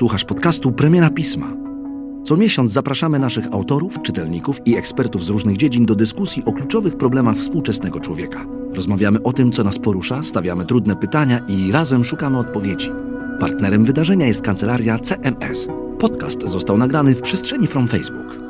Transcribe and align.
Słuchasz 0.00 0.24
podcastu 0.24 0.72
Premiera 0.72 1.10
Pisma. 1.10 1.52
Co 2.24 2.36
miesiąc 2.36 2.72
zapraszamy 2.72 3.18
naszych 3.18 3.52
autorów, 3.52 4.02
czytelników 4.02 4.56
i 4.66 4.76
ekspertów 4.76 5.24
z 5.24 5.28
różnych 5.28 5.56
dziedzin 5.56 5.86
do 5.86 5.94
dyskusji 5.94 6.42
o 6.46 6.52
kluczowych 6.52 6.96
problemach 6.96 7.36
współczesnego 7.36 8.00
człowieka. 8.00 8.46
Rozmawiamy 8.74 9.22
o 9.22 9.32
tym, 9.32 9.52
co 9.52 9.64
nas 9.64 9.78
porusza, 9.78 10.22
stawiamy 10.22 10.66
trudne 10.66 10.96
pytania 10.96 11.40
i 11.48 11.72
razem 11.72 12.04
szukamy 12.04 12.38
odpowiedzi. 12.38 12.90
Partnerem 13.40 13.84
wydarzenia 13.84 14.26
jest 14.26 14.42
kancelaria 14.42 14.98
CMS. 14.98 15.68
Podcast 15.98 16.48
został 16.48 16.78
nagrany 16.78 17.14
w 17.14 17.22
przestrzeni 17.22 17.66
From 17.66 17.88
Facebook. 17.88 18.49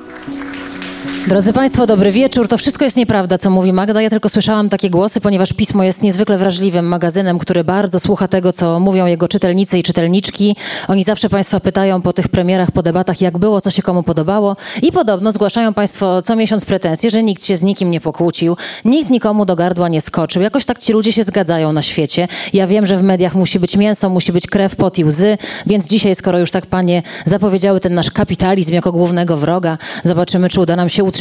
Drodzy 1.30 1.52
Państwo, 1.52 1.86
dobry 1.86 2.12
wieczór. 2.12 2.48
To 2.48 2.58
wszystko 2.58 2.84
jest 2.84 2.96
nieprawda, 2.96 3.38
co 3.38 3.50
mówi 3.50 3.72
Magda. 3.72 4.02
Ja 4.02 4.11
tylko 4.11 4.29
słyszałam 4.29 4.68
takie 4.68 4.90
głosy, 4.90 5.21
ponieważ 5.21 5.52
Pismo 5.52 5.82
jest 5.84 6.02
niezwykle 6.02 6.38
wrażliwym 6.38 6.86
magazynem, 6.86 7.38
który 7.38 7.64
bardzo 7.64 8.00
słucha 8.00 8.29
tego, 8.29 8.52
co 8.52 8.80
mówią 8.80 9.07
jego 9.07 9.29
czytelnicy 9.29 9.79
i 9.79 9.82
czytelniczki. 9.82 10.57
Oni 10.88 11.04
zawsze 11.04 11.29
Państwa 11.29 11.61
pytają 11.61 12.02
po 12.02 12.12
tych 12.12 12.29
premierach, 12.29 12.71
po 12.71 12.82
debatach, 12.82 13.21
jak 13.21 13.38
było, 13.38 13.61
co 13.61 13.71
się 13.71 13.82
komu 13.82 14.02
podobało. 14.02 14.57
I 14.82 14.93
podobno 14.93 15.32
zgłaszają 15.32 15.74
Państwo 15.74 16.22
co 16.22 16.36
miesiąc 16.36 16.64
pretensje, 16.64 17.11
że 17.11 17.22
nikt 17.22 17.44
się 17.44 17.57
z 17.57 17.62
nikim 17.62 17.90
nie 17.90 18.00
pokłócił, 18.00 18.57
nikt 18.85 19.10
nikomu 19.10 19.46
do 19.46 19.57
gardła 19.57 19.88
nie 19.88 20.00
skoczył. 20.00 20.43
Jakoś 20.43 20.64
tak 20.64 20.79
ci 20.79 20.93
ludzie 20.93 21.12
się 21.12 21.24
zgadzają 21.24 21.72
na 21.72 21.82
świecie. 21.82 22.29
Ja 22.52 22.66
wiem, 22.66 22.86
że 22.86 22.96
w 22.96 23.02
mediach 23.02 23.35
musi 23.35 23.60
być 23.60 23.76
mięso, 23.76 24.08
musi 24.08 24.32
być 24.32 24.46
krew, 24.46 24.76
pot 24.76 24.99
i 24.99 25.04
łzy, 25.04 25.38
więc 25.66 25.86
dzisiaj, 25.86 26.14
skoro 26.14 26.38
już 26.38 26.50
tak 26.50 26.66
Panie 26.66 27.02
zapowiedziały 27.24 27.80
ten 27.80 27.94
nasz 27.94 28.10
kapitalizm 28.10 28.74
jako 28.74 28.93
głównego 28.93 29.36
wroga, 29.36 29.79
zobaczymy, 30.04 30.49
czy 30.49 30.60
uda 30.60 30.76
nam 30.76 30.88
się 30.88 31.04
utrzymać 31.04 31.19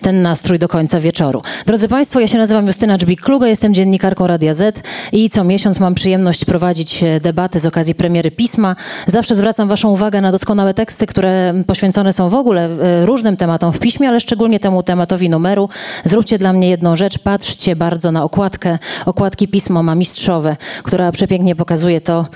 ten 0.00 0.22
nastrój 0.22 0.58
do 0.58 0.68
końca 0.68 1.00
wieczoru. 1.00 1.42
Drodzy 1.66 1.88
Państwo, 1.88 2.20
ja 2.20 2.28
się 2.28 2.38
nazywam 2.38 2.66
Justyna 2.66 2.98
Dżbik-Kluga, 2.98 3.44
jestem 3.44 3.74
dziennikarką 3.74 4.26
Radia 4.26 4.54
Z 4.54 4.82
i 5.12 5.30
co 5.30 5.44
miesiąc 5.44 5.80
mam 5.80 5.94
przyjemność 5.94 6.44
prowadzić 6.44 7.02
e, 7.02 7.20
debaty 7.20 7.60
z 7.60 7.66
okazji 7.66 7.94
premiery 7.94 8.30
Pisma. 8.30 8.76
Zawsze 9.06 9.34
zwracam 9.34 9.68
Waszą 9.68 9.90
uwagę 9.90 10.20
na 10.20 10.32
doskonałe 10.32 10.74
teksty, 10.74 11.06
które 11.06 11.54
poświęcone 11.66 12.12
są 12.12 12.28
w 12.28 12.34
ogóle 12.34 12.64
e, 12.64 13.06
różnym 13.06 13.36
tematom 13.36 13.72
w 13.72 13.78
piśmie, 13.78 14.08
ale 14.08 14.20
szczególnie 14.20 14.60
temu 14.60 14.82
tematowi 14.82 15.30
numeru. 15.30 15.68
Zróbcie 16.04 16.38
dla 16.38 16.52
mnie 16.52 16.68
jedną 16.68 16.96
rzecz, 16.96 17.18
patrzcie 17.18 17.76
bardzo 17.76 18.12
na 18.12 18.24
okładkę. 18.24 18.78
Okładki 19.06 19.48
Pismo 19.48 19.82
ma 19.82 19.94
mistrzowe, 19.94 20.56
która 20.82 21.12
przepięknie 21.12 21.56
pokazuje 21.56 22.00
to, 22.00 22.26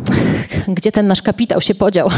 gdzie 0.76 0.92
ten 0.92 1.06
nasz 1.06 1.22
kapitał 1.22 1.60
się 1.60 1.74
podział. 1.74 2.08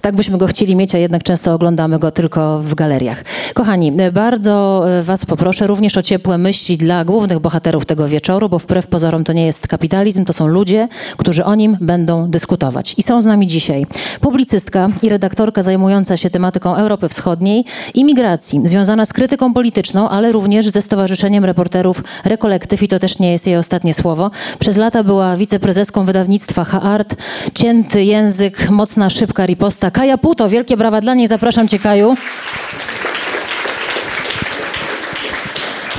Tak 0.00 0.14
byśmy 0.14 0.38
go 0.38 0.46
chcieli 0.46 0.76
mieć, 0.76 0.94
a 0.94 0.98
jednak 0.98 1.22
często 1.22 1.54
oglądamy 1.54 1.98
go 1.98 2.10
tylko 2.10 2.58
w 2.58 2.74
galeriach. 2.74 3.24
Kochani, 3.54 3.69
bardzo 4.12 4.84
e, 4.98 5.02
Was 5.02 5.26
poproszę 5.26 5.66
również 5.66 5.96
o 5.96 6.02
ciepłe 6.02 6.38
myśli 6.38 6.78
dla 6.78 7.04
głównych 7.04 7.38
bohaterów 7.38 7.86
tego 7.86 8.08
wieczoru, 8.08 8.48
bo 8.48 8.58
wbrew 8.58 8.86
pozorom 8.86 9.24
to 9.24 9.32
nie 9.32 9.46
jest 9.46 9.68
kapitalizm, 9.68 10.24
to 10.24 10.32
są 10.32 10.46
ludzie, 10.46 10.88
którzy 11.16 11.44
o 11.44 11.54
nim 11.54 11.76
będą 11.80 12.30
dyskutować. 12.30 12.94
I 12.98 13.02
są 13.02 13.20
z 13.20 13.26
nami 13.26 13.46
dzisiaj 13.46 13.86
publicystka 14.20 14.88
i 15.02 15.08
redaktorka 15.08 15.62
zajmująca 15.62 16.16
się 16.16 16.30
tematyką 16.30 16.76
Europy 16.76 17.08
Wschodniej 17.08 17.64
i 17.94 18.04
migracji, 18.04 18.60
związana 18.64 19.06
z 19.06 19.12
krytyką 19.12 19.54
polityczną, 19.54 20.08
ale 20.08 20.32
również 20.32 20.68
ze 20.68 20.82
Stowarzyszeniem 20.82 21.44
Reporterów 21.44 22.04
Rekolektyw 22.24 22.82
i 22.82 22.88
to 22.88 22.98
też 22.98 23.18
nie 23.18 23.32
jest 23.32 23.46
jej 23.46 23.56
ostatnie 23.56 23.94
słowo. 23.94 24.30
Przez 24.58 24.76
lata 24.76 25.04
była 25.04 25.36
wiceprezeską 25.36 26.04
wydawnictwa 26.04 26.64
Haart, 26.64 27.16
cięty 27.54 28.04
język, 28.04 28.70
mocna, 28.70 29.10
szybka 29.10 29.46
riposta. 29.46 29.90
Kaja 29.90 30.18
Puto, 30.18 30.48
wielkie 30.48 30.76
brawa 30.76 31.00
dla 31.00 31.14
niej, 31.14 31.28
zapraszam 31.28 31.68
Cię 31.68 31.78
Kaju. 31.78 32.16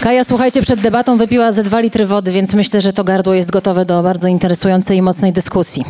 Kaja, 0.02 0.24
słuchajcie, 0.24 0.62
przed 0.62 0.80
debatą 0.80 1.18
wypiła 1.18 1.52
ze 1.52 1.64
dwa 1.64 1.80
litry 1.80 2.06
wody, 2.06 2.32
więc 2.32 2.54
myślę, 2.54 2.82
że 2.82 2.94
to 2.94 3.04
gardło 3.04 3.34
jest 3.34 3.52
gotowe 3.52 3.86
do 3.86 4.04
bardzo 4.04 4.28
interesującej 4.28 4.98
i 4.98 5.02
mocnej 5.02 5.34
dyskusji. 5.34 5.86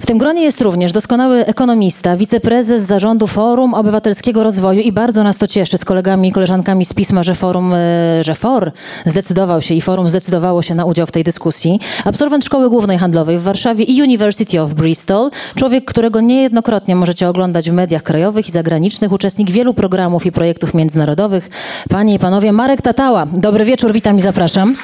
W 0.00 0.06
tym 0.06 0.18
gronie 0.18 0.42
jest 0.42 0.60
również 0.60 0.92
doskonały 0.92 1.46
ekonomista, 1.46 2.16
wiceprezes 2.16 2.82
zarządu 2.82 3.26
Forum 3.26 3.74
Obywatelskiego 3.74 4.42
Rozwoju 4.42 4.80
i 4.80 4.92
bardzo 4.92 5.24
nas 5.24 5.38
to 5.38 5.46
cieszy 5.46 5.78
z 5.78 5.84
kolegami 5.84 6.28
i 6.28 6.32
koleżankami 6.32 6.84
z 6.84 6.92
pisma, 6.92 7.22
że 7.22 7.34
Forum, 7.34 7.74
e, 7.74 8.24
że 8.24 8.34
FOR 8.34 8.72
zdecydował 9.06 9.62
się 9.62 9.74
i 9.74 9.80
Forum 9.80 10.08
zdecydowało 10.08 10.62
się 10.62 10.74
na 10.74 10.84
udział 10.84 11.06
w 11.06 11.12
tej 11.12 11.24
dyskusji. 11.24 11.80
Absolwent 12.04 12.44
Szkoły 12.44 12.70
Głównej 12.70 12.98
Handlowej 12.98 13.38
w 13.38 13.42
Warszawie 13.42 13.84
i 13.84 14.02
University 14.02 14.60
of 14.60 14.74
Bristol. 14.74 15.30
Człowiek, 15.54 15.84
którego 15.84 16.20
niejednokrotnie 16.20 16.96
możecie 16.96 17.28
oglądać 17.28 17.70
w 17.70 17.72
mediach 17.72 18.02
krajowych 18.02 18.48
i 18.48 18.52
zagranicznych. 18.52 19.12
Uczestnik 19.12 19.50
wielu 19.50 19.74
programów 19.74 20.26
i 20.26 20.32
projektów 20.32 20.74
międzynarodowych. 20.74 21.50
Panie 21.88 22.14
i 22.14 22.18
panowie, 22.18 22.52
Marek 22.52 22.82
Tatała. 22.82 23.26
Dobry 23.32 23.64
wieczór, 23.64 23.92
witam 23.92 24.16
i 24.16 24.20
zapraszam. 24.20 24.74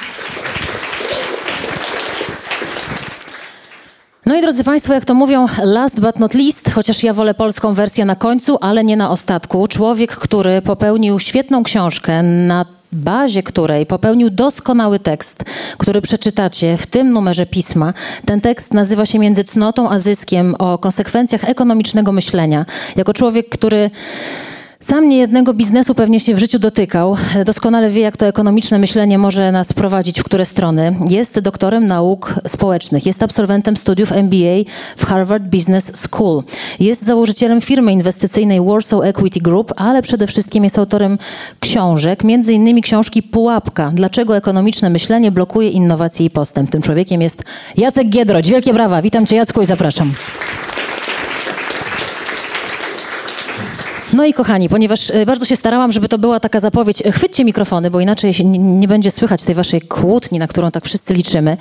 No 4.25 4.35
i 4.35 4.41
drodzy 4.41 4.63
Państwo, 4.63 4.93
jak 4.93 5.05
to 5.05 5.13
mówią, 5.13 5.45
last 5.63 5.99
but 5.99 6.19
not 6.19 6.33
least, 6.33 6.71
chociaż 6.71 7.03
ja 7.03 7.13
wolę 7.13 7.33
polską 7.33 7.73
wersję 7.73 8.05
na 8.05 8.15
końcu, 8.15 8.57
ale 8.61 8.83
nie 8.83 8.97
na 8.97 9.09
ostatku. 9.09 9.67
Człowiek, 9.67 10.17
który 10.17 10.61
popełnił 10.61 11.19
świetną 11.19 11.63
książkę, 11.63 12.23
na 12.23 12.65
bazie 12.91 13.43
której 13.43 13.85
popełnił 13.85 14.29
doskonały 14.29 14.99
tekst, 14.99 15.43
który 15.77 16.01
przeczytacie 16.01 16.77
w 16.77 16.87
tym 16.87 17.13
numerze 17.13 17.45
pisma. 17.45 17.93
Ten 18.25 18.41
tekst 18.41 18.73
nazywa 18.73 19.05
się 19.05 19.19
Między 19.19 19.43
cnotą 19.43 19.89
a 19.89 19.99
zyskiem 19.99 20.55
o 20.59 20.77
konsekwencjach 20.77 21.49
ekonomicznego 21.49 22.11
myślenia. 22.11 22.65
Jako 22.95 23.13
człowiek, 23.13 23.49
który 23.49 23.89
sam 24.87 25.09
niejednego 25.09 25.53
biznesu 25.53 25.95
pewnie 25.95 26.19
się 26.19 26.35
w 26.35 26.39
życiu 26.39 26.59
dotykał. 26.59 27.17
Doskonale 27.45 27.89
wie, 27.89 28.01
jak 28.01 28.17
to 28.17 28.25
ekonomiczne 28.25 28.79
myślenie 28.79 29.17
może 29.17 29.51
nas 29.51 29.73
prowadzić 29.73 30.19
w 30.19 30.23
które 30.23 30.45
strony. 30.45 30.95
Jest 31.09 31.39
doktorem 31.39 31.87
nauk 31.87 32.33
społecznych, 32.47 33.05
jest 33.05 33.23
absolwentem 33.23 33.77
studiów 33.77 34.11
MBA 34.11 34.63
w 34.97 35.05
Harvard 35.05 35.43
Business 35.43 35.91
School. 35.95 36.43
Jest 36.79 37.03
założycielem 37.03 37.61
firmy 37.61 37.91
inwestycyjnej 37.91 38.61
Warsaw 38.61 39.03
Equity 39.03 39.39
Group, 39.39 39.73
ale 39.75 40.01
przede 40.01 40.27
wszystkim 40.27 40.63
jest 40.63 40.79
autorem 40.79 41.17
książek, 41.59 42.23
między 42.23 42.53
innymi 42.53 42.81
książki 42.81 43.23
Pułapka. 43.23 43.91
Dlaczego 43.93 44.37
ekonomiczne 44.37 44.89
myślenie 44.89 45.31
blokuje 45.31 45.69
innowacje 45.69 46.25
i 46.25 46.29
postęp? 46.29 46.71
Tym 46.71 46.81
człowiekiem 46.81 47.21
jest 47.21 47.43
Jacek 47.77 48.09
Giedroć. 48.09 48.49
Wielkie 48.49 48.73
brawa. 48.73 49.01
Witam 49.01 49.25
cię 49.25 49.35
Jacku 49.35 49.61
i 49.61 49.65
zapraszam. 49.65 50.11
No 54.15 54.25
i 54.25 54.33
kochani, 54.33 54.69
ponieważ 54.69 55.11
e, 55.11 55.25
bardzo 55.25 55.45
się 55.45 55.55
starałam, 55.55 55.91
żeby 55.91 56.07
to 56.07 56.17
była 56.17 56.39
taka 56.39 56.59
zapowiedź, 56.59 57.01
e, 57.05 57.11
chwyćcie 57.11 57.45
mikrofony, 57.45 57.91
bo 57.91 57.99
inaczej 57.99 58.33
nie 58.45 58.87
będzie 58.87 59.11
słychać 59.11 59.43
tej 59.43 59.55
waszej 59.55 59.81
kłótni, 59.81 60.39
na 60.39 60.47
którą 60.47 60.71
tak 60.71 60.85
wszyscy 60.85 61.13
liczymy. 61.13 61.57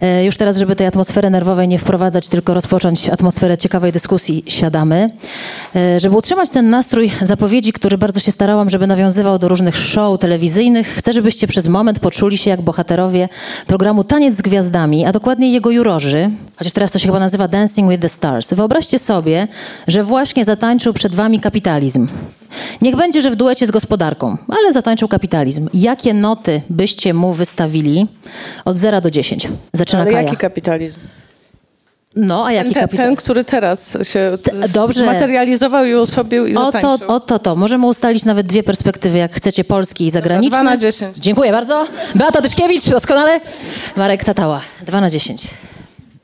E, 0.00 0.24
już 0.24 0.36
teraz, 0.36 0.56
żeby 0.56 0.76
tej 0.76 0.86
atmosfery 0.86 1.30
nerwowej 1.30 1.68
nie 1.68 1.78
wprowadzać, 1.78 2.28
tylko 2.28 2.54
rozpocząć 2.54 3.08
atmosferę 3.08 3.58
ciekawej 3.58 3.92
dyskusji, 3.92 4.44
siadamy. 4.48 5.10
Żeby 5.98 6.16
utrzymać 6.16 6.50
ten 6.50 6.70
nastrój 6.70 7.10
zapowiedzi, 7.22 7.72
który 7.72 7.98
bardzo 7.98 8.20
się 8.20 8.32
starałam, 8.32 8.70
żeby 8.70 8.86
nawiązywał 8.86 9.38
do 9.38 9.48
różnych 9.48 9.76
show 9.76 10.18
telewizyjnych, 10.18 10.88
chcę, 10.88 11.12
żebyście 11.12 11.46
przez 11.46 11.68
moment 11.68 11.98
poczuli 11.98 12.38
się 12.38 12.50
jak 12.50 12.62
bohaterowie 12.62 13.28
programu 13.66 14.04
Taniec 14.04 14.36
z 14.36 14.42
Gwiazdami, 14.42 15.04
a 15.04 15.12
dokładnie 15.12 15.52
jego 15.52 15.70
jurorzy, 15.70 16.30
chociaż 16.56 16.72
teraz 16.72 16.92
to 16.92 16.98
się 16.98 17.06
chyba 17.06 17.20
nazywa 17.20 17.48
Dancing 17.48 17.90
with 17.90 18.02
the 18.02 18.08
Stars. 18.08 18.54
Wyobraźcie 18.54 18.98
sobie, 18.98 19.48
że 19.88 20.04
właśnie 20.04 20.44
zatańczył 20.44 20.92
przed 20.92 21.14
wami 21.14 21.40
kapitalizm 21.40 21.89
kapitalizm. 21.90 22.06
Niech 22.82 22.96
będzie, 22.96 23.22
że 23.22 23.30
w 23.30 23.36
duecie 23.36 23.66
z 23.66 23.70
gospodarką, 23.70 24.36
ale 24.48 24.72
zatańczył 24.72 25.08
kapitalizm. 25.08 25.68
Jakie 25.74 26.14
noty 26.14 26.62
byście 26.70 27.14
mu 27.14 27.32
wystawili 27.32 28.06
od 28.64 28.76
0 28.76 29.00
do 29.00 29.10
10? 29.10 29.48
Zaczyna 29.72 30.02
ale 30.02 30.10
Kaja. 30.10 30.22
jaki 30.22 30.36
kapitalizm? 30.36 30.98
No, 32.16 32.46
a 32.46 32.52
jaki 32.52 32.74
ten, 32.74 32.82
kapitał? 32.82 33.06
Ten, 33.06 33.16
który 33.16 33.44
teraz 33.44 33.98
się 34.02 34.38
Dobrze. 34.74 35.06
materializował 35.06 35.84
i 35.84 35.94
usobił 35.94 36.46
i 36.46 36.56
o 36.56 36.72
to, 36.72 36.96
o 37.06 37.38
to. 37.38 37.56
Możemy 37.56 37.86
ustalić 37.86 38.24
nawet 38.24 38.46
dwie 38.46 38.62
perspektywy, 38.62 39.18
jak 39.18 39.34
chcecie, 39.34 39.64
polski 39.64 40.06
i 40.06 40.10
zagraniczny. 40.10 40.50
Dwa 40.50 40.62
na 40.62 40.76
dziesięć. 40.76 41.16
Dziękuję 41.16 41.52
bardzo. 41.52 41.86
Beata 42.14 42.42
Tyszkiewicz, 42.42 42.88
doskonale. 42.90 43.40
Marek 43.96 44.24
Tatała, 44.24 44.60
dwa 44.86 45.00
na 45.00 45.10
dziesięć. 45.10 45.46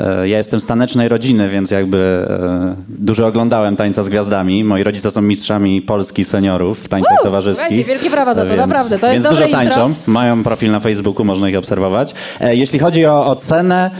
E, 0.00 0.28
ja 0.28 0.38
jestem 0.38 0.60
z 0.60 0.66
tanecznej 0.66 1.08
rodziny, 1.08 1.48
więc 1.48 1.70
jakby 1.70 1.98
e, 1.98 2.76
dużo 2.88 3.26
oglądałem 3.26 3.76
tańca 3.76 4.02
z 4.02 4.08
gwiazdami. 4.08 4.64
Moi 4.64 4.82
rodzice 4.82 5.10
są 5.10 5.22
mistrzami 5.22 5.82
Polski 5.82 6.24
seniorów 6.24 6.84
w 6.84 6.88
tańcach 6.88 7.22
towarzyskich. 7.22 7.86
wielkie 7.86 8.10
brawa 8.10 8.34
za 8.34 8.42
to, 8.42 8.48
więc, 8.48 8.58
naprawdę. 8.58 8.98
To 8.98 9.06
jest 9.06 9.24
więc 9.24 9.36
dużo 9.36 9.48
tańczą. 9.48 9.94
Mają 10.06 10.42
profil 10.42 10.70
na 10.70 10.80
Facebooku, 10.80 11.24
można 11.24 11.48
ich 11.48 11.56
obserwować. 11.56 12.14
E, 12.40 12.56
jeśli 12.56 12.78
chodzi 12.78 13.06
o 13.06 13.26
ocenę, 13.26 13.90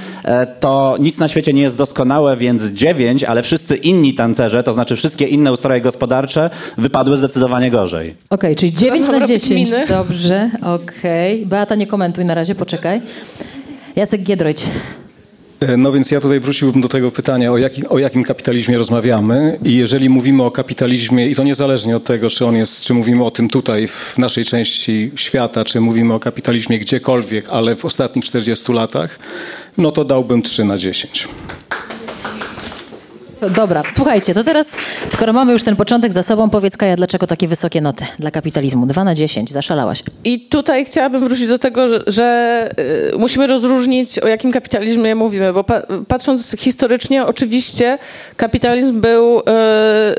to 0.60 0.96
nic 1.00 1.18
na 1.18 1.28
świecie 1.28 1.52
nie 1.52 1.62
jest 1.62 1.76
doskonałe, 1.76 2.36
więc 2.36 2.64
9, 2.64 3.24
ale 3.24 3.42
wszyscy 3.42 3.76
inni 3.76 4.14
tancerze, 4.14 4.62
to 4.62 4.72
znaczy 4.72 4.96
wszystkie 4.96 5.26
inne 5.26 5.52
ustroje 5.52 5.80
gospodarcze, 5.80 6.50
wypadły 6.78 7.16
zdecydowanie 7.16 7.70
gorzej. 7.70 8.14
Okej, 8.30 8.50
okay, 8.50 8.56
czyli 8.56 8.72
9 8.72 9.08
na 9.08 9.26
10. 9.26 9.70
Dobrze, 9.88 10.50
okej. 10.62 11.36
Okay. 11.36 11.46
Beata, 11.46 11.74
nie 11.74 11.86
komentuj 11.86 12.24
na 12.24 12.34
razie, 12.34 12.54
poczekaj. 12.54 13.02
Jacek 13.96 14.22
Giedroyć. 14.22 14.62
E, 15.60 15.76
no 15.76 15.92
więc 15.92 16.10
ja 16.10 16.20
tutaj 16.20 16.40
wróciłbym 16.40 16.82
do 16.82 16.88
tego 16.88 17.10
pytania, 17.10 17.52
o, 17.52 17.58
jaki, 17.58 17.88
o 17.88 17.98
jakim 17.98 18.24
kapitalizmie 18.24 18.78
rozmawiamy 18.78 19.58
i 19.64 19.76
jeżeli 19.76 20.08
mówimy 20.08 20.42
o 20.42 20.50
kapitalizmie, 20.50 21.30
i 21.30 21.34
to 21.34 21.44
niezależnie 21.44 21.96
od 21.96 22.04
tego, 22.04 22.30
czy 22.30 22.46
on 22.46 22.56
jest, 22.56 22.82
czy 22.82 22.94
mówimy 22.94 23.24
o 23.24 23.30
tym 23.30 23.48
tutaj 23.48 23.88
w 23.88 24.18
naszej 24.18 24.44
części 24.44 25.10
świata, 25.16 25.64
czy 25.64 25.80
mówimy 25.80 26.14
o 26.14 26.20
kapitalizmie 26.20 26.78
gdziekolwiek, 26.78 27.48
ale 27.48 27.76
w 27.76 27.84
ostatnich 27.84 28.24
40 28.24 28.72
latach, 28.72 29.18
no 29.78 29.90
to 29.90 30.04
dałbym 30.04 30.42
3 30.42 30.64
na 30.64 30.78
10. 30.78 31.28
Dobra, 33.40 33.82
słuchajcie, 33.92 34.34
to 34.34 34.44
teraz, 34.44 34.76
skoro 35.06 35.32
mamy 35.32 35.52
już 35.52 35.62
ten 35.62 35.76
początek 35.76 36.12
za 36.12 36.22
sobą, 36.22 36.50
powiedz 36.50 36.76
Kaja, 36.76 36.96
dlaczego 36.96 37.26
takie 37.26 37.48
wysokie 37.48 37.80
noty 37.80 38.04
dla 38.18 38.30
kapitalizmu? 38.30 38.86
2 38.86 39.04
na 39.04 39.14
10, 39.14 39.52
zaszalałaś. 39.52 40.02
I 40.24 40.40
tutaj 40.40 40.84
chciałabym 40.84 41.24
wrócić 41.24 41.48
do 41.48 41.58
tego, 41.58 41.88
że, 41.88 42.02
że 42.06 42.68
y, 43.14 43.18
musimy 43.18 43.46
rozróżnić, 43.46 44.18
o 44.18 44.28
jakim 44.28 44.52
kapitalizmie 44.52 45.14
mówimy, 45.14 45.52
bo 45.52 45.64
pa, 45.64 45.82
patrząc 46.08 46.56
historycznie, 46.58 47.26
oczywiście 47.26 47.98
kapitalizm 48.36 49.00
był, 49.00 49.42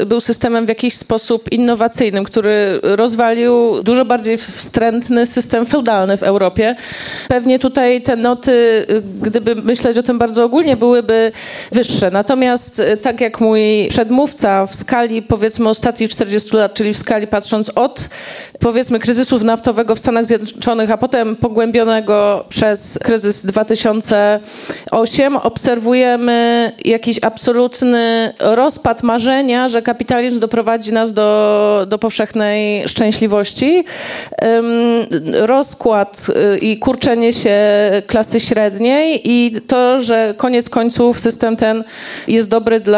y, 0.01 0.05
był 0.05 0.19
systemem 0.19 0.65
w 0.65 0.69
jakiś 0.69 0.95
sposób 0.95 1.51
innowacyjnym, 1.51 2.23
który 2.23 2.79
rozwalił 2.83 3.83
dużo 3.83 4.05
bardziej 4.05 4.37
wstrętny 4.37 5.25
system 5.25 5.65
feudalny 5.65 6.17
w 6.17 6.23
Europie. 6.23 6.75
Pewnie 7.27 7.59
tutaj 7.59 8.01
te 8.01 8.15
noty, 8.15 8.51
y, 8.89 9.01
gdyby 9.21 9.55
myśleć 9.55 9.97
o 9.97 10.03
tym 10.03 10.17
bardzo 10.17 10.43
ogólnie, 10.43 10.77
byłyby 10.77 11.31
wyższe. 11.71 12.11
Natomiast 12.11 12.79
y, 12.79 12.97
tak 13.07 13.21
jak 13.21 13.41
mój 13.41 13.87
przedmówca 13.89 14.65
w 14.65 14.75
skali 14.75 15.21
powiedzmy 15.21 15.69
ostatnich 15.69 16.09
40 16.09 16.55
lat, 16.55 16.73
czyli 16.73 16.93
w 16.93 16.97
skali 16.97 17.27
patrząc 17.27 17.71
od 17.75 18.09
powiedzmy 18.59 18.99
kryzysu 18.99 19.39
naftowego 19.39 19.95
w 19.95 19.99
Stanach 19.99 20.25
Zjednoczonych, 20.25 20.91
a 20.91 20.97
potem 20.97 21.35
pogłębionego 21.35 22.45
przez 22.49 22.99
kryzys 23.03 23.45
2008, 23.45 25.37
obserwujemy 25.37 26.71
jakiś 26.85 27.19
absolutny 27.21 28.33
rozpad 28.39 29.03
marzenia, 29.03 29.69
że 29.69 29.81
kapitalizm 29.81 30.39
doprowadzi 30.39 30.93
nas 30.93 31.13
do, 31.13 31.85
do 31.89 31.97
powszechnej 31.97 32.87
szczęśliwości. 32.87 33.85
Rozkład 35.33 36.27
y, 36.55 36.57
i 36.57 36.79
kurczenie 36.79 37.33
się 37.33 37.57
klasy 38.07 38.39
średniej 38.39 39.21
i 39.23 39.61
to, 39.67 40.01
że 40.01 40.33
koniec 40.37 40.69
końców 40.69 41.19
system 41.19 41.57
ten 41.57 41.83
jest 42.27 42.49
dobry 42.49 42.79
dla, 42.79 42.96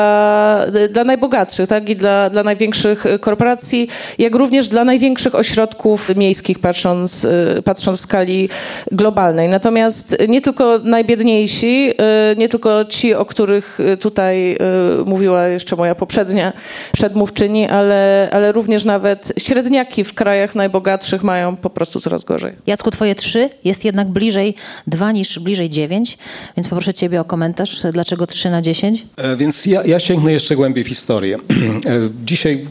dla 0.89 1.03
najbogatszych, 1.03 1.69
tak? 1.69 1.89
I 1.89 1.95
dla, 1.95 2.29
dla 2.29 2.43
największych 2.43 3.05
korporacji, 3.19 3.87
jak 4.17 4.35
również 4.35 4.67
dla 4.67 4.83
największych 4.83 5.35
ośrodków 5.35 6.15
miejskich, 6.15 6.59
patrząc, 6.59 7.25
y, 7.25 7.61
patrząc 7.65 7.97
w 7.97 8.01
skali 8.01 8.49
globalnej. 8.91 9.49
Natomiast 9.49 10.17
nie 10.27 10.41
tylko 10.41 10.79
najbiedniejsi, 10.83 11.91
y, 12.33 12.35
nie 12.37 12.49
tylko 12.49 12.85
ci, 12.85 13.13
o 13.13 13.25
których 13.25 13.77
tutaj 13.99 14.57
mówiła 15.05 15.47
jeszcze 15.47 15.75
moja 15.75 15.95
poprzednia 15.95 16.53
przedmówczyni, 16.91 17.67
ale, 17.67 18.29
ale 18.31 18.51
również 18.51 18.85
nawet 18.85 19.33
średniaki 19.37 20.03
w 20.03 20.13
krajach 20.13 20.55
najbogatszych 20.55 21.23
mają 21.23 21.55
po 21.55 21.69
prostu 21.69 21.99
coraz 21.99 22.23
gorzej. 22.23 22.53
Jacku, 22.67 22.91
twoje 22.91 23.15
trzy 23.15 23.49
jest 23.63 23.85
jednak 23.85 24.07
bliżej 24.07 24.55
dwa 24.87 25.11
niż 25.11 25.39
bliżej 25.39 25.69
dziewięć, 25.69 26.17
więc 26.57 26.67
poproszę 26.67 26.93
ciebie 26.93 27.21
o 27.21 27.25
komentarz, 27.25 27.81
dlaczego 27.93 28.27
trzy 28.27 28.49
na 28.49 28.61
dziesięć? 28.61 29.05
E, 29.17 29.35
więc 29.35 29.65
ja, 29.65 29.83
ja 29.89 29.99
sięgnę 29.99 30.33
jeszcze 30.33 30.55
głębiej 30.55 30.83
w 30.83 30.87
historię. 30.87 31.37
E, 31.85 32.09
dzisiaj 32.25 32.65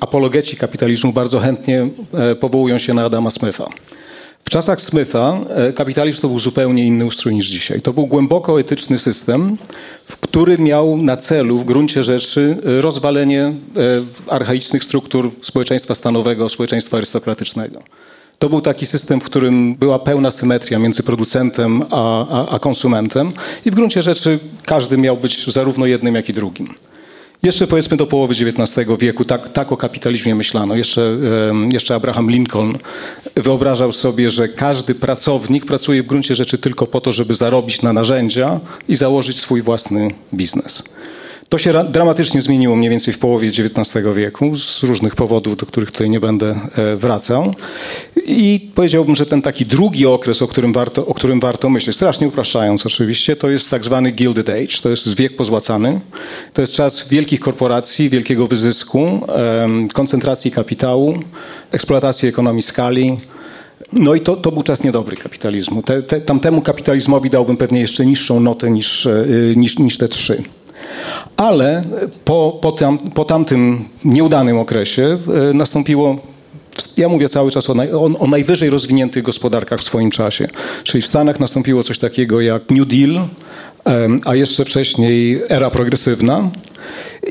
apologeci 0.00 0.56
kapitalizmu 0.56 1.12
bardzo 1.12 1.38
chętnie 1.38 1.88
e, 2.14 2.34
powołują 2.34 2.78
się 2.78 2.94
na 2.94 3.04
Adama 3.04 3.30
Smitha. 3.30 3.68
W 4.44 4.50
czasach 4.50 4.80
Smitha 4.80 5.40
e, 5.48 5.72
kapitalizm 5.72 6.20
to 6.20 6.28
był 6.28 6.38
zupełnie 6.38 6.86
inny 6.86 7.04
ustrój 7.04 7.34
niż 7.34 7.46
dzisiaj. 7.46 7.82
To 7.82 7.92
był 7.92 8.06
głęboko 8.06 8.60
etyczny 8.60 8.98
system, 8.98 9.56
który 10.20 10.58
miał 10.58 10.96
na 10.96 11.16
celu 11.16 11.58
w 11.58 11.64
gruncie 11.64 12.02
rzeczy 12.02 12.56
rozwalenie 12.62 13.52
archaicznych 14.28 14.84
struktur 14.84 15.30
społeczeństwa 15.42 15.94
stanowego, 15.94 16.48
społeczeństwa 16.48 16.96
arystokratycznego. 16.96 17.82
To 18.40 18.48
był 18.48 18.60
taki 18.60 18.86
system, 18.86 19.20
w 19.20 19.24
którym 19.24 19.74
była 19.74 19.98
pełna 19.98 20.30
symetria 20.30 20.78
między 20.78 21.02
producentem 21.02 21.82
a, 21.90 22.26
a, 22.28 22.48
a 22.48 22.58
konsumentem 22.58 23.32
i 23.64 23.70
w 23.70 23.74
gruncie 23.74 24.02
rzeczy 24.02 24.38
każdy 24.66 24.98
miał 24.98 25.16
być 25.16 25.52
zarówno 25.52 25.86
jednym, 25.86 26.14
jak 26.14 26.28
i 26.28 26.32
drugim. 26.32 26.74
Jeszcze 27.42 27.66
powiedzmy 27.66 27.96
do 27.96 28.06
połowy 28.06 28.34
XIX 28.34 28.88
wieku 28.98 29.24
tak, 29.24 29.48
tak 29.48 29.72
o 29.72 29.76
kapitalizmie 29.76 30.34
myślano. 30.34 30.76
Jeszcze, 30.76 31.16
jeszcze 31.72 31.94
Abraham 31.94 32.30
Lincoln 32.30 32.78
wyobrażał 33.34 33.92
sobie, 33.92 34.30
że 34.30 34.48
każdy 34.48 34.94
pracownik 34.94 35.66
pracuje 35.66 36.02
w 36.02 36.06
gruncie 36.06 36.34
rzeczy 36.34 36.58
tylko 36.58 36.86
po 36.86 37.00
to, 37.00 37.12
żeby 37.12 37.34
zarobić 37.34 37.82
na 37.82 37.92
narzędzia 37.92 38.60
i 38.88 38.96
założyć 38.96 39.40
swój 39.40 39.62
własny 39.62 40.14
biznes. 40.34 40.82
To 41.50 41.58
się 41.58 41.84
dramatycznie 41.84 42.42
zmieniło 42.42 42.76
mniej 42.76 42.90
więcej 42.90 43.14
w 43.14 43.18
połowie 43.18 43.48
XIX 43.48 44.06
wieku 44.14 44.56
z 44.56 44.82
różnych 44.82 45.16
powodów, 45.16 45.56
do 45.56 45.66
których 45.66 45.90
tutaj 45.90 46.10
nie 46.10 46.20
będę 46.20 46.54
e, 46.76 46.96
wracał. 46.96 47.54
I 48.26 48.70
powiedziałbym, 48.74 49.16
że 49.16 49.26
ten 49.26 49.42
taki 49.42 49.66
drugi 49.66 50.06
okres, 50.06 50.42
o 50.42 50.48
którym 50.48 50.72
warto, 50.72 51.06
o 51.06 51.14
którym 51.14 51.40
warto 51.40 51.68
myśleć, 51.68 51.96
strasznie 51.96 52.28
upraszczając 52.28 52.86
oczywiście, 52.86 53.36
to 53.36 53.50
jest 53.50 53.70
tak 53.70 53.84
zwany 53.84 54.10
Gilded 54.10 54.48
Age, 54.48 54.82
to 54.82 54.88
jest 54.90 55.16
wiek 55.16 55.36
pozłacany. 55.36 56.00
To 56.54 56.60
jest 56.60 56.74
czas 56.74 57.08
wielkich 57.08 57.40
korporacji, 57.40 58.10
wielkiego 58.10 58.46
wyzysku, 58.46 59.26
koncentracji 59.92 60.50
kapitału, 60.50 61.18
eksploatacji 61.72 62.28
ekonomii 62.28 62.62
skali, 62.62 63.16
no 63.92 64.14
i 64.14 64.20
to, 64.20 64.36
to 64.36 64.52
był 64.52 64.62
czas 64.62 64.82
niedobry 64.82 65.16
kapitalizmu. 65.16 65.82
Te, 65.82 66.02
te, 66.02 66.20
tamtemu 66.20 66.62
kapitalizmowi 66.62 67.30
dałbym 67.30 67.56
pewnie 67.56 67.80
jeszcze 67.80 68.06
niższą 68.06 68.40
notę 68.40 68.70
niż, 68.70 69.06
e, 69.06 69.26
niż, 69.56 69.78
niż 69.78 69.98
te 69.98 70.08
trzy. 70.08 70.42
Ale 71.36 71.82
po, 72.24 72.58
po, 72.62 72.72
tam, 72.72 72.98
po 72.98 73.24
tamtym 73.24 73.84
nieudanym 74.04 74.58
okresie 74.58 75.18
e, 75.50 75.54
nastąpiło 75.54 76.16
ja 76.96 77.08
mówię 77.08 77.28
cały 77.28 77.50
czas 77.50 77.70
o, 77.70 77.74
naj, 77.74 77.92
o, 77.92 78.10
o, 78.18 78.26
najwyżej 78.26 78.70
rozwiniętych 78.70 79.22
gospodarkach 79.22 79.80
w 79.80 79.84
swoim 79.84 80.10
czasie. 80.10 80.48
Czyli 80.84 81.02
w 81.02 81.06
Stanach 81.06 81.40
nastąpiło 81.40 81.82
coś 81.82 81.98
takiego 81.98 82.40
jak 82.40 82.70
New 82.70 82.88
Deal, 82.88 83.28
a 84.24 84.34
jeszcze 84.34 84.64
wcześniej 84.64 85.42
era 85.48 85.70
progresywna. 85.70 86.50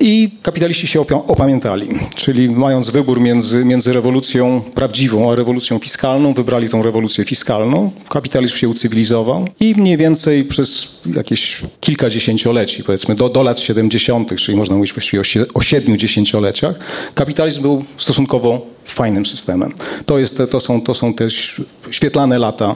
I 0.02 0.30
kapitaliści 0.42 0.88
się 0.88 1.02
opamiętali, 1.28 1.88
czyli 2.16 2.50
mając 2.50 2.90
wybór 2.90 3.22
między, 3.22 3.66
między 3.66 3.94
rewolucją 3.94 4.62
prawdziwą 4.76 5.32
a 5.32 5.36
rewolucją 5.36 5.80
fiskalną, 5.80 6.34
wybrali 6.34 6.70
tą 6.70 6.82
rewolucję 6.82 7.26
fiskalną. 7.26 7.92
Kapitalizm 8.10 8.56
się 8.56 8.70
ucywilizował 8.70 9.48
i 9.60 9.76
mniej 9.78 9.98
więcej 9.98 10.44
przez 10.44 11.00
jakieś 11.16 11.62
kilka 11.80 12.10
dziesięcioleci, 12.10 12.84
powiedzmy 12.84 13.16
do, 13.16 13.30
do 13.30 13.44
lat 13.44 13.60
70., 13.60 14.36
czyli 14.36 14.58
można 14.58 14.76
mówić 14.76 14.94
właściwie 14.94 15.22
o, 15.22 15.54
o 15.54 15.62
siedmiu 15.62 15.98
dziesięcioleciach, 15.98 16.76
kapitalizm 17.16 17.62
był 17.62 17.86
stosunkowo 17.98 18.66
fajnym 18.86 19.26
systemem. 19.26 19.74
To, 20.06 20.20
jest, 20.20 20.42
to, 20.52 20.60
są, 20.60 20.82
to 20.82 20.94
są 20.94 21.14
te 21.14 21.28
świetlane 21.92 22.40
lata 22.40 22.76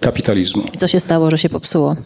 kapitalizmu. 0.00 0.62
Co 0.78 0.88
się 0.88 1.00
stało, 1.00 1.30
że 1.30 1.38
się 1.38 1.48
popsuło? 1.48 1.96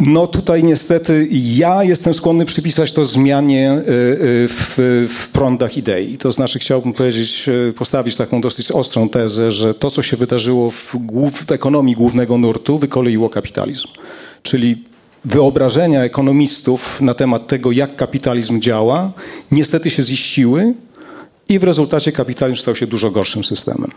No 0.00 0.26
tutaj 0.26 0.64
niestety 0.64 1.28
ja 1.32 1.84
jestem 1.84 2.14
skłonny 2.14 2.44
przypisać 2.44 2.92
to 2.92 3.04
zmianie 3.04 3.72
y, 3.72 3.78
y, 3.78 4.48
w, 4.48 4.74
w 5.08 5.28
prądach 5.28 5.76
idei. 5.76 6.18
To 6.18 6.32
znaczy 6.32 6.58
chciałbym 6.58 6.92
powiedzieć, 6.92 7.48
y, 7.48 7.72
postawić 7.72 8.16
taką 8.16 8.40
dosyć 8.40 8.70
ostrą 8.70 9.08
tezę, 9.08 9.52
że 9.52 9.74
to, 9.74 9.90
co 9.90 10.02
się 10.02 10.16
wydarzyło 10.16 10.70
w, 10.70 10.96
głów, 10.96 11.44
w 11.46 11.52
ekonomii 11.52 11.94
głównego 11.94 12.38
nurtu, 12.38 12.78
wykoleiło 12.78 13.30
kapitalizm. 13.30 13.88
Czyli 14.42 14.84
wyobrażenia 15.24 16.04
ekonomistów 16.04 17.00
na 17.00 17.14
temat 17.14 17.46
tego, 17.46 17.72
jak 17.72 17.96
kapitalizm 17.96 18.60
działa, 18.60 19.12
niestety 19.50 19.90
się 19.90 20.02
ziściły 20.02 20.74
i 21.48 21.58
w 21.58 21.64
rezultacie 21.64 22.12
kapitalizm 22.12 22.62
stał 22.62 22.76
się 22.76 22.86
dużo 22.86 23.10
gorszym 23.10 23.44
systemem. 23.44 23.90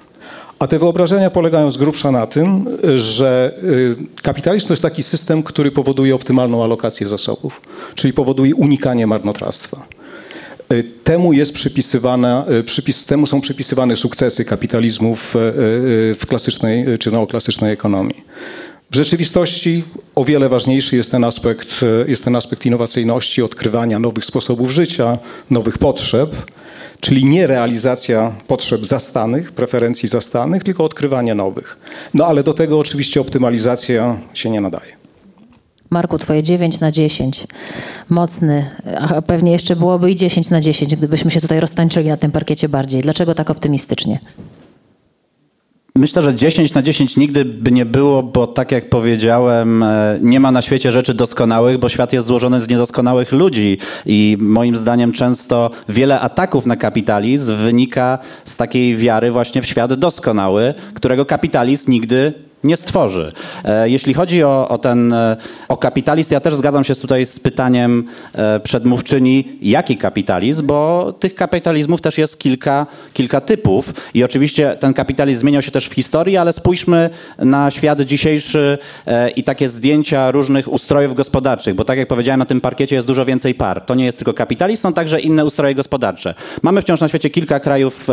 A 0.59 0.67
te 0.67 0.79
wyobrażenia 0.79 1.29
polegają 1.29 1.71
z 1.71 1.77
grubsza 1.77 2.11
na 2.11 2.27
tym, 2.27 2.65
że 2.95 3.51
y, 3.63 3.95
kapitalizm 4.21 4.67
to 4.67 4.73
jest 4.73 4.83
taki 4.83 5.03
system, 5.03 5.43
który 5.43 5.71
powoduje 5.71 6.15
optymalną 6.15 6.63
alokację 6.63 7.07
zasobów, 7.07 7.61
czyli 7.95 8.13
powoduje 8.13 8.55
unikanie 8.55 9.07
marnotrawstwa. 9.07 9.87
Y, 10.73 10.83
temu, 11.03 11.33
jest 11.33 11.53
przypisywana, 11.53 12.45
y, 12.59 12.63
przypis, 12.63 13.05
temu 13.05 13.25
są 13.25 13.41
przypisywane 13.41 13.95
sukcesy 13.95 14.45
kapitalizmu 14.45 15.15
w, 15.15 15.31
w 16.19 16.25
klasycznej 16.27 16.85
czy 16.97 17.11
neoklasycznej 17.11 17.73
ekonomii. 17.73 18.23
W 18.91 18.95
rzeczywistości 18.95 19.83
o 20.15 20.23
wiele 20.23 20.49
ważniejszy 20.49 20.95
jest 20.95 21.11
ten, 21.11 21.23
aspekt, 21.23 21.81
jest 22.07 22.23
ten 22.23 22.35
aspekt 22.35 22.65
innowacyjności, 22.65 23.41
odkrywania 23.41 23.99
nowych 23.99 24.25
sposobów 24.25 24.71
życia, 24.71 25.17
nowych 25.49 25.77
potrzeb 25.77 26.35
czyli 26.99 27.25
nie 27.25 27.47
realizacja 27.47 28.35
potrzeb 28.47 28.85
zastanych, 28.85 29.51
preferencji 29.51 30.09
zastanych, 30.09 30.63
tylko 30.63 30.83
odkrywanie 30.83 31.35
nowych. 31.35 31.77
No 32.13 32.25
ale 32.25 32.43
do 32.43 32.53
tego 32.53 32.79
oczywiście 32.79 33.21
optymalizacja 33.21 34.19
się 34.33 34.49
nie 34.49 34.61
nadaje. 34.61 34.99
Marku, 35.89 36.17
twoje 36.17 36.43
9 36.43 36.79
na 36.79 36.91
10. 36.91 37.47
Mocny, 38.09 38.69
a 38.99 39.21
pewnie 39.21 39.51
jeszcze 39.51 39.75
byłoby 39.75 40.11
i 40.11 40.15
10 40.15 40.49
na 40.49 40.61
10, 40.61 40.95
gdybyśmy 40.95 41.31
się 41.31 41.41
tutaj 41.41 41.59
roztańczyli 41.59 42.07
na 42.07 42.17
tym 42.17 42.31
parkiecie 42.31 42.69
bardziej. 42.69 43.01
Dlaczego 43.01 43.33
tak 43.33 43.49
optymistycznie? 43.49 44.19
Myślę, 45.95 46.21
że 46.21 46.33
10 46.33 46.73
na 46.73 46.81
10 46.81 47.17
nigdy 47.17 47.45
by 47.45 47.71
nie 47.71 47.85
było, 47.85 48.23
bo 48.23 48.47
tak 48.47 48.71
jak 48.71 48.89
powiedziałem, 48.89 49.83
e, 49.83 50.19
nie 50.21 50.39
ma 50.39 50.51
na 50.51 50.61
świecie 50.61 50.91
rzeczy 50.91 51.13
doskonałych, 51.13 51.77
bo 51.77 51.89
świat 51.89 52.13
jest 52.13 52.27
złożony 52.27 52.61
z 52.61 52.69
niedoskonałych 52.69 53.31
ludzi. 53.31 53.77
I 54.05 54.37
moim 54.39 54.77
zdaniem 54.77 55.11
często 55.11 55.71
wiele 55.89 56.19
ataków 56.19 56.65
na 56.65 56.75
kapitalizm 56.75 57.55
wynika 57.55 58.19
z 58.45 58.57
takiej 58.57 58.95
wiary 58.95 59.31
właśnie 59.31 59.61
w 59.61 59.65
świat 59.65 59.93
doskonały, 59.93 60.73
którego 60.93 61.25
kapitalizm 61.25 61.91
nigdy 61.91 62.48
nie 62.63 62.77
stworzy. 62.77 63.31
E, 63.63 63.89
jeśli 63.89 64.13
chodzi 64.13 64.43
o, 64.43 64.67
o 64.69 64.77
ten 64.77 65.13
e, 65.13 65.37
o 65.67 65.77
kapitalizm, 65.77 66.33
ja 66.33 66.39
też 66.39 66.55
zgadzam 66.55 66.83
się 66.83 66.95
tutaj 66.95 67.25
z 67.25 67.39
pytaniem 67.39 68.07
e, 68.35 68.59
przedmówczyni, 68.59 69.57
jaki 69.61 69.97
kapitalizm, 69.97 70.67
bo 70.67 71.13
tych 71.19 71.35
kapitalizmów 71.35 72.01
też 72.01 72.17
jest 72.17 72.39
kilka, 72.39 72.87
kilka 73.13 73.41
typów 73.41 73.93
i 74.13 74.23
oczywiście 74.23 74.77
ten 74.79 74.93
kapitalizm 74.93 75.41
zmieniał 75.41 75.61
się 75.61 75.71
też 75.71 75.87
w 75.87 75.93
historii, 75.93 76.37
ale 76.37 76.53
spójrzmy 76.53 77.09
na 77.37 77.71
świat 77.71 78.01
dzisiejszy 78.01 78.77
i 79.35 79.43
takie 79.43 79.67
zdjęcia 79.67 80.31
różnych 80.31 80.71
ustrojów 80.71 81.15
gospodarczych, 81.15 81.75
bo 81.75 81.85
tak 81.85 81.97
jak 81.97 82.07
powiedziałem, 82.07 82.39
na 82.39 82.45
tym 82.45 82.61
parkiecie 82.61 82.95
jest 82.95 83.07
dużo 83.07 83.25
więcej 83.25 83.55
par. 83.55 83.85
To 83.85 83.95
nie 83.95 84.05
jest 84.05 84.17
tylko 84.17 84.33
kapitalizm, 84.33 84.81
są 84.81 84.93
także 84.93 85.19
inne 85.19 85.45
ustroje 85.45 85.75
gospodarcze. 85.75 86.33
Mamy 86.61 86.81
wciąż 86.81 87.01
na 87.01 87.07
świecie 87.07 87.29
kilka 87.29 87.59
krajów 87.59 88.07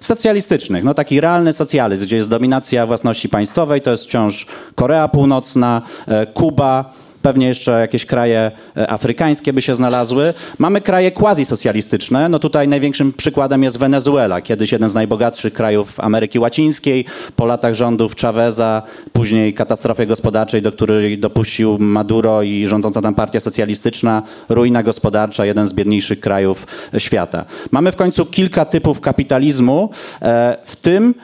socjalistycznych, 0.00 0.84
no 0.84 0.94
taki 0.94 1.20
realny 1.20 1.52
socjalizm, 1.52 2.04
gdzie 2.04 2.16
jest 2.16 2.30
dominacja 2.30 2.86
własności 2.86 3.28
państwowej, 3.28 3.80
to 3.80 3.91
jest 3.92 4.04
wciąż 4.04 4.46
Korea 4.74 5.08
Północna, 5.08 5.82
e, 6.06 6.26
Kuba, 6.26 6.92
pewnie 7.22 7.46
jeszcze 7.46 7.80
jakieś 7.80 8.06
kraje 8.06 8.50
e, 8.76 8.90
afrykańskie 8.90 9.52
by 9.52 9.62
się 9.62 9.76
znalazły. 9.76 10.34
Mamy 10.58 10.80
kraje 10.80 11.10
quasi-socjalistyczne. 11.12 12.28
No 12.28 12.38
tutaj 12.38 12.68
największym 12.68 13.12
przykładem 13.12 13.62
jest 13.62 13.78
Wenezuela, 13.78 14.40
kiedyś 14.40 14.72
jeden 14.72 14.88
z 14.88 14.94
najbogatszych 14.94 15.52
krajów 15.52 16.00
Ameryki 16.00 16.38
Łacińskiej. 16.38 17.04
Po 17.36 17.46
latach 17.46 17.74
rządów 17.74 18.16
Chaveza, 18.16 18.82
później 19.12 19.54
katastrofie 19.54 20.06
gospodarczej, 20.06 20.62
do 20.62 20.72
której 20.72 21.18
dopuścił 21.18 21.78
Maduro 21.78 22.42
i 22.42 22.66
rządząca 22.66 23.02
tam 23.02 23.14
partia 23.14 23.40
socjalistyczna, 23.40 24.22
ruina 24.48 24.82
gospodarcza, 24.82 25.46
jeden 25.46 25.66
z 25.66 25.72
biedniejszych 25.72 26.20
krajów 26.20 26.66
świata. 26.98 27.44
Mamy 27.70 27.92
w 27.92 27.96
końcu 27.96 28.26
kilka 28.26 28.64
typów 28.64 29.00
kapitalizmu, 29.00 29.90
e, 30.22 30.56
w 30.64 30.76
tym 30.76 31.14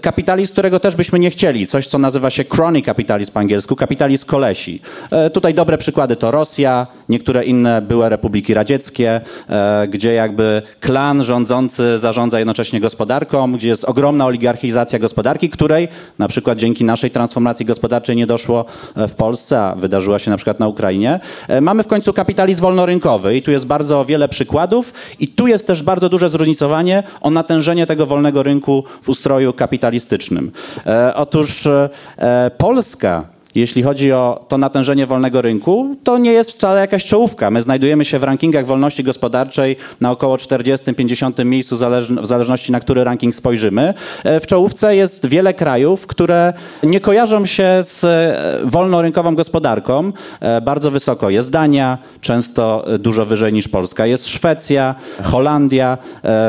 kapitalizm, 0.00 0.52
którego 0.52 0.80
też 0.80 0.96
byśmy 0.96 1.18
nie 1.18 1.30
chcieli. 1.30 1.66
Coś, 1.66 1.86
co 1.86 1.98
nazywa 1.98 2.30
się 2.30 2.44
crony 2.44 2.82
kapitalizm 2.82 3.32
po 3.32 3.40
angielsku, 3.40 3.76
kapitalizm 3.76 4.26
kolesi. 4.26 4.80
E, 5.10 5.30
tutaj 5.30 5.54
dobre 5.54 5.78
przykłady 5.78 6.16
to 6.16 6.30
Rosja, 6.30 6.86
niektóre 7.08 7.44
inne 7.44 7.82
były 7.82 8.08
republiki 8.08 8.54
radzieckie, 8.54 9.20
e, 9.48 9.88
gdzie 9.88 10.14
jakby 10.14 10.62
klan 10.80 11.24
rządzący 11.24 11.98
zarządza 11.98 12.38
jednocześnie 12.38 12.80
gospodarką, 12.80 13.52
gdzie 13.52 13.68
jest 13.68 13.84
ogromna 13.84 14.26
oligarchizacja 14.26 14.98
gospodarki, 14.98 15.50
której 15.50 15.88
na 16.18 16.28
przykład 16.28 16.58
dzięki 16.58 16.84
naszej 16.84 17.10
transformacji 17.10 17.66
gospodarczej 17.66 18.16
nie 18.16 18.26
doszło 18.26 18.64
e, 18.96 19.08
w 19.08 19.14
Polsce, 19.14 19.60
a 19.60 19.74
wydarzyła 19.74 20.18
się 20.18 20.30
na 20.30 20.36
przykład 20.36 20.60
na 20.60 20.68
Ukrainie. 20.68 21.20
Mamy 21.60 21.82
w 21.82 21.86
końcu 21.86 22.12
kapitalizm 22.12 22.60
wolnorynkowy 22.60 23.36
i 23.36 23.42
tu 23.42 23.50
jest 23.50 23.66
bardzo 23.66 24.04
wiele 24.04 24.28
przykładów 24.28 24.92
i 25.20 25.28
tu 25.28 25.46
jest 25.46 25.66
też 25.66 25.82
bardzo 25.82 26.08
duże 26.08 26.28
zróżnicowanie 26.28 27.02
o 27.20 27.30
natężenie 27.30 27.86
tego 27.86 28.06
wolnego 28.06 28.42
rynku 28.42 28.84
w 29.02 29.08
ustroju 29.08 29.52
kapitalizmu 29.52 29.77
kapitalistycznym. 29.78 30.52
E, 30.86 31.14
otóż 31.14 31.66
e, 31.66 32.50
Polska 32.58 33.24
jeśli 33.60 33.82
chodzi 33.82 34.12
o 34.12 34.44
to 34.48 34.58
natężenie 34.58 35.06
wolnego 35.06 35.42
rynku, 35.42 35.96
to 36.04 36.18
nie 36.18 36.32
jest 36.32 36.52
wcale 36.52 36.80
jakaś 36.80 37.04
czołówka. 37.04 37.50
My 37.50 37.62
znajdujemy 37.62 38.04
się 38.04 38.18
w 38.18 38.24
rankingach 38.24 38.66
wolności 38.66 39.04
gospodarczej 39.04 39.76
na 40.00 40.10
około 40.10 40.36
40-50 40.36 41.44
miejscu 41.44 41.76
w 42.22 42.26
zależności 42.26 42.72
na 42.72 42.80
który 42.80 43.04
ranking 43.04 43.34
spojrzymy. 43.34 43.94
E, 44.24 44.40
w 44.40 44.46
czołówce 44.46 44.96
jest 44.96 45.26
wiele 45.26 45.54
krajów, 45.54 46.06
które 46.06 46.52
nie 46.82 47.00
kojarzą 47.00 47.46
się 47.46 47.78
z 47.82 48.04
e, 48.04 48.60
wolnorynkową 48.64 49.34
gospodarką. 49.34 50.12
E, 50.40 50.60
bardzo 50.60 50.90
wysoko 50.90 51.30
jest 51.30 51.50
Dania, 51.50 51.98
często 52.20 52.84
dużo 52.98 53.26
wyżej 53.26 53.52
niż 53.52 53.68
Polska. 53.68 54.06
Jest 54.06 54.28
Szwecja, 54.28 54.94
Holandia, 55.22 55.98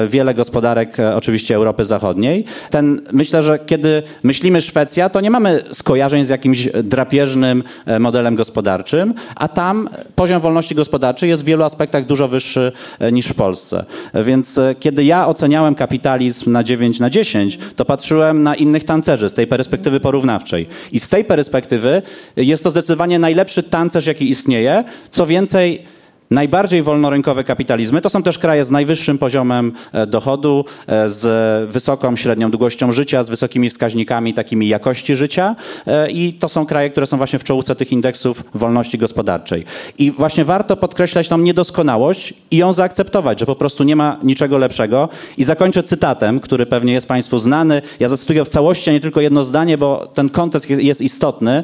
wiele 0.08 0.34
gospodarek 0.34 0.98
oczywiście 1.16 1.56
Europy 1.56 1.86
Zachodniej. 1.86 2.46
Ten, 2.70 3.02
myślę, 3.12 3.44
że 3.44 3.60
kiedy 3.60 4.04
myślimy 4.24 4.62
Szwecja, 4.62 5.10
to 5.10 5.22
nie 5.22 5.32
mamy 5.32 5.64
skojarzeń 5.72 6.24
z 6.24 6.30
jakimś 6.30 6.70
drapieżnym 7.00 7.64
e, 7.86 8.00
modelem 8.00 8.36
gospodarczym, 8.36 9.14
a 9.36 9.48
tam 9.48 9.90
poziom 10.16 10.42
wolności 10.42 10.76
gospodarczej 10.76 11.30
jest 11.30 11.44
w 11.44 11.46
wielu 11.46 11.64
aspektach 11.64 12.06
dużo 12.06 12.28
wyższy 12.28 12.72
e, 13.00 13.12
niż 13.12 13.28
w 13.28 13.34
Polsce. 13.34 13.86
Więc 14.14 14.58
e, 14.58 14.76
kiedy 14.80 15.04
ja 15.04 15.28
oceniałem 15.28 15.76
kapitalizm 15.76 16.52
na 16.52 16.64
9 16.64 17.00
na 17.00 17.10
10, 17.10 17.60
to 17.76 17.86
patrzyłem 17.86 18.44
na 18.44 18.56
innych 18.56 18.84
tancerzy 18.84 19.30
z 19.30 19.34
tej 19.34 19.48
perspektywy 19.48 20.00
porównawczej. 20.00 20.68
I 20.92 21.00
z 21.00 21.10
tej 21.10 21.26
perspektywy 21.26 22.02
jest 22.36 22.64
to 22.64 22.70
zdecydowanie 22.70 23.20
najlepszy 23.20 23.64
tancerz, 23.64 24.06
jaki 24.06 24.30
istnieje. 24.30 24.84
Co 25.12 25.26
więcej, 25.26 25.86
Najbardziej 26.32 26.84
wolnorynkowe 26.84 27.44
kapitalizmy 27.44 28.02
to 28.02 28.10
są 28.10 28.24
też 28.24 28.38
kraje 28.38 28.66
z 28.66 28.72
najwyższym 28.72 29.18
poziomem 29.18 29.72
e, 29.92 30.08
dochodu, 30.08 30.66
e, 30.88 31.10
z 31.10 31.70
wysoką 31.70 32.16
średnią 32.16 32.52
długością 32.52 32.92
życia, 32.92 33.24
z 33.24 33.30
wysokimi 33.30 33.70
wskaźnikami 33.70 34.34
takimi 34.34 34.68
jakości 34.68 35.16
życia 35.16 35.56
e, 35.88 36.12
i 36.12 36.34
to 36.34 36.50
są 36.50 36.66
kraje, 36.66 36.90
które 36.90 37.06
są 37.06 37.18
właśnie 37.18 37.40
w 37.40 37.44
czołówce 37.44 37.76
tych 37.76 37.92
indeksów 37.92 38.44
wolności 38.54 38.98
gospodarczej. 38.98 39.66
I 39.98 40.12
właśnie 40.12 40.46
warto 40.46 40.78
podkreślać 40.78 41.28
tą 41.28 41.38
niedoskonałość 41.38 42.34
i 42.52 42.58
ją 42.58 42.74
zaakceptować, 42.74 43.40
że 43.40 43.46
po 43.46 43.56
prostu 43.56 43.84
nie 43.84 43.96
ma 43.96 44.20
niczego 44.24 44.58
lepszego. 44.58 45.10
I 45.38 45.44
zakończę 45.44 45.84
cytatem, 45.84 46.40
który 46.40 46.66
pewnie 46.66 46.94
jest 46.94 47.08
Państwu 47.08 47.40
znany. 47.40 47.82
Ja 48.00 48.10
zacytuję 48.10 48.46
w 48.46 48.50
całości, 48.50 48.90
a 48.90 48.94
nie 48.94 49.00
tylko 49.00 49.22
jedno 49.22 49.44
zdanie, 49.44 49.78
bo 49.78 50.08
ten 50.14 50.30
kontekst 50.30 50.70
jest 50.70 51.02
istotny. 51.02 51.64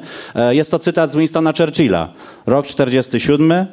Jest 0.51 0.71
to 0.71 0.79
cytat 0.79 1.11
z 1.11 1.15
Winstona 1.15 1.53
Churchilla, 1.57 2.13
rok 2.45 2.67
47. 2.67 3.67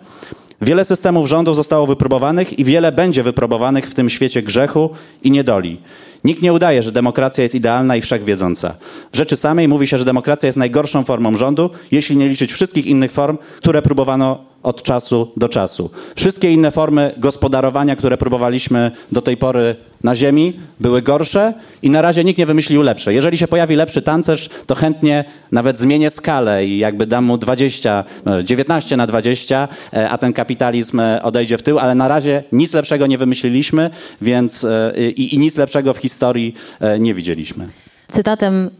Wiele 0.63 0.85
systemów 0.85 1.29
rządów 1.29 1.57
zostało 1.57 1.87
wypróbowanych 1.87 2.59
i 2.59 2.65
wiele 2.65 2.93
będzie 2.93 3.23
wypróbowanych 3.23 3.87
w 3.87 3.95
tym 3.95 4.11
świecie 4.11 4.43
grzechu 4.43 4.91
i 5.23 5.31
niedoli. 5.31 5.81
Nikt 6.25 6.43
nie 6.43 6.53
udaje, 6.53 6.83
że 6.83 6.93
demokracja 6.93 7.43
jest 7.43 7.55
idealna 7.55 7.97
i 7.97 8.03
wszechwiedząca. 8.03 8.75
W 9.13 9.17
rzeczy 9.17 9.37
samej 9.37 9.69
mówi 9.69 9.87
się, 9.87 9.99
że 9.99 10.05
demokracja 10.05 10.47
jest 10.47 10.59
najgorszą 10.59 11.05
formą 11.05 11.37
rządu, 11.37 11.71
jeśli 11.91 12.17
nie 12.17 12.29
liczyć 12.29 12.53
wszystkich 12.53 12.87
innych 12.87 13.13
form, 13.13 13.39
które 13.57 13.83
próbowano 13.83 14.45
od 14.63 14.83
czasu 14.83 15.33
do 15.37 15.49
czasu. 15.49 15.91
Wszystkie 16.17 16.53
inne 16.53 16.71
formy 16.71 17.15
gospodarowania, 17.17 17.97
które 17.97 18.17
próbowaliśmy 18.17 18.91
do 19.13 19.23
tej 19.23 19.37
pory 19.37 19.77
na 20.03 20.17
Ziemi, 20.17 20.61
były 20.81 21.03
gorsze 21.03 21.55
i 21.83 21.91
na 21.91 22.03
razie 22.03 22.25
nikt 22.25 22.39
nie 22.39 22.47
wymyślił 22.47 22.83
lepsze. 22.83 23.15
Jeżeli 23.15 23.39
się 23.39 23.49
pojawi 23.49 23.77
lepszy 23.77 24.03
tancerz, 24.03 24.49
to 24.67 24.75
chętnie 24.75 25.25
nawet 25.53 25.79
zmienię 25.79 26.11
skalę 26.11 26.67
i 26.67 26.79
jakby 26.79 27.07
dam 27.07 27.25
mu 27.25 27.39
20, 27.39 28.05
19 28.45 28.95
e, 28.95 28.99
na 28.99 29.07
20, 29.07 29.69
e, 29.93 30.11
a 30.11 30.19
ten 30.19 30.33
kapitalizm 30.33 31.01
e, 31.01 31.23
odejdzie 31.23 31.59
w 31.59 31.63
tył, 31.63 31.79
ale 31.79 31.95
na 31.95 32.09
razie 32.09 32.45
nic 32.53 32.75
lepszego 32.75 33.07
nie 33.07 33.19
wymyśliliśmy, 33.19 33.91
więc 34.21 34.67
i, 35.17 35.35
i 35.35 35.39
nic 35.39 35.57
lepszego 35.57 35.95
w 35.95 35.99
historii 35.99 36.55
nie 36.99 37.15
widzieliśmy. 37.15 37.69
Cytatem 38.09 38.71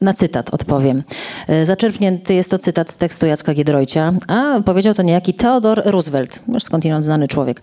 na 0.00 0.14
cytat 0.14 0.54
odpowiem. 0.54 1.02
E, 1.48 1.66
zaczerpnięty 1.66 2.34
jest 2.34 2.50
to 2.50 2.58
cytat 2.58 2.90
z 2.90 2.96
tekstu 2.96 3.26
Jacka 3.26 3.54
Giedroycia, 3.54 4.12
a 4.28 4.60
powiedział 4.64 4.94
to 4.94 5.02
niejaki 5.02 5.34
Theodor 5.34 5.82
Roosevelt, 5.84 6.42
już 6.48 6.64
skądinąd 6.64 7.04
znany 7.04 7.28
człowiek. 7.28 7.60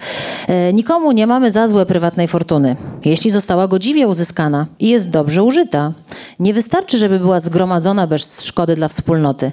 E, 0.48 0.74
nikomu 0.74 1.12
nie 1.12 1.28
mamy 1.28 1.52
za 1.52 1.68
złe 1.68 1.86
prywatnej 1.86 2.28
fortuny, 2.28 2.76
jeśli 3.06 3.32
została 3.32 3.68
godziwie 3.68 4.08
uzyskana 4.08 4.68
i 4.80 4.90
jest 4.90 5.10
dobrze 5.10 5.44
użyta. 5.44 5.94
Nie 6.40 6.54
wystarczy, 6.54 6.98
żeby 6.98 7.20
była 7.20 7.40
zgromadzona 7.40 8.08
bez 8.08 8.42
szkody 8.42 8.76
dla 8.76 8.88
wspólnoty. 8.88 9.52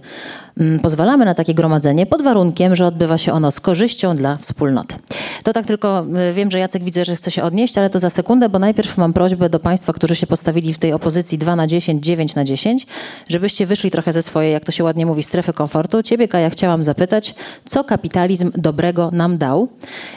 Mm, 0.61 0.81
pozwalamy 0.81 1.25
na 1.25 1.35
takie 1.35 1.55
gromadzenie 1.55 2.07
pod 2.07 2.23
warunkiem, 2.23 2.77
że 2.77 2.87
odbywa 2.87 3.19
się 3.19 3.33
ono 3.33 3.51
z 3.51 3.61
korzyścią 3.61 4.17
dla 4.17 4.37
wspólnoty. 4.37 4.97
To 5.43 5.53
tak 5.53 5.67
tylko 5.67 6.07
y, 6.31 6.33
wiem, 6.33 6.51
że 6.51 6.59
Jacek 6.59 6.85
widzę, 6.85 7.05
że 7.05 7.17
chce 7.17 7.31
się 7.31 7.43
odnieść, 7.43 7.79
ale 7.79 7.91
to 7.91 7.99
za 7.99 8.11
sekundę, 8.11 8.49
bo 8.49 8.59
najpierw 8.59 8.99
mam 8.99 9.13
prośbę 9.13 9.49
do 9.49 9.61
Państwa, 9.61 9.93
którzy 9.93 10.17
się 10.17 10.27
postawili 10.27 10.75
w 10.75 10.79
tej 10.79 10.93
opozycji 10.93 11.39
2 11.39 11.57
na 11.57 11.67
10, 11.67 12.05
9 12.05 12.35
na 12.35 12.45
10, 12.45 12.87
żebyście 13.29 13.67
wyszli 13.67 13.91
trochę 13.91 14.13
ze 14.13 14.23
swojej, 14.23 14.53
jak 14.53 14.65
to 14.65 14.73
się 14.73 14.85
ładnie 14.85 15.07
mówi, 15.07 15.23
strefy 15.23 15.53
komfortu. 15.53 16.03
Ciebie, 16.03 16.29
Kaja, 16.29 16.51
chciałam 16.51 16.85
zapytać, 16.85 17.35
co 17.65 17.85
kapitalizm 17.85 18.51
dobrego 18.57 19.11
nam 19.13 19.39
dał? 19.39 19.69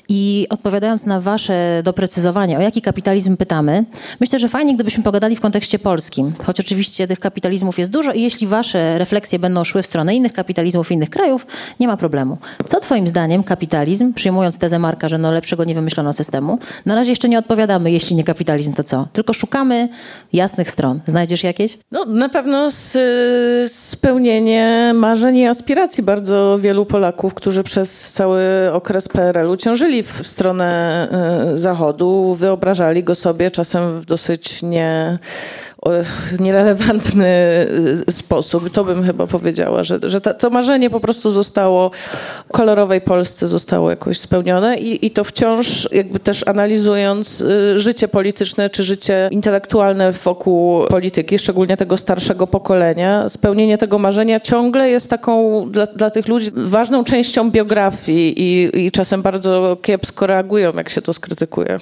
I 0.10 0.48
odpowiadając 0.50 1.06
na 1.06 1.22
Wasze 1.22 1.82
doprecyzowanie, 1.84 2.58
o 2.58 2.62
jaki 2.62 2.82
kapitalizm 2.82 3.38
pytamy, 3.38 3.86
myślę, 4.20 4.40
że 4.40 4.50
fajnie, 4.50 4.76
gdybyśmy 4.76 5.04
pogadali 5.04 5.36
w 5.36 5.42
kontekście 5.42 5.80
polskim, 5.80 6.34
choć 6.46 6.60
oczywiście 6.60 7.08
tych 7.08 7.20
kapitalizmów 7.20 7.80
jest 7.80 7.92
dużo 7.92 8.14
i 8.14 8.22
jeśli 8.22 8.48
Wasze 8.48 8.98
refleksje 8.98 9.40
będą 9.40 9.64
szły 9.64 9.84
w 9.84 9.88
stronę 9.88 10.16
innych 10.16 10.27
innych 10.28 10.34
kapitalizmów 10.34 10.92
innych 10.92 11.10
krajów, 11.10 11.48
nie 11.80 11.88
ma 11.88 11.98
problemu. 11.98 12.38
Co 12.66 12.80
twoim 12.80 13.08
zdaniem 13.08 13.44
kapitalizm, 13.44 14.14
przyjmując 14.14 14.60
tezę 14.60 14.80
Marka, 14.80 15.10
że 15.10 15.18
no 15.18 15.32
lepszego 15.32 15.64
nie 15.64 15.76
wymyślono 15.76 16.14
systemu, 16.14 16.60
na 16.86 16.96
razie 16.96 17.12
jeszcze 17.12 17.30
nie 17.30 17.40
odpowiadamy, 17.40 17.92
jeśli 17.92 18.16
nie 18.16 18.24
kapitalizm, 18.24 18.74
to 18.74 18.84
co? 18.84 19.08
Tylko 19.14 19.34
szukamy 19.34 19.90
jasnych 20.34 20.70
stron. 20.70 21.00
Znajdziesz 21.06 21.44
jakieś? 21.44 21.78
No 21.92 22.06
na 22.06 22.30
pewno 22.30 22.70
spełnienie 23.68 24.92
marzeń 24.96 25.38
i 25.38 25.48
aspiracji 25.48 26.04
bardzo 26.04 26.60
wielu 26.62 26.86
Polaków, 26.86 27.34
którzy 27.34 27.64
przez 27.64 28.12
cały 28.12 28.44
okres 28.74 29.08
PRL-u 29.08 29.58
ciążyli 29.58 30.04
w 30.04 30.28
stronę 30.28 31.08
y, 31.54 31.60
Zachodu, 31.60 32.36
wyobrażali 32.36 33.04
go 33.04 33.16
sobie 33.16 33.52
czasem 33.52 34.02
w 34.02 34.06
dosyć 34.06 34.64
nie 34.64 35.20
nierelewantny 36.40 37.28
y, 38.08 38.12
sposób. 38.12 38.70
To 38.70 38.84
bym 38.84 39.04
chyba 39.04 39.28
powiedziała, 39.28 39.84
że, 39.84 40.00
że 40.04 40.22
ta, 40.22 40.34
to 40.34 40.50
marzenie 40.50 40.90
po 40.90 41.00
prostu 41.00 41.30
zostało 41.30 41.92
kolorowej 42.52 43.02
Polsce 43.02 43.48
zostało 43.48 43.90
jakoś 43.90 44.20
spełnione 44.20 44.78
i, 44.78 45.06
i 45.06 45.12
to 45.12 45.24
wciąż 45.24 45.88
jakby 45.92 46.20
też 46.20 46.48
analizując 46.48 47.42
y, 47.42 47.80
życie 47.80 48.08
polityczne 48.08 48.70
czy 48.70 48.84
życie 48.84 49.30
intelektualne 49.32 50.12
wokół 50.12 50.88
polityki, 50.88 51.40
szczególnie 51.40 51.78
tego 51.78 51.98
starszego 51.98 52.48
pokolenia, 52.48 53.30
spełnienie 53.30 53.78
tego 53.78 54.00
marzenia 54.00 54.40
ciągle 54.40 54.90
jest 54.90 55.10
taką 55.10 55.66
dla, 55.72 55.86
dla 55.86 56.12
tych 56.12 56.28
ludzi 56.28 56.52
ważną 56.56 57.04
częścią 57.04 57.52
biografii 57.52 58.42
i, 58.42 58.86
i 58.86 58.92
czasem 58.92 59.22
bardzo 59.22 59.78
kiepsko 59.82 60.28
reagują, 60.28 60.74
jak 60.74 60.90
się 60.90 61.02
to 61.02 61.14
skrytykuje. 61.14 61.80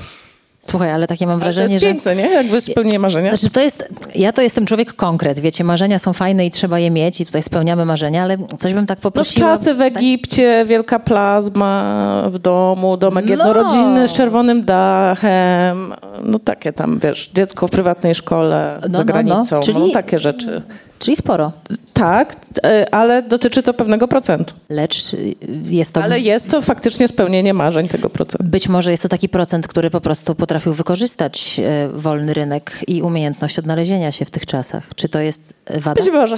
Słuchaj, 0.70 0.92
ale 0.92 1.08
takie 1.08 1.26
mam 1.26 1.34
Ale 1.34 1.40
to 1.40 1.46
wrażenie, 1.46 1.74
jest 1.74 1.86
że... 1.86 1.92
piękne, 1.94 2.16
nie? 2.16 2.30
Jakby 2.30 2.62
spełnienie 2.62 3.00
marzenia. 3.00 3.30
Znaczy 3.38 3.50
to 3.54 3.62
jest, 3.62 3.90
ja 4.16 4.34
to 4.34 4.42
jestem 4.42 4.66
człowiek 4.66 4.94
konkret, 4.94 5.40
wiecie, 5.40 5.64
marzenia 5.64 6.00
są 6.00 6.14
fajne 6.14 6.46
i 6.46 6.50
trzeba 6.52 6.80
je 6.80 6.92
mieć 6.92 7.22
i 7.22 7.26
tutaj 7.26 7.44
spełniamy 7.44 7.86
marzenia, 7.86 8.24
ale 8.24 8.38
coś 8.60 8.74
bym 8.74 8.86
tak 8.86 8.98
No 9.00 9.02
poprosiła. 9.02 9.48
czasy 9.50 9.74
w 9.74 9.82
Egipcie, 9.82 10.66
wielka 10.68 11.00
plazma 11.00 12.24
w 12.32 12.40
domu, 12.40 12.98
domek 12.98 13.26
No. 13.26 13.32
jednorodzinny 13.32 14.08
z 14.08 14.14
czerwonym 14.14 14.64
dachem, 14.66 15.94
no 16.24 16.40
takie 16.40 16.74
tam, 16.74 17.00
wiesz, 17.00 17.30
dziecko 17.34 17.68
w 17.68 17.72
prywatnej 17.72 18.16
szkole 18.16 18.80
No, 18.82 18.88
no, 18.90 18.98
za 18.98 19.04
no. 19.04 19.06
granicą, 19.14 19.60
Czyli- 19.60 19.80
no 19.80 19.90
takie 19.94 20.20
rzeczy. 20.20 20.62
Czyli 21.00 21.18
sporo, 21.18 21.52
Tak, 21.94 22.36
e, 22.64 22.94
ale 22.94 23.24
dotyczy 23.24 23.64
to 23.64 23.74
pewnego 23.74 24.08
procentu. 24.08 24.54
lecz 24.70 25.14
y, 25.14 25.36
jest 25.70 25.94
to... 25.94 26.04
Ale 26.04 26.20
jest 26.20 26.50
to 26.50 26.62
faktycznie 26.62 27.08
spełnienie 27.08 27.54
marzeń 27.54 27.88
tego 27.88 28.10
procentu. 28.10 28.44
Być 28.44 28.68
może 28.70 28.92
jest 28.92 29.04
to 29.04 29.10
taki 29.10 29.30
procent, 29.30 29.68
który 29.68 29.90
po 29.90 30.02
prostu 30.02 30.36
potrafił 30.36 30.74
wykorzystać 30.74 31.60
e, 31.60 31.90
wolny 31.94 32.34
rynek 32.34 32.72
i 32.88 33.02
umiejętność 33.02 33.60
odnalezienia 33.60 34.12
się 34.12 34.26
w 34.26 34.32
tych 34.32 34.46
czasach. 34.46 34.84
Czy 34.96 35.10
to 35.10 35.20
jest 35.22 35.54
e, 35.66 35.80
wada? 35.80 36.02
Być 36.02 36.14
może. 36.14 36.38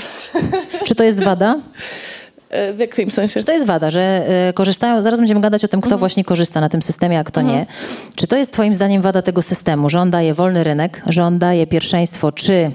Czy 0.86 0.96
to 0.96 1.04
jest 1.04 1.24
wada? 1.24 1.56
E, 2.50 2.74
W 2.74 2.80
jakim 2.80 3.12
sensie? 3.12 3.40
Czy 3.40 3.46
to 3.46 3.52
jest 3.52 3.66
wada, 3.68 3.92
że 3.92 4.02
e, 4.02 4.54
korzystają, 4.54 5.02
zaraz 5.04 5.20
będziemy 5.20 5.42
gadać 5.42 5.66
o 5.66 5.68
tym, 5.68 5.82
kto 5.82 5.98
właśnie 5.98 6.24
korzysta 6.24 6.62
na 6.62 6.70
tym 6.70 6.82
systemie, 6.82 7.20
a 7.20 7.24
kto 7.24 7.42
nie. 7.42 7.66
Czy 8.16 8.28
to 8.28 8.38
jest 8.38 8.54
twoim 8.54 8.74
zdaniem 8.74 9.02
wada 9.02 9.22
tego 9.22 9.42
systemu, 9.42 9.90
że 9.90 10.00
on 10.00 10.12
daje 10.12 10.34
wolny 10.34 10.64
rynek, 10.64 11.02
że 11.08 11.24
on 11.24 11.40
daje 11.40 11.68
pierwszeństwo 11.68 12.32
czy 12.32 12.72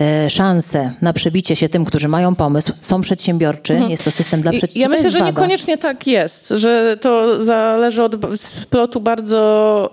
e, 0.00 0.30
szansę 0.30 0.90
na 1.02 1.12
przebicie 1.12 1.56
się 1.56 1.68
tym, 1.68 1.84
którzy 1.84 2.08
mają 2.08 2.34
pomysł, 2.34 2.72
są 2.80 3.00
przedsiębiorczy, 3.00 3.80
jest 3.88 4.04
to 4.04 4.10
system 4.10 4.42
dla 4.42 4.52
przedsiębiorców. 4.52 5.02
Ja 5.02 5.08
myślę, 5.08 5.18
że 5.20 5.26
niekoniecznie 5.26 5.78
tak 5.78 6.06
jest, 6.06 6.48
że 6.48 6.96
to 7.00 7.42
zależy 7.42 8.02
od 8.02 8.14
splotu 8.36 9.00
bardzo 9.00 9.90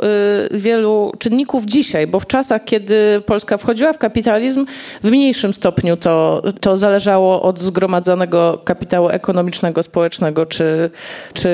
y, 0.54 0.58
wielu 0.58 1.12
czynników 1.20 1.66
dzisiaj, 1.66 2.08
bo 2.08 2.20
w 2.20 2.28
czasach, 2.28 2.64
kiedy 2.66 3.22
Polska 3.26 3.58
wchodziła 3.58 3.94
w 3.94 3.98
kapitalizm, 3.98 4.66
w 5.04 5.12
mniejszym 5.12 5.54
stopniu 5.54 5.98
to, 5.98 6.44
to 6.60 6.78
zależało 6.78 7.42
od 7.42 7.60
zgromadzonego 7.60 8.62
kapitału 8.66 9.10
ekonomicznego, 9.16 9.84
społecznego 9.84 10.46
czy, 10.46 10.90
czy 11.34 11.50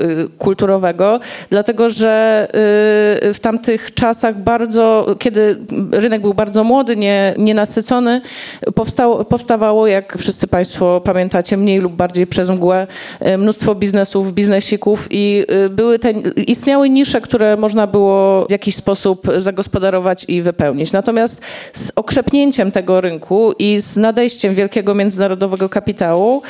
y, 0.00 0.28
kulturowego, 0.38 1.20
dlatego 1.50 1.90
że 1.90 2.46
y, 3.28 3.34
w 3.34 3.38
tamtych 3.40 3.94
czasach 3.94 4.38
bardzo, 4.38 5.06
kiedy 5.18 5.58
rynek 5.92 6.20
był 6.20 6.34
bardzo 6.34 6.64
młody, 6.64 6.96
nie, 6.96 7.34
nienasycony, 7.38 8.20
powstało, 8.74 9.24
powstawało, 9.24 9.86
jak 9.86 10.18
wszyscy 10.18 10.46
Państwo 10.46 11.00
pamiętacie, 11.00 11.56
mniej 11.56 11.78
lub 11.78 11.92
bardziej 11.92 12.26
przez 12.26 12.50
mgłę, 12.50 12.86
e, 13.20 13.38
mnóstwo 13.38 13.74
biznesów, 13.74 14.32
biznesików 14.32 15.06
i 15.10 15.44
były 15.70 15.98
te, 15.98 16.10
istniały 16.46 16.90
nisze, 16.90 17.20
które 17.20 17.56
można 17.56 17.86
było 17.86 18.46
w 18.46 18.50
jakiś 18.50 18.76
sposób 18.76 19.26
zagospodarować 19.38 20.24
i 20.28 20.42
wypełnić. 20.42 20.92
Natomiast 20.92 21.40
z 21.72 21.92
okrzepnięciem 21.96 22.72
tego 22.72 23.00
rynku 23.00 23.52
i 23.58 23.80
z 23.80 23.96
nadejściem 23.96 24.54
wielkiego 24.54 24.94
międzynarodowego 24.94 25.68
kapitału, 25.68 26.42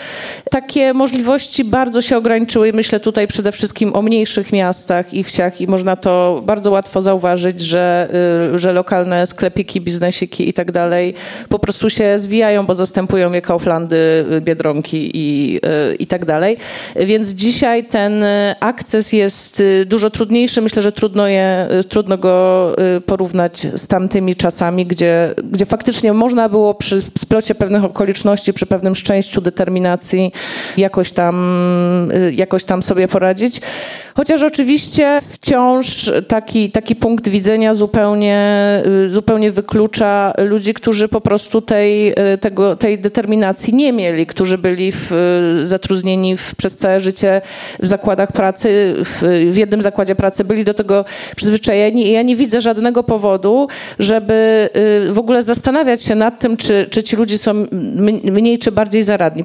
takie 0.54 0.94
możliwości 0.94 1.64
bardzo 1.64 2.02
się 2.02 2.16
ograniczyły 2.16 2.72
myślę 2.72 3.00
tutaj 3.00 3.26
przede 3.26 3.52
wszystkim 3.52 3.96
o 3.96 4.02
mniejszych 4.02 4.52
miastach 4.52 5.14
i 5.14 5.24
wsiach 5.24 5.60
i 5.60 5.66
można 5.66 5.96
to 5.96 6.42
bardzo 6.46 6.70
łatwo 6.70 7.02
zauważyć, 7.02 7.60
że, 7.60 8.08
y, 8.54 8.58
że 8.58 8.72
lokalne 8.72 9.26
sklepiki, 9.26 9.80
biznesiki 9.80 10.48
i 10.48 10.52
tak 10.52 10.72
dalej 10.72 11.14
po 11.48 11.58
prostu 11.58 11.90
się 11.90 12.18
zwijają, 12.18 12.66
bo 12.66 12.74
zastępują 12.74 13.32
je 13.32 13.42
Kauflandy, 13.42 14.26
y, 14.32 14.40
Biedronki 14.40 15.10
i, 15.14 15.56
y, 15.92 15.94
i 15.94 16.06
tak 16.06 16.24
dalej. 16.24 16.56
Więc 16.96 17.28
dzisiaj 17.28 17.84
ten 17.84 18.24
akces 18.60 19.12
jest 19.12 19.62
dużo 19.86 20.10
trudniejszy. 20.10 20.60
Myślę, 20.60 20.82
że 20.82 20.92
trudno, 20.92 21.28
je, 21.28 21.68
trudno 21.88 22.18
go 22.18 22.76
porównać 23.06 23.66
z 23.74 23.86
tamtymi 23.86 24.36
czasami, 24.36 24.86
gdzie, 24.86 25.34
gdzie 25.52 25.66
faktycznie 25.66 26.12
można 26.12 26.48
było 26.48 26.74
przy 26.74 27.00
splocie 27.00 27.54
pewnych 27.54 27.84
okoliczności, 27.84 28.52
przy 28.52 28.66
pewnym 28.66 28.94
szczęściu, 28.94 29.40
determinacji 29.40 30.32
jakoś 30.76 31.12
tam, 31.12 32.10
y, 32.10 32.32
jakoś 32.34 32.64
tam 32.64 32.82
sobie 32.82 33.08
poradzić. 33.08 33.60
Chociaż 34.16 34.42
oczywiście 34.42 35.20
wciąż 35.30 36.10
taki, 36.28 36.70
taki 36.70 36.96
punkt 36.96 37.28
widzenia 37.28 37.74
zupełnie, 37.74 38.82
y, 39.06 39.10
zupełnie 39.10 39.52
wyklucza 39.52 40.32
ludzi, 40.38 40.74
którzy 40.74 41.08
po 41.08 41.20
prostu 41.20 41.60
tej, 41.62 42.08
y, 42.34 42.38
tego, 42.38 42.76
tej 42.76 42.98
determinacji 42.98 43.74
nie 43.74 43.92
mieli, 43.92 44.26
którzy 44.26 44.58
byli 44.58 44.92
w, 44.92 45.10
zatrudnieni 45.64 46.36
w, 46.36 46.54
przez 46.54 46.76
całe 46.76 47.00
życie 47.00 47.40
w 47.80 47.86
zakładach 47.86 48.32
pracy, 48.32 48.94
w, 48.98 49.22
w 49.52 49.56
jednym 49.56 49.82
zakładzie 49.82 50.14
pracy, 50.14 50.44
byli 50.44 50.64
do 50.64 50.74
tego 50.74 51.04
przyzwyczajeni 51.36 52.06
i 52.06 52.12
ja 52.12 52.22
nie 52.22 52.36
widzę 52.36 52.60
żadnego 52.60 53.02
powodu, 53.02 53.68
żeby 53.98 54.68
w 55.10 55.18
ogóle 55.18 55.42
zastanawiać 55.42 56.02
się 56.02 56.14
nad 56.14 56.38
tym, 56.38 56.56
czy, 56.56 56.86
czy 56.90 57.02
ci 57.02 57.16
ludzie 57.16 57.38
są 57.38 57.66
mniej 58.24 58.58
czy 58.58 58.72
bardziej 58.72 59.02
zaradni. 59.02 59.44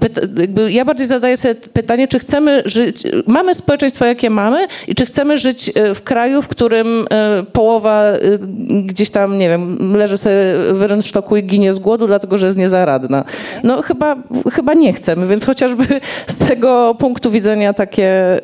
Ja 0.69 0.85
bardziej 0.89 1.07
zadaję 1.07 1.37
sobie 1.37 1.55
pytanie, 1.55 2.07
czy 2.07 2.19
chcemy 2.19 2.63
żyć, 2.65 3.03
mamy 3.27 3.55
społeczeństwo, 3.55 4.05
jakie 4.05 4.29
mamy 4.29 4.67
i 4.87 4.95
czy 4.95 5.05
chcemy 5.05 5.37
żyć 5.37 5.69
y, 5.69 5.95
w 5.95 6.03
kraju, 6.03 6.41
w 6.41 6.47
którym 6.47 7.05
y, 7.41 7.43
połowa 7.43 8.05
y, 8.13 8.39
gdzieś 8.83 9.09
tam, 9.09 9.37
nie 9.37 9.49
wiem, 9.49 9.95
leży 9.95 10.17
sobie 10.17 10.35
w 10.73 10.81
rynsztoku 10.81 11.37
i 11.37 11.43
ginie 11.43 11.73
z 11.73 11.79
głodu, 11.79 12.07
dlatego 12.07 12.37
że 12.37 12.45
jest 12.45 12.57
niezaradna. 12.57 13.23
No 13.63 13.81
chyba, 13.81 14.15
chyba 14.51 14.73
nie 14.73 14.93
chcemy, 14.93 15.27
więc 15.27 15.45
chociażby 15.45 15.85
z 16.27 16.37
tego 16.37 16.95
punktu 16.99 17.31
widzenia 17.31 17.73
takie, 17.73 18.39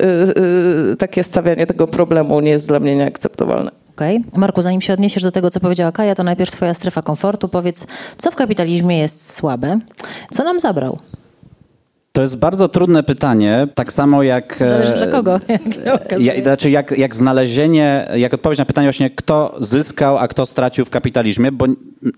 takie 0.98 1.22
stawianie 1.22 1.66
tego 1.66 1.86
problemu 1.86 2.40
nie 2.40 2.50
jest 2.50 2.68
dla 2.68 2.80
mnie 2.80 2.96
nieakceptowalne. 2.96 3.70
Okej. 3.96 4.24
Marku, 4.36 4.62
zanim 4.62 4.80
się 4.80 4.92
odniesiesz 4.92 5.22
do 5.22 5.32
tego, 5.32 5.50
co 5.50 5.60
powiedziała 5.60 5.92
Kaja, 5.92 6.14
to 6.14 6.24
najpierw 6.24 6.50
twoja 6.50 6.74
strefa 6.74 7.02
komfortu. 7.02 7.48
Powiedz, 7.48 7.86
co 8.18 8.30
w 8.30 8.36
kapitalizmie 8.36 8.98
jest 8.98 9.34
słabe? 9.34 9.80
Co 10.30 10.44
nam 10.44 10.60
zabrał? 10.60 10.98
To 12.16 12.20
jest 12.22 12.38
bardzo 12.38 12.68
trudne 12.68 13.02
pytanie, 13.02 13.68
tak 13.74 13.92
samo 13.92 14.22
jak... 14.22 14.62
e, 14.62 14.68
Zależy 14.68 14.94
dla 14.94 15.06
kogo, 15.06 15.40
jak 16.18 16.42
znaczy 16.42 16.70
jak, 16.70 16.98
jak 16.98 17.14
znalezienie, 17.14 18.08
jak 18.14 18.34
odpowiedź 18.34 18.58
na 18.58 18.64
pytanie 18.64 18.86
właśnie, 18.86 19.10
kto 19.10 19.56
zyskał, 19.60 20.18
a 20.18 20.28
kto 20.28 20.46
stracił 20.46 20.84
w 20.84 20.90
kapitalizmie, 20.90 21.52
bo 21.52 21.66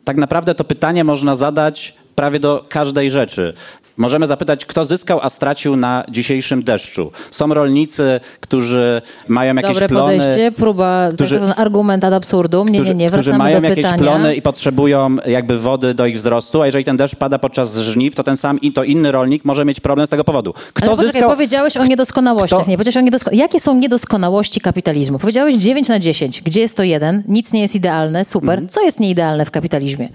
tak 0.05 0.17
naprawdę 0.17 0.55
to 0.55 0.65
pytanie 0.65 1.05
można 1.05 1.35
zadać 1.35 1.95
prawie 2.15 2.41
do 2.41 2.65
każdej 2.69 3.11
rzeczy. 3.11 3.55
Możemy 3.99 4.27
zapytać, 4.27 4.67
kto 4.67 4.85
zyskał, 4.85 5.21
a 5.23 5.31
stracił 5.31 5.77
na 5.77 6.05
dzisiejszym 6.11 6.63
deszczu. 6.63 7.13
Są 7.31 7.55
rolnicy, 7.55 8.21
którzy 8.41 9.03
mają 9.29 9.55
jakieś 9.55 9.73
Dobre 9.73 9.89
plony... 9.89 10.19
podejście, 10.19 10.53
próba, 10.53 11.09
którzy- 11.15 11.35
to 11.39 11.45
jest 11.45 11.55
ten 11.57 11.63
argument 11.65 12.05
ad 12.05 12.13
absurdum. 12.13 12.69
Nie, 12.69 12.79
którzy, 12.79 12.95
nie, 12.95 13.05
nie, 13.05 13.11
którzy 13.11 13.23
wracamy 13.31 13.45
mają 13.45 13.61
do 13.61 13.69
jakieś 13.69 13.85
pytania. 13.85 14.03
plony 14.03 14.35
i 14.35 14.43
potrzebują 14.43 15.17
jakby 15.27 15.59
wody 15.59 15.95
do 15.95 16.07
ich 16.07 16.17
wzrostu, 16.17 16.63
a 16.63 16.67
jeżeli 16.67 16.85
ten 16.85 16.97
deszcz 16.97 17.17
pada 17.17 17.39
podczas 17.39 17.77
żniw, 17.79 18.15
to 18.15 18.23
ten 18.25 18.37
sam 18.37 18.61
i 18.61 18.73
to 18.73 18.85
inny 18.85 19.13
rolnik 19.13 19.45
może 19.45 19.65
mieć 19.65 19.81
problem 19.81 20.07
z 20.07 20.11
tego 20.11 20.25
powodu. 20.25 20.53
Kto 20.73 20.87
Ale 20.87 20.97
poczekaj, 20.97 21.13
zyskał... 21.13 21.31
powiedziałeś 21.31 21.77
o 21.77 21.85
niedoskonałościach. 21.85 22.61
Kto- 22.61 22.71
Nie, 22.71 22.77
powiedziałeś 22.77 22.97
o 22.97 23.01
niedosko... 23.01 23.31
Jakie 23.33 23.61
są 23.61 23.75
niedoskonałości 23.75 24.61
kapitalizmu? 24.61 25.19
Powiedziałeś 25.19 25.57
9 25.57 25.89
na 25.89 25.99
10. 25.99 26.43
Gdzie 26.43 26.61
jest 26.61 26.77
to 26.77 26.83
jeden? 26.83 27.23
Nic 27.29 27.53
nie 27.53 27.61
jest 27.63 27.75
idealne, 27.75 28.25
super. 28.25 28.51
Mhm. 28.51 28.69
Co 28.69 28.83
jest 28.83 29.01
nieidealne 29.01 29.45
w 29.45 29.51
kapitalizmie? 29.51 30.09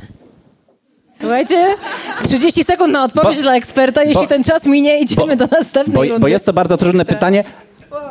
Słuchajcie, 1.23 1.75
30 2.23 2.63
sekund 2.63 2.93
na 2.93 3.03
odpowiedź 3.03 3.35
Bo- 3.37 3.43
dla 3.43 3.55
eksperta. 3.55 4.03
Jeśli 4.03 4.21
bo- 4.21 4.27
ten 4.27 4.43
czas 4.43 4.65
minie, 4.65 4.99
idziemy 4.99 5.35
do 5.35 5.45
następnej 5.51 5.95
Bo, 5.95 6.03
rundy. 6.03 6.19
bo 6.19 6.27
jest 6.27 6.45
to 6.45 6.53
bardzo 6.53 6.77
trudne 6.77 7.05
pytanie. 7.05 7.43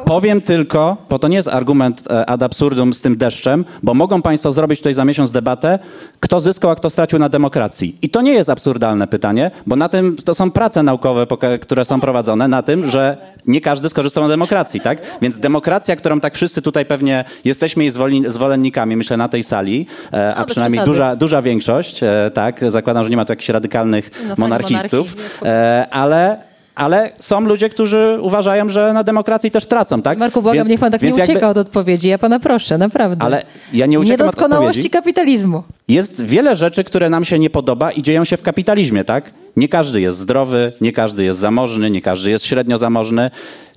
Powiem 0.05 0.41
tylko, 0.41 0.97
bo 1.11 1.19
to 1.19 1.29
nie 1.29 1.37
jest 1.37 1.49
argument 1.49 2.03
e, 2.11 2.27
ad 2.27 2.43
absurdum 2.43 2.95
z 2.95 3.01
tym 3.01 3.17
deszczem, 3.17 3.65
bo 3.83 3.95
mogą 3.95 4.23
Państwo 4.23 4.53
zrobić 4.53 4.79
tutaj 4.79 4.95
za 4.95 5.05
miesiąc 5.05 5.33
debatę, 5.33 5.79
kto 6.21 6.41
zyskał, 6.41 6.71
a 6.71 6.75
kto 6.75 6.91
stracił 6.91 7.19
na 7.19 7.29
demokracji. 7.29 7.97
I 8.03 8.11
to 8.11 8.23
nie 8.23 8.33
jest 8.33 8.51
absurdalne 8.51 9.07
pytanie, 9.07 9.51
bo 9.67 9.77
na 9.77 9.89
tym 9.89 10.17
to 10.17 10.35
są 10.35 10.51
prace 10.51 10.83
naukowe, 10.83 11.27
które 11.61 11.85
są 11.85 12.01
prowadzone 12.01 12.49
na 12.49 12.63
tym, 12.63 12.91
że 12.91 13.17
nie 13.47 13.61
każdy 13.61 13.89
skorzystał 13.89 14.23
na 14.23 14.29
demokracji, 14.29 14.81
tak? 14.81 14.99
Więc 15.23 15.39
demokracja, 15.39 15.97
którą 15.97 16.21
tak 16.21 16.35
wszyscy 16.35 16.63
tutaj 16.63 16.87
pewnie 16.87 17.25
jesteśmy 17.45 17.85
jej 17.85 17.93
zwolennikami, 18.27 18.97
myślę, 18.97 19.17
na 19.17 19.29
tej 19.29 19.43
sali, 19.43 19.87
e, 20.13 20.35
a 20.35 20.41
No, 20.41 20.47
przynajmniej 20.47 20.85
duża, 20.85 21.17
duża 21.17 21.43
większość, 21.43 22.03
e, 22.03 22.31
tak? 22.35 22.71
Zakładam, 22.71 23.05
że 23.05 23.11
nie 23.11 23.17
ma 23.17 23.25
tu 23.25 23.33
jakichś 23.33 23.49
radykalnych 23.49 24.11
No, 24.15 24.29
fani 24.29 24.41
monarchistów, 24.41 25.17
monarchii, 25.17 25.91
ale 25.91 26.52
ale 26.75 27.11
są 27.21 27.41
ludzie, 27.41 27.69
którzy 27.69 28.19
uważają, 28.21 28.69
że 28.69 28.93
na 28.93 29.05
demokracji 29.05 29.51
też 29.51 29.67
tracą, 29.67 30.03
tak? 30.03 30.19
Marku, 30.19 30.43
błagam, 30.43 30.57
Więc- 30.59 30.69
niech 30.71 30.81
pan 30.81 30.93
tak 30.93 31.03
nie 31.03 31.13
ucieka 31.13 31.33
jakby 31.33 31.47
od 31.47 31.59
odpowiedzi. 31.59 32.09
Ja 32.09 32.19
pana 32.19 32.41
proszę, 32.41 32.79
naprawdę. 32.79 33.25
Ale 33.25 33.43
ja 33.73 33.87
nie 33.87 34.01
uciekam 34.01 34.15
od 34.15 34.21
Niedoskonałości 34.21 34.69
odpowiedzi. 34.71 34.91
kapitalizmu. 34.91 35.63
Jest 35.89 36.25
wiele 36.25 36.57
rzeczy, 36.57 36.85
które 36.85 37.11
nam 37.11 37.25
się 37.25 37.39
nie 37.39 37.51
podoba 37.51 37.91
i 37.93 38.03
dzieją 38.03 38.25
się 38.25 38.37
w 38.37 38.43
kapitalizmie, 38.43 39.05
tak? 39.05 39.31
nie 39.57 39.69
każdy 39.69 40.01
jest 40.01 40.19
zdrowy, 40.19 40.73
nie 40.81 40.93
każdy 40.93 41.25
jest 41.25 41.39
zamożny, 41.41 41.91
nie 41.91 42.03
każdy 42.03 42.31
jest 42.31 42.45
średnio 42.47 42.79
zamożny. 42.79 43.31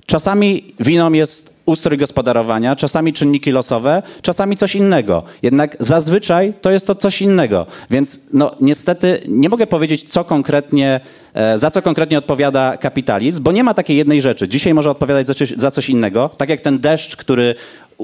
Czasami 0.06 0.74
winą 0.80 1.12
jest 1.12 1.55
ustrój 1.66 1.98
gospodarowania, 1.98 2.76
czasami 2.76 3.12
czynniki 3.12 3.52
losowe, 3.52 4.02
czasami 4.22 4.56
coś 4.56 4.74
innego. 4.74 5.22
Jednak 5.42 5.76
zazwyczaj 5.80 6.54
to 6.60 6.70
jest 6.70 6.86
to 6.86 6.94
coś 6.94 7.22
innego. 7.22 7.66
Więc 7.90 8.20
no, 8.32 8.50
niestety 8.60 9.22
nie 9.28 9.48
mogę 9.48 9.66
powiedzieć, 9.66 10.08
co 10.08 10.24
konkretnie, 10.24 11.00
e, 11.34 11.58
za 11.58 11.70
co 11.70 11.82
konkretnie 11.82 12.18
odpowiada 12.18 12.76
kapitalizm, 12.76 13.42
bo 13.42 13.52
nie 13.52 13.64
ma 13.64 13.74
takiej 13.74 13.96
jednej 13.96 14.22
rzeczy. 14.22 14.48
Dzisiaj 14.48 14.74
może 14.74 14.90
odpowiadać 14.90 15.26
za 15.56 15.70
coś, 15.70 15.88
innego, 15.88 16.30
tak 16.36 16.48
jak 16.48 16.60
ten 16.60 16.78
deszcz, 16.78 17.16
który 17.16 17.54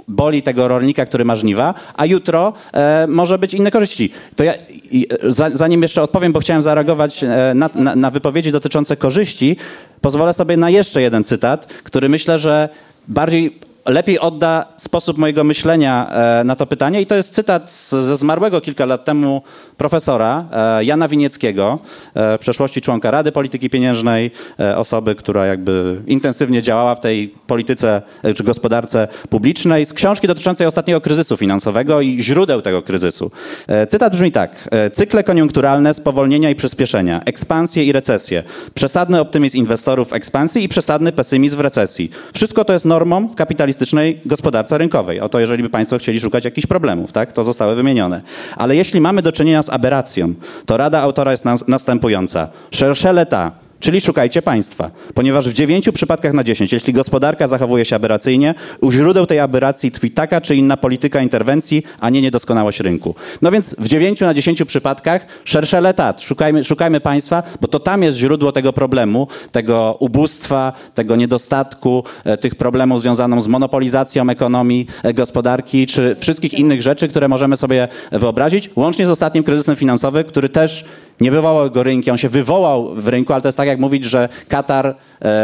boli 0.09 0.43
tego 0.43 0.69
rolnika, 0.69 1.07
który 1.07 1.25
ma 1.25 1.37
żniwa, 1.37 1.75
a 1.95 2.07
jutro 2.07 2.53
e, 2.73 3.07
może 3.07 3.39
być 3.39 3.55
inne 3.55 3.71
korzyści. 3.71 4.11
To 4.37 4.45
ja, 4.45 4.55
i, 4.71 5.07
za, 5.23 5.51
zanim 5.51 5.83
jeszcze 5.83 6.03
odpowiem, 6.03 6.33
bo 6.33 6.41
chciałem 6.41 6.63
zareagować 6.63 7.25
e, 7.25 7.53
na, 7.55 7.71
na, 7.75 7.97
na 7.97 8.11
wypowiedzi 8.11 8.53
dotyczące 8.53 8.97
korzyści, 8.97 9.57
pozwolę 10.01 10.33
sobie 10.33 10.57
na 10.57 10.71
jeszcze 10.71 11.03
jeden 11.03 11.25
cytat, 11.25 11.67
który 11.67 12.09
myślę, 12.09 12.39
że 12.39 12.69
bardziej 13.09 13.59
lepiej 13.87 14.19
odda 14.19 14.67
sposób 14.77 15.19
mojego 15.19 15.45
myślenia 15.45 16.11
e, 16.41 16.45
na 16.45 16.57
to 16.57 16.67
pytanie. 16.67 17.01
I 17.01 17.07
to 17.07 17.15
jest 17.15 17.35
cytat 17.35 17.71
ze 17.91 18.17
zmarłego 18.17 18.61
kilka 18.61 18.85
lat 18.85 19.05
temu 19.05 19.43
profesora 19.77 20.45
e, 20.53 20.85
Jana 20.85 21.09
Winieckiego, 21.09 21.79
e, 22.15 22.39
w 22.39 22.41
przeszłości 22.41 22.81
członka 22.81 23.11
Rady 23.11 23.33
Polityki 23.33 23.71
Pieniężnej, 23.71 24.31
e, 24.61 24.77
osoby, 24.77 25.15
która 25.15 25.47
jakby 25.47 26.03
intensywnie 26.07 26.63
działała 26.63 26.95
w 26.95 27.01
tej 27.01 27.35
polityce 27.47 28.03
e, 28.23 28.35
czy 28.35 28.45
gospodarce 28.45 29.09
publicznej, 29.31 29.87
z 29.87 29.93
książki 29.93 30.27
dotyczącej 30.27 30.67
ostatniego 30.67 31.01
kryzysu 31.01 31.37
finansowego 31.37 32.01
i 32.01 32.23
źródeł 32.23 32.63
tego 32.63 32.83
kryzysu. 32.83 33.31
E, 33.67 33.87
cytat 33.87 34.13
brzmi 34.13 34.33
tak. 34.33 34.69
E, 34.71 34.91
Cykle 34.91 35.25
koniunkturalne, 35.25 35.95
spowolnienia 35.95 36.51
i 36.51 36.55
przyspieszenia, 36.55 37.21
ekspansje 37.25 37.85
i 37.85 37.93
recesje, 37.93 38.43
przesadny 38.75 39.21
optymizm 39.21 39.59
inwestorów 39.59 40.09
w 40.09 40.13
ekspansji 40.13 40.65
i 40.65 40.69
przesadny 40.69 41.13
pesymizm 41.13 41.57
w 41.57 41.61
recesji. 41.61 42.11
Wszystko 42.35 42.65
to 42.65 42.73
jest 42.73 42.85
normą 42.85 43.29
w 43.29 43.35
kapitalistycznej 43.73 44.21
gospodarce 44.27 44.79
rynkowej. 44.79 45.21
Oto 45.21 45.41
jeżeli 45.41 45.63
by 45.63 45.71
Państwo 45.71 45.99
chcieli 45.99 46.21
szukać 46.21 46.45
jakichś 46.45 46.67
problemów, 46.67 47.13
tak, 47.13 47.33
to 47.33 47.45
zostały 47.45 47.75
wymienione. 47.75 48.23
Ale 48.57 48.77
jeśli 48.77 49.01
mamy 49.01 49.23
do 49.23 49.33
czynienia 49.33 49.63
z 49.63 49.71
aberracją, 49.71 50.35
to 50.67 50.77
rada 50.77 51.01
autora 51.01 51.31
jest 51.31 51.45
nas, 51.45 51.69
następująca. 51.69 52.49
Cherchez 52.71 53.15
l'état, 53.15 53.51
Czyli 53.83 54.01
szukajcie 54.01 54.43
państwa, 54.43 54.91
ponieważ 55.15 55.49
w 55.49 55.53
dziewięciu 55.53 55.93
przypadkach 55.93 56.33
na 56.33 56.45
dziesięć, 56.45 56.73
jeśli 56.73 56.93
gospodarka 56.93 57.47
zachowuje 57.47 57.85
się 57.85 57.97
aberracyjnie, 57.97 58.55
u 58.81 58.93
źródeł 58.93 59.27
tej 59.27 59.39
aberracji 59.41 59.91
tkwi 59.91 60.11
taka 60.11 60.41
czy 60.41 60.57
inna 60.57 60.77
polityka 60.77 61.21
interwencji, 61.21 61.83
a 62.01 62.11
nie 62.11 62.23
niedoskonałość 62.23 62.81
rynku. 62.81 63.15
No 63.43 63.51
więc 63.51 63.75
w 63.79 63.89
dziewięciu 63.89 64.25
na 64.25 64.35
dziesięciu 64.35 64.67
przypadkach 64.67 65.27
szersze 65.45 65.81
letat, 65.81 66.23
szukajmy, 66.23 66.65
szukajmy 66.65 67.01
państwa, 67.01 67.43
bo 67.61 67.69
to 67.69 67.81
tam 67.81 68.03
jest 68.03 68.19
źródło 68.19 68.53
tego 68.53 68.73
problemu, 68.73 69.29
tego 69.53 69.97
ubóstwa, 70.01 70.73
tego 70.95 71.17
niedostatku, 71.17 72.05
e, 72.25 72.37
tych 72.37 72.55
problemów 72.55 73.01
związanych 73.01 73.41
z 73.41 73.47
monopolizacją 73.47 74.31
ekonomii, 74.31 74.87
e, 75.03 75.15
gospodarki, 75.15 75.87
czy 75.87 76.15
wszystkich 76.15 76.55
innych 76.55 76.83
rzeczy, 76.83 77.09
które 77.09 77.29
możemy 77.29 77.57
sobie 77.57 77.89
wyobrazić, 78.13 78.71
łącznie 78.77 79.07
z 79.07 79.11
ostatnim 79.11 79.45
kryzysem 79.45 79.77
finansowym, 79.77 80.25
który 80.25 80.49
też 80.49 80.85
nie 81.21 81.31
wywołał 81.31 81.71
go 81.71 81.83
rynki, 81.83 82.11
on 82.11 82.19
się 82.19 82.29
wywołał 82.29 82.95
w 82.95 83.09
rynku, 83.09 83.33
ale 83.33 83.43
to 83.43 83.49
jest 83.49 83.59
tak 83.59 83.69
jak 83.73 83.81
mówić, 83.81 84.05
że 84.05 84.29
Katar 84.49 84.97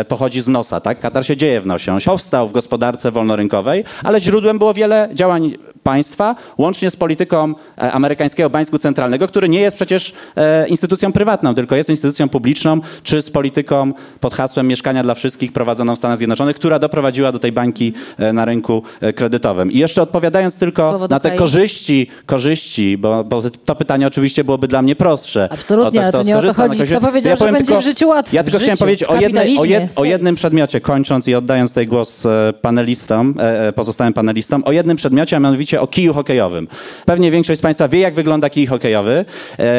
pochodzi 0.08 0.40
z 0.40 0.48
nosa, 0.48 0.80
tak? 0.80 1.00
Katar 1.00 1.26
się 1.26 1.36
dzieje 1.36 1.60
w 1.60 1.66
nosie, 1.66 1.92
on 1.92 2.00
się 2.00 2.10
powstał 2.10 2.48
w 2.48 2.52
gospodarce 2.52 3.10
wolnorynkowej, 3.10 3.84
ale 4.02 4.20
źródłem 4.20 4.58
było 4.58 4.74
wiele 4.74 5.08
działań 5.12 5.52
państwa, 5.82 6.36
łącznie 6.58 6.90
z 6.90 6.96
polityką 6.96 7.54
e, 7.78 7.92
amerykańskiego 7.92 8.50
Banku 8.50 8.78
Centralnego, 8.78 9.28
który 9.28 9.48
nie 9.48 9.60
jest 9.60 9.76
przecież 9.76 10.12
e, 10.36 10.68
instytucją 10.68 11.12
prywatną, 11.12 11.54
tylko 11.54 11.76
jest 11.76 11.90
instytucją 11.90 12.28
publiczną, 12.28 12.80
czy 13.02 13.22
z 13.22 13.30
polityką 13.30 13.92
pod 14.20 14.34
hasłem 14.34 14.66
mieszkania 14.66 15.02
dla 15.02 15.14
wszystkich 15.14 15.52
prowadzoną 15.52 15.94
w 15.96 15.98
Stanach 15.98 16.18
Zjednoczonych, 16.18 16.56
która 16.56 16.78
doprowadziła 16.78 17.32
do 17.32 17.38
tej 17.38 17.52
bańki 17.52 17.92
e, 18.18 18.32
na 18.32 18.44
rynku 18.44 18.82
e, 19.00 19.12
kredytowym. 19.12 19.72
I 19.72 19.78
jeszcze 19.78 20.02
odpowiadając 20.02 20.58
tylko 20.58 20.88
Słowo 20.88 21.08
na 21.08 21.20
te 21.20 21.28
Kai. 21.28 21.38
korzyści, 21.38 22.06
korzyści, 22.26 22.98
bo, 22.98 23.24
bo 23.24 23.42
to 23.64 23.74
pytanie 23.74 24.06
oczywiście 24.06 24.44
byłoby 24.44 24.68
dla 24.68 24.82
mnie 24.82 24.96
prostsze. 24.96 25.48
Absolutnie, 25.50 26.00
ale 26.00 26.08
kto 26.08 26.18
to 26.18 26.24
nie 26.24 26.36
o 26.36 26.40
to 26.40 26.46
na 26.46 26.52
chodzi. 26.54 26.84
Kto 26.84 27.00
powiedział, 27.00 27.30
Ja 27.30 27.36
że 27.36 27.52
będzie 27.52 27.64
tylko- 27.66 27.80
w 27.80 27.84
życiu 27.84 28.08
łatwo? 28.08 28.36
Ja 28.36 28.44
tylko 28.44 28.58
W 28.58 28.62
chciałem 28.62 28.74
życiu, 28.76 28.84
powiedzieć 28.84 29.08
o, 29.08 29.20
jednej, 29.20 29.58
o. 29.58 29.64
jed, 29.68 29.92
o 29.96 30.04
jednym 30.04 30.34
przedmiocie, 30.34 30.80
kończąc 30.80 31.28
i 31.28 31.34
oddając 31.34 31.70
tutaj 31.70 31.86
głos 31.86 32.26
e, 32.26 32.52
panelistom, 32.60 33.34
e, 33.38 33.68
e, 33.68 33.72
pozostałym 33.72 34.12
panelistom, 34.12 34.62
o 34.64 34.72
jednym 34.72 34.96
przedmiocie, 34.96 35.36
a 35.36 35.40
mianowicie 35.40 35.80
o 35.80 35.86
kiju 35.86 36.14
hokejowym. 36.14 36.68
Pewnie 37.04 37.30
większość 37.30 37.58
z 37.58 37.62
Państwa 37.62 37.88
wie, 37.88 38.00
jak 38.00 38.14
wygląda 38.14 38.50
kij 38.50 38.66
hokejowy 38.66 39.24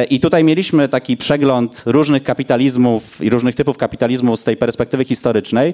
i 0.10 0.20
tutaj 0.20 0.44
mieliśmy 0.44 0.90
taki 0.90 1.18
przegląd 1.18 1.84
różnych 1.86 2.24
kapitalizmów 2.24 3.22
i 3.22 3.30
różnych 3.30 3.56
typów 3.56 3.78
kapitalizmu 3.78 4.36
z 4.36 4.44
tej 4.44 4.58
perspektywy 4.58 5.06
historycznej. 5.06 5.74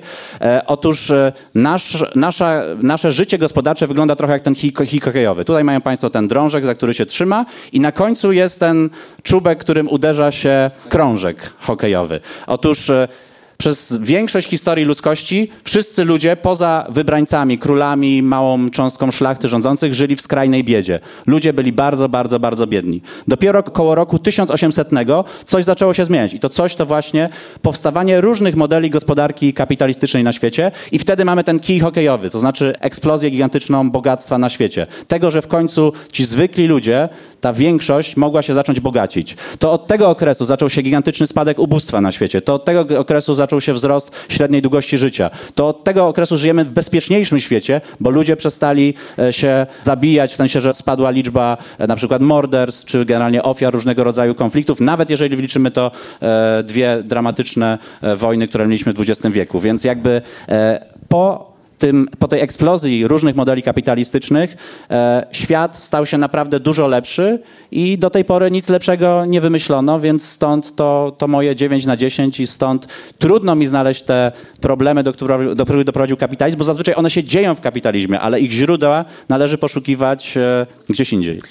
Otóż 0.67 1.11
nasz, 1.55 2.05
nasza, 2.15 2.61
nasze 2.81 3.11
życie 3.11 3.37
gospodarcze 3.37 3.87
wygląda 3.87 4.15
trochę 4.15 4.33
jak 4.33 4.41
ten 4.41 4.55
kij, 4.55 4.99
hokejowy. 5.01 5.45
Tutaj 5.45 5.63
mają 5.63 5.81
Państwo 5.81 6.09
ten 6.09 6.27
drążek, 6.27 6.65
za 6.65 6.75
który 6.75 6.93
się 6.93 7.05
trzyma 7.05 7.45
i 7.71 7.79
na 7.79 7.91
końcu 7.91 8.31
jest 8.31 8.59
ten 8.59 8.89
czubek, 9.23 9.59
którym 9.59 9.89
uderza 9.89 10.31
się 10.31 10.71
krążek 10.89 11.53
hokejowy. 11.59 12.19
Otóż 12.47 12.91
przez 13.57 13.97
większość 14.01 14.47
historii 14.47 14.85
ludzkości 14.85 15.49
wszyscy 15.63 16.03
ludzie, 16.03 16.35
poza 16.35 16.85
wybrańcami, 16.89 17.57
królami, 17.57 18.23
małą 18.23 18.69
cząstką 18.69 19.11
szlachty 19.11 19.47
rządzących, 19.47 19.93
żyli 19.93 20.15
w 20.15 20.21
skrajnej 20.21 20.63
biedzie. 20.63 20.99
Ludzie 21.27 21.53
byli 21.53 21.71
bardzo, 21.73 22.09
bardzo, 22.09 22.39
bardzo 22.39 22.67
biedni. 22.67 23.01
Dopiero 23.27 23.63
koło 23.63 23.95
roku 23.95 24.19
1800 24.19 24.89
coś 25.45 25.63
zaczęło 25.63 25.93
się 25.93 26.05
zmieniać. 26.05 26.33
I 26.33 26.39
to 26.39 26.49
coś 26.49 26.75
to 26.75 26.85
właśnie 26.85 27.29
powstawanie 27.61 28.21
różnych 28.21 28.55
modeli 28.55 28.89
gospodarki 28.89 29.53
kapitalistycznej 29.53 30.23
na 30.23 30.33
świecie. 30.33 30.71
I 30.91 30.99
wtedy 30.99 31.25
mamy 31.25 31.43
ten 31.43 31.59
kij 31.59 31.79
hokejowy, 31.79 32.29
to 32.29 32.39
znaczy 32.39 32.73
eksplozję 32.79 33.29
gigantyczną 33.29 33.91
bogactwa 33.91 34.37
na 34.37 34.49
świecie. 34.49 34.87
Tego, 35.07 35.31
że 35.31 35.41
w 35.41 35.47
końcu 35.47 35.93
ci 36.11 36.25
zwykli 36.25 36.67
ludzie, 36.67 37.09
ta 37.41 37.53
większość 37.53 38.17
mogła 38.17 38.41
się 38.41 38.53
zacząć 38.53 38.79
bogacić. 38.79 39.37
To 39.59 39.71
od 39.71 39.87
tego 39.87 40.09
okresu 40.09 40.45
zaczął 40.45 40.69
się 40.69 40.81
gigantyczny 40.81 41.27
spadek 41.27 41.59
ubóstwa 41.59 42.01
na 42.01 42.11
świecie. 42.11 42.41
To 42.41 42.53
od 42.53 42.65
tego 42.65 42.99
okresu 42.99 43.33
zaczął 43.33 43.44
się 43.59 43.73
wzrost 43.73 44.11
średniej 44.29 44.61
długości 44.61 44.97
życia. 44.97 45.29
To 45.55 45.67
od 45.67 45.83
tego 45.83 46.07
okresu 46.07 46.37
żyjemy 46.37 46.65
w 46.65 46.71
bezpieczniejszym 46.71 47.39
świecie, 47.39 47.81
bo 47.99 48.09
ludzie 48.09 48.35
przestali 48.35 48.93
e, 49.19 49.33
się 49.33 49.65
zabijać, 49.83 50.33
w 50.33 50.35
sensie, 50.35 50.61
że 50.61 50.73
spadła 50.73 51.09
liczba 51.11 51.57
e, 51.77 51.87
na 51.87 51.95
przykład 51.95 52.21
morderstw, 52.21 52.85
czy 52.85 53.05
generalnie 53.05 53.43
ofiar 53.43 53.73
różnego 53.73 54.03
rodzaju 54.03 54.35
konfliktów, 54.35 54.79
nawet 54.79 55.09
jeżeli 55.09 55.35
wliczymy 55.35 55.71
to 55.71 55.91
e, 56.21 56.63
dwie 56.63 57.03
dramatyczne 57.03 57.77
wojny, 58.17 58.47
które 58.47 58.67
mieliśmy 58.67 58.93
w 58.93 58.99
XX 58.99 59.33
wieku. 59.33 59.59
Więc 59.59 59.83
jakby 59.83 60.21
po 61.09 61.54
tym, 61.77 62.07
po 62.19 62.27
tej 62.27 62.41
eksplozji 62.41 63.07
różnych 63.07 63.35
modeli 63.35 63.63
kapitalistycznych 63.63 64.57
e, 64.89 65.27
świat 65.31 65.75
stał 65.75 66.05
się 66.05 66.17
naprawdę 66.17 66.59
dużo 66.59 66.87
lepszy 66.87 67.39
i 67.71 67.97
do 67.97 68.09
tej 68.09 68.25
pory 68.25 68.51
nic 68.51 68.69
lepszego 68.69 69.25
nie 69.25 69.41
wymyślono, 69.41 69.99
więc 69.99 70.27
stąd 70.29 70.75
to, 70.75 71.15
to 71.17 71.27
moje 71.27 71.55
9 71.55 71.85
na 71.85 71.97
10 71.97 72.39
i 72.39 72.47
stąd 72.47 72.87
trudno 73.19 73.55
mi 73.55 73.65
znaleźć 73.65 74.01
te 74.03 74.31
problemy, 74.61 75.03
do, 75.03 75.13
których- 75.13 75.55
do 75.55 75.63
których 75.65 75.83
doprowadził 75.83 76.17
kapitalizm, 76.17 76.57
bo 76.57 76.63
zazwyczaj 76.63 76.95
one 76.97 77.09
się 77.09 77.23
dzieją 77.23 77.55
w 77.55 77.61
kapitalizmie, 77.61 78.19
ale 78.19 78.39
ich 78.39 78.51
źródła 78.51 79.05
należy 79.29 79.57
poszukiwać 79.57 80.37
e, 80.37 80.65
gdzieś 80.89 81.13
indziej. 81.13 81.41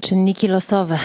Czynniki 0.00 0.48
losowe. 0.48 0.98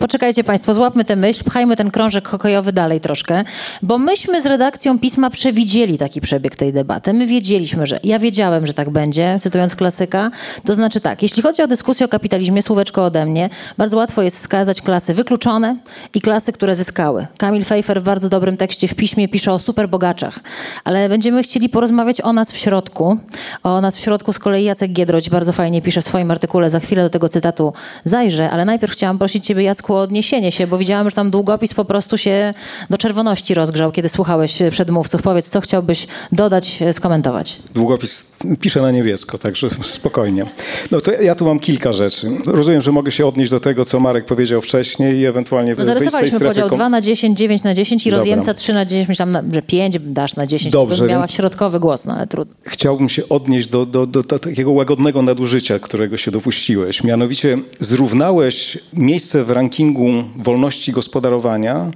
Poczekajcie 0.00 0.44
Państwo, 0.44 0.74
złapmy 0.74 1.04
tę 1.04 1.16
myśl, 1.16 1.44
pchajmy 1.44 1.76
ten 1.76 1.90
krążek 1.90 2.28
hokejowy 2.28 2.72
dalej 2.72 3.00
troszkę, 3.00 3.44
bo 3.82 3.98
myśmy 3.98 4.42
z 4.42 4.46
redakcją 4.46 4.98
pisma 4.98 5.30
przewidzieli 5.30 5.98
taki 5.98 6.20
przebieg 6.20 6.56
tej 6.56 6.72
debaty. 6.72 7.12
My 7.12 7.26
wiedzieliśmy, 7.26 7.86
że 7.86 8.00
ja 8.04 8.18
wiedziałem, 8.18 8.66
że 8.66 8.74
tak 8.74 8.90
będzie, 8.90 9.36
cytując 9.40 9.76
klasyka. 9.76 10.30
To 10.64 10.74
znaczy 10.74 11.00
tak, 11.00 11.22
jeśli 11.22 11.42
chodzi 11.42 11.62
o 11.62 11.66
dyskusję 11.66 12.06
o 12.06 12.08
kapitalizmie, 12.08 12.62
słóweczko 12.62 13.04
ode 13.04 13.26
mnie, 13.26 13.48
bardzo 13.78 13.96
łatwo 13.96 14.22
jest 14.22 14.36
wskazać 14.36 14.82
klasy 14.82 15.14
wykluczone 15.14 15.76
i 16.14 16.20
klasy, 16.20 16.52
które 16.52 16.76
zyskały. 16.76 17.26
Kamil 17.38 17.64
Fejfer 17.64 18.00
w 18.00 18.04
bardzo 18.04 18.28
dobrym 18.28 18.56
tekście 18.56 18.88
w 18.88 18.94
piśmie 18.94 19.28
pisze 19.28 19.52
o 19.52 19.58
superbogaczach, 19.58 20.38
ale 20.84 21.08
będziemy 21.08 21.42
chcieli 21.42 21.68
porozmawiać 21.68 22.20
o 22.20 22.32
nas 22.32 22.52
w 22.52 22.56
środku. 22.56 23.18
O 23.62 23.80
nas 23.80 23.96
w 23.96 24.00
środku 24.00 24.32
z 24.32 24.38
kolei 24.38 24.64
Jacek 24.64 24.92
Giedroć 24.92 25.30
bardzo 25.30 25.52
fajnie 25.52 25.82
pisze 25.82 26.02
w 26.02 26.04
swoim 26.04 26.30
artykule, 26.30 26.70
za 26.70 26.80
chwilę 26.80 27.02
do 27.02 27.10
tego 27.10 27.28
cytatu 27.28 27.72
zajrzę, 28.04 28.50
ale 28.50 28.64
najpierw 28.64 28.92
chciałam 28.92 29.18
prosić 29.18 29.46
Ciebie, 29.46 29.62
Jacku, 29.62 29.89
odniesienie 29.98 30.52
się, 30.52 30.66
bo 30.66 30.78
widziałam, 30.78 31.10
że 31.10 31.16
tam 31.16 31.30
długopis 31.30 31.74
po 31.74 31.84
prostu 31.84 32.18
się 32.18 32.54
do 32.90 32.98
czerwoności 32.98 33.54
rozgrzał, 33.54 33.92
kiedy 33.92 34.08
słuchałeś 34.08 34.62
e, 34.62 34.70
przedmówców. 34.70 35.22
Powiedz, 35.22 35.48
co 35.50 35.60
chciałbyś 35.60 36.06
dodać, 36.32 36.82
e, 36.82 36.92
skomentować? 36.92 37.56
Długopis 37.74 38.30
pisze 38.60 38.82
na 38.82 38.90
niebiesko, 38.90 39.38
także 39.38 39.68
spokojnie. 39.82 40.44
No 40.90 41.00
to 41.00 41.12
ja 41.12 41.34
tu 41.34 41.44
mam 41.44 41.60
kilka 41.60 41.92
rzeczy. 41.92 42.26
Rozumiem, 42.46 42.82
że 42.82 42.92
mogę 42.92 43.10
się 43.10 43.26
odnieść 43.26 43.50
do 43.50 43.60
tego, 43.60 43.84
co 43.84 44.00
Marek 44.00 44.24
powiedział 44.24 44.60
wcześniej 44.60 45.16
i 45.18 45.26
ewentualnie 45.26 45.76
tej 45.76 45.84
zarysowaliśmy 45.84 46.40
podział 46.40 46.68
kom- 46.68 46.78
2 46.78 46.88
na 46.88 47.00
10, 47.00 47.38
9 47.38 47.62
na 47.62 47.74
10 47.74 48.06
i 48.06 48.10
Dobra. 48.10 48.18
rozjemca 48.18 48.54
3 48.54 48.74
na 48.74 48.84
10. 48.84 49.08
Myślałam, 49.08 49.32
na- 49.32 49.42
że 49.54 49.62
5 49.62 49.98
dasz 50.00 50.36
na 50.36 50.46
10, 50.46 50.72
Dobrze, 50.72 51.06
miała 51.06 51.20
więc- 51.22 51.32
środkowy 51.32 51.80
głos, 51.80 52.04
no 52.06 52.14
ale 52.16 52.26
trudno. 52.26 52.54
Chciałbym 52.62 53.08
się 53.08 53.28
odnieść 53.28 53.68
do, 53.68 53.86
do, 53.86 54.06
do, 54.06 54.22
do 54.22 54.38
takiego 54.38 54.70
łagodnego 54.72 55.22
nadużycia, 55.22 55.78
którego 55.78 56.16
się 56.16 56.30
dopuściłeś. 56.30 57.04
Mianowicie 57.04 57.58
zrównałeś 57.78 58.78
miejsce 58.92 59.44
w 59.44 59.50
rankingu 59.50 59.79
rankingu 59.80 60.24
wolności 60.36 60.92
gospodarowania 60.92 61.90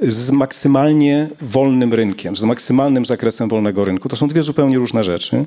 z 0.00 0.30
maksymalnie 0.30 1.28
wolnym 1.42 1.94
rynkiem, 1.94 2.36
z 2.36 2.42
maksymalnym 2.42 3.06
zakresem 3.06 3.48
wolnego 3.48 3.84
rynku. 3.84 4.08
To 4.08 4.16
są 4.16 4.28
dwie 4.28 4.42
zupełnie 4.42 4.78
różne 4.78 5.04
rzeczy. 5.04 5.44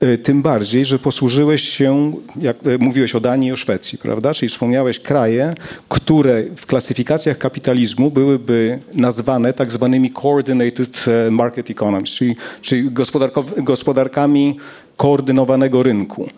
E, 0.00 0.18
tym 0.18 0.42
bardziej, 0.42 0.84
że 0.84 0.98
posłużyłeś 0.98 1.68
się, 1.68 2.12
jak 2.40 2.56
e, 2.56 2.78
mówiłeś 2.78 3.14
o 3.14 3.20
Danii 3.20 3.48
i 3.48 3.52
o 3.52 3.56
Szwecji, 3.56 3.98
prawda? 3.98 4.34
Czyli 4.34 4.48
wspomniałeś 4.48 5.00
kraje, 5.00 5.54
które 5.88 6.42
w 6.56 6.66
klasyfikacjach 6.66 7.38
kapitalizmu 7.38 8.10
byłyby 8.10 8.78
nazwane 8.94 9.52
tak 9.52 9.72
zwanymi 9.72 10.10
coordinated 10.10 11.04
e, 11.08 11.30
market 11.30 11.70
economies, 11.70 12.10
czyli, 12.10 12.36
czyli 12.62 12.90
gospodarkami 13.56 14.56
koordynowanego 14.96 15.82
rynku 15.82 16.28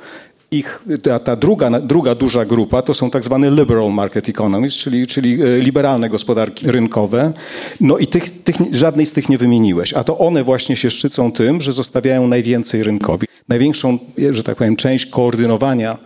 ich, 0.50 0.84
ta, 1.02 1.18
ta, 1.18 1.37
druga, 1.37 1.80
druga 1.80 2.14
duża 2.14 2.44
grupa 2.44 2.82
to 2.82 2.94
są 2.94 3.11
tak 3.11 3.24
zwane 3.24 3.50
liberal 3.50 3.92
market 3.92 4.28
economies, 4.28 4.74
czyli, 4.74 5.06
czyli 5.06 5.42
e, 5.42 5.58
liberalne 5.58 6.08
gospodarki 6.08 6.70
rynkowe. 6.70 7.32
No 7.80 7.98
i 7.98 8.06
tych, 8.06 8.42
tych, 8.42 8.56
żadnej 8.72 9.06
z 9.06 9.12
tych 9.12 9.28
nie 9.28 9.38
wymieniłeś, 9.38 9.94
a 9.94 10.04
to 10.04 10.18
one 10.18 10.44
właśnie 10.44 10.76
się 10.76 10.90
szczycą 10.90 11.32
tym, 11.32 11.61
że 11.61 11.72
zostawiają 11.72 12.26
najwięcej 12.26 12.82
rynkowi. 12.82 13.26
Największą, 13.48 13.98
że 14.30 14.42
tak 14.42 14.56
powiem, 14.56 14.76
część 14.76 15.06
koordynowania 15.06 15.98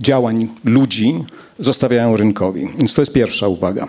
działań 0.00 0.48
ludzi 0.64 1.24
zostawiają 1.58 2.16
rynkowi. 2.16 2.68
Więc 2.78 2.94
to 2.94 3.02
jest 3.02 3.12
pierwsza 3.12 3.48
uwaga. 3.48 3.86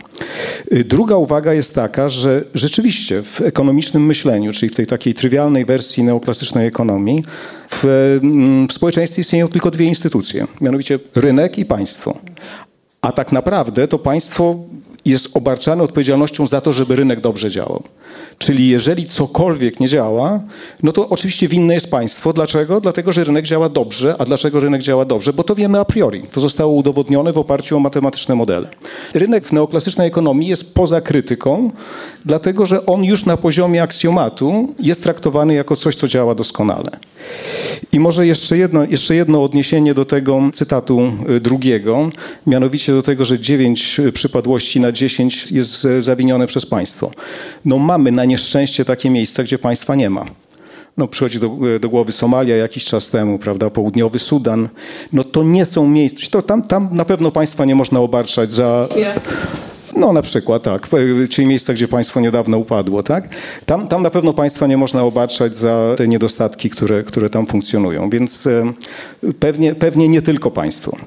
Y, 0.74 0.84
druga 0.84 1.16
uwaga 1.16 1.54
jest 1.54 1.76
taka, 1.76 2.10
że 2.10 2.44
rzeczywiście 2.54 3.24
w 3.24 3.42
ekonomicznym 3.42 4.06
myśleniu, 4.06 4.52
czyli 4.52 4.70
w 4.70 4.76
tej 4.76 4.88
takiej 4.88 5.14
trywialnej 5.14 5.66
wersji 5.66 6.04
neoklasycznej 6.04 6.68
ekonomii, 6.68 7.24
w, 7.70 7.86
mm, 8.24 8.68
w 8.68 8.74
społeczeństwie 8.74 9.22
istnieją 9.22 9.48
tylko 9.48 9.72
dwie 9.72 9.86
instytucje, 9.86 10.48
mianowicie 10.62 11.00
rynek 11.16 11.58
i 11.58 11.66
państwo. 11.66 12.20
A 13.02 13.12
tak 13.12 13.32
naprawdę 13.32 13.88
to 13.88 14.00
państwo 14.00 14.56
jest 15.06 15.38
obarczane 15.38 15.84
odpowiedzialnością 15.84 16.48
za 16.48 16.62
to, 16.62 16.74
żeby 16.74 16.96
rynek 16.96 17.22
dobrze 17.22 17.52
działał. 17.52 17.84
Czyli 18.38 18.70
jeżeli 18.70 19.06
cokolwiek 19.06 19.80
nie 19.80 19.88
działa, 19.88 20.40
no 20.84 20.92
to 20.92 21.10
oczywiście 21.10 21.48
winne 21.48 21.74
jest 21.74 21.92
państwo. 21.92 22.34
Dlaczego? 22.34 22.82
Dlatego, 22.82 23.14
że 23.14 23.24
rynek 23.24 23.46
działa 23.46 23.70
dobrze. 23.70 24.16
A 24.20 24.26
dlaczego 24.26 24.60
rynek 24.60 24.82
działa 24.82 25.06
dobrze? 25.06 25.34
Bo 25.34 25.44
to 25.44 25.56
wiemy 25.56 25.80
a 25.80 25.86
priori. 25.86 26.24
To 26.32 26.42
zostało 26.42 26.74
udowodnione 26.74 27.34
w 27.34 27.38
oparciu 27.38 27.78
o 27.78 27.80
matematyczne 27.80 28.36
modele. 28.36 28.68
Rynek 29.14 29.46
w 29.46 29.52
neoklasycznej 29.52 30.08
ekonomii 30.08 30.48
jest 30.48 30.74
poza 30.74 31.02
krytyką, 31.02 31.72
dlatego 32.26 32.66
że 32.66 32.86
on 32.86 33.04
już 33.04 33.26
na 33.26 33.38
poziomie 33.38 33.84
aksjomatu 33.84 34.74
jest 34.80 35.04
traktowany 35.04 35.54
jako 35.54 35.76
coś, 35.76 35.96
co 35.96 36.08
działa 36.08 36.36
doskonale. 36.36 36.92
I 37.92 38.00
może 38.00 38.28
jeszcze 38.28 38.58
jedno, 38.58 38.86
jeszcze 38.90 39.16
jedno 39.16 39.44
odniesienie 39.44 39.94
do 39.94 40.06
tego 40.06 40.42
cytatu 40.54 41.12
y, 41.30 41.40
drugiego, 41.40 42.10
mianowicie 42.48 42.94
do 42.94 43.02
tego, 43.02 43.26
że 43.26 43.40
9 43.40 44.02
przypadłości 44.14 44.80
na 44.80 44.92
10 44.92 45.52
jest 45.52 45.88
zawinione 46.00 46.48
przez 46.48 46.66
państwo. 46.66 47.12
No 47.66 47.78
mamy 47.78 48.12
na 48.12 48.26
nieszczęście 48.26 48.86
takie 48.86 49.10
miejsca, 49.10 49.44
gdzie 49.44 49.60
państwa 49.60 49.96
nie 49.96 50.10
ma. 50.10 50.26
No, 50.98 51.08
przychodzi 51.08 51.40
do, 51.40 51.58
do, 51.82 51.90
głowy 51.90 52.12
Somalia 52.12 52.56
jakiś 52.56 52.86
czas 52.86 53.10
temu, 53.10 53.40
prawda, 53.40 53.70
południowy 53.70 54.20
Sudan. 54.20 54.70
No 55.14 55.24
to 55.24 55.44
nie 55.44 55.66
są 55.66 55.88
miejsca, 55.88 56.28
to 56.32 56.42
tam, 56.42 56.62
tam 56.62 56.90
na 56.92 57.06
pewno 57.06 57.32
państwa 57.32 57.66
nie 57.66 57.76
można 57.76 58.00
obarczać 58.00 58.52
za... 58.52 58.88
No 59.96 60.14
na 60.14 60.22
przykład 60.22 60.64
tak, 60.64 60.90
czyli 61.30 61.48
miejsca, 61.48 61.74
gdzie 61.74 61.88
państwo 61.88 62.20
niedawno 62.20 62.58
upadło, 62.58 63.04
tak? 63.04 63.30
Tam, 63.66 63.88
tam 63.88 64.04
na 64.04 64.10
pewno 64.10 64.34
państwa 64.34 64.68
nie 64.68 64.78
można 64.78 65.04
obarczać 65.04 65.58
za 65.58 65.94
te 65.98 66.08
niedostatki, 66.08 66.70
które, 66.70 67.04
które 67.04 67.30
tam 67.30 67.46
funkcjonują, 67.46 68.10
więc 68.10 68.48
e, 68.48 68.74
pewnie, 69.40 69.76
pewnie 69.76 70.10
nie 70.10 70.22
tylko 70.22 70.52
państwo. 70.52 70.98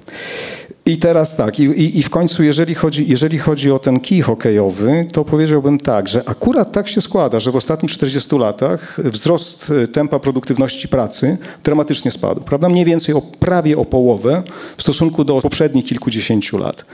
I 0.88 0.96
teraz 0.96 1.36
tak, 1.36 1.60
i, 1.60 1.98
i, 1.98 2.02
w 2.02 2.10
końcu, 2.10 2.42
jeżeli 2.42 2.74
chodzi, 2.74 3.04
jeżeli 3.08 3.38
chodzi 3.38 3.70
o 3.70 3.78
ten 3.78 4.00
kij 4.00 4.20
hokejowy, 4.20 5.06
to 5.12 5.24
powiedziałbym 5.24 5.78
tak, 5.78 6.08
że 6.08 6.28
akurat 6.28 6.72
tak 6.72 6.88
się 6.88 7.00
składa, 7.00 7.40
że 7.40 7.50
w 7.50 7.56
ostatnich 7.56 7.92
40 7.92 8.38
latach 8.38 9.00
wzrost 9.04 9.72
e, 9.82 9.88
tempa 9.88 10.18
produktywności 10.18 10.88
pracy 10.88 11.38
dramatycznie 11.64 12.10
spadł, 12.10 12.40
prawda? 12.40 12.68
Mniej 12.68 12.84
więcej 12.84 13.14
o 13.14 13.20
prawie 13.20 13.78
o 13.78 13.84
połowę 13.84 14.42
w 14.76 14.82
stosunku 14.82 15.24
do 15.24 15.40
poprzednich 15.40 15.84
kilkudziesięciu 15.84 16.58
lat. 16.58 16.84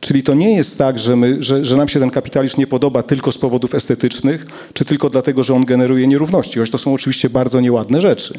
Czyli 0.00 0.22
to 0.22 0.34
nie 0.34 0.56
jest 0.56 0.78
tak, 0.78 0.98
że, 0.98 1.16
my, 1.16 1.42
że, 1.42 1.66
że 1.66 1.76
nam 1.76 1.88
się 1.88 2.00
ten 2.00 2.10
kapitalizm 2.10 2.60
nie 2.60 2.66
podoba 2.66 3.02
tylko 3.02 3.32
z 3.32 3.38
powodów 3.38 3.74
estetycznych, 3.74 4.46
czy 4.72 4.84
tylko 4.84 5.10
dlatego, 5.10 5.42
że 5.42 5.54
on 5.54 5.64
generuje 5.64 6.06
nierówności, 6.06 6.58
choć 6.58 6.70
to 6.70 6.78
są 6.78 6.94
oczywiście 6.94 7.30
bardzo 7.30 7.60
nieładne 7.60 8.00
rzeczy. 8.00 8.38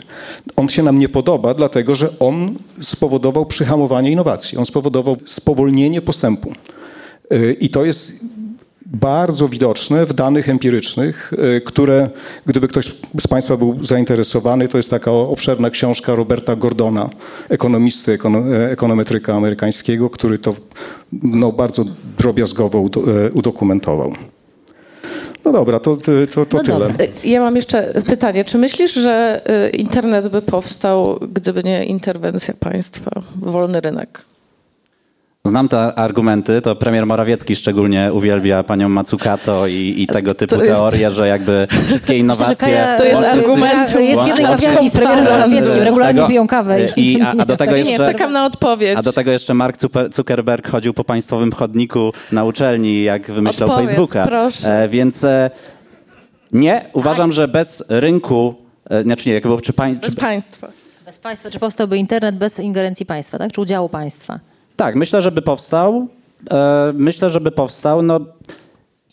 On 0.55 0.69
się 0.69 0.83
nam 0.83 0.99
nie 0.99 1.09
podoba, 1.09 1.53
dlatego 1.53 1.95
że 1.95 2.19
on 2.19 2.55
spowodował 2.81 3.45
przyhamowanie 3.45 4.11
innowacji, 4.11 4.57
on 4.57 4.65
spowodował 4.65 5.04
spowolnienie 5.23 6.01
postępu. 6.01 6.51
Y, 7.33 7.57
I 7.59 7.69
to 7.69 7.85
jest 7.85 8.25
bardzo 8.85 9.49
widoczne 9.49 10.05
w 10.05 10.13
danych 10.13 10.49
empirycznych, 10.49 11.33
y, 11.57 11.61
które, 11.61 12.09
gdyby 12.45 12.67
ktoś 12.67 12.91
z 13.19 13.27
Państwa 13.27 13.57
był 13.57 13.83
zainteresowany, 13.83 14.67
to 14.67 14.77
jest 14.77 14.89
taka 14.89 15.11
obszerna 15.11 15.69
książka 15.69 16.15
Roberta 16.15 16.55
Gordona, 16.55 17.09
ekonomisty, 17.49 18.17
e, 18.53 18.71
ekonometryka 18.71 19.33
amerykańskiego, 19.33 20.09
który 20.09 20.37
to 20.37 20.53
no, 21.23 21.51
bardzo 21.51 21.85
drobiazgowo 22.17 22.79
e, 22.79 23.31
udokumentował. 23.31 24.13
No 25.45 25.51
dobra, 25.51 25.79
to, 25.79 25.97
to, 25.97 26.45
to 26.45 26.57
no 26.57 26.63
tyle. 26.63 26.79
Dobra. 26.79 27.05
Ja 27.23 27.41
mam 27.41 27.55
jeszcze 27.55 28.01
pytanie. 28.07 28.45
Czy 28.45 28.57
myślisz, 28.57 28.93
że 28.93 29.41
y, 29.67 29.69
internet 29.69 30.27
by 30.27 30.41
powstał, 30.41 31.19
gdyby 31.33 31.63
nie 31.63 31.83
interwencja 31.83 32.53
państwa, 32.59 33.11
wolny 33.35 33.81
rynek? 33.81 34.25
Znam 35.45 35.69
te 35.69 35.95
argumenty, 35.95 36.61
to 36.61 36.75
premier 36.75 37.05
Morawiecki 37.05 37.55
szczególnie 37.55 38.13
uwielbia 38.13 38.63
panią 38.63 38.89
Matsukato 38.89 39.67
i, 39.67 39.93
i 39.97 40.07
tego 40.07 40.33
typu 40.33 40.55
jest... 40.55 40.67
teorie, 40.67 41.11
że 41.11 41.27
jakby 41.27 41.67
wszystkie 41.87 42.17
innowacje... 42.17 42.67
Myślę, 42.67 42.95
to 42.97 43.03
jest 43.03 43.23
argument. 43.23 43.99
Jest 43.99 44.23
w 44.23 44.27
jednej 44.27 44.45
kawiarni 44.45 44.89
z 44.89 44.91
premierem 44.91 45.23
Morawieckim, 45.23 45.81
regularnie 45.81 46.21
tego, 46.21 46.27
piją 46.27 46.47
kawę. 46.47 46.79
I, 46.95 47.21
a, 47.21 47.31
a, 47.31 47.45
do 47.45 47.57
tego 47.57 47.75
jeszcze, 47.85 47.91
nie, 47.91 48.05
czekam 48.05 48.31
na 48.31 48.45
odpowiedź. 48.45 48.97
A 48.97 49.01
do 49.01 49.13
tego 49.13 49.31
jeszcze 49.31 49.53
Mark 49.53 49.77
Zuckerberg 50.11 50.69
chodził 50.69 50.93
po 50.93 51.03
państwowym 51.03 51.51
chodniku 51.51 52.13
na 52.31 52.43
uczelni, 52.43 53.03
jak 53.03 53.31
wymyślał 53.31 53.69
Odpowiedz, 53.69 53.89
Facebooka. 53.89 54.27
Proszę. 54.27 54.83
E, 54.83 54.89
więc 54.89 55.23
e, 55.23 55.49
nie, 56.51 56.85
uważam, 56.93 57.31
że 57.31 57.47
bez 57.47 57.85
rynku, 57.89 58.55
e, 58.89 59.03
znaczy 59.03 59.29
nie, 59.29 59.35
jakby, 59.35 59.61
czy, 59.61 59.73
pań, 59.73 59.95
bez 59.95 60.09
czy, 60.09 60.15
państwa. 60.15 60.67
Bez 61.05 61.19
państwa. 61.19 61.49
Czy 61.49 61.59
powstałby 61.59 61.97
internet 61.97 62.35
bez 62.37 62.59
ingerencji 62.59 63.05
państwa, 63.05 63.37
tak? 63.37 63.51
Czy 63.51 63.61
udziału 63.61 63.89
państwa? 63.89 64.39
Tak, 64.75 64.95
myślę, 64.95 65.21
żeby 65.21 65.41
powstał. 65.41 66.07
E, 66.51 66.93
myślę, 66.95 67.29
żeby 67.29 67.51
powstał. 67.51 68.01
No, 68.01 68.19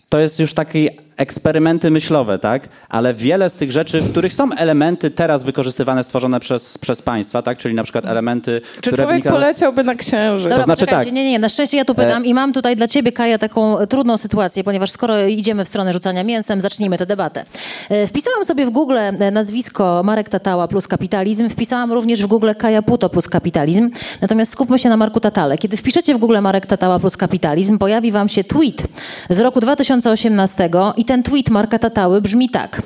to 0.09 0.19
jest 0.19 0.41
już 0.41 0.55
taki 0.55 0.89
eksperymenty 1.23 1.91
myślowe, 1.91 2.39
tak? 2.39 2.69
Ale 2.89 3.15
wiele 3.15 3.51
z 3.51 3.55
tych 3.55 3.73
rzeczy, 3.73 4.01
w 4.01 4.11
których 4.11 4.35
są 4.35 4.53
elementy 4.53 5.11
teraz 5.11 5.45
wykorzystywane, 5.45 6.05
stworzone 6.05 6.41
przez, 6.41 6.79
przez 6.79 7.03
państwa, 7.03 7.43
tak? 7.43 7.59
Czyli 7.59 7.75
na 7.75 7.83
przykład 7.83 8.07
elementy, 8.07 8.61
Czy 8.75 8.81
które 8.81 8.97
człowiek 8.97 9.11
wynikają... 9.11 9.35
poleciałby 9.35 9.85
na 9.85 9.95
księżyc? 9.95 10.43
Dobra, 10.43 10.59
to 10.59 10.65
znaczy 10.65 10.87
tak. 10.87 11.07
Nie, 11.07 11.13
nie, 11.13 11.31
nie. 11.31 11.39
Na 11.39 11.49
szczęście 11.49 11.77
ja 11.77 11.85
tu 11.85 11.95
pytam 11.95 12.23
e... 12.23 12.27
i 12.27 12.35
mam 12.35 12.53
tutaj 12.53 12.77
dla 12.77 12.89
ciebie, 12.89 13.13
Kaja, 13.13 13.39
taką 13.39 13.87
trudną 13.87 14.19
sytuację, 14.19 14.65
ponieważ 14.65 14.91
skoro 14.91 15.27
idziemy 15.27 15.65
w 15.65 15.69
stronę 15.69 15.93
rzucania 15.93 16.25
mięsem, 16.25 16.61
zacznijmy 16.61 16.99
tę 16.99 17.07
debatę. 17.07 17.45
E, 17.89 18.07
wpisałam 18.07 18.45
sobie 18.45 18.67
w 18.67 18.71
Google 18.71 18.99
e, 18.99 19.31
nazwisko 19.31 20.03
Marek 20.05 20.29
Tatała 20.29 20.69
plus 20.69 20.89
kapitalizm. 20.89 21.49
Wpisałam 21.49 21.93
również 21.93 22.23
w 22.23 22.27
Google 22.27 22.51
Kaja 22.59 22.83
Puto 22.83 23.09
plus 23.09 23.29
kapitalizm. 23.29 23.91
Natomiast 24.21 24.53
skupmy 24.53 24.79
się 24.79 24.89
na 24.89 24.97
Marku 24.97 25.21
Tatale. 25.21 25.59
Kiedy 25.59 25.77
wpiszecie 25.77 26.15
w 26.15 26.19
Google 26.19 26.39
Marek 26.41 26.67
Tatała 26.67 26.99
plus 26.99 27.17
kapitalizm, 27.17 27.79
pojawi 27.79 28.13
wam 28.13 28.29
się 28.29 28.45
tweet 28.45 28.83
z 29.31 29.41
roku 29.41 29.61
2018 29.61 30.71
i 30.97 31.05
ten 31.13 31.23
tweet 31.23 31.51
Marka 31.51 31.79
Tatały 31.79 32.21
brzmi 32.21 32.49
tak. 32.49 32.83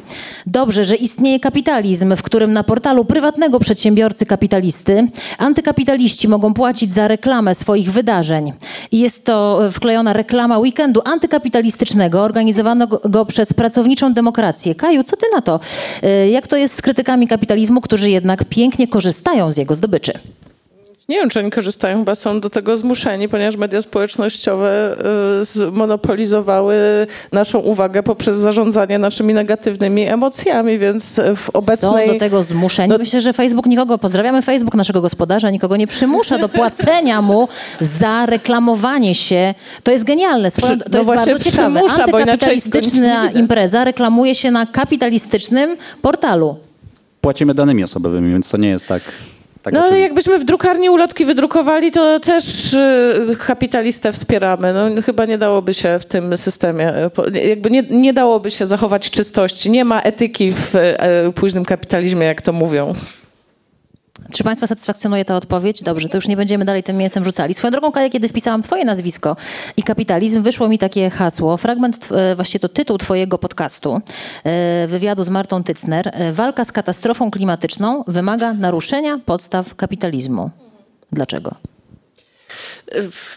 Dobrze, 0.46 0.84
że 0.84 0.96
istnieje 0.96 1.40
kapitalizm, 1.40 2.16
w 2.16 2.22
którym 2.22 2.52
na 2.52 2.64
portalu 2.64 3.04
prywatnego 3.04 3.60
przedsiębiorcy 3.60 4.26
kapitalisty 4.26 5.08
antykapitaliści 5.38 6.28
mogą 6.28 6.54
płacić 6.54 6.92
za 6.92 7.08
reklamę 7.08 7.54
swoich 7.54 7.92
wydarzeń. 7.92 8.52
I 8.90 8.98
jest 8.98 9.24
to 9.24 9.60
wklejona 9.72 10.12
reklama 10.12 10.58
weekendu 10.58 11.00
antykapitalistycznego 11.04 12.22
organizowanego 12.22 13.26
przez 13.26 13.52
pracowniczą 13.52 14.12
demokrację. 14.12 14.74
Kaju, 14.74 15.02
co 15.02 15.16
ty 15.16 15.26
na 15.34 15.42
to? 15.42 15.60
Y, 16.04 16.28
jak 16.28 16.46
to 16.46 16.56
jest 16.56 16.78
z 16.78 16.82
krytykami 16.82 17.28
kapitalizmu, 17.28 17.80
którzy 17.80 18.10
jednak 18.10 18.44
pięknie 18.44 18.88
korzystają 18.88 19.52
z 19.52 19.56
jego 19.56 19.74
zdobyczy? 19.74 20.12
Nie 21.08 21.16
wiem, 21.16 21.30
czy 21.30 21.38
oni 21.38 21.50
korzystają, 21.50 21.98
chyba 21.98 22.14
są 22.14 22.40
do 22.40 22.50
tego 22.50 22.76
zmuszeni, 22.76 23.28
ponieważ 23.28 23.56
media 23.56 23.82
społecznościowe 23.82 24.96
y, 25.40 25.44
zmonopolizowały 25.44 26.76
naszą 27.32 27.58
uwagę 27.58 28.02
poprzez 28.02 28.36
zarządzanie 28.36 28.98
naszymi 28.98 29.34
negatywnymi 29.34 30.02
emocjami, 30.02 30.78
więc 30.78 31.20
w 31.36 31.50
obecnej... 31.50 32.06
Są 32.06 32.12
do 32.12 32.18
tego 32.18 32.42
zmuszeni. 32.42 32.88
Do... 32.88 32.98
Myślę, 32.98 33.20
że 33.20 33.32
Facebook 33.32 33.66
nikogo, 33.66 33.98
pozdrawiamy 33.98 34.42
Facebook, 34.42 34.74
naszego 34.74 35.00
gospodarza, 35.00 35.50
nikogo 35.50 35.76
nie 35.76 35.86
przymusza 35.86 36.38
do 36.38 36.48
płacenia 36.48 37.22
mu 37.22 37.48
za 37.80 38.26
reklamowanie 38.26 39.14
się. 39.14 39.54
To 39.82 39.92
jest 39.92 40.04
genialne, 40.04 40.50
to 40.50 40.66
no 40.90 40.98
jest 40.98 41.10
bardzo 41.10 41.38
ciekawe. 41.38 41.80
Antykapitalistyczna 41.90 43.30
impreza 43.30 43.84
reklamuje 43.84 44.34
się 44.34 44.50
na 44.50 44.66
kapitalistycznym 44.66 45.76
portalu. 46.02 46.56
Płacimy 47.20 47.54
danymi 47.54 47.84
osobowymi, 47.84 48.32
więc 48.32 48.50
to 48.50 48.56
nie 48.56 48.68
jest 48.68 48.86
tak... 48.86 49.02
tak 49.66 49.74
No 49.74 49.80
ale 49.80 50.00
jakbyśmy 50.00 50.38
w 50.38 50.44
drukarni 50.44 50.90
ulotki 50.90 51.24
wydrukowali, 51.24 51.90
to 51.90 52.20
też 52.20 52.72
y, 52.72 53.36
kapitalistę 53.46 54.12
wspieramy. 54.12 54.72
No, 54.72 55.02
chyba 55.02 55.24
nie 55.24 55.38
dałoby 55.38 55.74
się 55.74 55.98
w 55.98 56.04
tym 56.04 56.36
systemie, 56.36 56.94
y, 57.34 57.48
jakby 57.48 57.70
nie, 57.70 57.82
nie 57.82 58.12
dałoby 58.12 58.50
się 58.50 58.66
zachować 58.66 59.10
czystości. 59.10 59.70
Nie 59.70 59.84
ma 59.84 60.00
etyki 60.00 60.52
w 60.52 60.74
y, 60.74 60.78
y, 61.28 61.32
późnym 61.32 61.64
kapitalizmie, 61.64 62.26
jak 62.26 62.42
to 62.42 62.52
mówią. 62.52 62.94
Czy 64.32 64.44
Państwa 64.44 64.66
satysfakcjonuje 64.66 65.24
ta 65.24 65.36
odpowiedź? 65.36 65.82
Dobrze, 65.82 66.08
to 66.08 66.16
już 66.16 66.28
nie 66.28 66.36
będziemy 66.36 66.64
dalej 66.64 66.82
tym 66.82 66.96
mięsem 66.96 67.24
rzucali. 67.24 67.54
Swoją 67.54 67.70
drogą, 67.70 67.92
Kaja, 67.92 68.10
kiedy 68.10 68.28
wpisałam 68.28 68.62
Twoje 68.62 68.84
nazwisko 68.84 69.36
i 69.76 69.82
kapitalizm, 69.82 70.42
wyszło 70.42 70.68
mi 70.68 70.78
takie 70.78 71.10
hasło, 71.10 71.56
fragment, 71.56 72.08
e, 72.12 72.36
właściwie 72.36 72.60
to 72.60 72.68
tytuł 72.68 72.98
Twojego 72.98 73.38
podcastu, 73.38 74.00
e, 74.44 74.86
wywiadu 74.86 75.24
z 75.24 75.28
Martą 75.28 75.64
Tycner. 75.64 76.10
E, 76.12 76.32
Walka 76.32 76.64
z 76.64 76.72
katastrofą 76.72 77.30
klimatyczną 77.30 78.04
wymaga 78.06 78.52
naruszenia 78.52 79.18
podstaw 79.26 79.74
kapitalizmu. 79.74 80.50
Dlaczego? 81.12 81.75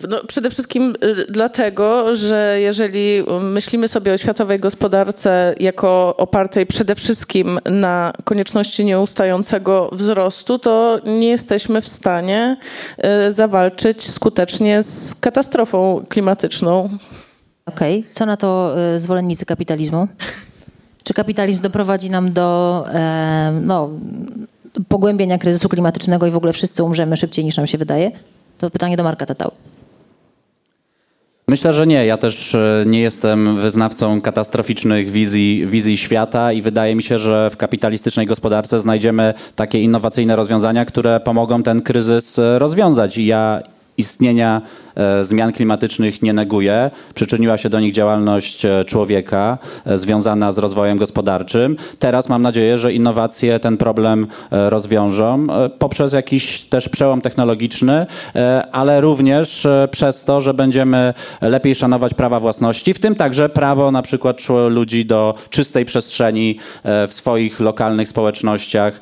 No, 0.10 0.24
przede 0.28 0.50
wszystkim 0.50 0.96
y, 1.04 1.26
dlatego, 1.30 2.16
że 2.16 2.58
jeżeli 2.60 3.24
myślimy 3.42 3.88
sobie 3.88 4.14
o 4.14 4.18
światowej 4.18 4.60
gospodarce 4.60 5.56
jako 5.60 6.18
opartej 6.18 6.66
przede 6.66 6.96
wszystkim 6.96 7.60
na 7.66 8.14
konieczności 8.24 8.86
nieustającego 8.86 9.90
wzrostu, 9.92 10.60
to 10.60 11.00
nie 11.06 11.28
jesteśmy 11.28 11.82
w 11.82 11.88
stanie 11.88 12.58
y, 13.28 13.32
zawalczyć 13.32 14.10
skutecznie 14.10 14.84
z 14.84 15.16
katastrofą 15.16 16.06
klimatyczną. 16.10 16.90
Okej, 17.66 18.06
co 18.12 18.26
na 18.26 18.38
to 18.38 18.76
e, 18.80 19.00
zwolennicy 19.00 19.46
kapitalizmu? 19.46 20.08
Czy 21.04 21.14
kapitalizm 21.14 21.62
doprowadzi 21.62 22.10
nam 22.10 22.34
do 22.34 22.86
no, 23.62 23.90
pogłębienia 24.88 25.38
kryzysu 25.38 25.70
klimatycznego 25.70 26.28
i 26.28 26.32
w 26.32 26.36
ogóle 26.36 26.54
wszyscy 26.54 26.84
umrzemy 26.84 27.18
szybciej 27.18 27.46
niż 27.46 27.58
nam 27.58 27.68
się 27.68 27.78
wydaje? 27.78 28.12
To 28.60 28.69
pytanie 28.69 28.98
do 28.98 29.04
Marka 29.04 29.26
Tatał. 29.26 29.52
Myślę, 31.48 31.74
że 31.74 31.88
nie. 31.88 32.06
Ja 32.06 32.17
też 32.17 32.56
e, 32.56 32.84
nie 32.88 33.02
jestem 33.02 33.58
wyznawcą 33.58 34.22
katastroficznych 34.22 35.12
wizji, 35.12 35.67
wizji 35.67 35.98
świata 35.98 36.52
i 36.52 36.62
wydaje 36.62 36.95
mi 36.95 37.04
się, 37.04 37.19
że 37.19 37.50
w 37.50 37.58
kapitalistycznej 37.58 38.26
gospodarce 38.26 38.80
znajdziemy 38.80 39.34
takie 39.56 39.82
innowacyjne 39.82 40.36
rozwiązania, 40.36 40.86
które 40.86 41.19
pomogą 41.19 41.63
ten 41.63 41.82
kryzys 41.82 42.39
e, 42.39 42.60
rozwiązać. 42.60 43.17
I 43.17 43.26
ja 43.26 43.62
istnienia 44.00 44.62
e, 44.96 45.26
zmian 45.26 45.52
klimatycznych 45.54 46.22
nie 46.22 46.34
neguję. 46.34 46.92
Przyczyniła 47.14 47.58
się 47.58 47.70
do 47.70 47.80
nich 47.80 47.94
działalność 47.94 48.66
e, 48.66 48.84
człowieka 48.86 49.58
e, 49.86 49.98
związana 49.98 50.52
z 50.52 50.58
rozwojem 50.58 50.98
gospodarczym. 50.98 51.76
Teraz 52.00 52.30
mam 52.30 52.42
nadzieję, 52.42 52.78
że 52.78 52.94
innowacje 52.94 53.60
ten 53.60 53.78
problem 53.78 54.28
rozwiążą 54.52 55.48
poprzez 55.80 56.14
jakiś 56.14 56.62
też 56.62 56.90
przełom 56.90 57.22
technologiczny, 57.22 58.06
ale 58.72 59.02
również 59.02 59.68
przez 59.92 60.26
to, 60.26 60.42
że 60.42 60.54
będziemy 60.54 61.14
lepiej 61.42 61.76
szanować 61.76 62.14
prawa 62.14 62.40
własności, 62.40 62.94
w 62.94 63.00
tym 63.00 63.16
także 63.16 63.50
prawo 63.50 63.92
na 63.92 64.02
przykład 64.02 64.42
ludzi 64.70 65.06
do 65.06 65.36
czystej 65.50 65.86
przestrzeni 65.86 66.58
w 66.84 67.14
swoich 67.14 67.60
lokalnych 67.60 68.10
społecznościach. 68.10 69.02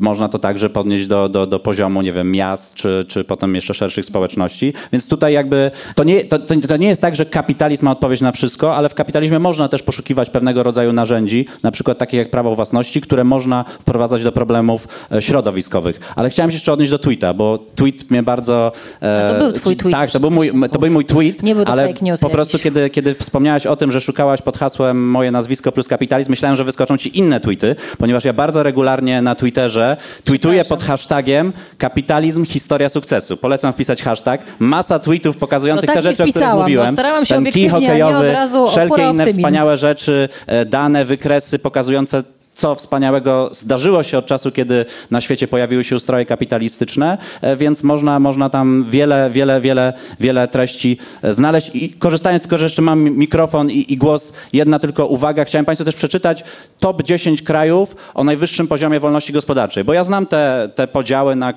Można 0.00 0.28
to 0.28 0.38
także 0.38 0.70
podnieść 0.70 1.06
do, 1.06 1.28
do, 1.28 1.46
do 1.46 1.58
poziomu, 1.58 2.02
nie 2.02 2.12
wiem, 2.12 2.32
miast, 2.32 2.74
czy, 2.74 3.04
czy 3.08 3.24
potem 3.24 3.54
jeszcze 3.54 3.74
szerszych 3.74 4.04
społeczności. 4.04 4.72
Więc 4.92 5.08
tutaj 5.08 5.32
jakby, 5.32 5.70
to 5.94 6.04
nie, 6.04 6.24
to, 6.24 6.38
to, 6.38 6.54
to 6.68 6.76
nie 6.76 6.88
jest 6.88 7.00
tak, 7.00 7.16
że 7.16 7.26
kapitalizm 7.26 7.84
ma 7.84 7.90
odpowiedź 7.90 8.20
na 8.20 8.32
wszystko, 8.32 8.76
ale 8.76 8.88
w 8.88 8.94
kapitalizmie 8.94 9.38
można 9.38 9.68
też 9.68 9.82
poszukiwać 9.82 10.30
pewnego 10.30 10.62
rodzaju 10.62 10.92
narzędzi, 10.92 11.46
na 11.62 11.70
przykład 11.70 11.98
takich 11.98 12.18
jak 12.18 12.30
prawo 12.30 12.56
własności, 12.56 13.00
które 13.00 13.24
można 13.24 13.64
wprowadzać 13.80 14.22
do 14.22 14.32
problemów 14.32 14.88
e, 15.12 15.22
środowiskowych. 15.22 16.00
Ale 16.16 16.30
chciałem 16.30 16.50
się 16.50 16.54
jeszcze 16.54 16.72
odnieść 16.72 16.90
do 16.90 16.98
tweeta, 16.98 17.34
bo 17.34 17.58
tweet 17.74 18.10
mnie 18.10 18.22
bardzo... 18.22 18.72
e, 19.00 19.32
to 19.32 19.38
był 19.38 19.52
twój 19.52 19.76
tweet, 19.76 19.92
Tak, 19.92 20.10
to 20.10 20.20
był 20.20 20.30
mój, 20.30 20.50
to 20.72 20.78
był 20.78 20.90
mój 20.90 21.04
tweet, 21.04 21.42
Nie 21.42 21.54
był 21.54 21.64
to 21.64 21.72
ale 21.72 21.88
fake 21.88 22.04
news 22.04 22.20
po 22.20 22.26
jakiś. 22.26 22.34
prostu 22.34 22.58
kiedy, 22.58 22.90
kiedy 22.90 23.14
wspomniałaś 23.14 23.66
o 23.66 23.76
tym, 23.76 23.90
że 23.90 24.00
szukałaś 24.00 24.42
pod 24.42 24.58
hasłem 24.58 25.10
moje 25.10 25.30
nazwisko 25.30 25.72
plus 25.72 25.88
kapitalizm, 25.88 26.30
myślałem, 26.30 26.56
że 26.56 26.64
wyskoczą 26.64 26.96
ci 26.96 27.18
inne 27.18 27.40
tweety, 27.40 27.76
ponieważ 27.98 28.24
ja 28.24 28.32
bardzo 28.32 28.62
regularnie 28.62 29.22
na 29.22 29.34
Twitterze 29.34 29.89
tweetuję 30.24 30.64
pod 30.64 30.82
hashtagiem 30.82 31.52
kapitalizm, 31.78 32.44
historia 32.44 32.88
sukcesu. 32.88 33.36
Polecam 33.36 33.72
wpisać 33.72 34.02
hashtag. 34.02 34.40
Masa 34.58 34.98
tweetów 34.98 35.36
pokazujących 35.36 35.88
No 35.88 35.94
tak 35.94 36.02
te 36.02 36.10
rzeczy, 36.10 36.22
o 36.22 36.26
których 36.26 36.32
wpisałam, 36.34 36.56
bo 36.56 36.62
mówiłem. 36.62 36.92
starałam 36.92 37.24
się 37.26 37.34
Ten 37.34 37.44
kij 37.52 37.68
hokejowy, 37.68 38.34
wszelkie 38.70 39.02
inne 39.02 39.10
optymizm. 39.10 39.38
wspaniałe 39.38 39.76
rzeczy, 39.76 40.28
e, 40.46 40.64
dane, 40.64 41.04
wykresy 41.04 41.58
pokazujące 41.58 42.22
co 42.54 42.74
wspaniałego 42.74 43.48
zdarzyło 43.52 44.02
się 44.02 44.18
od 44.18 44.26
czasu, 44.26 44.52
kiedy 44.52 44.84
na 45.10 45.20
świecie 45.20 45.48
pojawiły 45.48 45.84
się 45.84 45.96
ustroje 45.96 46.26
kapitalistyczne, 46.26 47.18
e, 47.40 47.56
więc 47.56 47.82
można, 47.82 48.20
można 48.20 48.50
tam 48.50 48.84
wiele, 48.90 49.30
wiele, 49.30 49.60
wiele, 49.60 49.92
wiele 50.20 50.48
treści 50.48 50.98
e, 51.22 51.32
znaleźć. 51.32 51.70
I 51.74 51.92
korzystając 51.92 52.42
tylko, 52.42 52.58
że 52.58 52.64
jeszcze 52.64 52.82
mam 52.82 53.10
mikrofon 53.10 53.70
i, 53.70 53.92
i 53.92 53.96
głos, 53.96 54.32
jedna 54.52 54.78
tylko 54.78 55.06
uwaga. 55.06 55.44
Chciałem 55.44 55.64
Państwu 55.64 55.84
też 55.84 55.96
przeczytać 55.96 56.44
top 56.78 57.02
10 57.02 57.42
krajów 57.42 57.96
o 58.14 58.24
najwyższym 58.24 58.68
poziomie 58.68 59.00
wolności 59.00 59.32
gospodarczej, 59.32 59.84
bo 59.84 59.92
ja 59.92 60.04
znam 60.04 60.26
te, 60.26 60.70
te 60.74 60.88
podziały 60.88 61.36
na 61.36 61.54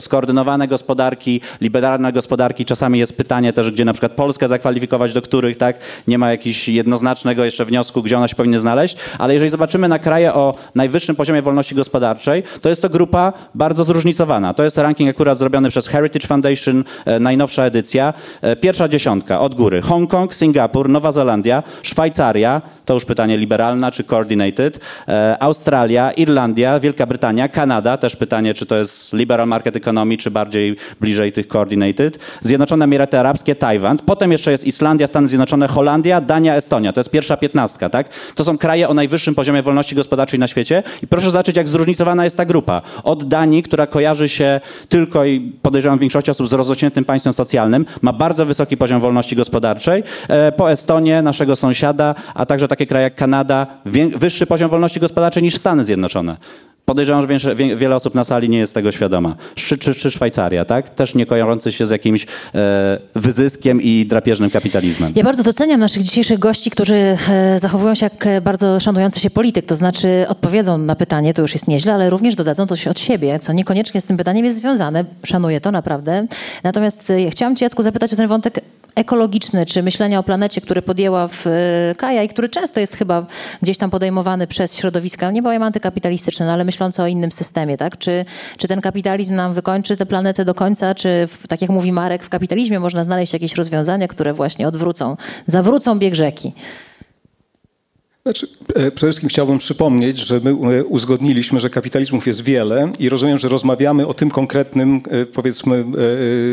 skoordynowane 0.00 0.68
gospodarki, 0.68 1.40
liberalne 1.60 2.12
gospodarki. 2.12 2.64
Czasami 2.64 2.98
jest 2.98 3.16
pytanie 3.16 3.52
też, 3.52 3.70
gdzie 3.70 3.84
na 3.84 3.92
przykład 3.92 4.12
Polskę 4.12 4.48
zakwalifikować, 4.48 5.12
do 5.12 5.22
których 5.22 5.56
tak 5.56 5.78
nie 6.08 6.18
ma 6.18 6.30
jakiegoś 6.30 6.68
jednoznacznego 6.68 7.44
jeszcze 7.44 7.64
wniosku, 7.64 8.02
gdzie 8.02 8.16
ona 8.16 8.28
się 8.28 8.36
powinna 8.36 8.58
znaleźć, 8.58 8.96
ale 9.18 9.34
jeżeli 9.34 9.50
zobaczymy 9.50 9.88
na 9.88 9.98
kraje 10.14 10.34
o 10.34 10.54
najwyższym 10.74 11.16
poziomie 11.16 11.42
wolności 11.42 11.74
gospodarczej, 11.74 12.42
to 12.60 12.68
jest 12.68 12.82
to 12.82 12.88
grupa 12.88 13.32
bardzo 13.54 13.84
zróżnicowana. 13.84 14.54
To 14.54 14.64
jest 14.64 14.78
ranking 14.78 15.10
akurat 15.10 15.38
zrobiony 15.38 15.68
przez 15.68 15.88
Heritage 15.88 16.26
Foundation, 16.26 16.84
e, 17.04 17.20
najnowsza 17.20 17.64
edycja. 17.64 18.12
E, 18.42 18.56
Pierwsza 18.56 18.88
dziesiątka 18.88 19.40
od 19.40 19.54
góry. 19.54 19.82
Hongkong, 19.82 20.34
Singapur, 20.34 20.88
Nowa 20.88 21.12
Zelandia, 21.12 21.62
Szwajcaria, 21.82 22.62
to 22.84 22.94
już 22.94 23.04
pytanie 23.04 23.36
liberalna 23.36 23.90
czy 23.90 24.04
coordinated, 24.04 24.80
e, 25.08 25.36
Australia, 25.42 26.12
Irlandia, 26.12 26.80
Wielka 26.80 27.06
Brytania, 27.06 27.48
Kanada, 27.48 27.96
też 27.96 28.16
pytanie, 28.16 28.54
czy 28.54 28.66
to 28.66 28.76
jest 28.76 29.12
liberal 29.12 29.48
market 29.48 29.76
economy, 29.76 30.16
czy 30.16 30.30
bardziej 30.30 30.76
bliżej 31.00 31.32
tych 31.32 31.48
coordinated, 31.48 32.18
Zjednoczone 32.40 32.84
Emiraty 32.84 33.18
Arabskie, 33.18 33.54
Tajwan, 33.54 33.98
potem 34.06 34.32
jeszcze 34.32 34.50
jest 34.50 34.64
Islandia, 34.64 35.06
Stany 35.06 35.28
Zjednoczone, 35.28 35.68
Holandia, 35.68 36.20
Dania, 36.20 36.56
Estonia. 36.56 36.92
To 36.92 37.00
jest 37.00 37.10
pierwsza 37.10 37.36
piętnastka, 37.36 37.90
tak? 37.90 38.08
To 38.34 38.44
są 38.44 38.58
kraje 38.58 38.88
o 38.88 38.94
najwyższym 38.94 39.34
poziomie 39.34 39.62
wolności 39.62 39.94
gospodarczej 39.94 40.03
na 40.38 40.46
świecie 40.46 40.82
i 41.02 41.06
proszę 41.06 41.30
zobaczyć, 41.30 41.56
jak 41.56 41.68
zróżnicowana 41.68 42.24
jest 42.24 42.36
ta 42.36 42.44
grupa. 42.44 42.82
Od 43.02 43.24
Danii, 43.24 43.62
która 43.62 43.86
kojarzy 43.86 44.28
się 44.28 44.60
tylko 44.88 45.24
i 45.24 45.52
podejrzewam 45.62 45.98
większość 45.98 46.28
osób 46.28 46.48
z 46.48 46.52
rozrośniętym 46.52 47.04
państwem 47.04 47.32
socjalnym, 47.32 47.86
ma 48.02 48.12
bardzo 48.12 48.46
wysoki 48.46 48.76
poziom 48.76 49.00
wolności 49.00 49.36
gospodarczej, 49.36 50.02
e, 50.28 50.52
po 50.52 50.72
Estonię, 50.72 51.22
naszego 51.22 51.56
sąsiada, 51.56 52.14
a 52.34 52.46
także 52.46 52.68
takie 52.68 52.86
kraje 52.86 53.04
jak 53.04 53.14
Kanada, 53.14 53.66
wyższy 54.16 54.46
poziom 54.46 54.70
wolności 54.70 55.00
gospodarczej 55.00 55.42
niż 55.42 55.56
Stany 55.56 55.84
Zjednoczone. 55.84 56.36
Podejrzewam, 56.84 57.38
że 57.38 57.54
wiele 57.54 57.96
osób 57.96 58.14
na 58.14 58.24
sali 58.24 58.48
nie 58.48 58.58
jest 58.58 58.74
tego 58.74 58.92
świadoma. 58.92 59.36
Czy, 59.54 59.78
czy, 59.78 59.94
czy 59.94 60.10
Szwajcaria, 60.10 60.64
tak? 60.64 60.90
Też 60.90 61.14
nie 61.14 61.26
kojarzący 61.26 61.72
się 61.72 61.86
z 61.86 61.90
jakimś 61.90 62.26
e, 62.54 62.98
wyzyskiem 63.14 63.82
i 63.82 64.06
drapieżnym 64.06 64.50
kapitalizmem. 64.50 65.12
Ja 65.16 65.24
bardzo 65.24 65.42
doceniam 65.42 65.80
naszych 65.80 66.02
dzisiejszych 66.02 66.38
gości, 66.38 66.70
którzy 66.70 66.94
e, 66.94 67.60
zachowują 67.60 67.94
się 67.94 68.06
jak 68.06 68.26
e, 68.26 68.40
bardzo 68.40 68.80
szanujący 68.80 69.20
się 69.20 69.30
polityk, 69.30 69.66
to 69.66 69.74
znaczy 69.74 70.26
odpowiedzą 70.28 70.78
na 70.78 70.96
pytanie, 70.96 71.34
to 71.34 71.42
już 71.42 71.52
jest 71.52 71.68
nieźle, 71.68 71.94
ale 71.94 72.10
również 72.10 72.34
dodadzą 72.34 72.66
coś 72.66 72.86
od 72.86 73.00
siebie, 73.00 73.38
co 73.38 73.52
niekoniecznie 73.52 74.00
z 74.00 74.04
tym 74.04 74.16
pytaniem 74.16 74.44
jest 74.44 74.58
związane. 74.58 75.04
Szanuję 75.26 75.60
to 75.60 75.70
naprawdę. 75.70 76.26
Natomiast 76.62 77.10
e, 77.10 77.30
chciałam 77.30 77.56
cię, 77.56 77.64
Jacku, 77.64 77.82
zapytać 77.82 78.12
o 78.12 78.16
ten 78.16 78.28
wątek 78.28 78.60
ekologiczny, 78.94 79.66
czy 79.66 79.82
myślenia 79.82 80.18
o 80.18 80.22
planecie, 80.22 80.60
który 80.60 80.82
podjęła 80.82 81.28
w 81.28 81.46
e, 81.46 81.94
Kaja 81.96 82.22
i 82.22 82.28
który 82.28 82.48
często 82.48 82.80
jest 82.80 82.96
chyba 82.96 83.26
gdzieś 83.62 83.78
tam 83.78 83.90
podejmowany 83.90 84.46
przez 84.46 84.76
środowiska, 84.76 85.30
nie 85.30 85.42
powiem 85.42 85.62
antykapitalistyczne, 85.62 86.46
no, 86.46 86.52
ale 86.52 86.64
myślące 86.74 87.02
o 87.02 87.06
innym 87.06 87.32
systemie, 87.32 87.76
tak? 87.76 87.98
Czy, 87.98 88.24
czy 88.58 88.68
ten 88.68 88.80
kapitalizm 88.80 89.34
nam 89.34 89.54
wykończy 89.54 89.96
tę 89.96 90.06
planetę 90.06 90.44
do 90.44 90.54
końca, 90.54 90.94
czy 90.94 91.26
w, 91.26 91.48
tak 91.48 91.62
jak 91.62 91.70
mówi 91.70 91.92
Marek, 91.92 92.24
w 92.24 92.28
kapitalizmie 92.28 92.80
można 92.80 93.04
znaleźć 93.04 93.32
jakieś 93.32 93.54
rozwiązania, 93.54 94.08
które 94.08 94.32
właśnie 94.32 94.68
odwrócą, 94.68 95.16
zawrócą 95.46 95.98
bieg 95.98 96.14
rzeki. 96.14 96.52
Znaczy, 98.26 98.46
e, 98.74 98.90
przede 98.90 98.90
wszystkim 99.12 99.28
chciałbym 99.28 99.58
przypomnieć, 99.58 100.18
że 100.18 100.40
my 100.40 100.50
e, 100.50 100.84
uzgodniliśmy, 100.84 101.60
że 101.60 101.70
kapitalizmów 101.70 102.26
jest 102.26 102.42
wiele 102.42 102.92
i 102.98 103.08
rozumiem, 103.08 103.38
że 103.38 103.48
rozmawiamy 103.48 104.06
o 104.06 104.14
tym 104.14 104.30
konkretnym, 104.30 105.00
e, 105.10 105.26
powiedzmy, 105.26 105.84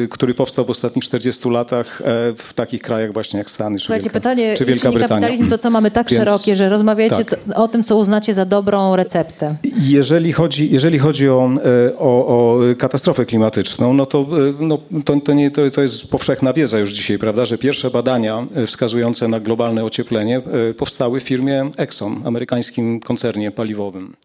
który 0.09 0.33
powstał 0.33 0.65
w 0.65 0.69
ostatnich 0.69 1.05
40 1.05 1.49
latach 1.49 2.01
w 2.37 2.53
takich 2.55 2.81
krajach 2.81 3.13
właśnie 3.13 3.39
jak 3.39 3.51
Stany 3.51 3.79
czy 3.79 3.85
Słuchajcie, 3.85 4.03
Wielka, 4.03 4.19
pytanie, 4.19 4.55
czy 4.57 4.65
Wielka 4.65 4.91
Brytania. 4.91 5.07
kapitalizm, 5.07 5.49
to 5.49 5.57
co 5.57 5.69
mamy 5.69 5.91
tak 5.91 6.09
Więc- 6.09 6.19
szerokie, 6.19 6.55
że 6.55 6.69
rozmawiacie 6.69 7.25
tak. 7.25 7.39
o 7.55 7.67
tym, 7.67 7.83
co 7.83 7.97
uznacie 7.97 8.33
za 8.33 8.45
dobrą 8.45 8.95
receptę? 8.95 9.55
Jeżeli 9.81 10.33
chodzi, 10.33 10.69
jeżeli 10.71 10.99
chodzi 10.99 11.29
o, 11.29 11.49
o, 11.97 12.27
o 12.27 12.59
katastrofę 12.77 13.25
klimatyczną, 13.25 13.93
no 13.93 14.05
to, 14.05 14.27
no, 14.59 14.77
to, 15.05 15.19
to, 15.19 15.33
nie, 15.33 15.51
to, 15.51 15.71
to 15.71 15.81
jest 15.81 16.09
powszechna 16.09 16.53
wiedza 16.53 16.79
już 16.79 16.91
dzisiaj, 16.91 17.19
prawda, 17.19 17.45
że 17.45 17.57
pierwsze 17.57 17.91
badania 17.91 18.47
wskazujące 18.67 19.27
na 19.27 19.39
globalne 19.39 19.83
ocieplenie 19.83 20.41
powstały 20.77 21.19
w 21.19 21.23
firmie 21.23 21.60
Exxon, 21.77 22.21
amerykańskim 22.25 22.99
koncernie 22.99 23.51
paliwowym. 23.51 24.15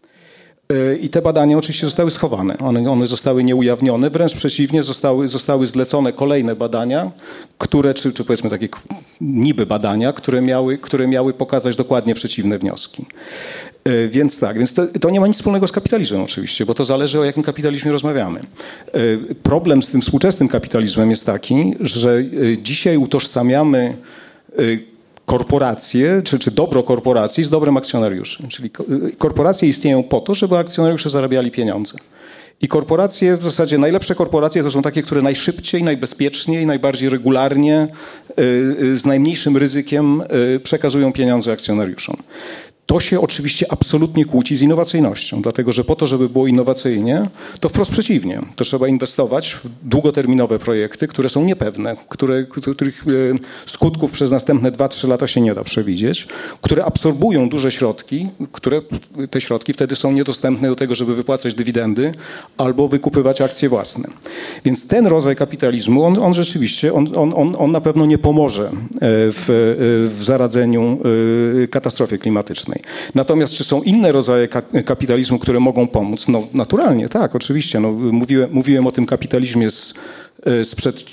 E, 0.73 0.97
I 0.97 1.09
te 1.09 1.23
badania 1.23 1.59
oczywiście 1.59 1.87
zostały 1.87 2.11
schowane. 2.11 2.59
One, 2.59 2.91
one 2.91 3.07
zostały 3.07 3.45
nieujawnione, 3.45 4.11
wręcz 4.11 4.35
przeciwnie, 4.35 4.83
zostały, 4.83 5.29
zostały 5.29 5.67
zlecone 5.67 6.13
kolejne 6.13 6.57
badania, 6.57 7.11
które, 7.59 7.95
czy, 7.95 8.13
czy 8.13 8.25
powiedzmy 8.25 8.51
takie 8.51 8.69
niby 9.21 9.67
badania, 9.67 10.13
które 10.13 10.43
miały, 10.43 10.79
które 10.79 11.09
miały 11.09 11.33
pokazać 11.33 11.77
dokładnie 11.77 12.15
przeciwne 12.15 12.59
wnioski. 12.59 13.07
E, 13.85 14.09
więc 14.09 14.39
tak, 14.39 14.59
więc 14.59 14.75
to, 14.75 14.87
to, 14.87 15.11
nie 15.11 15.21
ma 15.21 15.27
nic 15.27 15.37
wspólnego 15.37 15.69
z 15.69 15.73
kapitalizmem 15.73 16.23
oczywiście, 16.23 16.67
bo 16.67 16.75
to 16.75 16.85
zależy 16.85 17.21
o 17.21 17.25
jakim 17.25 17.43
kapitalizmie 17.43 17.93
rozmawiamy. 17.93 18.41
E, 18.41 18.45
problem 19.43 19.83
z 19.83 19.91
tym 19.91 20.01
współczesnym 20.01 20.49
kapitalizmem 20.49 21.11
jest 21.11 21.27
taki, 21.27 21.75
że 21.81 22.25
dzisiaj 22.63 22.97
utożsamiamy 22.97 23.97
korporacje, 25.27 26.23
czy, 26.25 26.39
czy 26.39 26.51
dobro 26.51 26.83
korporacji 26.83 27.45
z 27.45 27.51
dobrem 27.51 27.77
akcjonariuszy. 27.77 28.49
Czyli 28.49 28.71
korporacje 29.19 29.69
istnieją 29.69 30.03
po 30.03 30.21
to, 30.21 30.35
żeby 30.35 30.57
akcjonariusze 30.57 31.11
zarabiali 31.11 31.51
pieniądze. 31.51 31.99
I 32.63 32.69
korporacje, 32.69 33.37
w 33.37 33.43
zasadzie 33.43 33.79
najlepsze 33.79 34.15
korporacje 34.15 34.63
to 34.63 34.71
są 34.71 34.83
takie, 34.83 35.03
które 35.03 35.23
najszybciej, 35.23 35.83
najbezpieczniej, 35.83 36.67
najbardziej 36.67 37.09
regularnie, 37.09 37.89
y, 38.39 38.43
y, 38.83 38.97
z 38.97 39.07
najmniejszym 39.07 39.57
ryzykiem 39.57 40.23
y, 40.57 40.61
przekazują 40.61 41.13
pieniądze 41.13 41.53
akcjonariuszom. 41.53 42.17
To 42.87 43.01
się 43.01 43.21
oczywiście 43.21 43.67
absolutnie 43.73 44.25
kłóci 44.25 44.57
z 44.57 44.63
innowacyjnością, 44.63 45.43
dlatego 45.43 45.73
że 45.73 45.85
po 45.85 45.97
to, 45.97 46.07
żeby 46.07 46.29
było 46.29 46.47
innowacyjnie, 46.47 47.29
to 47.61 47.69
wprost 47.69 47.91
przeciwnie. 47.91 48.43
To 48.57 48.65
trzeba 48.65 48.89
inwestować 48.89 49.55
w 49.55 49.69
długoterminowe 49.83 50.59
projekty, 50.59 51.09
które 51.09 51.29
są 51.29 51.45
niepewne, 51.45 51.97
które, 52.09 52.45
których 52.45 53.05
e, 53.07 53.11
skutków 53.67 54.13
przez 54.13 54.31
następne 54.31 54.73
2-3 54.73 55.09
lata 55.09 55.27
się 55.27 55.41
nie 55.41 55.55
da 55.55 55.65
przewidzieć, 55.65 56.27
które 56.63 56.85
absorbują 56.85 57.49
duże 57.49 57.73
środki, 57.73 58.29
które 58.53 58.83
te 59.31 59.41
środki 59.41 59.73
wtedy 59.73 59.97
są 59.97 60.13
niedostępne 60.13 60.69
do 60.69 60.77
tego, 60.77 60.95
żeby 60.95 61.15
wypłacać 61.15 61.55
dywidendy 61.55 62.15
albo 62.59 62.89
wykupywać 62.89 63.41
akcje 63.41 63.69
własne. 63.69 64.09
Więc 64.65 64.89
ten 64.89 65.07
rodzaj 65.07 65.37
kapitalizmu, 65.37 66.05
on, 66.05 66.19
on 66.19 66.35
rzeczywiście, 66.35 66.93
on, 66.93 67.13
on, 67.17 67.55
on, 67.59 67.73
na 67.73 67.81
pewno 67.81 68.07
nie 68.07 68.19
pomoże 68.19 68.65
e, 68.65 68.71
w, 69.01 69.51
e, 69.51 70.17
w 70.17 70.25
zaradzeniu 70.25 70.99
katastrofie 71.71 72.19
klimatycznej. 72.19 72.76
Natomiast 73.15 73.55
czy 73.55 73.65
są 73.65 73.83
inne 73.83 74.13
rodzaje 74.13 74.49
kapitalizmu, 74.85 75.39
które 75.39 75.61
mogą 75.61 75.87
pomóc? 75.87 76.29
No 76.29 76.43
naturalnie, 76.55 77.09
tak, 77.09 77.35
oczywiście. 77.35 77.81
No, 77.81 77.93
mówiłem, 77.93 78.51
mówiłem 78.53 78.87
o 78.87 78.93
tym 78.93 79.07
kapitalizmie 79.07 79.71
z, 79.71 79.95
e, 80.47 80.65
sprzed 80.65 81.05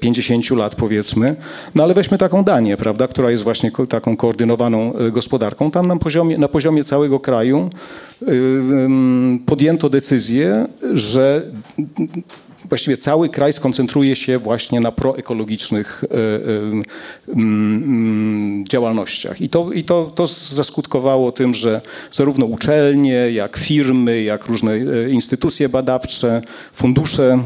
50 0.00 0.52
e, 0.52 0.54
lat 0.54 0.74
powiedzmy, 0.74 1.36
no 1.74 1.82
ale 1.82 1.94
weźmy 1.94 2.18
taką 2.18 2.44
Danię, 2.44 2.76
prawda, 2.76 3.08
która 3.08 3.30
jest 3.30 3.42
właśnie 3.42 3.70
taką 3.88 4.16
koordynowaną 4.16 4.94
e, 4.94 5.10
gospodarką. 5.10 5.70
Tam 5.70 5.86
na 5.86 5.96
poziomie, 5.96 6.38
na 6.38 6.48
poziomie 6.48 6.84
całego 6.84 7.20
kraju 7.20 7.70
podjęto 9.46 9.90
decyzję, 9.90 10.66
że 10.94 11.42
właściwie 12.70 12.96
cały 12.96 13.28
kraj 13.28 13.52
skoncentruje 13.52 14.16
się 14.16 14.38
właśnie 14.38 14.80
na 14.80 14.92
proekologicznych 14.92 16.04
e, 16.04 16.16
e, 16.16 16.20
działalnościach. 18.68 19.40
I, 19.40 19.48
to, 19.48 19.72
i 19.72 19.84
to, 19.84 20.12
to 20.14 20.26
zaskutkowało 20.26 21.32
tym, 21.32 21.54
że 21.54 21.80
zarówno 22.12 22.46
uczelnie, 22.46 23.12
jak 23.12 23.56
firmy, 23.56 24.22
jak 24.22 24.46
różne 24.46 24.72
e, 24.72 25.10
instytucje 25.10 25.68
badawcze, 25.68 26.42
fundusze 26.72 27.42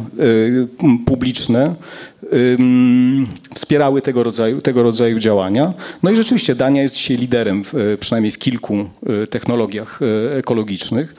publiczne 1.06 1.74
wspierały 3.54 4.02
tego 4.02 4.22
rodzaju, 4.22 4.60
tego 4.60 4.82
rodzaju 4.82 5.18
działania. 5.18 5.74
No 6.02 6.10
i 6.10 6.16
rzeczywiście 6.16 6.54
Dania 6.54 6.82
jest 6.82 6.94
dzisiaj 6.94 7.16
liderem, 7.16 7.64
w, 7.64 7.96
przynajmniej 8.00 8.32
w 8.32 8.38
kilku 8.38 8.88
technologiach 9.30 10.00
ekologicznych. 10.38 11.14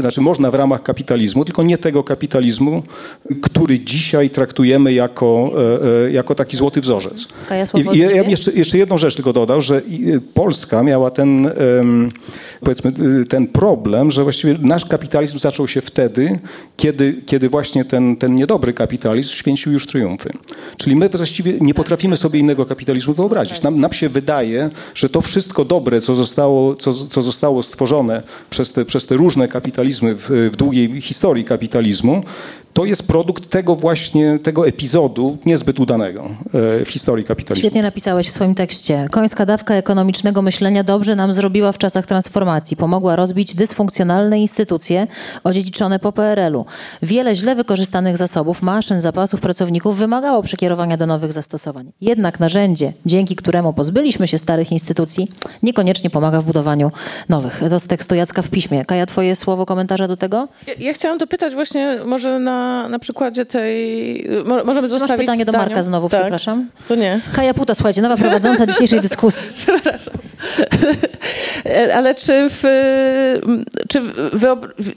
Znaczy 0.00 0.20
można 0.20 0.50
w 0.50 0.54
ramach 0.54 0.82
kapitalizmu, 0.82 1.44
tylko 1.44 1.62
nie 1.62 1.78
tego 1.78 2.04
kapitalizmu, 2.04 2.82
który 3.42 3.80
dzisiaj 3.80 4.30
traktujemy 4.30 4.92
jako, 4.92 5.52
e, 5.82 6.06
e, 6.06 6.12
jako 6.12 6.34
taki 6.34 6.56
złoty 6.56 6.80
wzorzec. 6.80 7.28
I, 7.94 7.98
ja 7.98 8.22
jeszcze, 8.22 8.52
jeszcze 8.52 8.78
jedną 8.78 8.98
rzecz 8.98 9.14
tylko 9.14 9.32
dodał, 9.32 9.62
że 9.62 9.82
Polska 10.34 10.82
miała 10.82 11.10
ten, 11.10 11.50
powiedzmy, 12.60 12.92
ten 13.28 13.46
problem, 13.46 14.10
że 14.10 14.22
właściwie 14.22 14.56
nasz 14.60 14.84
kapitalizm 14.84 15.38
zaczął 15.38 15.68
się 15.68 15.80
wtedy, 15.80 16.38
kiedy, 16.76 17.22
kiedy 17.26 17.48
właśnie 17.48 17.84
ten, 17.84 18.16
ten 18.16 18.34
niedobry 18.34 18.72
kapitalizm 18.72 19.30
święcił 19.30 19.72
już 19.72 19.86
triumfy. 19.86 20.30
Czyli 20.76 20.96
my 20.96 21.08
właściwie 21.08 21.52
nie 21.60 21.74
potrafimy 21.74 22.16
sobie 22.16 22.38
innego 22.40 22.66
kapitalizmu 22.66 23.14
wyobrazić. 23.14 23.62
Nam, 23.62 23.80
nam 23.80 23.92
się 23.92 24.08
wydaje, 24.08 24.70
że 24.94 25.08
to 25.08 25.20
wszystko 25.20 25.64
dobre, 25.64 26.00
co 26.00 26.14
zostało, 26.14 26.74
co, 26.74 26.92
co 26.92 27.22
zostało 27.22 27.62
stworzone 27.62 28.22
przez 28.50 28.72
te, 28.72 28.84
przez 28.84 29.06
te 29.06 29.16
różne 29.16 29.48
kapitalizmy 29.48 30.14
w, 30.14 30.50
w 30.52 30.56
długiej 30.56 31.00
historii 31.00 31.44
kapitalizmu, 31.44 32.22
to 32.72 32.84
jest 32.84 33.06
produkt 33.06 33.50
tego 33.50 33.76
właśnie, 33.76 34.38
tego 34.38 34.68
epizodu 34.68 35.38
niezbyt 35.46 35.80
udanego 35.80 36.24
e, 36.80 36.84
w 36.84 36.88
historii 36.88 37.24
kapitalizmu. 37.24 37.60
Świetnie 37.60 37.82
napisałeś 37.82 38.28
w 38.28 38.32
swoim 38.32 38.54
tekście. 38.54 39.06
Końska 39.10 39.46
dawka 39.46 39.74
ekonomicznego 39.74 40.42
myślenia 40.42 40.84
dobrze 40.84 41.16
nam 41.16 41.32
zrobiła 41.32 41.72
w 41.72 41.78
czasach 41.78 42.06
transformacji. 42.06 42.76
Pomogła 42.76 43.16
rozbić 43.16 43.54
dysfunkcjonalne 43.54 44.40
instytucje 44.40 45.06
odziedziczone 45.44 45.98
po 45.98 46.12
PRL-u. 46.12 46.64
Wiele 47.02 47.34
źle 47.34 47.54
wykorzystanych 47.54 48.16
zasobów, 48.16 48.62
maszyn, 48.62 49.00
zapasów, 49.00 49.40
pracowników 49.40 49.96
wymagało 49.98 50.42
przekierowania 50.42 50.96
do 50.96 51.06
nowych 51.06 51.32
zastosowań. 51.32 51.92
Jednak 52.00 52.40
narzędzie, 52.40 52.92
dzięki 53.06 53.36
któremu 53.36 53.72
pozbyliśmy 53.72 54.28
się 54.28 54.38
starych 54.38 54.72
instytucji, 54.72 55.28
niekoniecznie 55.62 56.10
pomaga 56.10 56.40
w 56.40 56.44
budowaniu 56.44 56.92
nowych. 57.28 57.62
To 57.70 57.80
z 57.80 57.86
tekstu 57.86 58.14
Jacka 58.14 58.42
w 58.42 58.48
piśmie. 58.48 58.84
Kaja, 58.84 59.06
twoje 59.06 59.36
słowo 59.36 59.66
komentarza 59.66 60.08
do 60.08 60.16
tego? 60.16 60.48
Ja, 60.66 60.74
ja 60.78 60.92
chciałam 60.92 61.18
dopytać 61.18 61.54
właśnie 61.54 61.98
może 62.04 62.38
na 62.38 62.59
na, 62.88 62.98
przykładzie 62.98 63.46
tej... 63.46 64.28
Mo, 64.46 64.64
możemy 64.64 64.88
zostawić 64.88 65.10
Masz 65.10 65.20
pytanie 65.20 65.44
do 65.44 65.52
Marka 65.52 65.82
znowu, 65.82 66.08
tak. 66.08 66.20
przepraszam. 66.20 66.66
To 66.88 66.94
nie. 66.94 67.20
Kaja 67.32 67.54
Puta, 67.54 67.74
słuchajcie, 67.74 68.02
nowa 68.02 68.16
prowadząca 68.16 68.66
dzisiejszej 68.66 69.00
dyskusji. 69.00 69.48
przepraszam. 69.66 70.14
Ale 71.94 72.14
czy, 72.14 72.48
w, 72.50 72.62
czy 73.88 74.02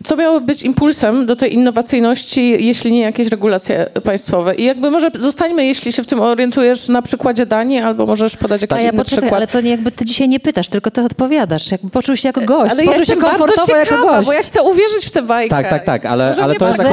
co 0.04 0.16
miało 0.16 0.42
być 0.42 0.64
impulsem 0.64 1.26
do 1.26 1.36
tej 1.36 1.54
innowacyjności, 1.54 2.66
jeśli 2.66 2.92
nie 2.92 3.02
jakieś 3.02 3.28
regulacje 3.28 3.86
państwowe? 4.04 4.56
I 4.56 4.64
jakby 4.64 4.92
może 4.92 5.12
zostańmy, 5.20 5.66
jeśli 5.66 5.94
się 5.94 6.04
w 6.04 6.08
tym 6.08 6.22
orientujesz, 6.22 6.88
na 6.88 7.02
przykładzie 7.02 7.46
Danii, 7.46 7.80
albo 7.80 8.06
możesz 8.06 8.38
podać 8.38 8.62
jakiś 8.62 8.78
Kaja, 8.78 8.90
inny 8.90 8.98
poczekaj, 8.98 9.22
przykład. 9.22 9.38
ale 9.38 9.48
to 9.48 9.62
nie 9.62 9.72
jakby 9.72 9.92
ty 9.92 10.06
dzisiaj 10.06 10.30
nie 10.30 10.40
pytasz, 10.40 10.68
tylko 10.68 10.92
ty 10.92 11.02
odpowiadasz. 11.02 11.72
Jakby 11.72 11.90
poczuł 11.90 12.16
się 12.16 12.30
jako 12.30 12.42
gość, 12.42 12.72
ale 12.72 12.84
poczuł 12.84 13.00
ja 13.00 13.06
się 13.06 13.16
komfortowo 13.16 13.68
ciekawa, 13.68 13.80
jako 13.80 14.08
gość. 14.08 14.28
bo 14.28 14.34
ja 14.34 14.42
chcę 14.42 14.62
uwierzyć 14.64 15.06
w 15.06 15.12
tę 15.12 15.22
bajkę. 15.22 15.50
Tak, 15.56 15.70
tak, 15.70 15.84
tak, 15.84 16.06
ale, 16.06 16.36
ale 16.42 16.56
to, 16.56 16.68
jest 16.68 16.84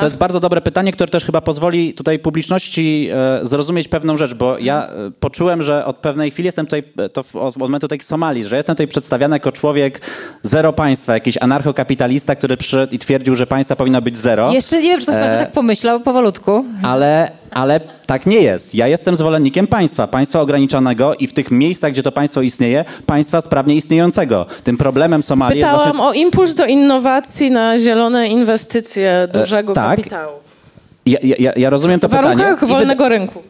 to 0.00 0.04
jest 0.04 0.17
bardzo 0.18 0.40
dobre 0.40 0.60
pytanie, 0.60 0.92
które 0.92 1.10
też 1.10 1.24
chyba 1.24 1.40
pozwoli 1.40 1.94
tutaj 1.94 2.18
publiczności 2.18 3.08
e, 3.12 3.46
zrozumieć 3.46 3.88
pewną 3.88 4.16
rzecz, 4.16 4.34
bo 4.34 4.58
ja 4.58 4.86
e, 4.86 5.10
poczułem, 5.20 5.62
że 5.62 5.84
od 5.84 5.96
pewnej 5.96 6.30
chwili 6.30 6.46
jestem 6.46 6.66
tutaj, 6.66 6.82
e, 6.98 7.08
to 7.08 7.24
od 7.34 7.56
momentu 7.56 7.88
tej 7.88 8.00
Somalii, 8.00 8.44
że 8.44 8.56
jestem 8.56 8.74
tutaj 8.74 8.88
przedstawiany 8.88 9.36
jako 9.36 9.52
człowiek 9.52 10.00
zero 10.42 10.72
państwa, 10.72 11.14
jakiś 11.14 11.38
anarchokapitalista, 11.40 12.36
który 12.36 12.56
przyszedł 12.56 12.94
i 12.94 12.98
twierdził, 12.98 13.34
że 13.34 13.46
państwa 13.46 13.76
powinno 13.76 14.02
być 14.02 14.18
zero. 14.18 14.52
Jeszcze 14.52 14.82
nie 14.82 14.88
wiem, 14.88 15.00
czy 15.00 15.06
to 15.06 15.12
e... 15.12 15.38
tak 15.38 15.52
pomyślał 15.52 16.00
powolutku. 16.00 16.64
Ale, 16.82 17.30
ale 17.50 17.80
tak 18.06 18.26
nie 18.26 18.40
jest. 18.40 18.74
Ja 18.74 18.88
jestem 18.88 19.16
zwolennikiem 19.16 19.66
państwa, 19.66 20.06
państwa 20.06 20.40
ograniczonego 20.40 21.14
i 21.14 21.26
w 21.26 21.32
tych 21.32 21.50
miejscach, 21.50 21.92
gdzie 21.92 22.02
to 22.02 22.12
państwo 22.12 22.42
istnieje, 22.42 22.84
państwa 23.06 23.40
sprawnie 23.40 23.74
istniejącego. 23.74 24.46
Tym 24.64 24.76
problemem 24.76 25.22
Somalii 25.22 25.60
Pytałam 25.60 25.86
jest 25.86 25.96
właśnie... 25.96 26.08
o 26.08 26.12
impuls 26.12 26.54
do 26.54 26.66
innowacji 26.66 27.50
na 27.50 27.78
zielone 27.78 28.28
inwestycje 28.28 29.28
dużego 29.32 29.72
e, 29.72 29.74
tak. 29.74 29.96
kapitału. 29.96 30.32
Ja, 31.06 31.18
ja, 31.22 31.52
ja 31.56 31.70
rozumiem 31.70 32.00
to 32.00 32.08
w 32.08 32.10
pytanie. 32.10 32.36
W 32.36 32.38
warunkach 32.38 32.68
wolnego 32.68 33.04
wyda... 33.04 33.08
rynku. 33.08 33.42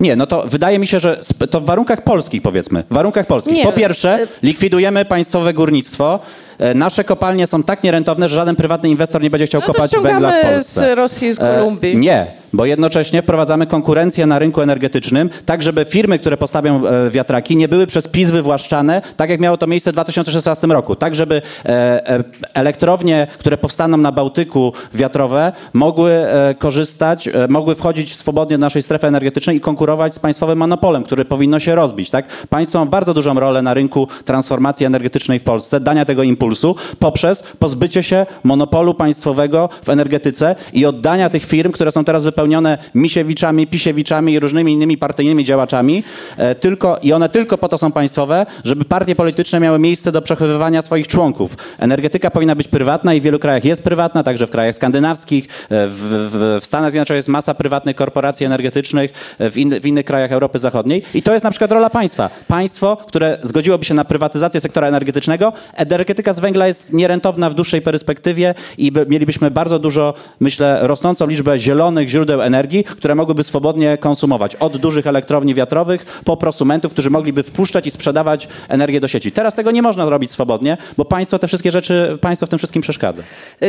Nie, 0.00 0.16
no 0.16 0.26
to 0.26 0.42
wydaje 0.46 0.78
mi 0.78 0.86
się, 0.86 1.00
że 1.00 1.20
to 1.50 1.60
w 1.60 1.64
warunkach 1.64 2.04
polskich 2.04 2.42
powiedzmy. 2.42 2.84
W 2.90 2.94
warunkach 2.94 3.26
polskich. 3.26 3.54
Nie. 3.54 3.64
Po 3.64 3.72
pierwsze, 3.72 4.26
likwidujemy 4.42 5.04
państwowe 5.04 5.52
górnictwo. 5.52 6.20
E, 6.58 6.74
nasze 6.74 7.04
kopalnie 7.04 7.46
są 7.46 7.62
tak 7.62 7.82
nierentowne, 7.82 8.28
że 8.28 8.36
żaden 8.36 8.56
prywatny 8.56 8.88
inwestor 8.88 9.22
nie 9.22 9.30
będzie 9.30 9.46
chciał 9.46 9.60
no 9.60 9.66
kopać 9.66 9.90
węgla 10.02 10.30
w 10.30 10.42
Polsce. 10.42 10.94
z 10.94 10.96
Rosji, 10.96 11.32
z 11.32 11.38
Kolumbii. 11.38 11.92
E, 11.92 11.96
nie, 11.96 12.26
bo 12.52 12.66
jednocześnie 12.66 13.22
wprowadzamy 13.22 13.66
konkurencję 13.66 14.26
na 14.26 14.38
rynku 14.38 14.60
energetycznym, 14.60 15.30
tak 15.46 15.62
żeby 15.62 15.84
firmy, 15.84 16.18
które 16.18 16.36
postawią 16.36 16.86
e, 16.86 17.10
wiatraki, 17.10 17.56
nie 17.56 17.68
były 17.68 17.86
przez 17.86 18.08
PiS 18.08 18.30
wywłaszczane, 18.30 19.02
tak 19.16 19.30
jak 19.30 19.40
miało 19.40 19.56
to 19.56 19.66
miejsce 19.66 19.90
w 19.90 19.92
2016 19.92 20.66
roku. 20.66 20.96
Tak, 20.96 21.14
żeby 21.14 21.42
e, 21.64 21.68
e, 22.08 22.24
elektrownie, 22.54 23.26
które 23.38 23.56
powstaną 23.56 23.96
na 23.96 24.12
Bałtyku 24.12 24.72
wiatrowe, 24.94 25.52
mogły 25.72 26.12
e, 26.12 26.54
korzystać, 26.58 27.28
mogły 27.48 27.74
wchodzić 27.74 28.16
swobodnie 28.16 28.58
do 28.58 28.60
naszej 28.60 28.82
strefy 28.82 29.06
energetycznej 29.06 29.56
i 29.56 29.60
konkurować 29.60 30.14
z 30.14 30.18
państwowym 30.18 30.58
monopolem, 30.58 31.02
który 31.02 31.24
powinno 31.24 31.58
się 31.58 31.74
rozbić. 31.74 32.10
Tak? 32.10 32.46
Państwo 32.48 32.78
ma 32.78 32.86
bardzo 32.86 33.14
dużą 33.14 33.34
rolę 33.34 33.62
na 33.62 33.74
rynku 33.74 34.08
transformacji 34.24 34.86
energetycznej 34.86 35.38
w 35.38 35.42
Polsce, 35.42 35.80
dania 35.80 36.04
tego 36.04 36.22
impulsu 36.22 36.41
impulsu 36.42 36.76
poprzez 36.98 37.42
pozbycie 37.58 38.02
się 38.02 38.26
monopolu 38.44 38.94
państwowego 38.94 39.68
w 39.84 39.88
energetyce 39.88 40.56
i 40.72 40.86
oddania 40.86 41.30
tych 41.30 41.44
firm, 41.44 41.72
które 41.72 41.90
są 41.90 42.04
teraz 42.04 42.24
wypełnione 42.24 42.78
Misiewiczami, 42.94 43.66
Pisiewiczami 43.66 44.32
i 44.32 44.40
różnymi 44.40 44.72
innymi 44.72 44.98
partyjnymi 44.98 45.44
działaczami, 45.44 46.04
e, 46.36 46.54
tylko, 46.54 46.98
i 47.02 47.12
one 47.12 47.28
tylko 47.28 47.58
po 47.58 47.68
to 47.68 47.78
są 47.78 47.92
państwowe, 47.92 48.46
żeby 48.64 48.84
partie 48.84 49.14
polityczne 49.14 49.60
miały 49.60 49.78
miejsce 49.78 50.12
do 50.12 50.22
przechowywania 50.22 50.82
swoich 50.82 51.06
członków. 51.06 51.56
Energetyka 51.78 52.30
powinna 52.30 52.54
być 52.54 52.68
prywatna 52.68 53.14
i 53.14 53.20
w 53.20 53.24
wielu 53.24 53.38
krajach 53.38 53.64
jest 53.64 53.82
prywatna, 53.82 54.22
także 54.22 54.46
w 54.46 54.50
krajach 54.50 54.74
skandynawskich, 54.74 55.44
e, 55.44 55.88
w, 55.88 55.92
w, 56.32 56.60
w 56.62 56.66
Stanach 56.66 56.90
Zjednoczonych 56.90 57.18
jest 57.18 57.28
masa 57.28 57.54
prywatnych 57.54 57.96
korporacji 57.96 58.46
energetycznych, 58.46 59.12
e, 59.38 59.50
w, 59.50 59.56
in, 59.58 59.80
w 59.80 59.86
innych 59.86 60.04
krajach 60.04 60.32
Europy 60.32 60.58
Zachodniej. 60.58 61.02
I 61.14 61.22
to 61.22 61.32
jest 61.32 61.44
na 61.44 61.50
przykład 61.50 61.72
rola 61.72 61.90
państwa. 61.90 62.30
Państwo, 62.48 62.96
które 62.96 63.38
zgodziłoby 63.42 63.84
się 63.84 63.94
na 63.94 64.04
prywatyzację 64.04 64.60
sektora 64.60 64.88
energetycznego, 64.88 65.52
energetyka 65.74 66.31
z 66.32 66.40
węgla 66.40 66.66
jest 66.66 66.92
nierentowna 66.92 67.50
w 67.50 67.54
dłuższej 67.54 67.82
perspektywie 67.82 68.54
i 68.78 68.92
by, 68.92 69.06
mielibyśmy 69.08 69.50
bardzo 69.50 69.78
dużo, 69.78 70.14
myślę, 70.40 70.78
rosnącą 70.82 71.26
liczbę 71.26 71.58
zielonych 71.58 72.08
źródeł 72.08 72.42
energii, 72.42 72.84
które 72.84 73.14
mogłyby 73.14 73.42
swobodnie 73.42 73.98
konsumować. 73.98 74.56
Od 74.56 74.76
dużych 74.76 75.06
elektrowni 75.06 75.54
wiatrowych 75.54 76.22
po 76.24 76.36
prosumentów, 76.36 76.92
którzy 76.92 77.10
mogliby 77.10 77.42
wpuszczać 77.42 77.86
i 77.86 77.90
sprzedawać 77.90 78.48
energię 78.68 79.00
do 79.00 79.08
sieci. 79.08 79.32
Teraz 79.32 79.54
tego 79.54 79.70
nie 79.70 79.82
można 79.82 80.06
zrobić 80.06 80.30
swobodnie, 80.30 80.76
bo 80.96 81.04
państwo 81.04 81.38
te 81.38 81.48
wszystkie 81.48 81.70
rzeczy, 81.70 82.18
państwo 82.20 82.46
w 82.46 82.50
tym 82.50 82.58
wszystkim 82.58 82.82
przeszkadza. 82.82 83.22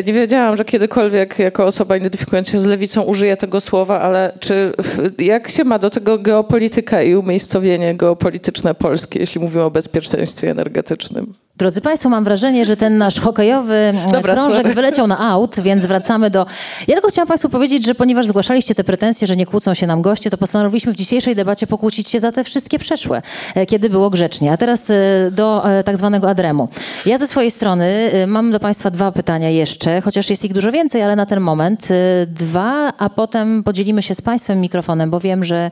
Nie 0.08 0.14
wiedziałam, 0.14 0.58
że 0.58 0.66
kiedykolwiek 0.66 1.40
jako 1.40 1.66
osoba 1.66 1.98
identyfikująca 1.98 2.52
się 2.52 2.60
z 2.60 2.66
lewicą 2.66 3.02
użyję 3.02 3.38
tego 3.38 3.62
słowa, 3.62 4.00
ale 4.02 4.34
czy 4.40 4.74
jak 5.20 5.50
się 5.50 5.64
ma 5.64 5.80
do 5.80 5.90
tego 5.90 6.18
geopolityka 6.18 7.02
i 7.02 7.16
umiejscowienie 7.16 7.96
geopolityczne 7.96 8.76
polskie, 8.76 9.20
jeśli 9.20 9.42
mówimy 9.42 9.64
o 9.64 9.72
bezpieczeństwie 9.72 10.52
energetycznym? 10.52 11.43
Drodzy 11.58 11.82
Państwo, 11.82 12.10
mam 12.10 12.24
wrażenie, 12.24 12.66
że 12.66 12.78
ten 12.78 12.98
nasz 12.98 13.20
hokejowy 13.20 13.74
e, 13.74 14.12
Dobra, 14.12 14.34
krążek 14.34 14.62
sorry. 14.62 14.74
wyleciał 14.74 15.08
na 15.08 15.20
aut, 15.20 15.60
więc 15.60 15.86
wracamy 15.86 16.30
do... 16.30 16.46
Ja 16.88 16.94
tylko 16.94 17.10
chciałam 17.10 17.28
Państwu 17.28 17.50
powiedzieć, 17.50 17.86
że 17.86 17.96
ponieważ 17.96 18.28
zgłaszaliście 18.28 18.76
te 18.76 18.84
pretensje, 18.84 19.28
że 19.28 19.36
nie 19.36 19.46
kłócą 19.46 19.74
się 19.74 19.88
nam 19.88 20.02
goście, 20.02 20.30
to 20.30 20.38
postanowiliśmy 20.38 20.94
w 20.94 20.96
dzisiejszej 20.96 21.36
debacie 21.36 21.68
pokłócić 21.68 22.08
się 22.08 22.20
za 22.20 22.32
te 22.32 22.44
wszystkie 22.44 22.80
przeszłe, 22.80 23.22
e, 23.56 23.66
kiedy 23.66 23.90
było 23.90 24.10
grzecznie. 24.10 24.52
A 24.52 24.58
teraz 24.58 24.90
e, 24.90 24.96
do 25.32 25.64
tak 25.86 25.98
zwanego 25.98 26.30
adremu. 26.30 26.70
Ja 27.06 27.18
ze 27.18 27.28
swojej 27.28 27.52
strony 27.52 28.12
mam 28.28 28.52
do 28.52 28.60
Państwa 28.60 28.92
dwa 28.92 29.12
pytania 29.12 29.50
jeszcze, 29.50 30.02
chociaż 30.02 30.30
jest 30.30 30.46
ich 30.46 30.54
dużo 30.54 30.72
więcej, 30.72 31.02
ale 31.02 31.16
na 31.16 31.26
ten 31.26 31.40
moment 31.40 31.88
dwa, 32.28 32.94
a 32.98 33.10
potem 33.10 33.64
podzielimy 33.64 34.02
się 34.02 34.16
z 34.16 34.22
Państwem 34.22 34.62
mikrofonem, 34.62 35.10
bo 35.10 35.20
wiem, 35.20 35.44
że 35.44 35.72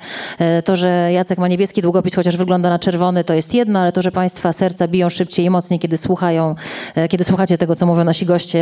to, 0.66 0.78
że 0.78 1.10
Jacek 1.12 1.40
ma 1.40 1.48
niebieski 1.48 1.82
długopis, 1.82 2.16
chociaż 2.16 2.38
wygląda 2.38 2.70
na 2.70 2.80
czerwony, 2.80 3.24
to 3.24 3.34
jest 3.34 3.54
jedno, 3.54 3.80
ale 3.80 3.92
to, 3.92 4.02
że 4.02 4.12
Państwa 4.12 4.54
serca 4.54 4.88
biją 4.88 5.10
szybciej 5.10 5.46
i 5.46 5.50
mocniej, 5.50 5.71
kiedy 5.80 5.98
słuchają, 5.98 6.56
e, 6.96 7.08
kiedy 7.08 7.24
słuchacie 7.24 7.58
tego, 7.58 7.76
co 7.76 7.86
mówią 7.86 8.04
nasi 8.04 8.26
goście, 8.26 8.60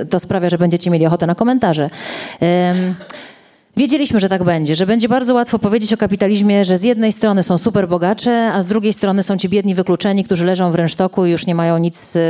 e, 0.00 0.04
to 0.06 0.20
sprawia, 0.20 0.50
że 0.50 0.58
będziecie 0.58 0.90
mieli 0.90 1.06
ochotę 1.06 1.26
na 1.26 1.34
komentarze. 1.34 1.90
Wiedzieliśmy, 3.76 4.20
że 4.20 4.28
tak 4.28 4.44
będzie, 4.44 4.74
że 4.74 4.86
będzie 4.86 5.08
bardzo 5.08 5.34
łatwo 5.34 5.58
powiedzieć 5.58 5.92
o 5.92 5.96
kapitalizmie, 5.96 6.64
że 6.64 6.78
z 6.78 6.82
jednej 6.82 7.12
strony 7.12 7.42
są 7.42 7.58
super 7.58 7.88
bogacze, 7.88 8.52
a 8.52 8.62
z 8.62 8.66
drugiej 8.66 8.92
strony 8.92 9.22
są 9.22 9.36
ci 9.36 9.48
biedni 9.48 9.74
wykluczeni, 9.74 10.24
którzy 10.24 10.46
leżą 10.46 10.70
w 10.70 10.74
rynsztoku 10.74 11.26
i 11.26 11.30
już 11.30 11.46
nie 11.46 11.54
mają 11.54 11.78
nic 11.78 12.16
e, 12.16 12.20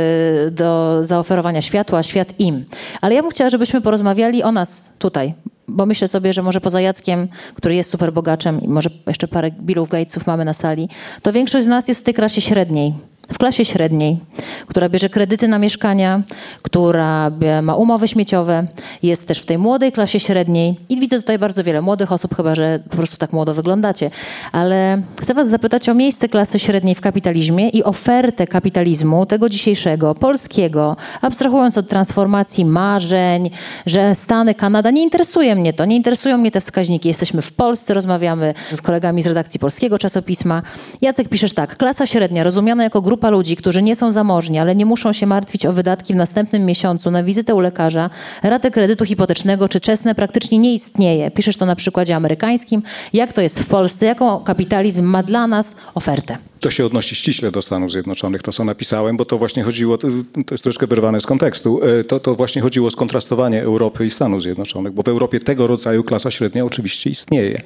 do 0.51 0.99
zaoferowania 1.01 1.61
światu, 1.61 1.95
a 1.95 2.03
świat 2.03 2.39
im. 2.39 2.65
Ale 3.01 3.15
ja 3.15 3.21
bym 3.21 3.31
chciała, 3.31 3.49
żebyśmy 3.49 3.81
porozmawiali 3.81 4.43
o 4.43 4.51
nas 4.51 4.89
tutaj, 4.99 5.33
bo 5.67 5.85
myślę 5.85 6.07
sobie, 6.07 6.33
że 6.33 6.41
może 6.41 6.61
poza 6.61 6.81
Jackiem, 6.81 7.27
który 7.53 7.75
jest 7.75 7.91
super 7.91 8.13
bogaczem 8.13 8.61
i 8.61 8.67
może 8.67 8.89
jeszcze 9.07 9.27
parę 9.27 9.51
Billów 9.51 9.89
Gatesów 9.89 10.27
mamy 10.27 10.45
na 10.45 10.53
sali, 10.53 10.89
to 11.21 11.31
większość 11.31 11.65
z 11.65 11.67
nas 11.67 11.87
jest 11.87 12.01
w 12.01 12.03
tej 12.03 12.13
klasie 12.13 12.41
średniej. 12.41 12.93
W 13.31 13.37
klasie 13.37 13.65
średniej, 13.65 14.19
która 14.67 14.89
bierze 14.89 15.09
kredyty 15.09 15.47
na 15.47 15.59
mieszkania, 15.59 16.21
która 16.61 17.31
ma 17.61 17.75
umowy 17.75 18.07
śmieciowe, 18.07 18.67
jest 19.03 19.27
też 19.27 19.39
w 19.39 19.45
tej 19.45 19.57
młodej 19.57 19.91
klasie 19.91 20.19
średniej 20.19 20.79
i 20.89 20.99
widzę 20.99 21.19
tutaj 21.19 21.39
bardzo 21.39 21.63
wiele 21.63 21.81
młodych 21.81 22.11
osób, 22.11 22.35
chyba 22.35 22.55
że 22.55 22.79
po 22.89 22.97
prostu 22.97 23.17
tak 23.17 23.33
młodo 23.33 23.53
wyglądacie. 23.53 24.09
Ale 24.51 25.01
chcę 25.21 25.33
Was 25.33 25.49
zapytać 25.49 25.89
o 25.89 25.93
miejsce 25.93 26.29
klasy 26.29 26.59
średniej 26.59 26.95
w 26.95 27.01
kapitalizmie 27.01 27.69
i 27.69 27.83
ofertę 27.83 28.47
kapitalizmu, 28.47 29.25
tego 29.25 29.49
dzisiejszego, 29.49 30.15
polskiego, 30.15 30.95
abstrahując 31.21 31.77
od 31.77 31.87
transformacji 31.87 32.65
marzeń, 32.65 33.49
że 33.85 34.15
Stany, 34.15 34.55
Kanada, 34.55 34.91
nie 34.91 35.03
interesuje 35.03 35.55
mnie 35.55 35.73
to, 35.73 35.85
nie 35.85 35.95
interesują 35.95 36.37
mnie 36.37 36.51
te 36.51 36.61
wskaźniki. 36.61 37.07
Jesteśmy 37.07 37.41
w 37.41 37.53
Polsce, 37.53 37.93
rozmawiamy 37.93 38.53
z 38.71 38.81
kolegami 38.81 39.21
z 39.21 39.27
redakcji 39.27 39.59
polskiego 39.59 39.99
czasopisma. 39.99 40.61
Jacek 41.01 41.29
piszesz 41.29 41.53
tak, 41.53 41.77
klasa 41.77 42.05
średnia, 42.05 42.43
rozumiana 42.43 42.83
jako 42.83 43.01
grupa 43.01 43.12
ludzi, 43.29 43.55
którzy 43.55 43.81
nie 43.81 43.95
są 43.95 44.11
zamożni, 44.11 44.59
ale 44.59 44.75
nie 44.75 44.85
muszą 44.85 45.13
się 45.13 45.25
martwić 45.25 45.65
o 45.65 45.73
wydatki 45.73 46.13
w 46.13 46.15
następnym 46.15 46.65
miesiącu 46.65 47.11
na 47.11 47.23
wizytę 47.23 47.55
u 47.55 47.59
lekarza, 47.59 48.09
ratę 48.43 48.71
kredytu 48.71 49.05
hipotecznego 49.05 49.69
czy 49.69 49.81
czesne 49.81 50.15
praktycznie 50.15 50.57
nie 50.59 50.73
istnieje. 50.73 51.31
Piszesz 51.31 51.57
to 51.57 51.65
na 51.65 51.75
przykładzie 51.75 52.15
amerykańskim. 52.15 52.83
Jak 53.13 53.33
to 53.33 53.41
jest 53.41 53.59
w 53.59 53.67
Polsce? 53.67 54.05
Jaką 54.05 54.39
kapitalizm 54.39 55.05
ma 55.05 55.23
dla 55.23 55.47
nas 55.47 55.75
ofertę? 55.95 56.37
To 56.63 56.71
się 56.71 56.85
odnosi 56.85 57.15
ściśle 57.15 57.51
do 57.51 57.61
Stanów 57.61 57.91
Zjednoczonych, 57.91 58.41
to 58.41 58.51
co 58.51 58.63
napisałem, 58.63 59.17
bo 59.17 59.25
to 59.25 59.37
właśnie 59.37 59.63
chodziło, 59.63 59.97
to 59.97 60.07
jest 60.51 60.63
troszkę 60.63 60.87
wyrwane 60.87 61.21
z 61.21 61.25
kontekstu, 61.25 61.79
e, 61.83 62.03
to, 62.03 62.19
to 62.19 62.35
właśnie 62.35 62.61
chodziło 62.61 62.87
o 62.87 62.91
skontrastowanie 62.91 63.61
Europy 63.61 64.05
i 64.05 64.09
Stanów 64.09 64.41
Zjednoczonych, 64.41 64.93
bo 64.93 65.03
w 65.03 65.07
Europie 65.07 65.39
tego 65.39 65.67
rodzaju 65.67 66.03
klasa 66.03 66.31
średnia 66.31 66.65
oczywiście 66.65 67.09
istnieje, 67.09 67.61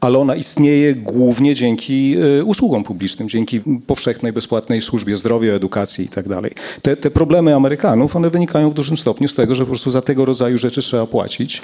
ale 0.00 0.18
ona 0.18 0.34
istnieje 0.36 0.94
głównie 0.94 1.54
dzięki 1.54 2.16
e, 2.38 2.44
usługom 2.44 2.84
publicznym, 2.84 3.28
dzięki 3.28 3.60
powszechnej, 3.86 4.32
bezpłatnej 4.32 4.80
służbie 4.80 5.16
zdrowia, 5.16 5.52
edukacji 5.52 6.04
i 6.04 6.08
tak. 6.08 6.24
Te, 6.82 6.96
te 6.96 7.10
problemy 7.10 7.54
Amerykanów, 7.54 8.16
one 8.16 8.30
wynikają 8.30 8.70
w 8.70 8.74
dużym 8.74 8.96
stopniu 8.96 9.28
z 9.28 9.34
tego, 9.34 9.54
że 9.54 9.62
po 9.62 9.68
prostu 9.68 9.90
za 9.90 10.02
tego 10.02 10.24
rodzaju 10.24 10.58
rzeczy 10.58 10.82
trzeba 10.82 11.06
płacić. 11.06 11.62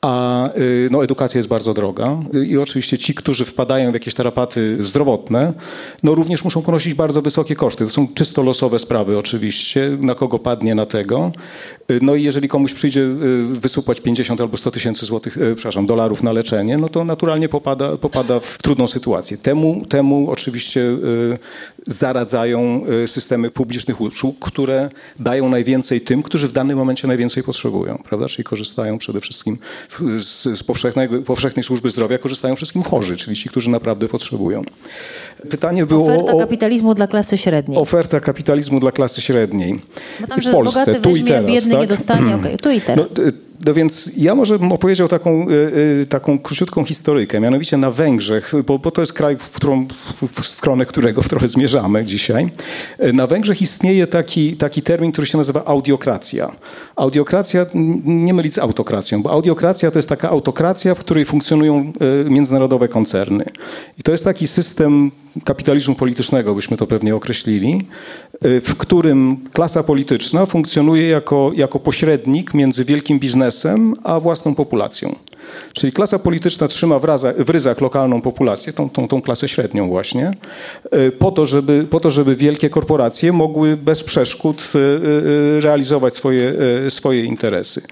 A 0.00 0.48
y, 0.56 0.88
no, 0.90 1.04
edukacja 1.04 1.38
jest 1.38 1.48
bardzo 1.48 1.74
droga 1.74 2.16
Y, 2.34 2.46
i 2.46 2.58
oczywiście 2.58 2.98
ci, 2.98 3.14
którzy 3.14 3.44
wpadają 3.44 3.90
w 3.90 3.94
jakieś 3.94 4.14
tarapaty 4.14 4.84
zdrowotne, 4.84 5.52
no 6.02 6.14
również 6.14 6.44
muszą 6.44 6.62
ponosić 6.62 6.94
bardzo 6.94 7.22
wysokie 7.22 7.56
koszty. 7.56 7.84
To 7.84 7.90
są 7.90 8.08
czysto 8.14 8.42
losowe 8.42 8.78
sprawy 8.78 9.18
oczywiście, 9.18 9.98
na 10.00 10.14
kogo 10.14 10.38
padnie 10.38 10.74
na 10.74 10.86
tego. 10.86 11.32
Y, 11.90 11.98
No 12.02 12.14
i 12.14 12.22
jeżeli 12.22 12.48
komuś 12.48 12.74
przyjdzie 12.74 13.08
wysupłać 13.48 14.00
50 14.00 14.40
albo 14.40 14.56
100 14.56 14.70
tysięcy 14.70 15.06
złotych, 15.06 15.38
przepraszam, 15.54 15.86
dolarów 15.86 16.22
na 16.22 16.32
leczenie, 16.32 16.78
no 16.78 16.88
to 16.88 17.04
naturalnie 17.04 17.48
popada, 17.48 17.96
popada 17.96 18.40
w 18.40 18.58
trudną 18.62 18.86
sytuację. 18.88 19.38
Temu, 19.38 19.86
temu 19.88 20.30
oczywiście 20.30 20.98
zaradzają 21.86 22.84
systemy 23.06 23.50
publicznych 23.50 24.00
usług, 24.00 24.36
które 24.40 24.90
dają 25.20 25.48
najwięcej 25.48 26.00
tym, 26.00 26.22
którzy 26.22 26.48
w 26.48 26.52
danym 26.52 26.78
momencie 26.78 27.08
najwięcej 27.08 27.42
potrzebują, 27.42 28.02
prawda? 28.08 28.28
Czyli 28.28 28.44
korzystają 28.44 28.98
przede 28.98 29.20
wszystkim 29.20 29.58
z, 30.18 30.42
z 30.58 30.62
powszechnej 31.26 31.64
służby 31.64 31.90
zdrowia, 31.90 32.18
korzystają 32.18 32.56
wszystkim 32.56 32.82
chorzy, 32.82 33.16
czyli 33.16 33.36
ci, 33.36 33.48
którzy 33.48 33.70
naprawdę 33.70 34.08
potrzebują. 34.08 34.62
Pytanie 35.50 35.86
było 35.86 36.04
Oferta 36.06 36.32
o 36.32 36.38
kapitalizmu 36.38 36.94
dla 36.94 37.06
klasy 37.06 37.38
średniej. 37.38 37.78
oferta 37.78 38.20
kapitalizmu 38.20 38.80
dla 38.80 38.92
klasy 38.92 39.20
średniej. 39.20 39.80
Bo 40.20 40.26
tam, 40.26 40.40
w 40.40 40.50
Polsce, 40.50 41.00
tu 41.00 41.16
i 41.16 41.24
teraz, 41.24 41.46
biedny 41.46 41.70
tak? 41.70 41.80
nie 41.80 41.86
dostanie. 41.86 42.34
Okej, 42.36 42.56
tu 42.58 42.70
i 42.70 42.76
No, 42.76 42.82
teraz. 42.86 43.14
d- 43.14 43.22
no 43.64 43.74
więc 43.74 44.10
ja 44.16 44.34
może 44.34 44.58
bym 44.58 44.72
opowiedział 44.72 45.08
taką, 45.08 45.48
y, 45.48 45.52
y, 46.02 46.06
taką 46.08 46.38
króciutką 46.38 46.84
historyjkę, 46.84 47.40
mianowicie 47.40 47.76
na 47.76 47.90
Węgrzech, 47.90 48.52
bo, 48.66 48.78
bo 48.78 48.90
to 48.90 49.00
jest 49.00 49.12
kraj, 49.12 49.36
w, 49.36 49.50
którą, 49.50 49.86
w, 50.32 50.46
stronę 50.46 50.86
którego 50.86 51.22
w 51.22 51.28
trochę 51.28 51.48
zmierzamy 51.48 52.04
dzisiaj. 52.04 52.50
Y, 53.04 53.12
Na 53.12 53.26
Węgrzech 53.26 53.62
istnieje 53.62 54.06
taki, 54.06 54.56
taki 54.56 54.82
termin, 54.82 55.12
który 55.12 55.26
się 55.26 55.38
nazywa 55.38 55.64
audiokracja. 55.64 56.52
Audiokracja, 56.96 57.66
nie 58.04 58.34
mylić 58.34 58.54
z 58.54 58.58
autokracją, 58.58 59.22
bo 59.22 59.30
audiokracja 59.30 59.90
to 59.90 59.98
jest 59.98 60.08
taka 60.08 60.30
autokracja, 60.30 60.94
w 60.94 60.98
której 60.98 61.24
funkcjonują 61.24 61.92
międzynarodowe 62.24 62.88
koncerny. 62.88 63.44
I 63.98 64.02
to 64.02 64.12
jest 64.12 64.24
taki 64.24 64.46
system 64.46 65.10
kapitalizmu 65.44 65.94
politycznego, 65.94 66.54
byśmy 66.54 66.76
to 66.76 66.86
pewnie 66.86 67.16
określili, 67.16 67.86
w 68.42 68.74
którym 68.78 69.36
klasa 69.52 69.82
polityczna 69.82 70.46
funkcjonuje 70.46 71.08
jako, 71.08 71.50
jako 71.54 71.80
pośrednik 71.80 72.54
między 72.54 72.84
wielkim 72.84 73.18
biznesem 73.18 73.45
a 74.04 74.20
własną 74.20 74.54
populacją. 74.54 75.16
Czyli 75.72 75.92
klasa 75.92 76.18
polityczna 76.18 76.68
trzyma 76.68 76.98
w, 76.98 77.04
raza, 77.04 77.32
w 77.38 77.50
ryzach 77.50 77.80
lokalną 77.80 78.22
populację, 78.22 78.72
tą, 78.72 78.90
tą, 78.90 79.08
tą 79.08 79.22
klasę 79.22 79.48
średnią 79.48 79.88
właśnie, 79.88 80.32
y, 80.94 81.12
po 81.12 81.30
to, 81.30 81.46
żeby, 81.46 81.86
po 81.90 82.00
to, 82.00 82.10
żeby 82.10 82.36
wielkie 82.36 82.70
korporacje 82.70 83.32
mogły 83.32 83.76
bez 83.76 84.04
przeszkód 84.04 84.68
y, 84.74 84.78
y, 84.78 85.60
realizować 85.60 86.14
swoje, 86.14 86.54
swoje 86.88 87.24
interesy. 87.24 87.82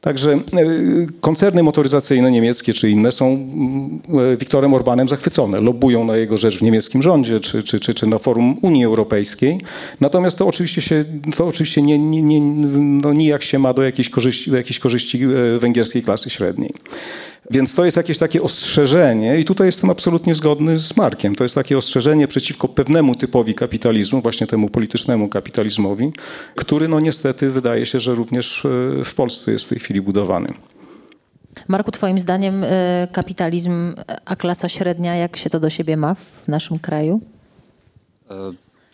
Także 0.00 0.40
y, 0.54 1.06
koncerny 1.20 1.62
motoryzacyjne 1.62 2.30
niemieckie 2.30 2.74
czy 2.74 2.90
inne 2.90 3.12
są 3.12 3.26
mm, 3.26 4.00
y, 4.32 4.36
Wiktorem 4.36 4.74
Orbanem 4.74 5.08
zachwycone. 5.08 5.60
Lobują 5.60 6.04
na 6.04 6.16
jego 6.16 6.36
rzecz 6.36 6.58
w 6.58 6.62
niemieckim 6.62 7.02
rządzie 7.02 7.40
czy, 7.40 7.62
czy, 7.62 7.80
czy, 7.80 7.94
czy 7.94 8.06
na 8.06 8.18
forum 8.18 8.56
Unii 8.62 8.84
Europejskiej. 8.84 9.60
Natomiast 10.00 10.38
to 10.38 10.46
oczywiście, 10.46 10.82
się, 10.82 11.04
to 11.36 11.46
oczywiście 11.46 11.82
nie, 11.82 11.98
nie, 11.98 12.22
nie, 12.22 12.40
no 13.02 13.12
nijak 13.12 13.42
się 13.42 13.58
ma 13.58 13.74
do 13.74 13.82
jakiejś 13.82 14.10
korzyści, 14.10 14.50
do 14.50 14.56
jakiejś 14.56 14.78
korzyści 14.78 15.24
y, 15.24 15.58
węgierskiej 15.58 16.02
klasy 16.02 16.30
średniej. 16.30 16.74
Więc 17.50 17.74
to 17.74 17.84
jest 17.84 17.96
jakieś 17.96 18.18
takie 18.18 18.42
ostrzeżenie 18.42 19.38
i 19.38 19.44
tutaj 19.44 19.66
jestem 19.66 19.90
absolutnie 19.90 20.34
zgodny 20.34 20.78
z 20.78 20.96
Markiem. 20.96 21.34
To 21.34 21.44
jest 21.44 21.54
takie 21.54 21.78
ostrzeżenie 21.78 22.28
przeciwko 22.28 22.68
pewnemu 22.68 23.14
typowi 23.14 23.54
kapitalizmu, 23.54 24.22
właśnie 24.22 24.46
temu 24.46 24.68
politycznemu 24.68 25.28
kapitalizmowi, 25.28 26.12
który 26.54 26.88
no 26.88 27.00
niestety 27.00 27.50
wydaje 27.50 27.86
się, 27.86 28.00
że 28.00 28.14
również 28.14 28.64
e, 28.64 29.04
w 29.04 29.14
Polsce 29.14 29.52
jest 29.52 29.64
w 29.64 29.68
tej 29.68 29.78
chwili 29.78 30.00
budowany. 30.00 30.48
Marku, 31.68 31.90
twoim 31.90 32.18
zdaniem 32.18 32.64
e, 32.64 33.08
kapitalizm, 33.12 33.94
a 34.24 34.36
klasa 34.36 34.68
średnia, 34.68 35.16
jak 35.16 35.36
się 35.36 35.50
to 35.50 35.60
do 35.60 35.70
siebie 35.70 35.96
ma 35.96 36.14
w 36.14 36.48
naszym 36.48 36.78
kraju? 36.78 37.20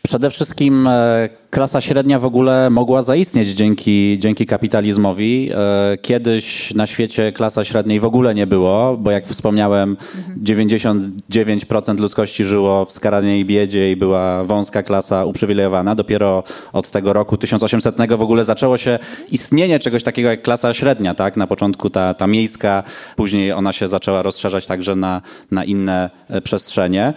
Przede 0.03 0.31
wszystkim 0.31 0.87
e, 0.87 1.29
klasa 1.57 1.81
średnia 1.81 2.19
w 2.19 2.25
ogóle 2.25 2.71
mogła 2.71 3.03
zaistnieć 3.03 3.49
dzięki, 3.49 4.17
dzięki 4.19 4.47
kapitalizmowi. 4.47 5.51
E, 5.55 5.99
kiedyś 5.99 6.75
na 6.75 6.87
świecie 6.87 7.33
klasa 7.33 7.65
średniej 7.65 8.01
w 8.01 8.05
ogóle 8.05 8.35
nie 8.35 8.47
było, 8.47 8.97
bo 8.97 9.11
jak 9.11 9.27
wspomniałem, 9.27 9.97
99% 10.43 11.99
ludzkości 11.99 12.45
żyło 12.45 12.85
w 12.85 12.93
skaranej 12.93 13.45
biedzie 13.45 13.93
i 13.93 13.97
była 13.97 14.45
wąska 14.45 14.83
klasa 14.83 15.25
uprzywilejowana. 15.25 15.95
Dopiero 15.95 16.43
od 16.73 16.91
tego 16.91 17.13
roku 17.13 17.37
1800 17.37 17.97
w 18.17 18.23
ogóle 18.23 18.45
zaczęło 18.45 18.77
się 18.77 18.99
istnienie 19.31 19.79
czegoś 19.79 20.03
takiego 20.03 20.29
jak 20.29 20.43
klasa 20.43 20.75
średnia. 20.75 21.15
Tak? 21.15 21.37
Na 21.37 21.47
początku 21.47 21.91
ta, 21.91 22.15
ta 22.15 22.27
miejska, 22.27 22.83
później 23.17 23.53
ona 23.53 23.73
się 23.73 23.89
zaczęła 23.89 24.23
rozszerzać 24.23 24.67
także 24.67 24.97
na, 24.97 25.23
na 25.51 25.65
inne 25.65 26.11
e, 26.29 26.41
przestrzenie. 26.41 27.15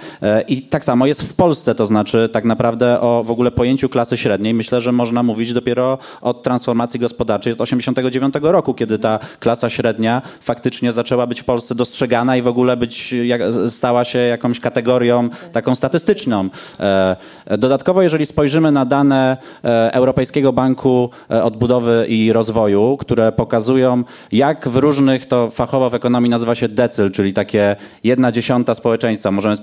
I 0.47 0.61
tak 0.61 0.85
samo 0.85 1.05
jest 1.05 1.23
w 1.23 1.33
Polsce, 1.33 1.75
to 1.75 1.85
znaczy 1.85 2.29
tak 2.31 2.45
naprawdę 2.45 3.01
o 3.01 3.23
w 3.23 3.31
ogóle 3.31 3.51
pojęciu 3.51 3.89
klasy 3.89 4.17
średniej 4.17 4.28
myślę, 4.37 4.81
że 4.81 4.91
można 4.91 5.23
mówić 5.23 5.53
dopiero 5.53 5.97
od 6.21 6.43
transformacji 6.43 6.99
gospodarczej 6.99 7.53
od 7.53 7.61
89 7.61 8.33
roku, 8.41 8.73
kiedy 8.73 8.99
ta 8.99 9.19
klasa 9.39 9.69
średnia 9.69 10.21
faktycznie 10.41 10.91
zaczęła 10.91 11.27
być 11.27 11.41
w 11.41 11.43
Polsce 11.43 11.75
dostrzegana 11.75 12.37
i 12.37 12.41
w 12.41 12.47
ogóle 12.47 12.77
być, 12.77 13.15
stała 13.67 14.03
się 14.03 14.19
jakąś 14.19 14.59
kategorią 14.59 15.29
taką 15.51 15.75
statystyczną. 15.75 16.49
E, 16.79 17.15
dodatkowo, 17.57 18.01
jeżeli 18.01 18.25
spojrzymy 18.25 18.71
na 18.71 18.85
dane 18.85 19.37
e, 19.63 19.93
Europejskiego 19.93 20.53
Banku 20.53 21.09
e, 21.31 21.43
Odbudowy 21.43 22.05
i 22.09 22.33
Rozwoju, 22.33 22.97
które 22.97 23.31
pokazują, 23.31 24.03
jak 24.31 24.69
w 24.69 24.75
różnych, 24.75 25.25
to 25.25 25.49
fachowo 25.49 25.89
w 25.89 25.93
ekonomii 25.93 26.29
nazywa 26.29 26.55
się 26.55 26.67
decyl, 26.67 27.11
czyli 27.11 27.33
takie 27.33 27.75
jedna 28.03 28.31
dziesiąta 28.31 28.75
społeczeństwa, 28.75 29.31
możemy 29.31 29.55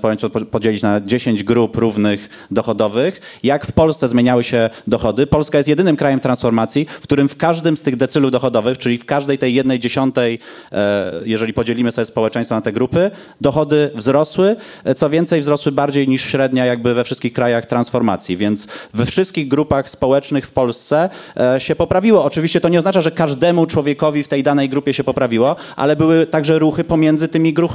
podzielić 0.51 0.81
na 0.81 1.01
10 1.01 1.43
grup 1.43 1.75
równych 1.75 2.47
dochodowych, 2.51 3.39
jak 3.43 3.65
w 3.65 3.71
Polsce 3.71 4.07
zmieniały 4.07 4.43
się 4.43 4.56
dochody. 4.87 5.27
Polska 5.27 5.57
jest 5.57 5.69
jedynym 5.69 5.95
krajem 5.95 6.19
transformacji, 6.19 6.85
w 6.85 7.03
którym 7.03 7.29
w 7.29 7.37
każdym 7.37 7.77
z 7.77 7.81
tych 7.83 7.95
decylów 7.95 8.31
dochodowych, 8.31 8.77
czyli 8.77 8.97
w 8.97 9.05
każdej 9.05 9.37
tej 9.37 9.53
jednej 9.53 9.79
dziesiątej, 9.79 10.39
e, 10.71 11.11
jeżeli 11.25 11.53
podzielimy 11.53 11.91
sobie 11.91 12.05
społeczeństwo 12.05 12.55
na 12.55 12.61
te 12.61 12.71
grupy, 12.71 13.11
dochody 13.41 13.91
wzrosły. 13.95 14.55
E, 14.83 14.95
co 14.95 15.09
więcej, 15.09 15.41
wzrosły 15.41 15.71
bardziej 15.71 16.07
niż 16.07 16.21
średnia 16.21 16.65
jakby 16.65 16.93
we 16.93 17.03
wszystkich 17.03 17.33
krajach 17.33 17.65
transformacji, 17.65 18.37
więc 18.37 18.67
we 18.93 19.05
wszystkich 19.05 19.47
grupach 19.47 19.89
społecznych 19.89 20.45
w 20.45 20.51
Polsce 20.51 21.09
e, 21.37 21.59
się 21.59 21.75
poprawiło. 21.75 22.23
Oczywiście 22.23 22.61
to 22.61 22.69
nie 22.69 22.79
oznacza, 22.79 23.01
że 23.01 23.11
każdemu 23.11 23.65
człowiekowi 23.65 24.23
w 24.23 24.27
tej 24.27 24.43
danej 24.43 24.69
grupie 24.69 24.93
się 24.93 25.03
poprawiło, 25.03 25.55
ale 25.75 25.95
były 25.95 26.25
także 26.25 26.59
ruchy 26.59 26.83
pomiędzy 26.83 27.27
tymi 27.27 27.53
gru 27.53 27.69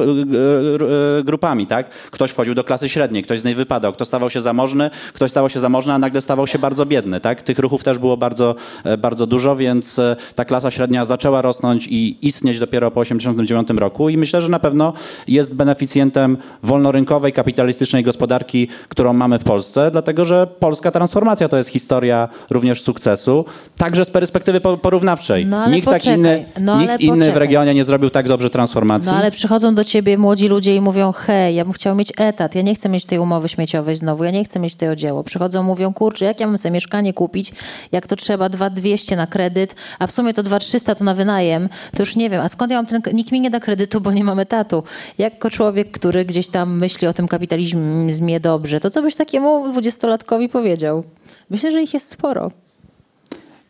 grupami, 1.24 1.66
tak? 1.66 1.90
Ktoś 1.90 2.30
wchodził 2.30 2.54
do 2.54 2.64
klasy 2.64 2.88
średniej, 2.88 3.22
ktoś 3.22 3.40
z 3.40 3.44
niej 3.44 3.54
wypadał, 3.54 3.92
kto 3.92 4.04
stawał 4.04 4.30
się 4.30 4.40
zamożny, 4.40 4.90
ktoś 5.12 5.30
stawał 5.30 5.48
się 5.48 5.60
zamożny, 5.60 5.92
a 5.92 5.98
nagle 5.98 6.20
stawał 6.20 6.46
się 6.46 6.58
bardzo 6.62 6.86
biedny. 6.86 7.20
Tak? 7.20 7.42
Tych 7.42 7.58
ruchów 7.58 7.84
też 7.84 7.98
było 7.98 8.16
bardzo, 8.16 8.54
e, 8.84 8.98
bardzo 8.98 9.26
dużo, 9.26 9.56
więc 9.56 9.98
e, 9.98 10.16
ta 10.34 10.44
klasa 10.44 10.70
średnia 10.70 11.04
zaczęła 11.04 11.42
rosnąć 11.42 11.86
i 11.90 12.16
istnieć 12.22 12.58
dopiero 12.58 12.90
po 12.90 13.02
1989 13.02 13.80
roku 13.80 14.08
i 14.08 14.18
myślę, 14.18 14.42
że 14.42 14.48
na 14.48 14.58
pewno 14.58 14.92
jest 15.28 15.56
beneficjentem 15.56 16.38
wolnorynkowej, 16.62 17.32
kapitalistycznej 17.32 18.02
gospodarki, 18.02 18.68
którą 18.88 19.12
mamy 19.12 19.38
w 19.38 19.44
Polsce, 19.44 19.90
dlatego 19.90 20.24
że 20.24 20.46
polska 20.46 20.90
transformacja 20.90 21.48
to 21.48 21.56
jest 21.56 21.70
historia 21.70 22.28
również 22.50 22.82
sukcesu, 22.82 23.44
także 23.76 24.04
z 24.04 24.10
perspektywy 24.10 24.60
porównawczej. 24.60 25.46
No, 25.46 25.70
nikt 25.70 25.88
tak 25.88 26.06
inny, 26.06 26.44
no, 26.60 26.80
nikt 26.80 27.00
inny 27.00 27.32
w 27.32 27.36
regionie 27.36 27.74
nie 27.74 27.84
zrobił 27.84 28.10
tak 28.10 28.28
dobrze 28.28 28.50
transformacji. 28.50 29.12
No 29.12 29.18
ale 29.18 29.30
przychodzą 29.30 29.74
do 29.74 29.84
ciebie 29.84 30.18
młodzi 30.18 30.48
ludzie 30.48 30.76
i 30.76 30.80
mówią, 30.80 31.12
hej, 31.12 31.54
ja 31.54 31.64
bym 31.64 31.72
chciał 31.72 31.94
mieć 31.94 32.12
etat, 32.18 32.54
ja 32.54 32.62
nie 32.62 32.74
chcę 32.74 32.88
mieć 32.88 33.06
tej 33.06 33.18
umowy 33.18 33.48
śmieciowej 33.48 33.96
znowu, 33.96 34.24
ja 34.24 34.30
nie 34.30 34.44
chcę 34.44 34.60
mieć 34.60 34.76
tego 34.76 34.96
dzieło. 34.96 35.24
Przychodzą, 35.24 35.62
mówią, 35.62 35.92
kurczę, 35.92 36.24
jak 36.24 36.40
ja 36.40 36.46
mam 36.52 36.58
sobie 36.58 36.72
mieszkanie 36.72 37.12
kupić, 37.12 37.52
jak 37.92 38.06
to 38.06 38.16
trzeba 38.16 38.48
2200 38.48 39.16
na 39.16 39.26
kredyt, 39.26 39.74
a 39.98 40.06
w 40.06 40.10
sumie 40.10 40.34
to 40.34 40.42
2300 40.42 40.94
to 40.94 41.04
na 41.04 41.14
wynajem, 41.14 41.68
to 41.96 42.02
już 42.02 42.16
nie 42.16 42.30
wiem, 42.30 42.40
a 42.40 42.48
skąd 42.48 42.70
ja 42.70 42.76
mam 42.76 42.86
ten, 42.86 43.02
nikt 43.12 43.32
mi 43.32 43.40
nie 43.40 43.50
da 43.50 43.60
kredytu, 43.60 44.00
bo 44.00 44.12
nie 44.12 44.24
mamy 44.24 44.42
etatu. 44.42 44.82
Jako 45.18 45.50
człowiek, 45.50 45.90
który 45.90 46.24
gdzieś 46.24 46.48
tam 46.48 46.78
myśli 46.78 47.08
o 47.08 47.12
tym 47.12 47.28
kapitalizmie 47.28 48.40
dobrze, 48.40 48.80
to 48.80 48.90
co 48.90 49.02
byś 49.02 49.16
takiemu 49.16 49.68
dwudziestolatkowi 49.68 50.48
powiedział? 50.48 51.04
Myślę, 51.50 51.72
że 51.72 51.82
ich 51.82 51.94
jest 51.94 52.10
sporo. 52.10 52.50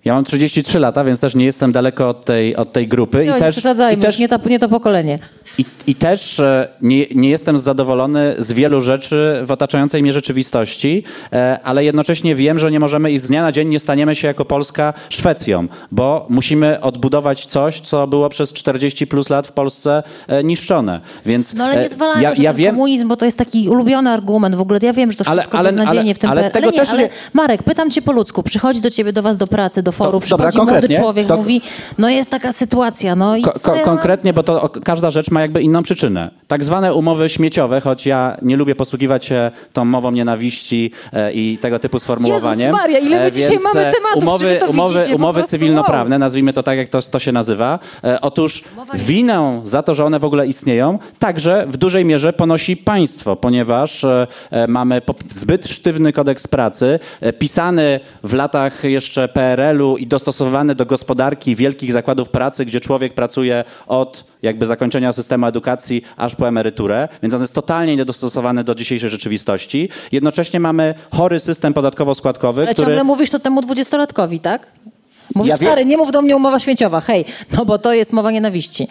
Ja 0.05 0.15
mam 0.15 0.25
33 0.25 0.79
lata, 0.79 1.05
więc 1.05 1.21
też 1.21 1.35
nie 1.35 1.45
jestem 1.45 1.73
daleko 1.73 2.09
od 2.09 2.25
tej, 2.25 2.57
od 2.57 2.73
tej 2.73 2.89
grupy. 2.89 3.25
No, 3.27 3.37
I, 3.37 3.41
też, 3.41 3.59
i 3.59 3.97
też, 3.97 4.19
nie, 4.19 4.29
nie 4.47 4.59
to 4.59 4.69
pokolenie. 4.69 5.19
I, 5.59 5.65
I 5.87 5.95
też 5.95 6.41
e, 6.41 6.69
nie, 6.83 7.07
nie 7.15 7.31
jestem 7.31 7.59
zadowolony 7.59 8.35
z 8.39 8.53
wielu 8.53 8.81
rzeczy 8.81 9.41
w 9.45 9.51
otaczającej 9.51 10.03
mnie 10.03 10.13
rzeczywistości, 10.13 11.05
e, 11.33 11.61
ale 11.65 11.85
jednocześnie 11.85 12.35
wiem, 12.35 12.59
że 12.59 12.71
nie 12.71 12.81
możemy 12.81 13.13
i 13.13 13.19
z 13.19 13.27
dnia 13.27 13.43
na 13.43 13.53
dzień 13.53 13.69
nie 13.69 13.81
staniemy 13.81 14.15
się 14.15 14.29
jako 14.29 14.45
Polska 14.45 14.95
Szwecją, 15.09 15.67
bo 15.93 16.27
musimy 16.29 16.81
odbudować 16.81 17.47
coś, 17.47 17.81
co 17.81 18.07
było 18.07 18.29
przez 18.29 18.53
40 18.53 19.07
plus 19.07 19.31
lat 19.31 19.47
w 19.47 19.53
Polsce 19.53 20.03
e, 20.29 20.45
niszczone. 20.45 21.01
Więc, 21.27 21.55
no 21.55 21.65
ale 21.65 21.83
nie 21.83 21.89
zwalajmy, 21.89 22.23
ja, 22.23 22.35
że 22.35 22.43
ja 22.43 22.55
wiem, 22.55 22.75
komunizm, 22.75 23.09
bo 23.09 23.17
to 23.17 23.25
jest 23.25 23.39
taki 23.39 23.69
ulubiony 23.69 24.11
argument 24.11 24.55
w 24.55 24.61
ogóle. 24.61 24.79
Ja 24.83 24.93
wiem, 24.93 25.11
że 25.11 25.17
to 25.17 25.25
wszystko 25.25 25.59
ale, 25.59 25.71
ale, 25.71 25.85
ale, 25.87 26.15
w 26.15 26.19
tym 26.19 26.31
ale, 26.31 26.51
tego 26.51 26.67
ale, 26.67 26.73
nie, 26.73 26.79
też 26.79 26.93
nie... 26.93 27.09
Marek, 27.33 27.63
pytam 27.63 27.91
cię 27.91 28.03
po 28.03 28.13
ludzku. 28.13 28.43
Przychodzi 28.43 28.81
do 28.81 28.91
ciebie, 28.91 29.13
do 29.13 29.23
was 29.23 29.37
do 29.37 29.47
pracy, 29.47 29.83
do 29.83 29.93
forum, 29.93 30.21
przychodzi 30.21 30.59
dobra, 30.59 30.73
młody 30.73 30.97
człowiek, 30.97 31.27
to... 31.27 31.37
mówi, 31.37 31.61
no 31.99 32.11
jest 32.11 32.31
taka 32.31 32.53
sytuacja, 32.53 33.17
no 33.17 33.37
i 33.37 33.43
ko 33.43 33.53
Konkretnie, 33.85 34.33
bo 34.33 34.43
to 34.43 34.69
każda 34.85 35.11
rzecz 35.11 35.31
ma 35.33 35.41
jakby 35.41 35.63
inną 35.63 35.83
przyczynę. 35.83 36.31
Tak 36.49 36.65
zwane 36.65 36.95
umowy 36.95 37.29
śmieciowe, 37.29 37.81
choć 37.81 38.07
ja 38.07 38.37
nie 38.43 38.57
lubię 38.57 38.75
posługiwać 38.75 39.25
się 39.25 39.51
tą 39.73 39.85
mową 39.85 40.11
nienawiści 40.11 40.91
e, 41.13 41.33
i 41.33 41.59
tego 41.59 41.79
typu 41.79 41.99
sformułowaniem. 41.99 42.61
Jezus 42.61 42.81
Maria, 42.81 42.99
ile 42.99 43.19
my 43.19 43.25
e, 43.25 43.33
dzisiaj 43.33 43.59
mamy 43.75 43.87
e, 43.87 43.93
tematów, 43.93 44.23
umowy, 44.23 44.57
to 44.61 44.71
umowy, 44.71 44.95
widzicie, 44.95 45.17
umowy 45.17 45.43
cywilnoprawne, 45.43 46.15
wow. 46.15 46.21
nazwijmy 46.21 46.53
to 46.53 46.63
tak, 46.63 46.79
jak 46.79 46.89
to, 46.89 47.03
to 47.03 47.19
się 47.19 47.33
nazywa. 47.33 47.79
Otóż 48.21 48.65
winę 48.95 49.61
za 49.65 49.83
to, 49.83 49.95
że 49.95 50.05
one 50.05 50.19
w 50.19 50.25
ogóle 50.25 50.47
istnieją, 50.47 50.99
także 51.19 51.67
w 51.69 51.77
dużej 51.77 52.05
mierze 52.05 52.33
ponosi 52.33 52.77
państwo, 52.77 53.37
ponieważ 53.37 54.07
mamy 54.69 55.03
zbyt 55.31 55.69
sztywny 55.69 56.13
kodeks 56.13 56.49
pracy, 56.49 56.99
pisany 57.39 58.01
w 58.25 58.35
latach 58.35 58.85
jeszcze 58.85 59.29
PRL-u 59.29 59.97
i 59.97 60.07
dostosowany 60.07 60.75
do 60.75 60.87
gospodarki 60.87 61.57
wielkich 61.57 61.93
zakładów 61.93 62.29
pracy, 62.29 62.65
gdzie 62.65 62.81
człowiek 62.81 63.15
pracuje 63.15 63.65
od 63.87 64.25
jakby 64.43 64.67
zakończenia 64.67 65.13
systemu 65.13 65.22
edukacji 65.49 66.03
aż 66.17 66.35
po 66.37 66.49
emeryturę, 66.49 67.09
więc 67.23 67.35
on 67.35 67.41
jest 67.41 67.55
totalnie 67.55 67.97
niedostosowany 67.97 68.65
do 68.65 68.75
dzisiejszej 68.75 69.11
rzeczywistości. 69.11 69.89
Jednocześnie 70.13 70.61
mamy 70.61 70.95
chory 71.11 71.41
system 71.41 71.75
podatkowo-składkowy, 71.75 72.63
Ale 72.63 72.75
który... 72.75 72.87
ciągle 72.87 73.05
mówisz 73.05 73.31
to 73.31 73.39
temu 73.39 73.63
dwudziestolatkowi, 73.63 74.41
tak? 74.41 74.67
Mówisz, 75.35 75.51
ja 75.51 75.57
stary, 75.57 75.85
nie 75.85 75.97
mów 75.97 76.13
do 76.13 76.23
mnie 76.23 76.37
umowa 76.37 76.61
święciowa, 76.61 77.01
hej, 77.01 77.25
no 77.57 77.65
bo 77.65 77.79
to 77.79 77.93
jest 77.93 78.13
mowa 78.13 78.31
nienawiści. 78.31 78.89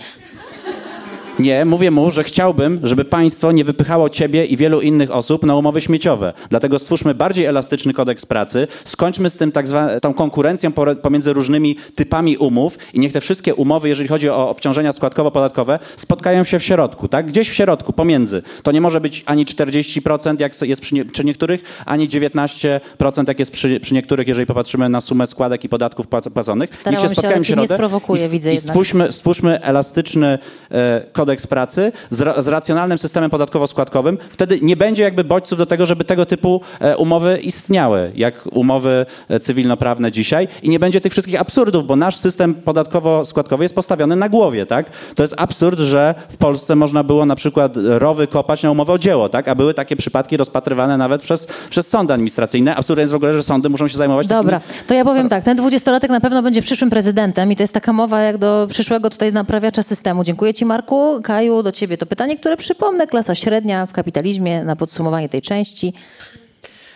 Nie, 1.42 1.66
mówię 1.66 1.92
mu, 1.92 2.12
że 2.12 2.24
chciałbym, 2.24 2.80
żeby 2.84 3.06
państwo 3.06 3.52
nie 3.52 3.64
wypychało 3.64 4.10
ciebie 4.10 4.46
i 4.46 4.58
wielu 4.58 4.82
innych 4.82 5.12
osób 5.12 5.44
na 5.46 5.56
umowy 5.56 5.82
śmieciowe. 5.82 6.34
Dlatego 6.50 6.80
stwórzmy 6.80 7.16
bardziej 7.16 7.46
elastyczny 7.46 7.94
kodeks 7.94 8.26
pracy, 8.26 8.68
skończmy 8.86 9.30
z 9.30 9.38
tym 9.38 9.52
tak 9.52 9.68
zwaną 9.68 10.00
tą 10.00 10.14
konkurencją 10.14 10.72
pomiędzy 11.02 11.34
różnymi 11.34 11.76
typami 11.96 12.38
umów 12.38 12.78
i 12.94 13.00
niech 13.00 13.12
te 13.14 13.22
wszystkie 13.22 13.56
umowy, 13.56 13.90
jeżeli 13.90 14.10
chodzi 14.10 14.30
o 14.30 14.50
obciążenia 14.50 14.92
składkowo-podatkowe, 14.92 15.80
spotkają 15.98 16.44
się 16.44 16.60
w 16.60 16.64
środku, 16.64 17.08
tak? 17.08 17.28
Gdzieś 17.28 17.50
w 17.50 17.54
środku, 17.54 17.94
pomiędzy. 17.94 18.44
To 18.64 18.72
nie 18.72 18.82
może 18.82 19.02
być 19.02 19.24
ani 19.26 19.46
40%, 19.46 20.40
jak 20.40 20.62
jest 20.62 20.82
przy, 20.82 20.96
nie, 20.96 21.06
przy 21.06 21.24
niektórych, 21.24 21.64
ani 21.86 22.08
19%, 22.08 23.28
jak 23.28 23.40
jest 23.40 23.52
przy, 23.52 23.80
przy, 23.80 23.94
niektórych, 23.94 24.28
jeżeli 24.28 24.46
popatrzymy 24.46 24.90
na 24.90 25.02
sumę 25.02 25.28
składek 25.28 25.64
i 25.64 25.70
podatków 25.70 26.08
płaconych. 26.08 26.76
Starałam 26.76 27.02
niech 27.02 27.10
się 27.10 27.16
spotkają 27.16 27.44
się, 27.44 27.54
ale 27.54 27.62
nie 27.62 27.68
sprowokuje, 27.68 28.26
i, 28.26 28.30
widzę 28.30 28.54
i 28.54 28.58
stwórzmy, 28.58 29.12
stwórzmy 29.12 29.62
elastyczny 29.62 30.40
e, 30.72 31.06
kodeks 31.12 31.31
pracy 31.50 31.92
z, 32.10 32.46
z 32.46 32.48
racjonalnym 32.48 32.98
systemem 32.98 33.32
podatkowo-składkowym, 33.32 34.18
wtedy 34.32 34.60
nie 34.62 34.78
będzie 34.78 35.04
jakby 35.04 35.24
bodźców 35.24 35.58
do 35.58 35.66
tego, 35.66 35.86
żeby 35.86 36.04
tego 36.04 36.26
typu 36.26 36.62
e, 36.80 36.98
umowy 36.98 37.38
istniały, 37.38 38.12
jak 38.16 38.48
umowy 38.52 39.06
e, 39.30 39.40
cywilnoprawne 39.40 40.12
dzisiaj 40.12 40.48
i 40.64 40.70
nie 40.70 40.80
będzie 40.80 41.02
tych 41.02 41.12
wszystkich 41.12 41.42
absurdów, 41.42 41.88
bo 41.88 41.96
nasz 41.96 42.16
system 42.16 42.56
podatkowo-składkowy 42.66 43.62
jest 43.62 43.76
postawiony 43.76 44.16
na 44.16 44.30
głowie, 44.30 44.66
tak? 44.66 44.90
To 45.16 45.24
jest 45.24 45.36
absurd, 45.38 45.80
że 45.80 46.16
w 46.30 46.38
Polsce 46.38 46.76
można 46.76 47.04
było 47.04 47.26
na 47.26 47.36
przykład 47.36 47.74
rowy 47.76 48.28
kopać 48.28 48.64
na 48.64 48.72
umowę 48.72 48.94
o 48.94 48.98
dzieło, 48.98 49.30
tak? 49.30 49.48
A 49.48 49.56
były 49.56 49.74
takie 49.74 49.96
przypadki 49.96 50.38
rozpatrywane 50.38 50.98
nawet 50.98 51.22
przez, 51.22 51.48
przez 51.70 51.88
sądy 51.88 52.14
administracyjne. 52.14 52.76
Absurdem 52.76 53.02
jest 53.02 53.14
w 53.14 53.16
ogóle, 53.16 53.34
że 53.34 53.44
sądy 53.44 53.70
muszą 53.70 53.88
się 53.88 53.98
zajmować 53.98 54.28
Dobra, 54.28 54.60
takimi... 54.60 54.80
to 54.88 54.94
ja 54.94 55.06
powiem 55.06 55.30
tak, 55.30 55.44
ten 55.44 55.58
dwudziestolatek 55.58 56.12
na 56.12 56.20
pewno 56.20 56.44
będzie 56.44 56.62
przyszłym 56.62 56.90
prezydentem 56.90 57.52
i 57.52 57.56
to 57.56 57.64
jest 57.64 57.74
taka 57.74 57.94
mowa 57.94 58.22
jak 58.22 58.38
do 58.38 58.68
przyszłego 58.70 59.10
tutaj 59.10 59.34
naprawiacza 59.34 59.84
systemu. 59.84 60.24
Dziękuję 60.24 60.54
ci 60.54 60.66
Marku. 60.66 61.11
Kaju, 61.20 61.64
do 61.64 61.72
ciebie 61.72 61.98
to 61.98 62.06
pytanie, 62.06 62.38
które 62.38 62.58
przypomnę, 62.58 63.08
klasa 63.08 63.36
średnia 63.36 63.86
w 63.86 63.92
kapitalizmie 63.92 64.64
na 64.64 64.76
podsumowanie 64.76 65.30
tej 65.30 65.42
części. 65.42 65.94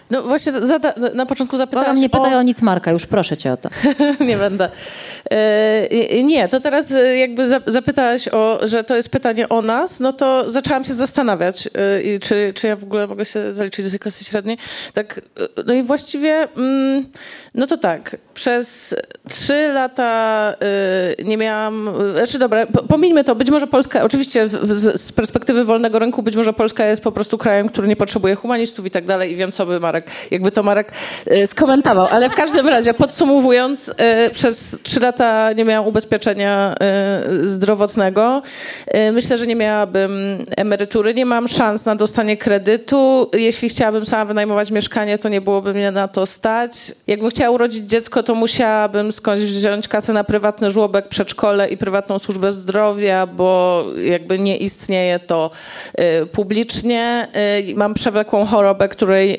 No 0.10 0.22
właśnie 0.22 0.54
na 1.14 1.26
początku 1.26 1.58
zapytałaś 1.58 1.86
Błagam, 1.86 2.02
nie 2.02 2.10
pytaj 2.10 2.36
o... 2.36 2.38
o 2.38 2.42
nic 2.42 2.62
Marka, 2.62 2.92
już 2.92 3.06
proszę 3.06 3.38
cię 3.38 3.54
o 3.54 3.58
to. 3.58 3.70
nie 4.26 4.38
będę. 4.38 4.70
E, 5.32 6.24
nie, 6.24 6.48
to 6.48 6.60
teraz 6.60 6.92
e, 6.92 7.18
jakby 7.18 7.48
zapytałaś 7.68 8.28
o, 8.28 8.60
że 8.64 8.84
to 8.84 8.96
jest 8.96 9.10
pytanie 9.10 9.50
o 9.50 9.62
nas, 9.62 10.00
no 10.00 10.14
to 10.14 10.52
zaczęłam 10.52 10.84
się 10.84 10.94
zastanawiać, 10.94 11.68
e, 11.68 12.20
czy, 12.20 12.54
czy 12.56 12.68
ja 12.68 12.76
w 12.76 12.84
ogóle 12.84 13.08
mogę 13.08 13.26
się 13.26 13.54
zaliczyć 13.54 13.86
do 13.86 13.92
tej 13.92 14.00
klasy 14.00 14.24
średniej. 14.24 14.58
Tak, 14.94 15.22
no 15.66 15.74
i 15.74 15.84
właściwie, 15.84 16.48
mm, 16.58 17.06
no 17.56 17.68
to 17.68 17.78
tak, 17.78 18.18
przez 18.34 18.96
trzy 19.30 19.68
lata 19.74 20.54
nie 21.24 21.38
miałam, 21.38 21.90
znaczy 22.14 22.40
dobra, 22.40 22.66
pomińmy 22.66 23.24
to, 23.24 23.36
być 23.36 23.50
może 23.50 23.68
Polska, 23.68 24.04
oczywiście 24.04 24.50
z 24.96 25.12
perspektywy 25.12 25.66
wolnego 25.66 26.00
rynku, 26.00 26.24
być 26.24 26.36
może 26.36 26.54
Polska 26.54 26.86
jest 26.86 27.04
po 27.04 27.12
prostu 27.12 27.38
krajem, 27.38 27.70
który 27.70 27.88
nie 27.88 27.96
potrzebuje 27.96 28.36
humanistów 28.36 28.86
i 28.86 28.92
tak 28.92 29.06
dalej 29.06 29.32
i 29.32 29.36
wiem, 29.36 29.52
co 29.52 29.66
by 29.66 29.80
Marek, 29.80 29.95
jakby 30.32 30.52
to 30.52 30.64
Marek 30.64 30.92
skomentował, 31.46 32.08
ale 32.12 32.30
w 32.30 32.36
każdym 32.36 32.68
razie 32.68 32.94
podsumowując, 32.94 33.92
przez 34.32 34.80
trzy 34.84 35.00
lata 35.00 35.54
nie 35.54 35.66
miałam 35.66 35.88
ubezpieczenia 35.88 36.76
y, 37.44 37.48
zdrowotnego. 37.48 38.42
Myślę, 39.12 39.38
że 39.38 39.48
nie 39.48 39.56
miałabym 39.56 40.46
emerytury. 40.58 41.14
Nie 41.14 41.26
mam 41.26 41.48
szans 41.48 41.86
na 41.86 41.96
dostanie 41.96 42.38
kredytu. 42.38 43.30
Jeśli 43.34 43.70
chciałabym 43.70 44.06
sama 44.06 44.26
wynajmować 44.26 44.72
mieszkanie, 44.72 45.18
to 45.18 45.30
nie 45.30 45.42
byłoby 45.42 45.74
mnie 45.74 45.92
na 45.92 46.08
to 46.08 46.26
stać. 46.26 46.72
Jakbym 47.08 47.30
chciała 47.30 47.50
urodzić 47.50 47.90
dziecko, 47.90 48.24
to 48.24 48.36
musiałabym 48.36 49.12
skądś 49.12 49.44
wziąć 49.44 49.88
kasę 49.88 50.14
na 50.14 50.24
prywatny 50.24 50.72
żłobek, 50.72 51.08
przedszkole 51.08 51.70
i 51.70 51.78
prywatną 51.78 52.20
służbę 52.20 52.52
zdrowia, 52.52 53.28
bo 53.28 53.86
jakby 54.06 54.40
nie 54.40 54.58
istnieje 54.58 55.20
to 55.20 55.52
publicznie. 56.32 57.28
Mam 57.76 57.94
przewlekłą 57.94 58.46
chorobę, 58.46 58.90
której 58.90 59.38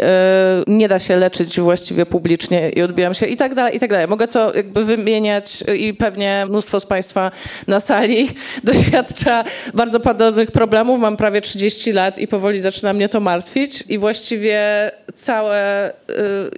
nie 0.67 0.89
da 0.89 0.99
się 0.99 1.17
leczyć 1.17 1.61
właściwie 1.61 2.07
publicznie 2.07 2.71
i 2.71 2.83
odbijam 2.83 3.15
się 3.15 3.27
i 3.27 3.37
tak 3.37 3.55
dalej, 3.55 3.77
i 3.77 3.81
tak 3.81 3.91
dalej. 3.91 4.09
Mogę 4.09 4.29
to 4.29 4.55
jakby 4.55 4.85
wymieniać 4.85 5.65
i 5.77 5.95
pewnie 5.95 6.47
mnóstwo 6.49 6.81
z 6.81 6.87
Państwa 6.87 7.31
na 7.67 7.81
sali 7.81 8.29
doświadcza 8.65 9.45
bardzo 9.75 10.01
podobnych 10.01 10.51
problemów. 10.51 11.01
Mam 11.01 11.17
prawie 11.17 11.41
30 11.41 11.93
lat 11.93 12.19
i 12.19 12.29
powoli 12.29 12.61
zaczyna 12.61 12.93
mnie 12.93 13.09
to 13.09 13.21
martwić 13.21 13.85
i 13.89 13.99
właściwie 13.99 14.61
całe... 15.15 15.93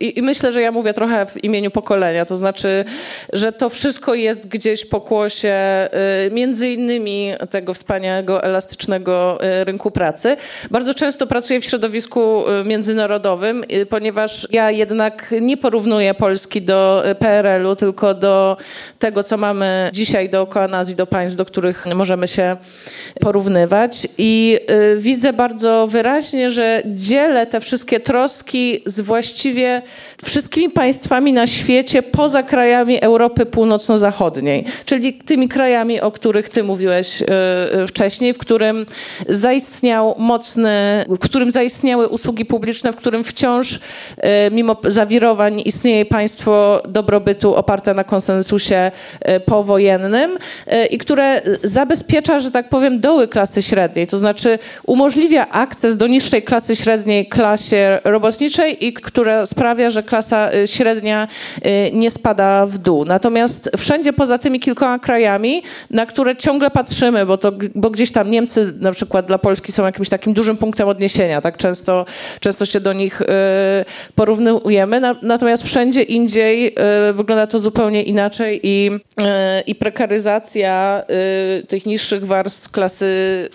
Yy, 0.00 0.08
I 0.08 0.22
myślę, 0.22 0.52
że 0.52 0.62
ja 0.62 0.72
mówię 0.72 0.94
trochę 0.94 1.26
w 1.26 1.44
imieniu 1.44 1.70
pokolenia, 1.70 2.24
to 2.24 2.36
znaczy, 2.36 2.84
że 3.32 3.52
to 3.52 3.70
wszystko 3.70 4.14
jest 4.14 4.48
gdzieś 4.48 4.84
pokłosie 4.84 5.88
yy, 6.24 6.30
między 6.30 6.68
innymi 6.68 7.32
tego 7.50 7.74
wspaniałego, 7.74 8.42
elastycznego 8.42 9.38
yy, 9.42 9.64
rynku 9.64 9.90
pracy. 9.90 10.36
Bardzo 10.70 10.94
często 10.94 11.26
pracuję 11.26 11.60
w 11.60 11.64
środowisku 11.64 12.44
y, 12.48 12.64
międzynarodowym, 12.64 13.64
y, 13.72 13.77
ponieważ 13.86 14.48
ja 14.50 14.70
jednak 14.70 15.34
nie 15.40 15.56
porównuję 15.56 16.14
Polski 16.14 16.62
do 16.62 17.08
y, 17.10 17.14
PRL-u, 17.14 17.76
tylko 17.76 18.14
do 18.14 18.56
tego, 18.98 19.24
co 19.24 19.36
mamy 19.36 19.90
dzisiaj 19.92 20.30
dookoła 20.30 20.68
nas 20.68 20.90
i 20.90 20.94
do 20.94 21.06
państw, 21.06 21.36
do 21.36 21.44
których 21.44 21.86
możemy 21.94 22.28
się 22.28 22.56
porównywać. 23.20 24.08
I 24.18 24.58
y, 24.70 24.98
widzę 24.98 25.32
bardzo 25.32 25.86
wyraźnie, 25.86 26.50
że 26.50 26.82
dzielę 26.86 27.46
te 27.46 27.60
wszystkie 27.60 28.00
troski 28.00 28.82
z 28.86 29.00
właściwie 29.00 29.82
wszystkimi 30.24 30.70
państwami 30.70 31.32
na 31.32 31.46
świecie 31.46 32.02
poza 32.02 32.42
krajami 32.42 33.00
Europy 33.00 33.46
Północno-Zachodniej, 33.46 34.64
czyli 34.84 35.14
tymi 35.14 35.48
krajami, 35.48 36.00
o 36.00 36.10
których 36.10 36.48
ty 36.48 36.62
mówiłeś 36.62 37.22
y, 37.22 37.26
y, 37.82 37.86
wcześniej, 37.86 38.34
w 38.34 38.38
którym 38.38 38.86
zaistniał 39.28 40.14
mocny, 40.18 41.04
w 41.08 41.18
którym 41.18 41.50
zaistniały 41.50 42.08
usługi 42.08 42.44
publiczne, 42.44 42.92
w 42.92 42.96
którym 42.96 43.24
wciąż 43.24 43.67
mimo 44.50 44.76
zawirowań 44.84 45.62
istnieje 45.64 46.04
państwo 46.04 46.82
dobrobytu 46.88 47.54
oparte 47.54 47.94
na 47.94 48.04
konsensusie 48.04 48.90
E, 49.20 49.40
powojennym 49.40 50.38
e, 50.66 50.86
i 50.86 50.98
które 50.98 51.42
zabezpiecza, 51.62 52.40
że 52.40 52.50
tak 52.50 52.68
powiem, 52.68 53.00
doły 53.00 53.28
klasy 53.28 53.62
średniej, 53.62 54.06
to 54.06 54.18
znaczy 54.18 54.58
umożliwia 54.86 55.48
akces 55.50 55.96
do 55.96 56.06
niższej 56.06 56.42
klasy 56.42 56.76
średniej 56.76 57.26
klasie 57.26 57.98
robotniczej 58.04 58.86
i 58.86 58.92
która 58.92 59.46
sprawia, 59.46 59.90
że 59.90 60.02
klasa 60.02 60.50
e, 60.52 60.66
średnia 60.66 61.28
nie 61.92 62.10
spada 62.10 62.66
w 62.66 62.78
dół. 62.78 63.04
Natomiast 63.04 63.70
wszędzie 63.78 64.12
poza 64.12 64.38
tymi 64.38 64.60
kilkoma 64.60 64.98
krajami, 64.98 65.62
na 65.90 66.06
które 66.06 66.36
ciągle 66.36 66.70
patrzymy, 66.70 67.26
bo, 67.26 67.38
to, 67.38 67.52
bo 67.74 67.90
gdzieś 67.90 68.12
tam 68.12 68.30
Niemcy 68.30 68.72
na 68.80 68.92
przykład 68.92 69.26
dla 69.26 69.38
Polski 69.38 69.72
są 69.72 69.86
jakimś 69.86 70.08
takim 70.08 70.32
dużym 70.32 70.56
punktem 70.56 70.88
odniesienia, 70.88 71.40
tak 71.40 71.56
często, 71.56 72.06
często 72.40 72.66
się 72.66 72.80
do 72.80 72.92
nich 72.92 73.22
porównujemy, 74.14 75.00
natomiast 75.22 75.62
wszędzie 75.62 76.02
indziej 76.02 76.74
wygląda 77.12 77.46
to 77.46 77.58
zupełnie 77.58 78.02
inaczej 78.02 78.60
i 78.62 78.90
i 79.66 79.74
prekaryzacja 79.74 81.02
y, 81.60 81.66
tych 81.66 81.86
niższych 81.86 82.26
warstw 82.26 82.70
klasy, 82.70 83.06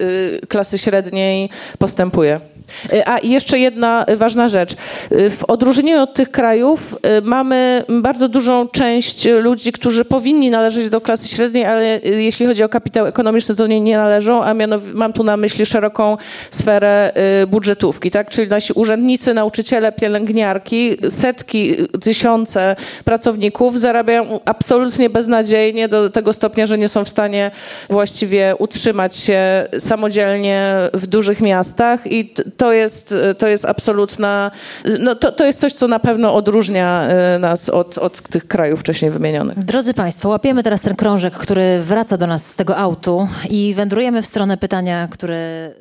y, 0.01 0.47
klasy 0.47 0.77
średniej 0.77 1.49
postępuje. 1.79 2.52
Y, 2.93 3.07
a 3.07 3.17
i 3.17 3.29
jeszcze 3.29 3.59
jedna 3.59 4.05
ważna 4.17 4.47
rzecz. 4.47 4.75
W 5.11 5.43
odróżnieniu 5.47 6.01
od 6.01 6.13
tych 6.13 6.31
krajów 6.31 6.95
mamy 7.23 7.83
bardzo 7.89 8.29
dużą 8.29 8.67
część 8.67 9.27
ludzi, 9.41 9.71
którzy 9.71 10.05
powinni 10.05 10.49
należeć 10.49 10.89
do 10.89 11.01
klasy 11.01 11.27
średniej, 11.27 11.65
ale 11.65 11.99
jeśli 12.03 12.45
chodzi 12.45 12.63
o 12.63 12.69
kapitał 12.69 13.05
ekonomiczny, 13.05 13.55
to 13.55 13.67
nie, 13.67 13.81
nie 13.81 13.97
należą, 13.97 14.43
a 14.43 14.53
mianowicie 14.53 14.93
mam 14.93 15.13
tu 15.13 15.23
na 15.23 15.37
myśli 15.37 15.65
szeroką 15.65 16.17
sferę 16.51 17.11
budżetówki, 17.47 18.11
tak? 18.11 18.29
Czyli 18.29 18.49
nasi 18.49 18.73
urzędnicy, 18.73 19.33
nauczyciele, 19.33 19.91
pielęgniarki, 19.91 20.97
setki, 21.09 21.75
tysiące 22.01 22.75
pracowników 23.05 23.79
zarabiają 23.79 24.39
absolutnie 24.45 25.09
beznadziejnie 25.09 25.87
do 25.87 26.09
tego 26.09 26.33
stopnia, 26.33 26.65
że 26.65 26.77
nie 26.77 26.87
są 26.87 27.05
w 27.05 27.09
stanie 27.09 27.51
właściwie 27.89 28.55
utrzymać 28.59 29.15
się 29.15 29.67
samodzielnie 29.79 30.75
w 30.93 31.07
dużych 31.07 31.41
miastach 31.41 32.11
i 32.11 32.33
to 32.57 32.73
jest, 32.73 33.15
to 33.37 33.47
jest 33.47 33.65
absolutna, 33.65 34.51
no 34.99 35.15
to, 35.15 35.31
to 35.31 35.45
jest 35.45 35.59
coś, 35.59 35.73
co 35.73 35.87
na 35.87 35.99
pewno 35.99 36.35
odróżnia 36.35 37.07
e, 37.07 37.39
nas 37.39 37.69
od, 37.69 37.97
od 37.97 38.21
tych 38.21 38.47
krajów 38.47 38.79
wcześniej 38.79 39.11
wymienionych. 39.11 39.59
Drodzy 39.59 39.93
Państwo, 39.93 40.29
łapiemy 40.29 40.63
teraz 40.63 40.81
ten 40.81 40.95
krążek, 40.95 41.33
który 41.33 41.79
wraca 41.81 42.17
do 42.17 42.27
nas 42.27 42.45
z 42.45 42.55
tego 42.55 42.77
autu 42.77 43.27
i 43.49 43.73
wędrujemy 43.73 44.21
w 44.21 44.25
stronę 44.25 44.57
pytania, 44.57 45.07
które 45.11 45.71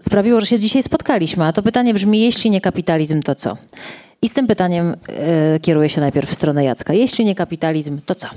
sprawiło, 0.00 0.40
że 0.40 0.46
się 0.46 0.58
dzisiaj 0.58 0.82
spotkaliśmy. 0.82 1.44
A 1.44 1.52
to 1.52 1.62
pytanie 1.62 1.94
brzmi, 1.94 2.20
jeśli 2.20 2.50
nie 2.50 2.60
kapitalizm, 2.60 3.22
to 3.22 3.34
co? 3.34 3.56
I 4.22 4.28
z 4.28 4.32
tym 4.32 4.46
pytaniem 4.46 4.96
y, 5.56 5.60
kieruję 5.60 5.88
się 5.88 6.00
najpierw 6.00 6.30
w 6.30 6.34
stronę 6.34 6.64
Jacka. 6.64 6.92
Jeśli 6.92 7.24
nie 7.24 7.34
kapitalizm, 7.34 8.00
to 8.06 8.14
co? 8.14 8.28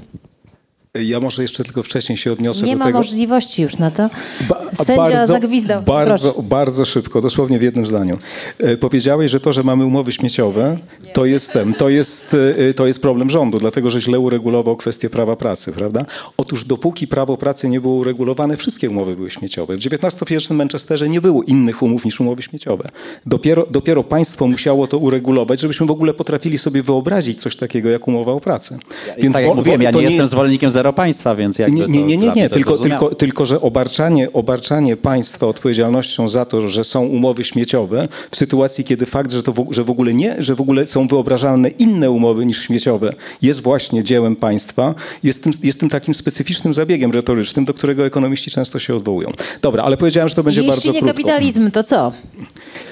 Ja 0.99 1.19
może 1.19 1.41
jeszcze 1.41 1.63
tylko 1.63 1.83
wcześniej 1.83 2.17
się 2.17 2.31
odniosę 2.31 2.65
Nie 2.65 2.71
do 2.73 2.79
ma 2.79 2.85
tego. 2.85 2.97
możliwości 2.97 3.61
już 3.61 3.77
na 3.77 3.91
to. 3.91 4.09
Ba 4.49 4.61
Sędzia 4.75 4.95
bardzo, 4.95 5.33
zagwizdał. 5.33 5.83
Bardzo, 5.83 6.35
bardzo 6.43 6.85
szybko, 6.85 7.21
dosłownie 7.21 7.59
w 7.59 7.61
jednym 7.61 7.85
zdaniu. 7.85 8.17
E, 8.59 8.77
powiedziałeś, 8.77 9.31
że 9.31 9.39
to, 9.39 9.53
że 9.53 9.63
mamy 9.63 9.85
umowy 9.85 10.11
śmieciowe, 10.11 10.77
to 11.13 11.25
jest, 11.25 11.53
ten, 11.53 11.73
to, 11.73 11.89
jest, 11.89 12.35
e, 12.69 12.73
to 12.73 12.87
jest 12.87 13.01
problem 13.01 13.29
rządu, 13.29 13.59
dlatego 13.59 13.89
że 13.89 14.01
źle 14.01 14.19
uregulował 14.19 14.77
kwestię 14.77 15.09
prawa 15.09 15.35
pracy, 15.35 15.71
prawda? 15.71 16.05
Otóż 16.37 16.65
dopóki 16.65 17.07
prawo 17.07 17.37
pracy 17.37 17.69
nie 17.69 17.81
było 17.81 17.95
uregulowane, 17.95 18.57
wszystkie 18.57 18.89
umowy 18.89 19.15
były 19.15 19.31
śmieciowe. 19.31 19.77
W 19.77 19.79
XIX-wiecznym 19.85 20.57
Manchesterze 20.57 21.09
nie 21.09 21.21
było 21.21 21.43
innych 21.43 21.81
umów 21.81 22.05
niż 22.05 22.19
umowy 22.19 22.41
śmieciowe. 22.43 22.89
Dopiero, 23.25 23.65
dopiero 23.69 24.03
państwo 24.03 24.47
musiało 24.47 24.87
to 24.87 24.97
uregulować, 24.97 25.59
żebyśmy 25.59 25.85
w 25.85 25.91
ogóle 25.91 26.13
potrafili 26.13 26.57
sobie 26.57 26.83
wyobrazić 26.83 27.41
coś 27.41 27.55
takiego 27.55 27.89
jak 27.89 28.07
umowa 28.07 28.31
o 28.31 28.39
pracę. 28.39 28.77
Więc 29.17 29.35
tak 29.35 29.45
jak 29.45 29.55
mówiłem, 29.55 29.81
ja 29.81 29.91
nie, 29.91 29.97
nie 29.97 30.03
jestem 30.03 30.19
jest... 30.19 30.31
zwolennikiem 30.31 30.69
zero 30.81 30.93
państwa, 30.93 31.35
więc 31.35 31.59
jakby 31.59 31.79
nie, 31.79 31.87
nie, 31.87 32.03
nie, 32.03 32.17
nie, 32.17 32.31
nie. 32.31 32.49
Tylko, 32.49 32.77
tylko, 32.77 33.15
tylko, 33.15 33.45
że 33.45 33.61
obarczanie, 33.61 34.33
obarczanie 34.33 34.97
państwa 34.97 35.47
odpowiedzialnością 35.47 36.29
za 36.29 36.45
to, 36.45 36.69
że 36.69 36.83
są 36.83 37.05
umowy 37.05 37.43
śmieciowe, 37.43 38.07
w 38.31 38.35
sytuacji, 38.35 38.83
kiedy 38.83 39.05
fakt, 39.05 39.31
że, 39.31 39.43
to 39.43 39.51
w, 39.53 39.67
że 39.71 39.83
w 39.83 39.89
ogóle 39.89 40.13
nie, 40.13 40.35
że 40.39 40.55
w 40.55 40.61
ogóle 40.61 40.87
są 40.87 41.07
wyobrażalne 41.07 41.69
inne 41.69 42.11
umowy 42.11 42.45
niż 42.45 42.61
śmieciowe, 42.61 43.13
jest 43.41 43.61
właśnie 43.61 44.03
dziełem 44.03 44.35
państwa, 44.35 44.95
jest 45.23 45.43
tym, 45.43 45.53
jest 45.63 45.79
tym 45.79 45.89
takim 45.89 46.13
specyficznym 46.13 46.73
zabiegiem 46.73 47.11
retorycznym, 47.11 47.65
do 47.65 47.73
którego 47.73 48.05
ekonomiści 48.05 48.51
często 48.51 48.79
się 48.79 48.95
odwołują. 48.95 49.31
Dobra, 49.61 49.83
ale 49.83 49.97
powiedziałem, 49.97 50.29
że 50.29 50.35
to 50.35 50.43
będzie 50.43 50.61
Jeśli 50.61 50.71
bardzo 50.71 50.91
nie 50.91 50.99
krótko. 50.99 51.07
kapitalizm, 51.07 51.71
to 51.71 51.83
co? 51.83 52.11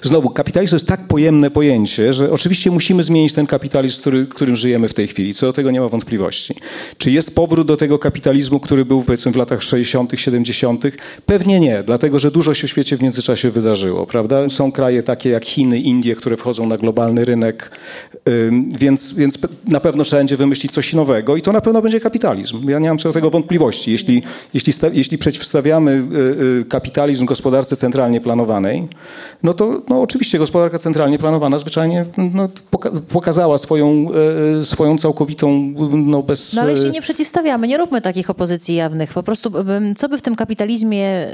Znowu, 0.04 0.30
kapitalizm 0.30 0.70
to 0.70 0.76
jest 0.76 0.88
tak 0.88 1.08
pojemne 1.08 1.52
pojęcie, 1.52 2.14
że 2.14 2.32
oczywiście 2.32 2.72
musimy 2.72 3.04
zmienić 3.04 3.34
ten 3.34 3.48
kapitalizm, 3.48 4.02
który, 4.02 4.28
którym 4.28 4.56
żyjemy 4.56 4.88
w 4.88 4.94
tej 4.94 5.08
chwili. 5.08 5.34
Co 5.34 5.46
do 5.46 5.54
tego 5.54 5.72
nie 5.72 5.82
ma 5.82 5.88
wątpliwości. 5.88 6.56
Czy 6.98 7.12
jest 7.12 7.36
powrót 7.36 7.68
do 7.68 7.78
tego 7.80 7.99
kapitalizmu, 7.99 8.59
który 8.59 8.86
był 8.86 9.03
powiedzmy 9.03 9.32
w 9.32 9.36
latach 9.36 9.63
60., 9.63 10.11
70.? 10.15 10.84
Pewnie 11.25 11.59
nie, 11.59 11.84
dlatego 11.86 12.19
że 12.19 12.32
dużo 12.32 12.53
się 12.53 12.67
w 12.67 12.69
świecie 12.69 12.97
w 12.97 13.01
międzyczasie 13.01 13.51
wydarzyło, 13.51 14.05
prawda? 14.05 14.49
Są 14.49 14.71
kraje 14.71 15.03
takie 15.03 15.30
jak 15.30 15.45
Chiny, 15.45 15.80
Indie, 15.80 16.15
które 16.15 16.38
wchodzą 16.38 16.67
na 16.67 16.77
globalny 16.77 17.25
rynek, 17.25 17.71
więc, 18.80 19.13
więc 19.13 19.38
na 19.67 19.80
pewno 19.80 20.03
trzeba 20.03 20.19
będzie 20.19 20.38
wymyślić 20.38 20.71
coś 20.71 20.93
nowego 20.93 21.36
i 21.36 21.41
to 21.41 21.51
na 21.51 21.61
pewno 21.61 21.82
będzie 21.82 21.99
kapitalizm. 21.99 22.69
Ja 22.69 22.80
nie 22.80 22.88
mam 22.88 22.97
co 22.97 23.09
do 23.09 23.13
tego 23.13 23.30
wątpliwości. 23.30 23.91
Jeśli, 23.91 24.23
jeśli, 24.53 24.73
jeśli 24.93 25.17
przeciwstawiamy 25.17 25.91
y, 25.91 26.61
y, 26.61 26.65
kapitalizm 26.65 27.25
gospodarce 27.25 27.75
centralnie 27.75 28.21
planowanej, 28.21 28.88
no 29.43 29.53
to 29.53 29.82
no 29.89 30.01
oczywiście 30.01 30.38
gospodarka 30.38 30.80
centralnie 30.80 31.19
planowana 31.19 31.59
zwyczajnie 31.59 32.05
no, 32.34 32.49
pokazała 33.09 33.57
swoją, 33.57 34.07
e, 34.59 34.65
swoją 34.65 34.97
całkowitą 34.97 35.73
no, 35.91 36.23
bez... 36.23 36.53
No 36.53 36.61
ale 36.61 36.71
jeśli 36.71 36.91
nie 36.91 37.01
przeciwstawiamy, 37.01 37.67
nie 37.70 37.78
róbmy 37.78 38.01
takich 38.01 38.30
opozycji 38.30 38.76
jawnych. 38.76 39.13
Po 39.13 39.24
prostu 39.24 39.51
co 39.97 40.09
by 40.09 40.17
w 40.17 40.22
tym 40.22 40.36
kapitalizmie 40.36 41.28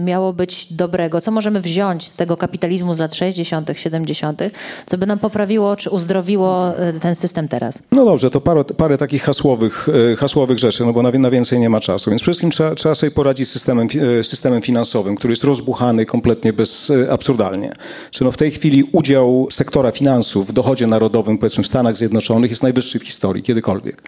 miało 0.00 0.32
być 0.32 0.72
dobrego? 0.72 1.20
Co 1.20 1.30
możemy 1.30 1.60
wziąć 1.60 2.08
z 2.08 2.14
tego 2.14 2.36
kapitalizmu 2.36 2.94
z 2.94 2.98
lat 2.98 3.14
60., 3.14 3.70
70., 3.74 4.42
co 4.86 4.98
by 4.98 5.06
nam 5.06 5.18
poprawiło 5.18 5.76
czy 5.76 5.90
uzdrowiło 5.90 6.78
e, 6.78 6.92
ten 6.92 7.16
system 7.16 7.48
teraz? 7.48 7.82
No 7.92 8.04
dobrze, 8.04 8.30
to 8.30 8.40
parę, 8.40 8.64
parę 8.64 8.98
takich 8.98 9.22
hasłowych, 9.22 9.88
e, 10.12 10.16
hasłowych 10.16 10.58
rzeczy, 10.58 10.84
no 10.84 10.92
bo 10.92 11.02
na, 11.02 11.10
na 11.10 11.30
więcej 11.30 11.60
nie 11.60 11.70
ma 11.70 11.80
czasu. 11.80 12.10
Więc 12.10 12.22
wszystkim 12.22 12.50
trzeba, 12.50 12.74
trzeba 12.74 12.94
sobie 12.94 13.10
poradzić 13.10 13.48
z 13.48 13.52
systemem, 13.52 13.88
systemem 14.22 14.62
finansowym, 14.62 15.16
który 15.16 15.32
jest 15.32 15.44
rozbuchany 15.44 16.06
kompletnie 16.06 16.52
bez, 16.52 16.92
absurdalnie. 17.10 17.72
Czy 18.10 18.24
no 18.24 18.30
w 18.32 18.36
tej 18.36 18.50
chwili 18.50 18.84
udział 18.92 19.48
sektora 19.50 19.90
finansów 19.90 20.46
w 20.48 20.52
dochodzie 20.52 20.86
narodowym, 20.86 21.38
powiedzmy 21.38 21.64
w 21.64 21.66
Stanach 21.66 21.96
Zjednoczonych 21.96 22.50
jest 22.50 22.62
najwyższy 22.62 22.98
w 22.98 23.04
historii, 23.04 23.42
kiedykolwiek 23.42 24.02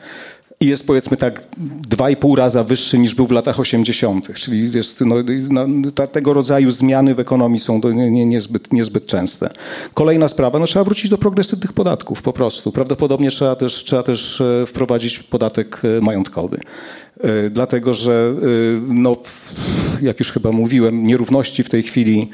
i 0.63 0.67
jest 0.67 0.87
powiedzmy 0.87 1.17
tak 1.17 1.43
dwa 1.89 2.11
i 2.11 2.17
pół 2.17 2.37
raza 2.37 2.65
wyższy 2.65 2.99
niż 2.99 3.15
był 3.15 3.27
w 3.27 3.31
latach 3.31 3.61
80., 3.61 4.35
czyli 4.35 4.73
jest, 4.73 5.01
no, 5.01 5.17
no, 5.49 5.91
ta, 5.91 6.07
tego 6.07 6.33
rodzaju 6.33 6.71
zmiany 6.71 7.15
w 7.15 7.21
ekonomii 7.21 7.61
są 7.61 7.81
nie, 7.95 8.11
nie, 8.11 8.27
niezbyt, 8.27 8.73
niezbyt 8.73 9.07
częste. 9.07 9.51
Kolejna 9.95 10.29
sprawa, 10.29 10.59
no 10.59 10.67
trzeba 10.67 10.85
wrócić 10.85 11.11
do 11.11 11.19
progresywnych 11.19 11.73
podatków 11.73 12.23
po 12.23 12.33
prostu. 12.33 12.73
Prawdopodobnie 12.73 13.31
trzeba 13.31 13.57
też, 13.57 13.85
trzeba 13.85 14.03
też 14.03 14.41
e, 14.41 14.67
wprowadzić 14.67 15.19
podatek 15.19 15.83
e, 15.85 16.01
majątkowy. 16.01 16.61
E, 17.23 17.51
dlatego 17.51 17.95
że, 17.95 18.35
e, 18.43 18.95
no, 18.95 19.17
jak 20.03 20.19
już 20.19 20.33
chyba 20.33 20.53
mówiłem, 20.53 21.07
nierówności 21.07 21.63
w 21.63 21.69
tej 21.69 21.83
chwili, 21.83 22.31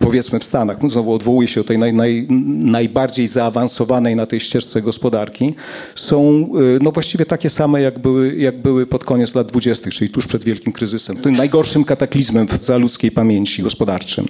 powiedzmy 0.00 0.38
w 0.38 0.44
Stanach, 0.44 0.82
no, 0.82 0.90
znowu 0.90 1.12
odwołuję 1.12 1.48
się 1.48 1.60
do 1.60 1.64
tej 1.64 1.78
naj, 1.78 1.94
naj, 1.94 2.26
najbardziej 2.60 3.26
zaawansowanej 3.26 4.16
na 4.16 4.26
tej 4.26 4.40
ścieżce 4.40 4.82
gospodarki, 4.82 5.54
są 5.94 6.48
e, 6.54 6.78
no, 6.82 6.92
właściwie 6.92 7.26
takie 7.26 7.50
same, 7.50 7.82
jak 7.82 7.98
były, 7.98 8.36
jak 8.36 8.62
były 8.62 8.86
pod 8.86 9.04
koniec 9.04 9.34
lat 9.34 9.46
dwudziestych, 9.46 9.94
czyli 9.94 10.10
tuż 10.10 10.26
przed 10.26 10.44
wielkim 10.44 10.72
kryzysem, 10.72 11.16
tym 11.16 11.36
najgorszym 11.36 11.84
kataklizmem 11.84 12.46
za 12.60 12.76
ludzkiej 12.76 13.10
pamięci 13.10 13.62
gospodarczym. 13.62 14.28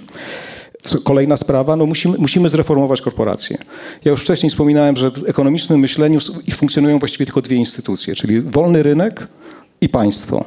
Kolejna 1.03 1.37
sprawa, 1.37 1.75
no 1.75 1.85
musimy, 1.85 2.17
musimy 2.17 2.49
zreformować 2.49 3.01
korporacje. 3.01 3.57
Ja 4.05 4.11
już 4.11 4.21
wcześniej 4.21 4.49
wspominałem, 4.49 4.95
że 4.95 5.11
w 5.11 5.29
ekonomicznym 5.29 5.79
myśleniu 5.79 6.19
funkcjonują 6.51 6.99
właściwie 6.99 7.25
tylko 7.25 7.41
dwie 7.41 7.57
instytucje, 7.57 8.15
czyli 8.15 8.41
wolny 8.41 8.83
rynek 8.83 9.27
i 9.81 9.89
państwo. 9.89 10.45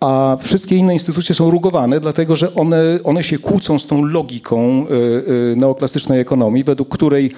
A 0.00 0.36
wszystkie 0.40 0.76
inne 0.76 0.94
instytucje 0.94 1.34
są 1.34 1.50
rugowane, 1.50 2.00
dlatego 2.00 2.36
że 2.36 2.54
one, 2.54 2.98
one 3.04 3.24
się 3.24 3.38
kłócą 3.38 3.78
z 3.78 3.86
tą 3.86 4.04
logiką 4.04 4.86
y, 4.86 5.52
y, 5.52 5.56
neoklasycznej 5.56 6.20
ekonomii, 6.20 6.64
według 6.64 6.88
której 6.88 7.32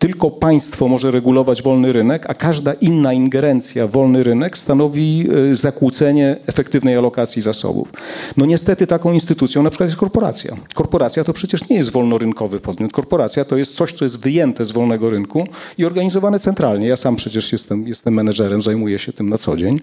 tylko 0.00 0.30
państwo 0.30 0.88
może 0.88 1.10
regulować 1.10 1.62
wolny 1.62 1.92
rynek, 1.92 2.30
a 2.30 2.34
każda 2.34 2.72
inna 2.72 3.12
ingerencja 3.12 3.86
w 3.86 3.90
wolny 3.90 4.22
rynek 4.22 4.58
stanowi 4.58 5.28
y, 5.50 5.56
zakłócenie 5.56 6.36
efektywnej 6.46 6.96
alokacji 6.96 7.42
zasobów. 7.42 7.92
No 8.36 8.46
niestety 8.46 8.86
taką 8.86 9.12
instytucją 9.12 9.62
na 9.62 9.70
przykład 9.70 9.88
jest 9.88 10.00
korporacja. 10.00 10.56
Korporacja 10.74 11.24
to 11.24 11.32
przecież 11.32 11.68
nie 11.68 11.76
jest 11.76 11.90
wolnorynkowy 11.90 12.60
podmiot. 12.60 12.92
Korporacja 12.92 13.44
to 13.44 13.56
jest 13.56 13.76
coś, 13.76 13.92
co 13.92 14.04
jest 14.04 14.18
wyjęte 14.18 14.64
z 14.64 14.70
wolnego 14.70 15.10
rynku 15.10 15.46
i 15.78 15.84
organizowane 15.84 16.38
centralnie. 16.38 16.88
Ja 16.88 16.96
sam 16.96 17.16
przecież 17.16 17.52
jestem, 17.52 17.88
jestem 17.88 18.14
menedżerem, 18.14 18.62
zajmuję 18.62 18.98
się 18.98 19.12
tym 19.12 19.28
na 19.28 19.38
co 19.38 19.56
dzień. 19.56 19.80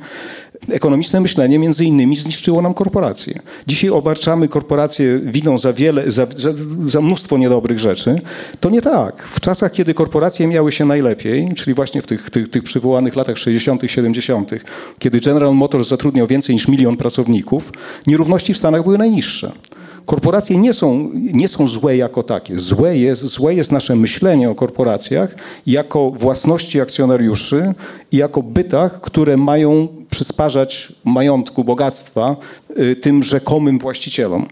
Ekonomiczne 0.70 1.22
myślenie 1.22 1.60
między 1.60 1.86
innymi 1.86 2.16
zniszczyło 2.16 2.62
nam 2.62 2.74
korporacje. 2.74 3.40
Dzisiaj 3.68 3.90
obarczamy 3.90 4.48
korporacje 4.48 5.20
winą 5.20 5.58
za 5.58 5.74
wiele, 5.74 6.12
za, 6.12 6.28
za, 6.36 6.50
za 6.86 7.02
mnóstwo 7.02 7.38
niedobrych 7.38 7.80
rzeczy. 7.80 8.22
To 8.60 8.70
nie 8.70 8.82
tak. 8.82 9.24
W 9.24 9.40
czasach, 9.40 9.72
kiedy 9.72 9.94
korporacje 9.94 10.48
miały 10.48 10.72
się 10.72 10.86
najlepiej, 10.86 11.50
czyli 11.56 11.74
właśnie 11.74 12.02
w 12.02 12.08
tych, 12.08 12.30
tych, 12.30 12.50
tych 12.50 12.64
przywołanych 12.64 13.16
latach 13.16 13.38
60., 13.38 13.82
70., 13.88 14.52
kiedy 15.00 15.20
General 15.20 15.56
Motors 15.56 15.88
zatrudniał 15.88 16.28
więcej 16.28 16.56
niż 16.56 16.68
milion 16.68 16.98
pracowników, 16.98 17.72
nierówności 18.08 18.54
w 18.54 18.58
Stanach 18.58 18.84
były 18.84 18.98
najniższe. 18.98 19.52
Korporacje 20.08 20.58
nie 20.58 20.74
są, 20.74 21.10
nie 21.14 21.48
są 21.48 21.68
złe 21.68 21.98
jako 21.98 22.24
takie. 22.24 22.60
Złe 22.60 22.98
jest, 22.98 23.22
złe 23.22 23.54
jest 23.54 23.72
nasze 23.72 23.96
myślenie 23.96 24.50
o 24.50 24.56
korporacjach 24.56 25.36
jako 25.66 26.12
własności 26.12 26.82
akcjonariuszy 26.82 27.74
i 28.12 28.18
jako 28.18 28.44
bytach, 28.44 29.02
które 29.02 29.38
mają 29.38 29.88
przysparzać 30.18 30.94
majątku, 31.06 31.64
bogactwa 31.64 32.36
y, 32.80 32.96
tym 32.96 33.24
rzekomym 33.24 33.80
właścicielom. 33.80 34.48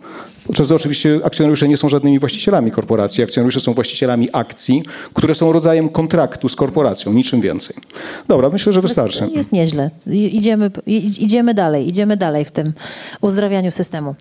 Gdy 0.49 0.76
oczywiście 0.76 1.20
akcjonariusze 1.24 1.68
nie 1.68 1.78
są 1.78 1.89
żadnymi 1.89 2.20
właścicielami 2.20 2.72
korporacji. 2.72 3.24
Akcjonariusze 3.24 3.59
są 3.59 3.74
właścicielami 3.74 4.30
akcji, 4.34 4.84
które 5.13 5.36
są 5.36 5.51
rodzajem 5.51 5.89
kontraktu 5.89 6.49
z 6.49 6.55
korporacją, 6.55 7.13
niczym 7.13 7.41
więcej. 7.41 7.76
Dobra, 8.28 8.49
myślę, 8.49 8.74
że 8.74 8.82
wystarczy. 8.82 9.24
Jest, 9.24 9.36
jest 9.36 9.51
nieźle. 9.51 9.91
Idziemy, 10.11 10.72
idziemy 11.20 11.53
dalej, 11.53 11.88
idziemy 11.88 12.18
dalej 12.18 12.45
w 12.45 12.51
tym 12.51 12.74
uzdrawianiu 13.22 13.72
systemu. 13.72 14.16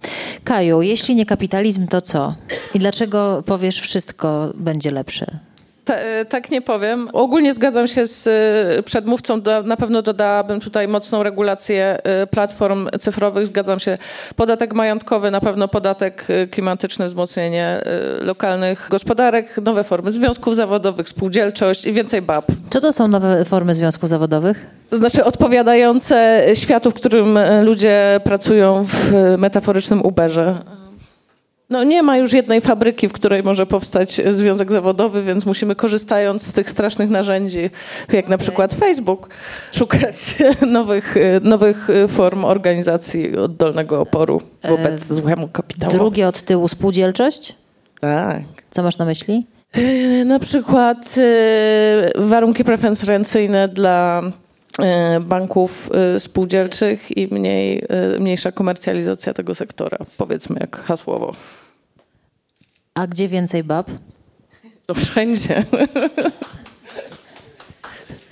Kaju, 0.44 0.82
jeśli 0.82 1.14
nie 1.14 1.26
kapitalizm, 1.26 1.86
to 1.86 2.00
co? 2.00 2.34
I 2.74 2.78
dlaczego 2.78 3.42
powiesz 3.46 3.80
wszystko 3.80 4.52
będzie 4.54 4.90
lepsze? 4.90 5.53
Ta, 5.84 5.94
e, 5.94 6.24
tak 6.24 6.50
nie 6.50 6.60
powiem. 6.60 7.08
Ogólnie 7.12 7.54
zgadzam 7.54 7.86
się 7.86 8.06
z 8.06 8.26
e, 8.26 8.82
przedmówcą. 8.82 9.40
na 9.64 9.76
pewno 9.76 10.02
dodałabym 10.02 10.60
tutaj 10.60 10.88
mocną 10.88 11.22
regulację 11.22 11.98
e, 12.02 12.26
platform 12.26 12.88
cyfrowych. 13.00 13.46
Zgadzam 13.46 13.80
się. 13.80 13.98
Podatek 14.36 14.74
majątkowy, 14.74 15.30
na 15.30 15.40
pewno 15.40 15.68
podatek 15.68 16.26
klimatyczny, 16.50 17.06
wzmocnienie 17.06 17.78
lokalnych 18.20 18.86
gospodarek, 18.90 19.56
nowe 19.62 19.84
formy 19.84 20.12
związków 20.12 20.56
zawodowych, 20.56 21.08
spółdzielczość 21.08 21.86
i 21.86 21.92
więcej 21.92 22.22
BAP. 22.22 22.52
Co 22.70 22.80
to 22.80 22.92
są 22.92 23.08
nowe 23.08 23.44
formy 23.44 23.74
związków 23.74 24.08
zawodowych? 24.08 24.66
To 24.90 24.96
znaczy 24.96 25.24
odpowiadające 25.24 26.46
światu, 26.54 26.90
w 26.90 26.94
którym 26.94 27.38
ludzie 27.62 28.20
pracują 28.24 28.84
w 28.84 29.12
metaforycznym 29.38 30.02
Uberze. 30.02 30.73
No 31.74 31.84
nie 31.84 32.02
ma 32.02 32.16
już 32.16 32.32
jednej 32.32 32.60
fabryki, 32.60 33.08
w 33.08 33.12
której 33.12 33.42
może 33.42 33.66
powstać 33.66 34.20
związek 34.30 34.72
zawodowy, 34.72 35.22
więc 35.22 35.46
musimy 35.46 35.74
korzystając 35.74 36.46
z 36.46 36.52
tych 36.52 36.70
strasznych 36.70 37.10
narzędzi, 37.10 37.70
jak 38.12 38.28
na 38.28 38.38
przykład 38.38 38.74
Facebook, 38.74 39.28
szukać 39.72 40.16
nowych, 40.66 41.14
nowych 41.42 41.88
form 42.08 42.44
organizacji 42.44 43.36
oddolnego 43.36 44.00
oporu 44.00 44.40
wobec 44.64 45.10
e, 45.10 45.14
złemu 45.14 45.48
kapitałowi. 45.48 45.98
Drugie 45.98 46.28
od 46.28 46.42
tyłu 46.42 46.68
spółdzielczość? 46.68 47.54
Tak. 48.00 48.42
Co 48.70 48.82
masz 48.82 48.98
na 48.98 49.04
myśli? 49.04 49.46
E, 49.72 50.24
na 50.24 50.38
przykład 50.38 51.14
e, 51.18 52.10
warunki 52.16 52.64
preferencyjne 52.64 53.68
dla 53.68 54.22
E, 54.82 55.20
banków 55.20 55.90
spółdzielczych 56.18 57.16
i 57.16 57.34
mniej, 57.34 57.84
mniejsza 58.20 58.52
komercjalizacja 58.52 59.34
tego 59.34 59.54
sektora, 59.54 59.98
powiedzmy 60.16 60.56
jak 60.60 60.76
hasłowo. 60.76 61.32
A 62.94 63.06
gdzie 63.06 63.28
więcej 63.28 63.64
bab? 63.64 63.90
To 64.86 64.94
wszędzie. 64.94 65.64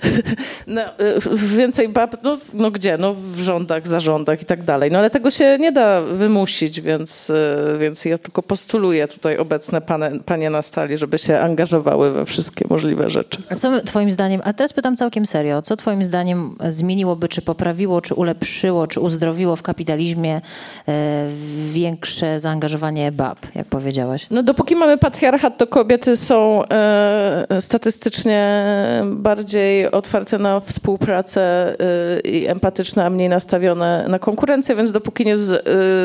No, 0.67 0.81
y, 0.81 1.37
więcej 1.57 1.89
bab, 1.89 2.23
no, 2.23 2.37
no, 2.53 2.71
gdzie? 2.71 2.97
No 2.97 3.13
w 3.13 3.39
rządach, 3.39 3.87
zarządach 3.87 4.41
i 4.41 4.45
tak 4.45 4.63
dalej. 4.63 4.91
No 4.91 4.99
ale 4.99 5.09
tego 5.09 5.31
się 5.31 5.57
nie 5.59 5.71
da 5.71 6.01
wymusić, 6.01 6.81
więc, 6.81 7.29
y, 7.29 7.77
więc 7.79 8.05
ja 8.05 8.17
tylko 8.17 8.43
postuluję 8.43 9.07
tutaj 9.07 9.37
obecne 9.37 9.81
pane, 9.81 10.19
panie 10.19 10.49
na 10.49 10.61
stali, 10.61 10.97
żeby 10.97 11.17
się 11.17 11.39
angażowały 11.39 12.11
we 12.11 12.25
wszystkie 12.25 12.65
możliwe 12.69 13.09
rzeczy. 13.09 13.41
A 13.49 13.55
co 13.55 13.81
twoim 13.81 14.11
zdaniem, 14.11 14.41
a 14.43 14.53
teraz 14.53 14.73
pytam 14.73 14.97
całkiem 14.97 15.25
serio, 15.25 15.61
co 15.61 15.75
twoim 15.75 16.03
zdaniem 16.03 16.55
zmieniłoby, 16.69 17.27
czy 17.27 17.41
poprawiło, 17.41 18.01
czy 18.01 18.13
ulepszyło, 18.13 18.87
czy 18.87 18.99
uzdrowiło 18.99 19.55
w 19.55 19.61
kapitalizmie 19.61 20.41
e, 20.87 21.29
większe 21.71 22.39
zaangażowanie 22.39 23.11
bab, 23.11 23.39
jak 23.55 23.67
powiedziałaś? 23.67 24.27
No 24.31 24.43
dopóki 24.43 24.75
mamy 24.75 24.97
patriarchat, 24.97 25.57
to 25.57 25.67
kobiety 25.67 26.17
są 26.17 26.63
e, 26.65 27.47
statystycznie 27.59 28.63
bardziej 29.05 29.92
otwarte 29.93 30.37
na 30.37 30.59
współpracę 30.59 31.73
y, 32.17 32.29
i 32.29 32.47
empatyczne, 32.47 33.05
a 33.05 33.09
mniej 33.09 33.29
nastawione 33.29 34.05
na 34.09 34.19
konkurencję, 34.19 34.75
więc 34.75 34.91
dopóki 34.91 35.25
nie 35.25 35.35
y, 35.35 35.39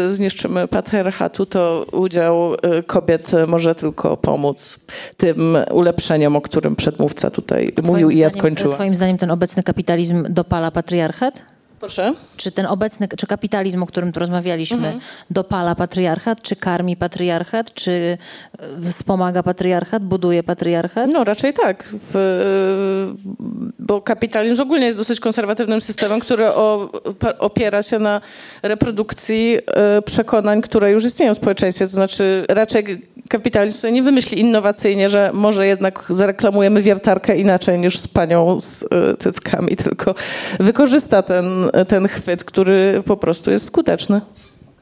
zniszczymy 0.06 0.68
patriarchatu, 0.68 1.46
to 1.46 1.86
udział 1.92 2.54
y, 2.54 2.82
kobiet 2.86 3.30
może 3.46 3.74
tylko 3.74 4.16
pomóc 4.16 4.78
tym 5.16 5.58
ulepszeniom, 5.70 6.36
o 6.36 6.40
którym 6.40 6.76
przedmówca 6.76 7.30
tutaj 7.30 7.72
mówił 7.86 8.10
i 8.10 8.16
ja 8.16 8.30
skończyłam. 8.30 8.74
Twoim 8.74 8.94
zdaniem 8.94 9.18
ten 9.18 9.30
obecny 9.30 9.62
kapitalizm 9.62 10.24
dopala 10.28 10.70
patriarchat? 10.70 11.42
Proszę. 11.80 12.14
Czy 12.36 12.52
ten 12.52 12.66
obecny, 12.66 13.08
czy 13.16 13.26
kapitalizm, 13.26 13.82
o 13.82 13.86
którym 13.86 14.12
tu 14.12 14.20
rozmawialiśmy, 14.20 14.98
dopala 15.30 15.74
patriarchat, 15.74 16.42
czy 16.42 16.56
karmi 16.56 16.96
patriarchat, 16.96 17.74
czy 17.74 18.18
e, 18.58 18.90
wspomaga 18.90 19.42
patriarchat, 19.42 20.02
buduje 20.02 20.42
patriarchat? 20.42 21.10
No 21.12 21.24
raczej 21.24 21.54
tak, 21.54 21.84
w, 21.92 23.14
bo 23.78 24.00
kapitalizm 24.00 24.62
ogólnie 24.62 24.86
jest 24.86 24.98
dosyć 24.98 25.20
konserwatywnym 25.20 25.80
systemem, 25.80 26.20
który 26.20 26.46
o, 26.46 26.90
opiera 27.38 27.82
się 27.82 27.98
na 27.98 28.20
reprodukcji 28.62 29.58
e, 29.66 30.02
przekonań, 30.02 30.62
które 30.62 30.90
już 30.90 31.04
istnieją 31.04 31.34
w 31.34 31.36
społeczeństwie. 31.36 31.84
To 31.84 31.92
znaczy 31.92 32.44
raczej 32.48 33.00
kapitalizm 33.28 33.92
nie 33.92 34.02
wymyśli 34.02 34.40
innowacyjnie, 34.40 35.08
że 35.08 35.30
może 35.34 35.66
jednak 35.66 36.04
zareklamujemy 36.10 36.82
wiertarkę 36.82 37.36
inaczej 37.36 37.78
niż 37.78 37.98
z 37.98 38.08
panią 38.08 38.60
z 38.60 38.82
e, 38.82 39.16
cyckami, 39.16 39.76
tylko 39.76 40.14
wykorzysta 40.60 41.22
ten, 41.22 41.46
ten 41.88 42.08
chwyt, 42.08 42.44
który 42.44 43.02
po 43.06 43.16
prostu 43.16 43.50
jest 43.50 43.66
skuteczny. 43.66 44.20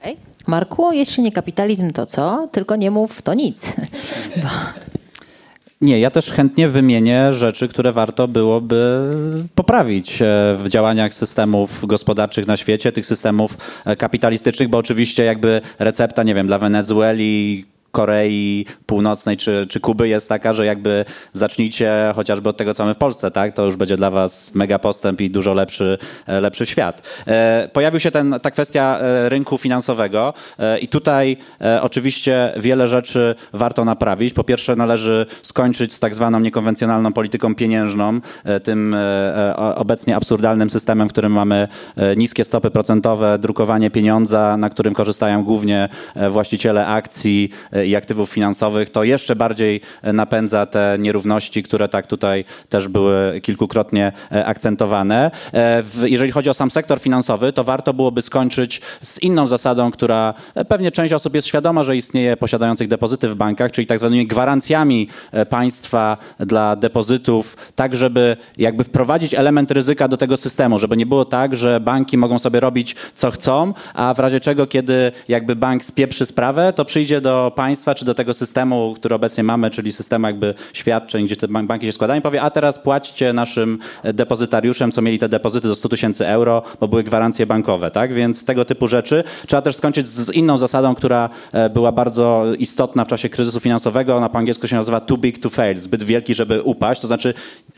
Okej. 0.00 0.16
Marku, 0.46 0.92
jeśli 0.92 1.22
nie 1.22 1.32
kapitalizm, 1.32 1.92
to 1.92 2.06
co? 2.06 2.48
Tylko 2.52 2.76
nie 2.76 2.90
mów, 2.90 3.22
to 3.22 3.34
nic. 3.34 3.72
Bo... 4.42 4.48
Nie, 5.80 6.00
ja 6.00 6.10
też 6.10 6.30
chętnie 6.30 6.68
wymienię 6.68 7.32
rzeczy, 7.32 7.68
które 7.68 7.92
warto 7.92 8.28
byłoby 8.28 9.10
poprawić 9.54 10.22
e, 10.22 10.24
w 10.58 10.68
działaniach 10.68 11.14
systemów 11.14 11.86
gospodarczych 11.86 12.46
na 12.46 12.56
świecie, 12.56 12.92
tych 12.92 13.06
systemów 13.06 13.58
e, 13.84 13.96
kapitalistycznych, 13.96 14.68
bo 14.68 14.78
oczywiście 14.78 15.24
jakby 15.24 15.60
recepta, 15.78 16.22
nie 16.22 16.34
wiem, 16.34 16.46
dla 16.46 16.58
Wenezueli, 16.58 17.64
Korei 17.96 18.66
Północnej 18.86 19.36
czy, 19.36 19.66
czy 19.70 19.80
Kuby 19.80 20.08
jest 20.08 20.28
taka, 20.28 20.52
że 20.52 20.66
jakby 20.66 21.04
zacznijcie 21.32 22.12
chociażby 22.14 22.48
od 22.48 22.56
tego, 22.56 22.74
co 22.74 22.82
mamy 22.82 22.94
w 22.94 22.98
Polsce, 22.98 23.30
tak? 23.30 23.52
To 23.52 23.64
już 23.64 23.76
będzie 23.76 23.96
dla 23.96 24.10
was 24.10 24.54
mega 24.54 24.78
postęp 24.78 25.20
i 25.20 25.30
dużo 25.30 25.54
lepszy, 25.54 25.98
e, 26.26 26.40
lepszy 26.40 26.66
świat. 26.66 27.02
E, 27.26 27.68
pojawił 27.72 28.00
się 28.00 28.10
ten, 28.10 28.34
ta 28.42 28.50
kwestia 28.50 28.98
e, 28.98 29.28
rynku 29.28 29.58
finansowego 29.58 30.34
i 30.80 30.88
tutaj 30.88 31.36
oczywiście 31.82 32.52
wiele 32.56 32.88
rzeczy 32.88 33.34
warto 33.52 33.84
naprawić. 33.84 34.34
Po 34.34 34.44
pierwsze 34.44 34.76
należy 34.76 35.26
skończyć 35.42 35.92
z 35.92 36.00
tak 36.00 36.14
zwaną 36.14 36.40
niekonwencjonalną 36.40 37.12
polityką 37.12 37.54
pieniężną, 37.54 38.20
tym 38.62 38.96
obecnie 39.76 40.16
absurdalnym 40.16 40.70
systemem, 40.70 41.08
w 41.08 41.12
którym 41.12 41.32
mamy 41.32 41.68
niskie 42.16 42.44
stopy 42.44 42.70
procentowe, 42.70 43.38
drukowanie 43.38 43.90
pieniądza, 43.90 44.56
na 44.56 44.70
którym 44.70 44.94
korzystają 44.94 45.44
głównie 45.44 45.88
właściciele 46.30 46.86
akcji 46.86 47.50
i 47.86 47.96
aktywów 47.96 48.30
finansowych, 48.30 48.90
to 48.90 49.04
jeszcze 49.04 49.36
bardziej 49.36 49.80
e, 50.02 50.12
napędza 50.12 50.66
te 50.66 50.96
nierówności, 50.98 51.62
które 51.62 51.88
tak 51.88 52.06
tutaj 52.06 52.44
też 52.68 52.88
były 52.88 53.40
kilkukrotnie 53.40 54.12
e, 54.32 54.46
akcentowane. 54.46 55.30
E, 55.54 55.82
Jeżeli 56.02 56.32
chodzi 56.32 56.50
o 56.50 56.54
sam 56.54 56.70
sektor 56.70 57.00
finansowy, 57.00 57.52
to 57.52 57.64
warto 57.64 57.94
byłoby 57.94 58.22
skończyć 58.22 58.80
z 59.02 59.22
inną 59.22 59.46
zasadą, 59.46 59.90
która 59.90 60.34
pewnie 60.68 60.92
część 60.92 61.14
osób 61.14 61.34
jest 61.34 61.48
świadoma, 61.48 61.82
że 61.82 61.96
istnieje 61.96 62.36
posiadających 62.36 62.88
depozyty 62.88 63.28
w 63.28 63.34
bankach, 63.34 63.72
czyli 63.72 63.86
tak 63.86 63.98
zwanymi 63.98 64.26
gwarancjami 64.26 65.08
państwa 65.50 66.16
dla 66.38 66.76
depozytów, 66.76 67.56
tak 67.74 67.96
żeby 67.96 68.36
jakby 68.58 68.84
wprowadzić 68.84 69.34
element 69.34 69.70
ryzyka 69.70 70.08
do 70.08 70.16
tego 70.16 70.36
systemu, 70.36 70.78
żeby 70.78 70.96
nie 70.96 71.06
było 71.06 71.24
tak, 71.24 71.56
że 71.56 71.80
banki 71.80 72.18
mogą 72.18 72.38
sobie 72.38 72.60
robić 72.60 72.96
co 73.14 73.30
chcą, 73.30 73.74
a 73.94 74.14
w 74.14 74.18
razie 74.18 74.40
czego, 74.40 74.66
kiedy 74.66 75.12
jakby 75.28 75.56
bank 75.56 75.84
spieprzy 75.84 76.26
sprawę, 76.26 76.72
to 76.72 76.84
przyjdzie 76.84 77.20
do 77.20 77.52
państwa 77.56 77.65
czy 77.96 78.04
do 78.04 78.14
tego 78.14 78.34
systemu, 78.34 78.94
który 78.96 79.14
obecnie 79.14 79.44
mamy, 79.44 79.70
czyli 79.70 79.92
systemu 79.92 80.26
jakby 80.26 80.54
świadczeń, 80.72 81.26
gdzie 81.26 81.36
te 81.36 81.48
ban- 81.48 81.66
banki 81.66 81.86
się 81.86 81.92
składają 81.92 82.22
powie, 82.22 82.42
a 82.42 82.50
teraz 82.50 82.78
płaćcie 82.78 83.32
naszym 83.32 83.78
depozytariuszem, 84.04 84.92
co 84.92 85.02
mieli 85.02 85.18
te 85.18 85.28
depozyty 85.28 85.68
do 85.68 85.74
100 85.74 85.88
tysięcy 85.88 86.26
euro, 86.26 86.62
bo 86.80 86.88
były 86.88 87.02
gwarancje 87.02 87.46
bankowe, 87.46 87.90
tak? 87.90 88.14
Więc 88.14 88.44
tego 88.44 88.64
typu 88.64 88.88
rzeczy. 88.88 89.24
Trzeba 89.46 89.62
też 89.62 89.76
skończyć 89.76 90.08
z 90.08 90.30
inną 90.30 90.58
zasadą, 90.58 90.94
która 90.94 91.30
e, 91.52 91.70
była 91.70 91.92
bardzo 91.92 92.44
istotna 92.58 93.04
w 93.04 93.08
czasie 93.08 93.28
kryzysu 93.28 93.60
finansowego. 93.60 94.16
Ona 94.16 94.28
po 94.28 94.38
angielsku 94.38 94.68
się 94.68 94.76
nazywa 94.76 95.00
too 95.00 95.16
big 95.16 95.38
to 95.38 95.50
fail, 95.50 95.80
zbyt 95.80 96.02
wielki, 96.02 96.34
żeby 96.34 96.62
upaść. 96.62 97.00
To 97.00 97.06
znaczy 97.06 97.34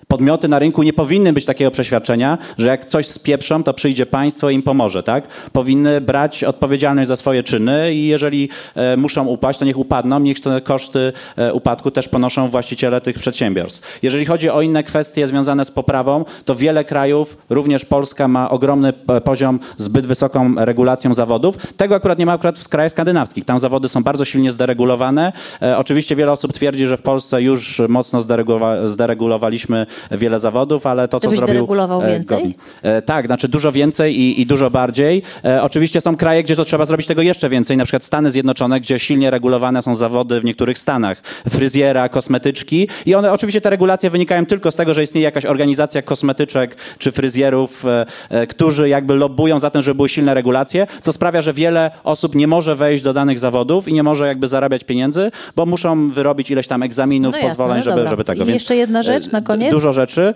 podmioty 0.09 0.49
na 0.49 0.59
rynku 0.59 0.83
nie 0.83 0.93
powinny 0.93 1.33
być 1.33 1.45
takiego 1.45 1.71
przeświadczenia, 1.71 2.39
że 2.59 2.69
jak 2.69 2.85
coś 2.85 3.07
spieprzą, 3.07 3.63
to 3.65 3.75
przyjdzie 3.75 4.07
państwo 4.07 4.51
i 4.51 4.55
im 4.55 4.63
pomoże, 4.63 5.03
tak? 5.03 5.29
Powinny 5.53 6.01
brać 6.01 6.45
odpowiedzialność 6.45 7.09
za 7.09 7.17
swoje 7.17 7.43
czyny 7.43 7.95
i 7.95 8.07
jeżeli 8.07 8.49
e, 8.75 8.97
muszą 8.97 9.27
upaść, 9.27 9.59
to 9.59 9.65
niech 9.65 9.78
upadną, 9.79 10.19
niech 10.21 10.41
te 10.41 10.61
koszty 10.61 11.13
e, 11.37 11.53
upadku 11.55 11.91
też 11.91 12.09
ponoszą 12.09 12.49
właściciele 12.49 13.01
tych 13.01 13.19
przedsiębiorstw. 13.19 13.99
Jeżeli 14.03 14.27
chodzi 14.27 14.51
o 14.51 14.63
inne 14.63 14.83
kwestie 14.83 15.27
związane 15.27 15.65
z 15.65 15.71
poprawą, 15.71 16.25
to 16.45 16.55
wiele 16.55 16.85
krajów, 16.85 17.37
również 17.51 17.85
Polska 17.85 18.29
ma 18.29 18.51
ogromny 18.51 18.93
p- 18.93 19.21
poziom 19.21 19.61
zbyt 19.77 20.07
wysoką 20.07 20.55
regulacją 20.57 21.15
zawodów. 21.15 21.57
Tego 21.77 21.95
akurat 21.95 22.19
nie 22.19 22.27
ma 22.27 22.33
akurat 22.33 22.59
w 22.59 22.69
krajach 22.69 22.93
skandynawskich. 22.93 23.45
Tam 23.45 23.59
zawody 23.59 23.89
są 23.89 24.03
bardzo 24.03 24.25
silnie 24.25 24.53
zderegulowane. 24.53 25.33
E, 25.63 25.79
oczywiście 25.79 26.17
wiele 26.17 26.33
osób 26.33 26.53
twierdzi, 26.53 26.87
że 26.87 26.97
w 26.97 27.03
Polsce 27.03 27.43
już 27.43 27.83
mocno 27.89 28.21
zderegulowa- 28.21 28.87
zderegulowaliśmy 28.87 29.87
wiele 30.11 30.39
zawodów, 30.41 30.87
ale 30.87 31.09
to, 31.09 31.21
co 31.21 31.29
Gdybyś 31.29 31.39
zrobił... 31.39 31.55
deregulował 31.55 32.03
e, 32.03 32.07
więcej? 32.07 32.43
Gobi. 32.43 32.55
E, 32.83 33.03
tak, 33.03 33.27
znaczy 33.27 33.49
dużo 33.49 33.73
więcej 33.73 34.21
i, 34.21 34.41
i 34.41 34.47
dużo 34.47 34.71
bardziej. 34.71 35.23
E, 35.45 35.63
oczywiście 35.63 36.01
są 36.01 36.17
kraje, 36.17 36.43
gdzie 36.43 36.57
to 36.57 36.65
trzeba 36.65 36.85
zrobić 36.85 37.07
tego 37.07 37.23
jeszcze 37.23 37.49
więcej, 37.49 37.77
na 37.77 37.85
przykład 37.85 38.05
Stany 38.05 38.31
Zjednoczone, 38.31 38.81
gdzie 38.81 38.99
silnie 38.99 39.31
regulowane 39.69 39.83
są 39.83 39.95
zawody 39.95 40.41
w 40.41 40.45
niektórych 40.45 40.79
stanach. 40.79 41.23
Fryzjera, 41.49 42.09
kosmetyczki 42.09 42.89
i 43.07 43.15
one, 43.15 43.33
oczywiście 43.33 43.61
te 43.61 43.71
regulacje 43.71 44.11
wynikają 44.11 44.47
tylko 44.47 44.71
z 44.71 44.77
tego, 44.77 44.95
że 44.95 45.03
istnieje 45.03 45.25
jakaś 45.25 45.45
organizacja 45.45 46.03
kosmetyczek 46.03 46.77
czy 46.99 47.13
fryzjerów, 47.13 47.85
e, 47.85 48.07
e, 48.31 48.47
którzy 48.47 48.89
jakby 48.89 49.15
lobbują 49.15 49.61
za 49.61 49.71
tym, 49.71 49.83
żeby 49.83 49.95
były 49.95 50.09
silne 50.09 50.35
regulacje, 50.35 50.87
co 51.03 51.13
sprawia, 51.13 51.43
że 51.43 51.53
wiele 51.53 51.91
osób 52.05 52.35
nie 52.35 52.47
może 52.47 52.77
wejść 52.77 53.03
do 53.03 53.13
danych 53.13 53.39
zawodów 53.39 53.89
i 53.89 53.93
nie 53.93 54.03
może 54.03 54.27
jakby 54.27 54.49
zarabiać 54.49 54.85
pieniędzy, 54.85 55.31
bo 55.57 55.67
muszą 55.67 56.11
wyrobić 56.11 56.51
ileś 56.51 56.67
tam 56.67 56.83
egzaminów, 56.83 57.33
No 57.33 57.39
jasne, 57.39 57.51
pozwoleń, 57.51 57.79
no 57.79 57.85
żeby, 57.85 57.97
dobra. 57.97 58.11
żeby 58.11 58.25
tego. 58.25 58.45
I 58.45 58.49
jeszcze 58.49 58.77
jedna 58.77 59.03
rzecz 59.03 59.33
na 59.33 59.39
e, 59.39 59.43
koniec. 59.43 59.71
Dużo 59.71 59.93
rzeczy. 59.93 60.35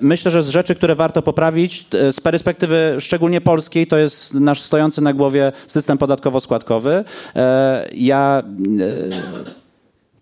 Myślę, 0.00 0.30
że 0.30 0.42
z 0.42 0.48
rzeczy, 0.48 0.74
które 0.74 0.94
warto 0.94 1.22
poprawić, 1.22 1.86
z 2.10 2.20
perspektywy 2.20 2.96
szczególnie 2.98 3.40
polskiej, 3.40 3.86
to 3.86 3.98
jest 3.98 4.34
nasz 4.34 4.62
stojący 4.62 5.00
na 5.02 5.12
głowie 5.12 5.52
system 5.66 5.98
podatkowo-składkowy. 5.98 7.04
Ja 7.92 8.42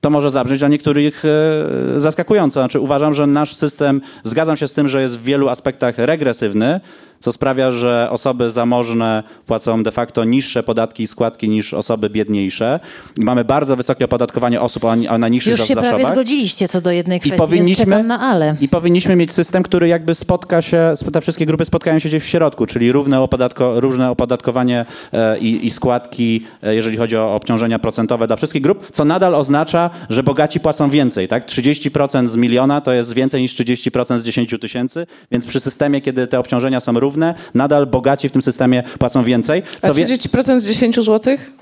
to 0.00 0.10
może 0.10 0.30
zabrzmieć 0.30 0.58
dla 0.58 0.68
niektórych 0.68 1.24
e, 1.24 2.00
zaskakująco. 2.00 2.60
Znaczy, 2.60 2.80
uważam, 2.80 3.14
że 3.14 3.26
nasz 3.26 3.54
system, 3.54 4.00
zgadzam 4.24 4.56
się 4.56 4.68
z 4.68 4.74
tym, 4.74 4.88
że 4.88 5.02
jest 5.02 5.18
w 5.18 5.22
wielu 5.22 5.48
aspektach 5.48 5.98
regresywny, 5.98 6.80
co 7.20 7.32
sprawia, 7.32 7.70
że 7.70 8.08
osoby 8.10 8.50
zamożne 8.50 9.22
płacą 9.46 9.82
de 9.82 9.92
facto 9.92 10.24
niższe 10.24 10.62
podatki 10.62 11.02
i 11.02 11.06
składki 11.06 11.48
niż 11.48 11.74
osoby 11.74 12.10
biedniejsze. 12.10 12.80
I 13.18 13.24
mamy 13.24 13.44
bardzo 13.44 13.76
wysokie 13.76 14.04
opodatkowanie 14.04 14.60
osób 14.60 14.84
o, 14.84 14.88
o 15.08 15.18
najniższych 15.18 15.58
Już 15.58 15.68
się 15.68 15.76
prawie 15.76 16.06
zgodziliście 16.06 16.68
co 16.68 16.80
do 16.80 16.90
jednej 16.90 17.16
I 17.16 17.20
kwestii, 17.20 17.38
więc 17.38 17.50
powinniśmy, 17.50 18.04
na 18.04 18.20
ale. 18.20 18.56
I 18.60 18.68
powinniśmy 18.68 19.16
mieć 19.16 19.32
system, 19.32 19.62
który 19.62 19.88
jakby 19.88 20.14
spotka 20.14 20.62
się, 20.62 20.94
te 21.12 21.20
wszystkie 21.20 21.46
grupy 21.46 21.64
spotkają 21.64 21.98
się 21.98 22.08
gdzieś 22.08 22.22
w 22.22 22.26
środku, 22.26 22.66
czyli 22.66 22.92
równe, 22.92 23.20
opodatko, 23.20 23.80
różne 23.80 24.10
opodatkowanie 24.10 24.86
e, 25.12 25.38
i, 25.38 25.66
i 25.66 25.70
składki, 25.70 26.44
e, 26.62 26.74
jeżeli 26.74 26.96
chodzi 26.96 27.16
o 27.16 27.34
obciążenia 27.34 27.78
procentowe 27.78 28.26
dla 28.26 28.36
wszystkich 28.36 28.62
grup, 28.62 28.90
co 28.92 29.04
nadal 29.04 29.34
oznacza, 29.34 29.90
że 30.08 30.22
bogaci 30.22 30.60
płacą 30.60 30.90
więcej, 30.90 31.28
tak? 31.28 31.46
30% 31.46 32.26
z 32.26 32.36
miliona 32.36 32.80
to 32.80 32.92
jest 32.92 33.12
więcej 33.12 33.42
niż 33.42 33.54
30% 33.54 34.18
z 34.18 34.24
10 34.24 34.54
tysięcy, 34.60 35.06
więc 35.30 35.46
przy 35.46 35.60
systemie, 35.60 36.00
kiedy 36.00 36.26
te 36.26 36.38
obciążenia 36.38 36.80
są 36.80 37.00
równe, 37.00 37.07
nadal 37.54 37.86
bogaci 37.86 38.28
w 38.28 38.32
tym 38.32 38.42
systemie 38.42 38.82
płacą 38.98 39.24
więcej. 39.24 39.62
A 39.82 39.92
wie- 39.92 40.04
30% 40.04 40.60
z 40.60 40.66
10 40.66 41.00
złotych? 41.00 41.52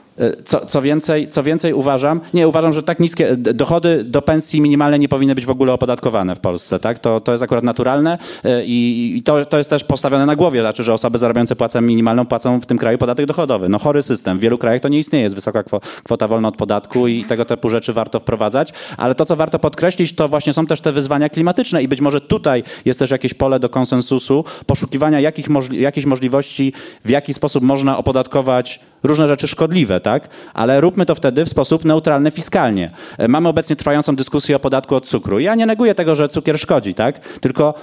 Co, 0.44 0.66
co, 0.66 0.82
więcej, 0.82 1.28
co 1.28 1.42
więcej 1.42 1.72
uważam, 1.72 2.20
nie 2.34 2.48
uważam, 2.48 2.72
że 2.72 2.82
tak 2.82 3.00
niskie 3.00 3.36
dochody 3.36 4.04
do 4.04 4.22
pensji 4.22 4.60
minimalnej 4.60 5.00
nie 5.00 5.08
powinny 5.08 5.34
być 5.34 5.46
w 5.46 5.50
ogóle 5.50 5.72
opodatkowane 5.72 6.36
w 6.36 6.40
Polsce, 6.40 6.78
tak? 6.78 6.98
To, 6.98 7.20
to 7.20 7.32
jest 7.32 7.44
akurat 7.44 7.64
naturalne 7.64 8.18
e, 8.44 8.64
i, 8.64 9.12
i 9.16 9.22
to, 9.22 9.44
to 9.44 9.58
jest 9.58 9.70
też 9.70 9.84
postawione 9.84 10.26
na 10.26 10.36
głowie, 10.36 10.60
znaczy, 10.60 10.82
że 10.84 10.94
osoby 10.94 11.18
zarabiające 11.18 11.56
płacę 11.56 11.80
minimalną 11.80 12.26
płacą 12.26 12.60
w 12.60 12.66
tym 12.66 12.78
kraju 12.78 12.98
podatek 12.98 13.26
dochodowy. 13.26 13.68
No 13.68 13.78
chory 13.78 14.02
system. 14.02 14.38
W 14.38 14.40
wielu 14.40 14.58
krajach 14.58 14.82
to 14.82 14.88
nie 14.88 14.98
istnieje, 14.98 15.22
jest 15.22 15.34
wysoka 15.34 15.62
kwo- 15.62 15.80
kwota 16.04 16.28
wolna 16.28 16.48
od 16.48 16.56
podatku 16.56 17.08
i 17.08 17.24
tego 17.24 17.44
typu 17.44 17.68
rzeczy 17.68 17.92
warto 17.92 18.20
wprowadzać, 18.20 18.72
ale 18.96 19.14
to, 19.14 19.24
co 19.26 19.36
warto 19.36 19.58
podkreślić, 19.58 20.14
to 20.14 20.28
właśnie 20.28 20.52
są 20.52 20.66
też 20.66 20.80
te 20.80 20.92
wyzwania 20.92 21.28
klimatyczne 21.28 21.82
i 21.82 21.88
być 21.88 22.00
może 22.00 22.20
tutaj 22.20 22.62
jest 22.84 22.98
też 22.98 23.10
jakieś 23.10 23.34
pole 23.34 23.60
do 23.60 23.68
konsensusu, 23.68 24.44
poszukiwania 24.66 25.20
jakich 25.20 25.48
możli- 25.50 25.80
jakichś 25.80 26.06
możliwości, 26.06 26.72
w 27.04 27.10
jaki 27.10 27.34
sposób 27.34 27.64
można 27.64 27.98
opodatkować 27.98 28.80
różne 29.02 29.28
rzeczy 29.28 29.48
szkodliwe, 29.48 30.00
tak? 30.00 30.28
Ale 30.54 30.80
róbmy 30.80 31.06
to 31.06 31.14
wtedy 31.14 31.44
w 31.44 31.48
sposób 31.48 31.84
neutralny 31.84 32.30
fiskalnie. 32.30 32.90
E, 33.18 33.28
Mamy 33.28 33.48
obecnie 33.48 33.76
trwającą 33.76 34.16
dyskusję 34.16 34.56
o 34.56 34.58
podatku 34.58 34.94
od 34.96 35.06
cukru. 35.06 35.38
Ja 35.38 35.54
nie 35.54 35.66
neguję 35.66 35.94
tego, 35.94 36.14
że 36.14 36.28
cukier 36.28 36.58
szkodzi, 36.58 36.94
tak? 36.94 37.18
Tylko 37.18 37.74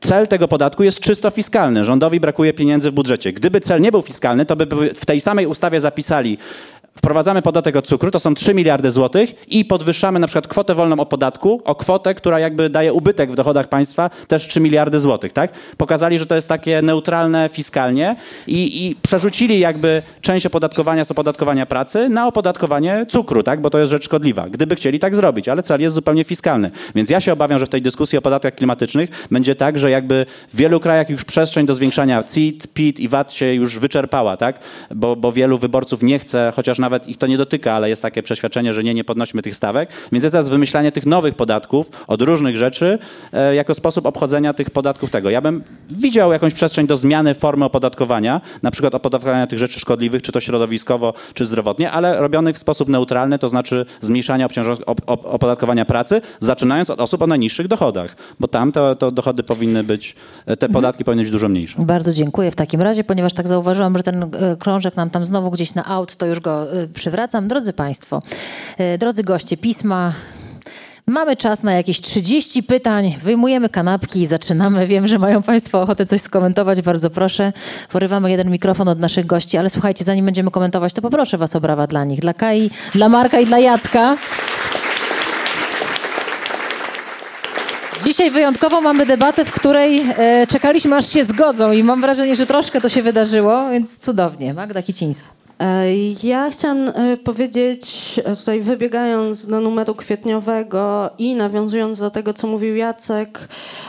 cel 0.00 0.28
tego 0.28 0.48
podatku 0.48 0.82
jest 0.82 1.00
czysto 1.00 1.30
fiskalny. 1.30 1.84
Rządowi 1.84 2.20
brakuje 2.20 2.52
pieniędzy 2.52 2.90
w 2.90 2.94
budżecie. 2.94 3.32
Gdyby 3.32 3.60
cel 3.60 3.80
nie 3.80 3.92
był 3.92 4.02
fiskalny, 4.02 4.46
to 4.46 4.56
by 4.56 4.66
by 4.66 4.94
w 4.94 5.06
tej 5.06 5.20
samej 5.20 5.46
ustawie 5.46 5.80
zapisali 5.80 6.38
wprowadzamy 6.96 7.42
podatek 7.42 7.76
od 7.76 7.86
cukru, 7.86 8.10
to 8.10 8.20
są 8.20 8.34
3 8.34 8.54
miliardy 8.54 8.90
złotych 8.90 9.48
i 9.48 9.64
podwyższamy 9.64 10.18
na 10.18 10.26
przykład 10.26 10.48
kwotę 10.48 10.74
wolną 10.74 11.00
o 11.00 11.06
podatku 11.06 11.62
o 11.64 11.74
kwotę, 11.74 12.14
która 12.14 12.38
jakby 12.40 12.68
daje 12.68 12.92
ubytek 12.92 13.32
w 13.32 13.34
dochodach 13.34 13.68
państwa, 13.68 14.10
też 14.28 14.48
3 14.48 14.60
miliardy 14.60 15.00
złotych, 15.00 15.32
tak? 15.32 15.52
Pokazali, 15.76 16.18
że 16.18 16.26
to 16.26 16.34
jest 16.34 16.48
takie 16.48 16.82
neutralne 16.82 17.48
fiskalnie 17.52 18.16
i, 18.46 18.86
i 18.86 18.96
przerzucili 19.02 19.58
jakby 19.58 20.02
część 20.20 20.46
opodatkowania 20.46 21.04
z 21.04 21.10
opodatkowania 21.10 21.66
pracy 21.66 22.08
na 22.08 22.26
opodatkowanie 22.26 23.06
cukru, 23.08 23.42
tak? 23.42 23.60
Bo 23.60 23.70
to 23.70 23.78
jest 23.78 23.90
rzecz 23.90 24.04
szkodliwa. 24.04 24.48
Gdyby 24.48 24.74
chcieli 24.74 24.98
tak 24.98 25.16
zrobić, 25.16 25.48
ale 25.48 25.62
cel 25.62 25.80
jest 25.80 25.94
zupełnie 25.94 26.24
fiskalny. 26.24 26.70
Więc 26.94 27.10
ja 27.10 27.20
się 27.20 27.32
obawiam, 27.32 27.58
że 27.58 27.66
w 27.66 27.68
tej 27.68 27.82
dyskusji 27.82 28.18
o 28.18 28.22
podatkach 28.22 28.54
klimatycznych 28.54 29.26
będzie 29.30 29.54
tak, 29.54 29.78
że 29.78 29.90
jakby 29.90 30.26
w 30.52 30.56
wielu 30.56 30.80
krajach 30.80 31.10
już 31.10 31.24
przestrzeń 31.24 31.66
do 31.66 31.74
zwiększania 31.74 32.22
CIT, 32.22 32.66
PIT 32.74 33.00
i 33.00 33.08
VAT 33.08 33.32
się 33.32 33.54
już 33.54 33.78
wyczerpała, 33.78 34.36
tak? 34.36 34.58
Bo, 34.94 35.16
bo 35.16 35.32
wielu 35.32 35.58
wyborców 35.58 36.02
nie 36.02 36.18
chce, 36.18 36.52
chociaż 36.56 36.78
nawet 36.80 37.08
ich 37.08 37.18
to 37.18 37.26
nie 37.26 37.38
dotyka, 37.38 37.72
ale 37.72 37.88
jest 37.88 38.02
takie 38.02 38.22
przeświadczenie, 38.22 38.72
że 38.72 38.84
nie, 38.84 38.94
nie 38.94 39.04
podnośmy 39.04 39.42
tych 39.42 39.54
stawek. 39.54 39.90
Więc 40.12 40.24
jest 40.24 40.32
teraz 40.32 40.48
wymyślanie 40.48 40.92
tych 40.92 41.06
nowych 41.06 41.34
podatków 41.34 41.90
od 42.06 42.22
różnych 42.22 42.56
rzeczy 42.56 42.98
e, 43.32 43.54
jako 43.54 43.74
sposób 43.74 44.06
obchodzenia 44.06 44.54
tych 44.54 44.70
podatków 44.70 45.10
tego. 45.10 45.30
Ja 45.30 45.40
bym 45.40 45.62
widział 45.90 46.32
jakąś 46.32 46.54
przestrzeń 46.54 46.86
do 46.86 46.96
zmiany 46.96 47.34
formy 47.34 47.64
opodatkowania, 47.64 48.40
na 48.62 48.70
przykład 48.70 48.94
opodatkowania 48.94 49.46
tych 49.46 49.58
rzeczy 49.58 49.80
szkodliwych, 49.80 50.22
czy 50.22 50.32
to 50.32 50.40
środowiskowo, 50.40 51.14
czy 51.34 51.44
zdrowotnie, 51.44 51.90
ale 51.90 52.20
robionych 52.20 52.56
w 52.56 52.58
sposób 52.58 52.88
neutralny, 52.88 53.38
to 53.38 53.48
znaczy 53.48 53.86
zmniejszania 54.00 54.48
op, 54.86 55.00
op, 55.06 55.26
opodatkowania 55.26 55.84
pracy, 55.84 56.20
zaczynając 56.40 56.90
od 56.90 57.00
osób 57.00 57.22
o 57.22 57.26
najniższych 57.26 57.68
dochodach, 57.68 58.16
bo 58.40 58.48
tam 58.48 58.72
to, 58.72 58.94
to 58.94 59.10
dochody 59.10 59.42
powinny 59.42 59.84
być, 59.84 60.14
te 60.58 60.68
podatki 60.68 61.04
powinny 61.04 61.22
być 61.22 61.32
dużo 61.32 61.48
mniejsze. 61.48 61.82
Bardzo 61.82 62.12
dziękuję 62.12 62.50
w 62.50 62.56
takim 62.56 62.82
razie, 62.82 63.04
ponieważ 63.04 63.32
tak 63.32 63.48
zauważyłam, 63.48 63.96
że 63.96 64.02
ten 64.02 64.22
e, 64.22 64.56
krążek 64.56 64.96
nam 64.96 65.10
tam 65.10 65.24
znowu 65.24 65.50
gdzieś 65.50 65.74
na 65.74 65.86
aut, 65.86 66.16
to 66.16 66.26
już 66.26 66.40
go 66.40 66.69
e, 66.69 66.69
przywracam. 66.94 67.48
Drodzy 67.48 67.72
Państwo, 67.72 68.22
e, 68.78 68.98
drodzy 68.98 69.24
goście 69.24 69.56
pisma, 69.56 70.12
Mamy 71.10 71.36
czas 71.36 71.62
na 71.62 71.72
jakieś 71.72 72.00
30 72.00 72.62
pytań. 72.62 73.16
Wyjmujemy 73.22 73.68
kanapki 73.68 74.20
i 74.20 74.26
zaczynamy. 74.26 74.86
Wiem, 74.86 75.06
że 75.06 75.18
mają 75.18 75.42
Państwo 75.42 75.82
ochotę 75.82 76.06
coś 76.06 76.20
skomentować. 76.20 76.82
Bardzo 76.82 77.10
proszę. 77.10 77.52
Porywamy 77.88 78.30
jeden 78.30 78.50
mikrofon 78.50 78.88
od 78.88 78.98
naszych 78.98 79.26
gości, 79.26 79.56
ale 79.56 79.70
słuchajcie, 79.70 80.04
zanim 80.04 80.24
będziemy 80.24 80.50
komentować, 80.50 80.94
to 80.94 81.02
poproszę 81.02 81.38
Was 81.38 81.56
o 81.56 81.60
brawa 81.60 81.86
dla 81.86 82.04
nich. 82.04 82.20
Dla 82.20 82.34
Kai, 82.34 82.70
dla 82.94 83.08
Marka 83.08 83.40
i 83.40 83.46
dla 83.46 83.58
Jacka. 83.58 84.16
Dzisiaj 88.04 88.30
wyjątkowo 88.30 88.80
mamy 88.80 89.06
debatę, 89.06 89.44
w 89.44 89.52
której 89.52 90.06
e, 90.16 90.46
czekaliśmy, 90.46 90.96
aż 90.96 91.08
się 91.08 91.24
zgodzą 91.24 91.72
i 91.72 91.82
mam 91.82 92.00
wrażenie, 92.00 92.36
że 92.36 92.46
troszkę 92.46 92.80
to 92.80 92.88
się 92.88 93.02
wydarzyło, 93.02 93.70
więc 93.70 93.98
cudownie. 93.98 94.54
Magda 94.54 94.82
Kicińska. 94.82 95.39
E, 95.60 95.94
Ja 96.22 96.50
chciałam 96.50 96.88
e, 96.88 97.16
powiedzieć, 97.16 98.14
e, 98.24 98.36
tutaj 98.36 98.60
wybiegając 98.60 99.46
do 99.46 99.60
numeru 99.60 99.94
kwietniowego 99.94 101.10
i 101.18 101.34
nawiązując 101.34 101.98
do 101.98 102.10
tego, 102.10 102.34
co 102.34 102.46
mówił 102.46 102.76
Jacek, 102.76 103.48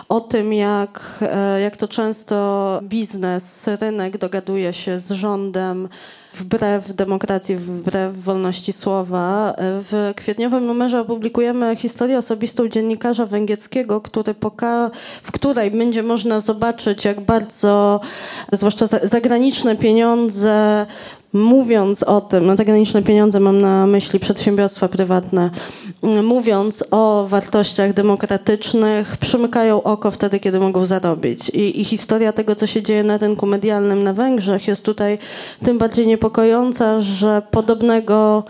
o 0.10 0.22
tym, 0.22 0.54
jak, 0.54 1.20
jak 1.64 1.78
to 1.78 1.88
często 1.88 2.80
biznes, 2.84 3.68
rynek 3.82 4.18
dogaduje 4.18 4.74
się 4.74 5.00
z 5.00 5.12
rządem 5.12 5.90
wbrew 6.34 6.94
demokracji, 6.96 7.56
wbrew 7.56 8.18
wolności 8.24 8.74
słowa. 8.74 9.54
W 9.58 10.14
kwietniowym 10.16 10.66
numerze 10.66 11.02
opublikujemy 11.02 11.76
historię 11.76 12.18
osobistą 12.18 12.68
dziennikarza 12.68 13.26
węgierskiego, 13.26 14.02
który 14.02 14.34
poka- 14.34 14.90
w 15.24 15.32
której 15.32 15.72
będzie 15.72 16.04
można 16.04 16.40
zobaczyć, 16.40 17.06
jak 17.06 17.22
bardzo, 17.22 18.00
zwłaszcza 18.52 18.88
za- 18.88 19.00
zagraniczne 19.08 19.76
pieniądze 19.76 20.86
mówiąc 21.34 22.04
o 22.04 22.22
tym, 22.22 22.46
no 22.46 22.56
zagraniczne 22.56 23.04
pieniądze 23.04 23.40
mam 23.40 23.62
na 23.62 23.88
myśli 23.88 24.20
przedsiębiorstwa 24.20 24.88
prywatne, 24.88 25.50
mówiąc 26.24 26.84
o 26.92 27.26
wartościach 27.30 27.94
demokratycznych, 27.94 29.18
przymykają 29.18 29.84
oko 29.84 30.12
wtedy, 30.12 30.40
kiedy 30.40 30.60
mogą 30.60 30.86
zarobić. 30.86 31.50
I, 31.50 31.82
I 31.82 31.86
historia 31.86 32.34
tego, 32.34 32.56
co 32.56 32.68
się 32.68 32.82
dzieje 32.82 33.04
na 33.04 33.18
rynku 33.18 33.46
medialnym 33.46 34.04
na 34.04 34.14
Węgrzech 34.14 34.68
jest 34.68 34.86
tutaj 34.86 35.18
tym 35.64 35.78
bardziej 35.78 36.08
niepokojąca, 36.08 37.02
że 37.02 37.42
podobnego 37.52 38.44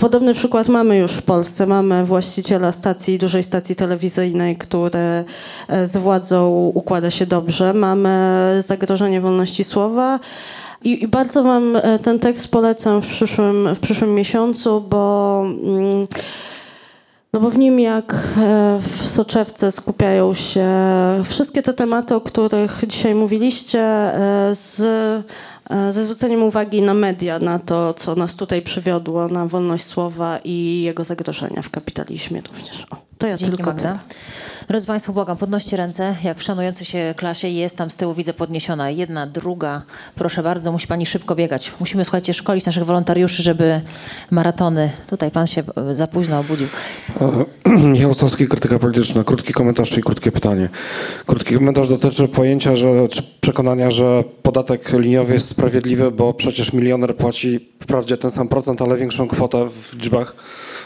Podobny 0.00 0.34
przykład 0.34 0.68
mamy 0.68 0.98
już 0.98 1.12
w 1.12 1.22
Polsce. 1.22 1.66
Mamy 1.66 2.04
właściciela 2.04 2.72
stacji, 2.72 3.18
dużej 3.18 3.42
stacji 3.42 3.76
telewizyjnej, 3.76 4.56
który 4.56 5.24
e, 5.68 5.86
z 5.86 5.96
władzą 5.96 6.70
układa 6.74 7.10
się 7.10 7.26
dobrze. 7.26 7.74
Mamy 7.74 8.56
zagrożenie 8.60 9.20
wolności 9.20 9.64
słowa. 9.64 10.20
I, 10.84 11.04
I 11.04 11.08
bardzo 11.08 11.42
Wam 11.42 11.76
e, 11.76 11.98
ten 11.98 12.18
tekst 12.18 12.48
polecam 12.48 13.02
w 13.02 13.06
przyszłym, 13.06 13.74
w 13.74 13.80
przyszłym 13.80 14.14
miesiącu, 14.14 14.80
bo, 14.80 15.44
mm, 15.46 16.06
no 17.32 17.40
bo 17.40 17.50
w 17.50 17.58
nim 17.58 17.80
jak 17.80 18.14
e, 18.14 18.78
w 18.82 19.06
soczewce 19.06 19.72
skupiają 19.72 20.34
się 20.34 20.68
wszystkie 21.24 21.62
te 21.62 21.72
tematy, 21.72 22.14
o 22.14 22.20
których 22.20 22.84
dzisiaj 22.86 23.14
mówiliście, 23.14 23.80
e, 23.80 24.54
z, 24.54 24.76
ze 25.90 26.04
zwróceniem 26.04 26.42
uwagi 26.42 26.82
na 26.82 26.94
media, 26.94 27.38
na 27.38 27.58
to, 27.58 27.94
co 27.94 28.14
nas 28.14 28.36
tutaj 28.36 28.62
przywiodło, 28.62 29.28
na 29.28 29.46
wolność 29.46 29.84
słowa 29.84 30.38
i 30.44 30.82
jego 30.82 31.04
zagrożenia 31.04 31.62
w 31.62 31.70
kapitalizmie 31.70 32.40
również. 32.40 32.86
O, 32.90 32.96
to 33.22 33.26
ja 33.26 33.36
Dzięki 33.36 33.56
tylko 33.56 33.70
Magda. 33.70 33.98
Drodzy 34.68 34.86
Państwo, 34.86 35.12
błagam, 35.12 35.36
podnoście 35.36 35.76
ręce. 35.76 36.14
Jak 36.24 36.38
w 36.38 36.42
szanującej 36.42 36.86
się 36.86 37.14
klasie 37.16 37.48
jest 37.48 37.76
tam 37.76 37.90
z 37.90 37.96
tyłu, 37.96 38.14
widzę 38.14 38.34
podniesiona 38.34 38.90
jedna, 38.90 39.26
druga. 39.26 39.82
Proszę 40.14 40.42
bardzo, 40.42 40.72
musi 40.72 40.86
Pani 40.86 41.06
szybko 41.06 41.34
biegać. 41.34 41.72
Musimy, 41.80 42.04
słuchajcie, 42.04 42.34
szkolić 42.34 42.66
naszych 42.66 42.84
wolontariuszy, 42.84 43.42
żeby 43.42 43.80
maratony... 44.30 44.90
Tutaj 45.06 45.30
Pan 45.30 45.46
się 45.46 45.62
e, 45.90 45.94
za 45.94 46.06
późno 46.06 46.38
obudził. 46.38 46.66
Michał 47.92 48.10
Ostowski, 48.10 48.48
krytyka 48.48 48.78
polityczna. 48.78 49.24
Krótki 49.24 49.52
komentarz, 49.52 49.90
czyli 49.90 50.02
krótkie 50.02 50.32
pytanie. 50.32 50.68
Krótki 51.26 51.54
komentarz 51.54 51.88
dotyczy 51.88 52.28
pojęcia, 52.28 52.76
że, 52.76 53.08
czy 53.08 53.22
przekonania, 53.40 53.90
że 53.90 54.24
podatek 54.42 54.92
liniowy 54.92 55.32
jest 55.32 55.48
sprawiedliwy, 55.48 56.10
bo 56.10 56.34
przecież 56.34 56.72
milioner 56.72 57.16
płaci 57.16 57.68
wprawdzie 57.80 58.16
ten 58.16 58.30
sam 58.30 58.48
procent, 58.48 58.82
ale 58.82 58.96
większą 58.96 59.28
kwotę 59.28 59.68
w 59.70 59.94
liczbach, 59.94 60.36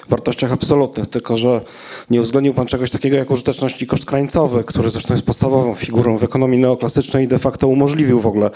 wartościach 0.08 0.52
absolutnych. 0.52 1.06
Tylko, 1.06 1.36
że 1.36 1.60
nie 2.10 2.20
uwzględnił 2.20 2.54
pan 2.54 2.66
czegoś 2.66 2.90
takiego 2.90 3.16
jak 3.16 3.30
użyteczność 3.30 3.82
i 3.82 3.86
koszt 3.86 4.04
krańcowy, 4.04 4.64
który 4.64 4.90
zresztą 4.90 5.14
jest 5.14 5.26
podstawową 5.26 5.74
figurą 5.74 6.18
w 6.18 6.24
ekonomii 6.24 6.58
neoklasycznej 6.58 7.24
i 7.24 7.28
de 7.28 7.38
facto 7.38 7.68
umożliwił 7.68 8.20
w 8.20 8.26
ogóle 8.26 8.50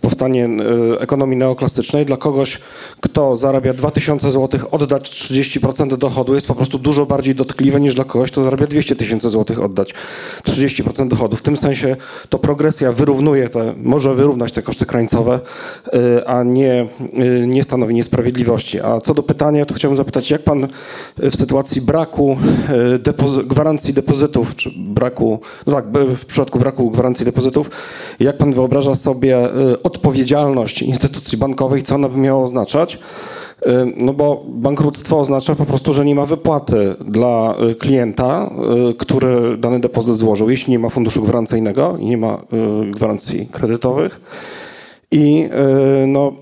powstanie 0.00 0.48
e, 0.94 1.00
ekonomii 1.00 1.36
neoklasycznej 1.36 2.06
dla 2.06 2.16
kogoś, 2.16 2.60
kto 3.00 3.36
zarabia 3.36 3.72
2000 3.72 4.30
zł, 4.30 4.60
oddać 4.70 5.10
30% 5.10 5.96
dochodu 5.96 6.34
jest 6.34 6.46
po 6.46 6.54
prostu 6.54 6.78
dużo 6.78 7.06
bardziej 7.06 7.34
dotkliwe 7.34 7.80
niż 7.80 7.94
dla 7.94 8.04
kogoś, 8.04 8.30
kto 8.30 8.42
zarabia 8.42 8.66
200 8.66 8.96
tysięcy 8.96 9.30
złotych, 9.30 9.60
oddać 9.60 9.94
30% 10.44 11.08
dochodu. 11.08 11.36
W 11.36 11.42
tym 11.42 11.56
sensie 11.56 11.96
to 12.28 12.38
progresja 12.38 12.92
wyrównuje 12.92 13.48
te, 13.48 13.74
może 13.82 14.14
wyrównać 14.14 14.52
te 14.52 14.62
koszty 14.62 14.86
krańcowe, 14.86 15.40
y, 15.94 16.26
a 16.26 16.42
nie, 16.42 16.86
y, 17.42 17.46
nie 17.46 17.64
stanowi 17.64 17.94
niesprawiedliwości. 17.94 18.80
A 18.80 19.00
co 19.00 19.14
do 19.14 19.22
pytania, 19.22 19.64
to 19.64 19.74
chciałbym 19.74 19.96
zapytać, 19.96 20.30
jak 20.30 20.42
pan 20.42 20.68
w 21.18 21.36
sytuacji 21.36 21.80
braku 21.80 22.36
depozy- 22.98 23.46
gwarancji 23.46 23.94
depozytów, 23.94 24.56
czy 24.56 24.70
braku, 24.78 25.40
no 25.66 25.72
tak, 25.72 25.84
w 26.16 26.26
przypadku 26.26 26.58
braku 26.58 26.90
gwarancji 26.90 27.24
depozytów, 27.26 27.70
jak 28.20 28.36
pan 28.36 28.52
wyobraża 28.52 28.94
sobie 28.94 29.56
y, 29.72 29.82
odpowiedzialność 29.82 30.82
instytucji 30.82 31.38
bankowej, 31.38 31.82
co 31.82 31.94
ona 31.94 32.08
by 32.08 32.18
miała 32.18 32.42
oznaczać? 32.44 32.94
Y, 33.66 33.70
No 33.96 34.12
bo 34.12 34.44
bankructwo 34.48 35.18
oznacza 35.20 35.54
po 35.54 35.66
prostu, 35.66 35.92
że 35.92 36.04
nie 36.04 36.14
ma 36.14 36.24
wypłaty 36.26 36.94
dla 37.04 37.54
klienta, 37.78 38.50
który 38.98 39.56
dany 39.58 39.80
depozyt 39.80 40.16
złożył, 40.16 40.50
jeśli 40.50 40.70
nie 40.72 40.78
ma 40.78 40.88
funduszu 40.88 41.22
gwarancyjnego 41.22 41.96
i 41.98 42.06
nie 42.06 42.16
ma 42.16 42.42
gwarancji 42.90 43.46
kredytowych. 43.52 44.20
I 45.10 45.48
no, 46.06 46.32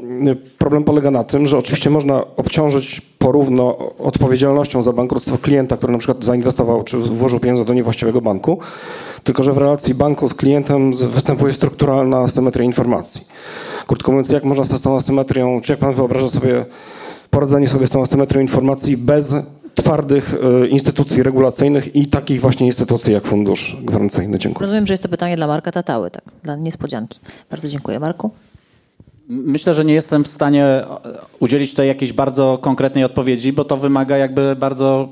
problem 0.65 0.85
polega 0.85 1.11
na 1.11 1.25
tym, 1.25 1.47
że 1.47 1.59
oczywiście 1.59 1.91
można 1.91 2.25
obciążyć 2.37 3.01
porówno 3.01 3.79
odpowiedzialnością 3.99 4.83
za 4.83 4.93
bankructwo 4.93 5.39
klienta, 5.39 5.77
który 5.77 5.93
na 5.93 5.99
przykład 5.99 6.25
zainwestował 6.25 6.83
czy 6.83 6.97
włożył 6.97 7.41
pieniądze 7.41 7.65
do 7.65 7.75
niewłaściwego 7.75 8.21
banku, 8.21 8.59
tylko 9.25 9.43
że 9.43 9.53
w 9.53 9.59
relacji 9.59 9.95
banku 9.95 10.29
z 10.29 10.35
klientem 10.35 10.93
występuje 10.93 11.53
strukturalna 11.53 12.19
asymetria 12.19 12.65
informacji. 12.65 13.27
Krótko 13.87 14.12
mówiąc, 14.12 14.31
jak 14.31 14.45
można 14.45 14.65
z 14.65 14.83
tą 14.83 14.97
asymetrią, 14.97 15.61
czy 15.61 15.73
jak 15.73 15.79
pan 15.79 15.93
wyobraża 15.93 16.29
sobie 16.29 16.67
poradzenie 17.31 17.67
sobie 17.67 17.87
z 17.87 17.91
tą 17.91 18.03
asymetrią 18.03 18.41
informacji 18.41 18.97
bez 18.97 19.35
twardych 19.75 20.35
y, 20.65 20.69
instytucji 20.69 21.23
regulacyjnych 21.23 21.97
i 21.97 22.07
takich 22.07 22.41
właśnie 22.41 22.67
instytucji 22.67 23.12
jak 23.12 23.25
Fundusz 23.25 23.77
Gwarancyjny. 23.83 24.39
Dziękuję. 24.39 24.65
Rozumiem, 24.65 24.86
że 24.86 24.93
jest 24.93 25.03
to 25.03 25.09
pytanie 25.09 25.36
dla 25.36 25.47
Marka 25.47 25.73
Tatały, 25.73 26.11
tak, 26.11 26.24
dla 26.43 26.57
niespodzianki. 26.57 27.20
Bardzo 27.51 27.69
dziękuję. 27.69 28.01
Marku? 28.01 28.31
Myślę, 29.29 29.75
że 29.75 29.85
nie 29.85 29.95
jestem 29.95 30.25
w 30.25 30.29
stanie 30.29 30.85
udzielić 31.41 31.71
tutaj 31.71 31.87
jakiejś 31.87 32.13
bardzo 32.13 32.59
konkretnej 32.59 33.05
odpowiedzi, 33.05 33.53
bo 33.53 33.65
to 33.65 33.77
wymaga 33.77 34.17
jakby 34.17 34.57
bardzo 34.57 35.09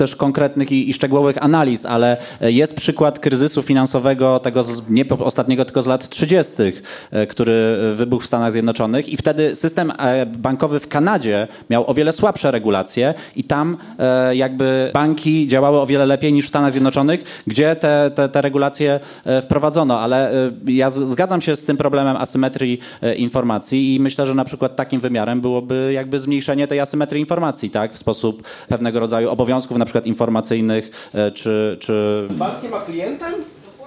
też 0.00 0.16
konkretnych 0.16 0.72
i, 0.72 0.90
i 0.90 0.92
szczegółowych 0.92 1.42
analiz, 1.42 1.86
ale 1.86 2.16
e, 2.40 2.52
jest 2.52 2.76
przykład 2.76 3.18
kryzysu 3.18 3.62
finansowego 3.62 4.38
tego 4.38 4.62
z, 4.62 4.90
nie 4.90 5.08
ostatniego, 5.08 5.64
tylko 5.64 5.82
z 5.82 5.86
lat 5.86 6.08
30., 6.08 6.62
e, 7.10 7.26
który 7.26 7.78
wybuchł 7.94 8.24
w 8.24 8.26
Stanach 8.26 8.52
Zjednoczonych 8.52 9.08
i 9.08 9.16
wtedy 9.16 9.56
system 9.56 9.92
e, 9.98 10.26
bankowy 10.26 10.80
w 10.80 10.88
Kanadzie 10.88 11.48
miał 11.70 11.90
o 11.90 11.94
wiele 11.94 12.12
słabsze 12.12 12.50
regulacje 12.50 13.14
i 13.36 13.44
tam 13.44 13.76
e, 13.98 14.36
jakby 14.36 14.90
banki 14.94 15.46
działały 15.46 15.80
o 15.80 15.86
wiele 15.86 16.06
lepiej 16.06 16.32
niż 16.32 16.46
w 16.46 16.48
Stanach 16.48 16.72
Zjednoczonych, 16.72 17.42
gdzie 17.46 17.76
te, 17.76 18.10
te, 18.14 18.28
te 18.28 18.42
regulacje 18.42 19.00
e, 19.24 19.42
wprowadzono, 19.42 20.00
ale 20.00 20.32
e, 20.32 20.50
ja 20.66 20.90
zgadzam 20.90 21.40
się 21.40 21.56
z 21.56 21.64
tym 21.64 21.76
problemem 21.76 22.16
asymetrii 22.16 22.80
e, 23.02 23.14
informacji 23.14 23.94
i 23.94 24.00
myślę, 24.00 24.26
że 24.26 24.34
na 24.34 24.44
przykład 24.44 24.76
takim 24.76 25.00
wymiarem 25.00 25.40
byłoby 25.40 25.90
jakby 25.94 26.18
zmniejszenie 26.18 26.66
tej 26.66 26.80
asymetrii 26.80 27.20
informacji, 27.20 27.70
tak, 27.70 27.94
w 27.94 27.98
sposób 27.98 28.42
pewnego 28.68 29.00
rodzaju 29.00 29.30
obowiązków 29.30 29.76
na 29.76 29.84
przykład 29.90 30.06
informacyjnych, 30.06 31.10
e, 31.14 31.30
czy, 31.30 31.76
czy 31.80 32.26
klientem? 32.80 33.34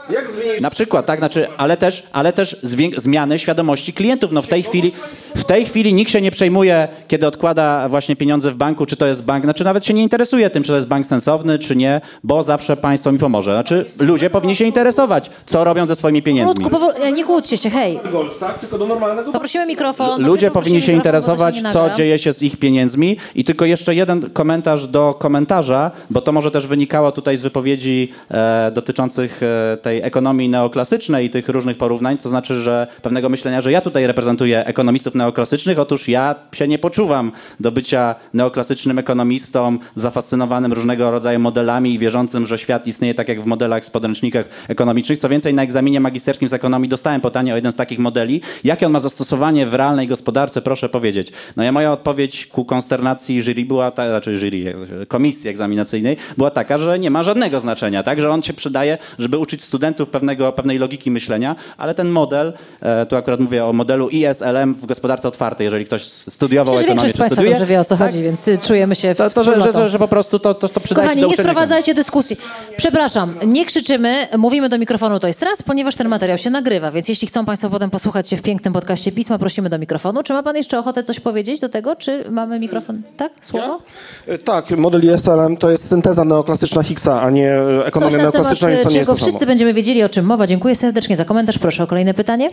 Jak 0.09 0.29
zmienić? 0.29 0.61
na 0.61 0.69
przykład, 0.69 1.05
tak, 1.05 1.19
znaczy, 1.19 1.47
ale 1.57 1.77
też, 1.77 2.03
ale 2.11 2.33
też 2.33 2.57
zwię- 2.63 2.99
zmiany 2.99 3.39
świadomości 3.39 3.93
klientów. 3.93 4.31
No 4.31 4.41
w 4.41 4.47
tej 4.47 4.63
chwili, 4.63 4.91
w 5.35 5.43
tej 5.43 5.65
chwili 5.65 5.93
nikt 5.93 6.11
się 6.11 6.21
nie 6.21 6.31
przejmuje, 6.31 6.87
kiedy 7.07 7.27
odkłada 7.27 7.89
właśnie 7.89 8.15
pieniądze 8.15 8.51
w 8.51 8.55
banku, 8.55 8.85
czy 8.85 8.95
to 8.95 9.05
jest 9.05 9.25
bank, 9.25 9.43
znaczy 9.43 9.63
nawet 9.63 9.85
się 9.85 9.93
nie 9.93 10.03
interesuje 10.03 10.49
tym, 10.49 10.63
czy 10.63 10.69
to 10.69 10.75
jest 10.75 10.87
bank 10.87 11.05
sensowny, 11.05 11.59
czy 11.59 11.75
nie, 11.75 12.01
bo 12.23 12.43
zawsze 12.43 12.77
państwo 12.77 13.11
mi 13.11 13.19
pomoże. 13.19 13.51
Znaczy, 13.51 13.85
ludzie 13.99 14.29
powinni 14.29 14.55
się 14.55 14.65
interesować, 14.65 15.29
co 15.45 15.63
robią 15.63 15.85
ze 15.85 15.95
swoimi 15.95 16.21
pieniędzmi. 16.23 16.63
Powolutku, 16.63 16.99
powol- 17.01 17.13
nie 17.13 17.23
kłóćcie 17.23 17.57
się, 17.57 17.69
hej. 17.69 17.99
Gold, 18.11 18.39
tak? 18.39 18.59
Tylko 18.59 18.77
do 18.77 18.85
normalnego 18.87 19.31
Poprosimy 19.31 19.65
mikrofon. 19.65 20.25
Ludzie 20.25 20.51
powinni 20.51 20.81
się 20.81 20.91
interesować, 20.91 21.61
co 21.73 21.89
dzieje 21.89 22.19
się 22.19 22.33
z 22.33 22.43
ich 22.43 22.57
pieniędzmi. 22.57 23.17
I 23.35 23.43
tylko 23.43 23.65
jeszcze 23.65 23.95
jeden 23.95 24.29
komentarz 24.29 24.87
do 24.87 25.13
komentarza, 25.19 25.91
bo 26.09 26.21
to 26.21 26.31
może 26.31 26.51
też 26.51 26.67
wynikało 26.67 27.11
tutaj 27.11 27.37
z 27.37 27.41
wypowiedzi 27.41 28.11
e, 28.31 28.71
dotyczących 28.71 29.41
e, 29.43 29.77
tej 29.77 29.92
ekonomii 30.01 30.49
neoklasycznej 30.49 31.25
i 31.25 31.29
tych 31.29 31.49
różnych 31.49 31.77
porównań. 31.77 32.17
To 32.17 32.29
znaczy, 32.29 32.55
że 32.55 32.87
pewnego 33.01 33.29
myślenia, 33.29 33.61
że 33.61 33.71
ja 33.71 33.81
tutaj 33.81 34.07
reprezentuję 34.07 34.65
ekonomistów 34.65 35.15
neoklasycznych. 35.15 35.79
Otóż 35.79 36.07
ja 36.07 36.35
się 36.51 36.67
nie 36.67 36.79
poczuwam 36.79 37.31
do 37.59 37.71
bycia 37.71 38.15
neoklasycznym 38.33 38.99
ekonomistą, 38.99 39.77
zafascynowanym 39.95 40.73
różnego 40.73 41.11
rodzaju 41.11 41.39
modelami 41.39 41.93
i 41.93 41.99
wierzącym, 41.99 42.47
że 42.47 42.57
świat 42.57 42.87
istnieje 42.87 43.13
tak 43.13 43.29
jak 43.29 43.41
w 43.41 43.45
modelach 43.45 43.85
z 43.85 43.89
podręcznikach 43.89 44.45
ekonomicznych. 44.67 45.19
Co 45.19 45.29
więcej, 45.29 45.53
na 45.53 45.63
egzaminie 45.63 45.99
magisterskim 45.99 46.49
z 46.49 46.53
ekonomii 46.53 46.89
dostałem 46.89 47.21
pytanie 47.21 47.53
o 47.53 47.55
jeden 47.55 47.71
z 47.71 47.75
takich 47.75 47.99
modeli. 47.99 48.41
Jakie 48.63 48.85
on 48.85 48.91
ma 48.91 48.99
zastosowanie 48.99 49.65
w 49.65 49.73
realnej 49.73 50.07
gospodarce, 50.07 50.61
proszę 50.61 50.89
powiedzieć. 50.89 51.31
No 51.55 51.63
ja 51.63 51.71
moja 51.71 51.91
odpowiedź 51.91 52.45
ku 52.45 52.65
konsternacji 52.65 53.41
jury 53.41 53.65
była, 53.65 53.91
ta, 53.91 54.09
znaczy 54.09 54.37
jury, 54.37 54.75
komisji 55.07 55.49
egzaminacyjnej, 55.49 56.17
była 56.37 56.49
taka, 56.49 56.77
że 56.77 56.99
nie 56.99 57.09
ma 57.09 57.23
żadnego 57.23 57.59
znaczenia, 57.59 58.03
tak? 58.03 58.21
Że 58.21 58.29
on 58.29 58.41
się 58.41 58.53
przydaje, 58.53 58.97
żeby 59.19 59.37
uczyć 59.37 59.63
studentów 59.63 59.82
pewnego, 60.11 60.51
pewnej 60.51 60.77
logiki 60.77 61.11
myślenia, 61.11 61.55
ale 61.77 61.95
ten 61.95 62.09
model, 62.09 62.53
e, 62.81 63.05
tu 63.05 63.15
akurat 63.15 63.39
mówię 63.39 63.65
o 63.65 63.73
modelu 63.73 64.09
ISLM 64.09 64.73
w 64.73 64.85
gospodarce 64.85 65.27
otwartej, 65.27 65.65
jeżeli 65.65 65.85
ktoś 65.85 66.03
studiował 66.07 66.75
Przecież 66.75 66.91
ekonomię, 66.91 67.11
czy 67.11 67.17
Państwa 67.17 67.35
studiuje. 67.35 67.51
dobrze 67.51 67.65
wie, 67.65 67.79
o 67.79 67.83
co 67.83 67.97
tak? 67.97 68.07
chodzi, 68.07 68.23
więc 68.23 68.49
czujemy 68.61 68.95
się 68.95 69.15
To, 69.15 69.29
to 69.29 69.43
że, 69.43 69.61
że, 69.61 69.71
że, 69.71 69.89
że 69.89 69.99
po 69.99 70.07
prostu 70.07 70.39
to, 70.39 70.53
to, 70.53 70.69
to 70.69 70.79
przydaje 70.79 71.07
Kochani, 71.07 71.21
się 71.21 71.27
do 71.27 71.31
nie 71.31 71.37
sprowadzajcie 71.37 71.93
dyskusji. 71.93 72.37
Przepraszam, 72.77 73.33
nie 73.45 73.65
krzyczymy, 73.65 74.27
mówimy 74.37 74.69
do 74.69 74.77
mikrofonu 74.77 75.19
to 75.19 75.27
jest 75.27 75.41
raz, 75.41 75.63
ponieważ 75.63 75.95
ten 75.95 76.07
materiał 76.07 76.37
się 76.37 76.49
nagrywa, 76.49 76.91
więc 76.91 77.07
jeśli 77.09 77.27
chcą 77.27 77.45
Państwo 77.45 77.69
potem 77.69 77.89
posłuchać 77.89 78.29
się 78.29 78.37
w 78.37 78.41
pięknym 78.41 78.73
podcaście 78.73 79.11
Pisma, 79.11 79.39
prosimy 79.39 79.69
do 79.69 79.79
mikrofonu. 79.79 80.23
Czy 80.23 80.33
ma 80.33 80.43
Pan 80.43 80.55
jeszcze 80.55 80.79
ochotę 80.79 81.03
coś 81.03 81.19
powiedzieć 81.19 81.59
do 81.59 81.69
tego, 81.69 81.95
czy 81.95 82.23
mamy 82.31 82.59
mikrofon? 82.59 83.01
Tak? 83.17 83.31
Słowo? 83.41 83.79
E, 84.27 84.37
Tak, 84.37 84.71
model 84.71 85.13
ISLM 85.13 85.57
to 85.57 85.71
jest 85.71 85.87
synteza 85.89 86.25
neoklasyczna 86.25 86.83
Higgsa, 86.83 87.21
a 87.21 87.29
nie 87.29 87.53
e, 87.53 87.85
ekonomia 87.85 88.17
temat, 88.17 88.33
neoklasyczna, 88.33 88.67
więc 88.69 88.83
to 88.83 88.89
nie 88.89 88.97
jest 88.97 89.11
to 89.11 89.17
samo. 89.17 89.27
wszyscy 89.27 89.45
wiedzieli, 89.73 90.03
o 90.03 90.09
czym 90.09 90.25
mowa. 90.25 90.47
Dziękuję 90.47 90.75
serdecznie 90.75 91.17
za 91.17 91.25
komentarz. 91.25 91.59
Proszę 91.59 91.83
o 91.83 91.87
kolejne 91.87 92.13
pytanie. 92.13 92.51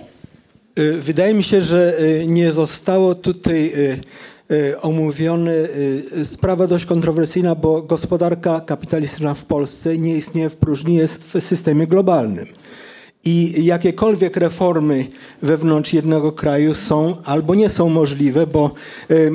Y, 0.79 0.93
Wydaje 0.93 1.35
mi 1.35 1.43
się, 1.43 1.63
że 1.63 2.01
y, 2.01 2.27
nie 2.27 2.53
zostało 2.53 3.15
tutaj 3.15 3.73
y, 4.51 4.81
omówione 4.81 5.53
sprawa 6.25 6.67
dość 6.67 6.85
kontrowersyjna, 6.85 7.55
bo 7.55 7.83
gospodarka 7.83 8.61
kapitalistyczna 8.61 9.35
w 9.35 9.45
Polsce 9.45 9.99
nie 9.99 10.17
istnieje 10.17 10.51
w 10.51 10.57
próżni, 10.57 10.95
jest 10.95 11.25
w 11.25 11.41
systemie 11.45 11.87
globalnym. 11.87 12.47
I 13.25 13.65
jakiekolwiek 13.65 14.37
reformy 14.37 15.07
wewnątrz 15.43 15.93
jednego 15.93 16.33
kraju 16.33 16.75
są 16.75 17.17
albo 17.25 17.55
nie 17.55 17.69
są 17.69 17.89
możliwe, 17.89 18.47
bo 18.47 18.71
y, 19.11 19.31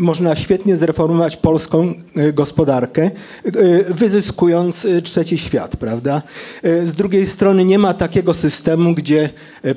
można 0.00 0.36
świetnie 0.36 0.76
zreformować 0.76 1.36
polską 1.36 1.94
y, 2.16 2.32
gospodarkę, 2.32 3.10
y, 3.46 3.84
wyzyskując 3.88 4.86
trzeci 5.04 5.38
świat, 5.38 5.76
prawda? 5.76 6.22
Z 6.62 6.92
drugiej 6.92 7.26
strony 7.26 7.64
nie 7.64 7.78
ma 7.78 7.94
takiego 7.94 8.34
systemu, 8.34 8.94
gdzie 8.94 9.30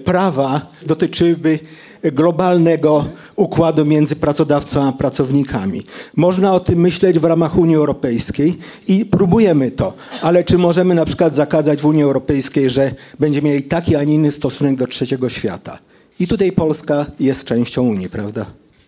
prawa 0.06 0.72
dotyczyłyby 0.86 1.60
globalnego 2.04 3.06
układu 3.36 3.86
między 3.86 4.16
pracodawcą 4.16 4.84
a 4.84 4.92
pracownikami. 4.92 5.84
Można 6.16 6.54
o 6.54 6.60
tym 6.60 6.80
myśleć 6.80 7.20
w 7.20 7.24
ramach 7.24 7.58
Unii 7.58 7.76
Europejskiej 7.76 8.58
i 8.88 9.06
próbujemy 9.06 9.72
to, 9.72 9.94
ale 10.22 10.44
czy 10.44 10.58
możemy 10.58 10.96
na 10.96 11.06
przykład 11.06 11.36
zakazać 11.36 11.82
w 11.82 11.86
Unii 11.86 12.04
Europejskiej, 12.04 12.70
że 12.70 12.92
będziemy 13.20 13.50
mieli 13.50 13.64
taki, 13.64 13.96
a 13.96 14.04
nie 14.04 14.16
inny 14.16 14.32
stosunek 14.32 14.76
do 14.76 14.88
trzeciego 14.88 15.30
świata? 15.30 15.80
I 16.20 16.28
tutaj 16.28 16.52
Polska 16.52 17.06
jest 17.20 17.46
częścią 17.46 17.84
Unii, 17.84 18.10
prawda? 18.10 18.46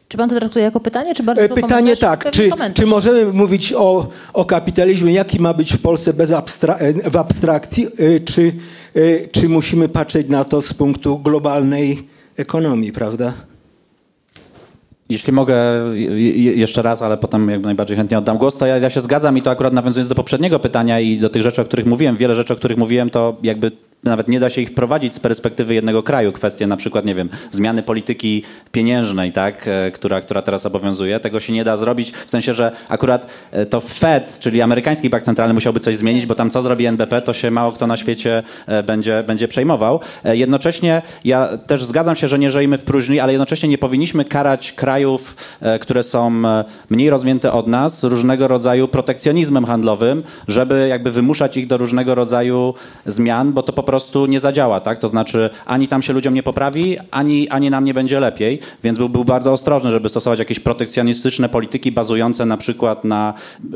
Czy 0.10 0.18
Pan 0.18 0.30
to 0.30 0.36
traktuje 0.36 0.66
jako 0.66 0.80
pytanie, 0.80 1.16
czy 1.16 1.24
bardziej 1.24 1.50
Pytanie 1.50 1.98
tak, 1.98 2.32
czy, 2.32 2.50
czy 2.74 2.86
możemy 2.86 3.34
mówić 3.34 3.74
o, 3.74 4.08
o 4.34 4.46
kapitalizmie, 4.46 5.14
jaki 5.14 5.40
ma 5.40 5.54
być 5.54 5.74
w 5.74 5.82
Polsce 5.82 6.14
bez 6.14 6.32
abstra- 6.32 6.78
e, 6.80 7.10
w 7.10 7.16
abstrakcji, 7.16 7.88
e, 7.88 8.20
czy, 8.20 8.52
e, 8.96 9.28
czy 9.28 9.50
musimy 9.50 9.90
patrzeć 9.90 10.30
na 10.30 10.46
to 10.46 10.62
z 10.62 10.74
punktu 10.74 11.20
globalnej 11.20 12.09
ekonomii, 12.40 12.92
prawda? 12.92 13.34
Jeśli 15.10 15.34
mogę 15.34 15.56
je- 15.94 16.32
je- 16.44 16.54
jeszcze 16.54 16.82
raz, 16.82 17.02
ale 17.02 17.18
potem 17.18 17.50
jak 17.50 17.62
najbardziej 17.62 17.98
chętnie 17.98 18.18
oddam 18.18 18.38
głos, 18.38 18.58
to 18.58 18.66
ja, 18.66 18.78
ja 18.78 18.90
się 18.90 19.02
zgadzam 19.02 19.38
i 19.38 19.42
to 19.42 19.52
akurat 19.52 19.74
nawiązując 19.74 20.10
do 20.10 20.16
poprzedniego 20.16 20.60
pytania 20.60 21.00
i 21.00 21.18
do 21.20 21.30
tych 21.30 21.42
rzeczy, 21.42 21.62
o 21.62 21.66
których 21.66 21.86
mówiłem, 21.86 22.18
wiele 22.18 22.36
rzeczy, 22.36 22.54
o 22.54 22.56
których 22.56 22.78
mówiłem, 22.78 23.10
to 23.10 23.38
jakby 23.44 23.72
nawet 24.04 24.28
nie 24.28 24.40
da 24.40 24.50
się 24.50 24.62
ich 24.62 24.70
wprowadzić 24.70 25.14
z 25.14 25.20
perspektywy 25.20 25.74
jednego 25.74 26.04
kraju. 26.04 26.32
Kwestie 26.32 26.68
na 26.68 26.78
przykład, 26.78 27.06
nie 27.06 27.16
wiem, 27.16 27.30
zmiany 27.52 27.84
polityki 27.84 28.44
pieniężnej, 28.72 29.32
tak, 29.32 29.68
e, 29.68 29.92
która, 29.92 30.22
która 30.22 30.42
teraz 30.42 30.66
obowiązuje. 30.66 31.20
Tego 31.20 31.40
się 31.40 31.54
nie 31.54 31.64
da 31.64 31.78
zrobić, 31.78 32.12
w 32.28 32.32
sensie, 32.32 32.54
że 32.54 32.72
akurat 32.90 33.28
e, 33.52 33.66
to 33.66 33.82
Fed, 33.82 34.40
czyli 34.40 34.62
amerykański 34.62 35.10
bank 35.10 35.24
centralny 35.24 35.54
musiałby 35.54 35.80
coś 35.80 35.98
zmienić, 35.98 36.26
bo 36.26 36.36
tam 36.36 36.50
co 36.50 36.62
zrobi 36.62 36.86
NBP, 36.86 37.22
to 37.22 37.34
się 37.34 37.52
mało 37.52 37.72
kto 37.72 37.88
na 37.88 37.98
świecie 37.98 38.44
e, 38.68 38.84
będzie, 38.84 39.24
będzie 39.28 39.48
przejmował. 39.48 40.00
Jednocześnie 40.24 41.02
ja 41.24 41.58
też 41.58 41.86
zgadzam 41.86 42.16
się, 42.16 42.28
że 42.28 42.40
nie 42.40 42.52
żyjemy 42.52 42.78
w 42.78 42.84
próżni, 42.84 43.20
ale 43.20 43.32
jednocześnie 43.32 43.70
nie 43.70 43.78
powinniśmy 43.78 44.26
karać 44.26 44.72
krajów, 44.72 45.36
które 45.82 46.04
są 46.04 46.42
mniej 46.90 47.10
rozwinięte 47.10 47.52
od 47.52 47.68
nas, 47.68 48.04
różnego 48.04 48.48
rodzaju 48.48 48.88
protekcjonizmem 48.88 49.66
handlowym, 49.66 50.24
żeby 50.48 50.88
jakby 50.90 51.12
wymuszać 51.12 51.58
ich 51.58 51.68
do 51.68 51.78
różnego 51.78 52.16
rodzaju 52.16 52.74
zmian, 53.06 53.54
bo 53.54 53.64
to 53.64 53.74
po 53.74 53.84
prostu 53.90 54.26
nie 54.26 54.40
zadziała, 54.40 54.80
tak? 54.80 55.00
To 55.00 55.08
znaczy 55.08 55.50
ani 55.66 55.88
tam 55.88 56.02
się 56.02 56.14
ludziom 56.14 56.34
nie 56.34 56.44
poprawi, 56.44 56.98
ani, 57.12 57.50
ani 57.50 57.70
nam 57.70 57.86
nie 57.86 57.94
będzie 57.94 58.20
lepiej, 58.20 58.60
więc 58.84 58.98
był, 58.98 59.10
był 59.10 59.26
bardzo 59.26 59.52
ostrożny, 59.52 59.92
żeby 59.92 60.10
stosować 60.10 60.40
jakieś 60.40 60.60
protekcjonistyczne 60.60 61.50
polityki 61.50 61.92
bazujące 61.92 62.46
na 62.46 62.58
przykład 62.58 63.04
na 63.06 63.34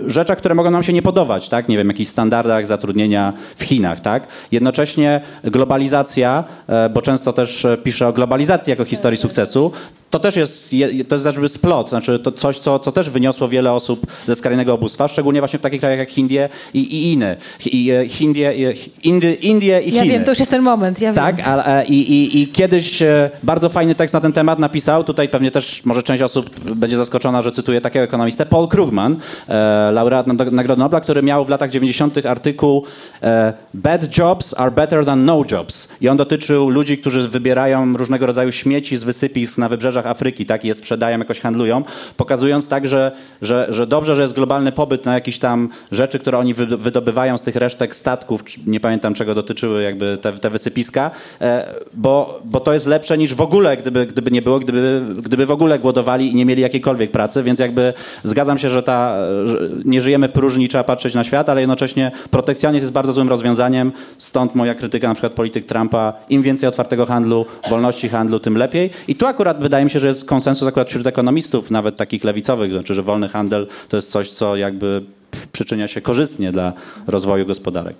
rzeczach, 0.07 0.37
które 0.37 0.55
mogą 0.55 0.71
nam 0.71 0.83
się 0.83 0.93
nie 0.93 1.01
podobać, 1.01 1.49
tak? 1.49 1.69
Nie 1.69 1.77
wiem, 1.77 1.87
jakichś 1.87 2.11
standardach 2.11 2.67
zatrudnienia 2.67 3.33
w 3.55 3.63
Chinach, 3.63 3.99
tak? 4.01 4.27
Jednocześnie 4.51 5.21
globalizacja, 5.43 6.43
e, 6.67 6.89
bo 6.89 7.01
często 7.01 7.33
też 7.33 7.65
e, 7.65 7.77
piszę 7.77 8.07
o 8.07 8.13
globalizacji 8.13 8.71
jako 8.71 8.85
historii 8.85 9.17
sukcesu, 9.17 9.71
to 10.09 10.19
też 10.19 10.35
jest, 10.35 10.73
je- 10.73 11.05
to 11.05 11.15
jest 11.15 11.25
jakby 11.25 11.49
splot, 11.49 11.89
znaczy 11.89 12.19
to 12.19 12.31
coś, 12.31 12.59
co, 12.59 12.79
co 12.79 12.91
też 12.91 13.09
wyniosło 13.09 13.47
wiele 13.47 13.71
osób 13.71 14.07
ze 14.27 14.35
skrajnego 14.35 14.75
ubóstwa, 14.75 15.07
szczególnie 15.07 15.41
właśnie 15.41 15.59
w 15.59 15.61
takich 15.61 15.79
krajach 15.79 15.99
jak 15.99 16.17
Indie 16.17 16.49
i, 16.73 16.79
i 16.79 17.01
Chiny. 17.01 17.35
I, 17.65 17.91
e, 17.91 18.73
Indie, 19.03 19.33
Indie 19.33 19.81
i 19.81 19.93
Ja 19.95 20.02
Chiny. 20.03 20.13
wiem, 20.13 20.23
to 20.23 20.31
już 20.31 20.39
jest 20.39 20.51
ten 20.51 20.61
moment, 20.61 21.01
ja 21.01 21.13
Tak, 21.13 21.35
wiem. 21.37 21.45
i, 21.87 21.93
i, 21.93 22.41
i 22.41 22.47
kiedyś 22.47 23.01
e, 23.01 23.29
bardzo 23.43 23.69
fajny 23.69 23.95
tekst 23.95 24.13
na 24.13 24.21
ten 24.21 24.33
temat 24.33 24.59
napisał, 24.59 25.03
tutaj 25.03 25.29
pewnie 25.29 25.51
też 25.51 25.85
może 25.85 26.03
część 26.03 26.23
osób 26.23 26.59
będzie 26.75 26.97
zaskoczona, 26.97 27.41
że 27.41 27.51
cytuję 27.51 27.81
takiego 27.81 28.03
ekonomistę, 28.05 28.45
Paul 28.45 28.67
Krugman, 28.67 29.15
e, 29.47 29.91
laureat 29.91 30.27
Nag- 30.27 30.51
Nagrody 30.51 30.79
Nobla, 30.79 30.99
który 31.01 31.23
miał 31.23 31.45
w 31.45 31.49
latach 31.49 31.69
90. 31.69 32.25
artykuł 32.25 32.85
e, 33.23 33.53
Bad 33.73 34.17
jobs 34.17 34.53
are 34.57 34.71
better 34.71 35.05
than 35.05 35.25
no 35.25 35.43
jobs. 35.51 35.87
I 36.01 36.09
on 36.09 36.17
dotyczył 36.17 36.69
ludzi, 36.69 36.97
którzy 36.97 37.29
wybierają 37.29 37.97
różnego 37.97 38.25
rodzaju 38.25 38.51
śmieci 38.51 38.97
z 38.97 39.03
wysypisk 39.03 39.57
na 39.57 39.69
wybrzeżach 39.69 40.05
Afryki, 40.07 40.45
tak, 40.45 40.65
i 40.65 40.67
je 40.67 40.73
sprzedają, 40.75 41.19
jakoś 41.19 41.39
handlują, 41.39 41.83
pokazując 42.17 42.69
tak, 42.69 42.87
że, 42.87 43.11
że, 43.41 43.67
że 43.69 43.87
dobrze, 43.87 44.15
że 44.15 44.21
jest 44.21 44.33
globalny 44.33 44.71
pobyt 44.71 45.05
na 45.05 45.13
jakieś 45.13 45.39
tam 45.39 45.69
rzeczy, 45.91 46.19
które 46.19 46.37
oni 46.37 46.53
wy- 46.53 46.77
wydobywają 46.77 47.37
z 47.37 47.43
tych 47.43 47.55
resztek 47.55 47.95
statków, 47.95 48.43
nie 48.67 48.79
pamiętam 48.79 49.13
czego 49.13 49.35
dotyczyły, 49.35 49.83
jak 49.83 49.92
jakby 49.93 50.17
te, 50.17 50.33
te 50.33 50.49
wysypiska, 50.49 51.11
e, 51.41 51.73
bo, 51.93 52.41
bo 52.45 52.59
to 52.59 52.73
jest 52.73 52.85
lepsze 52.85 53.17
niż 53.17 53.33
w 53.33 53.41
ogóle, 53.41 53.77
gdyby, 53.77 54.05
gdyby 54.05 54.31
nie 54.31 54.41
było, 54.41 54.59
gdyby, 54.59 55.01
gdyby 55.21 55.45
w 55.45 55.51
ogóle 55.51 55.79
głodowali 55.79 56.31
i 56.31 56.35
nie 56.35 56.45
mieli 56.45 56.61
jakiejkolwiek 56.61 57.11
pracy, 57.11 57.43
więc 57.43 57.59
jakby 57.59 57.93
zgadzam 58.23 58.57
się, 58.57 58.69
że, 58.69 58.83
ta, 58.83 59.17
że 59.45 59.69
nie 59.85 60.01
żyjemy 60.01 60.27
w 60.27 60.31
próżni, 60.31 60.67
trzeba 60.67 60.83
patrzeć 60.83 61.15
na 61.15 61.23
świat, 61.23 61.49
ale 61.49 61.61
jednocześnie 61.61 62.11
protekcjonizm 62.31 62.83
jest 62.83 62.93
bardzo 62.93 63.13
złym 63.13 63.29
rozwiązaniem, 63.29 63.91
stąd 64.17 64.55
moja 64.55 64.75
krytyka 64.75 65.07
na 65.07 65.13
przykład 65.13 65.33
polityk 65.33 65.65
Trumpa, 65.65 66.13
im 66.29 66.41
więcej 66.41 66.69
otwartego 66.69 67.05
handlu, 67.05 67.45
wolności 67.69 68.09
handlu, 68.09 68.39
tym 68.39 68.57
lepiej. 68.57 68.89
I 69.07 69.15
tu 69.15 69.25
akurat 69.25 69.61
wydaje 69.61 69.83
mi 69.83 69.91
się, 69.91 69.99
że 69.99 70.07
jest 70.07 70.25
konsensus 70.25 70.67
akurat 70.67 70.89
wśród 70.89 71.07
ekonomistów, 71.07 71.71
nawet 71.71 71.97
takich 71.97 72.23
lewicowych, 72.23 72.71
znaczy, 72.71 72.93
że 72.93 73.03
wolny 73.03 73.29
handel 73.29 73.67
to 73.89 73.97
jest 73.97 74.11
coś, 74.11 74.29
co 74.29 74.55
jakby 74.55 75.03
przyczynia 75.51 75.87
się 75.87 76.01
korzystnie 76.01 76.51
dla 76.51 76.73
rozwoju 77.07 77.45
gospodarek. 77.45 77.95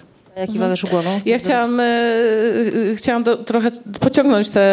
Głową? 0.90 1.20
Ja 1.26 1.40
chciałam, 1.40 1.80
e, 1.80 1.84
e, 1.84 2.96
chciałam 2.96 3.24
do, 3.24 3.38
trochę 3.38 3.72
pociągnąć 4.00 4.50
tę 4.50 4.64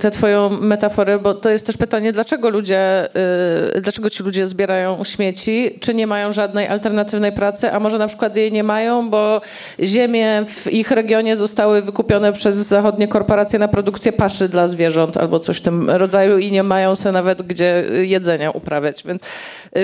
te, 0.00 0.10
twoją 0.10 0.50
metaforę, 0.50 1.18
bo 1.18 1.34
to 1.34 1.50
jest 1.50 1.66
też 1.66 1.76
pytanie, 1.76 2.12
dlaczego 2.12 2.50
ludzie, 2.50 3.08
e, 3.76 3.80
dlaczego 3.80 4.10
ci 4.10 4.22
ludzie 4.22 4.46
zbierają 4.46 5.04
śmieci, 5.04 5.78
czy 5.80 5.94
nie 5.94 6.06
mają 6.06 6.32
żadnej 6.32 6.68
alternatywnej 6.68 7.32
pracy, 7.32 7.72
a 7.72 7.80
może 7.80 7.98
na 7.98 8.06
przykład 8.06 8.36
jej 8.36 8.52
nie 8.52 8.64
mają, 8.64 9.10
bo 9.10 9.40
ziemie 9.80 10.44
w 10.46 10.72
ich 10.72 10.90
regionie 10.90 11.36
zostały 11.36 11.82
wykupione 11.82 12.32
przez 12.32 12.56
zachodnie 12.56 13.08
korporacje 13.08 13.58
na 13.58 13.68
produkcję 13.68 14.12
paszy 14.12 14.48
dla 14.48 14.66
zwierząt 14.66 15.16
albo 15.16 15.38
coś 15.38 15.58
w 15.58 15.62
tym 15.62 15.90
rodzaju 15.90 16.38
i 16.38 16.52
nie 16.52 16.62
mają 16.62 16.96
sobie 16.96 17.12
nawet 17.12 17.42
gdzie 17.42 17.84
jedzenia 18.02 18.50
uprawiać, 18.50 19.02
więc 19.06 19.22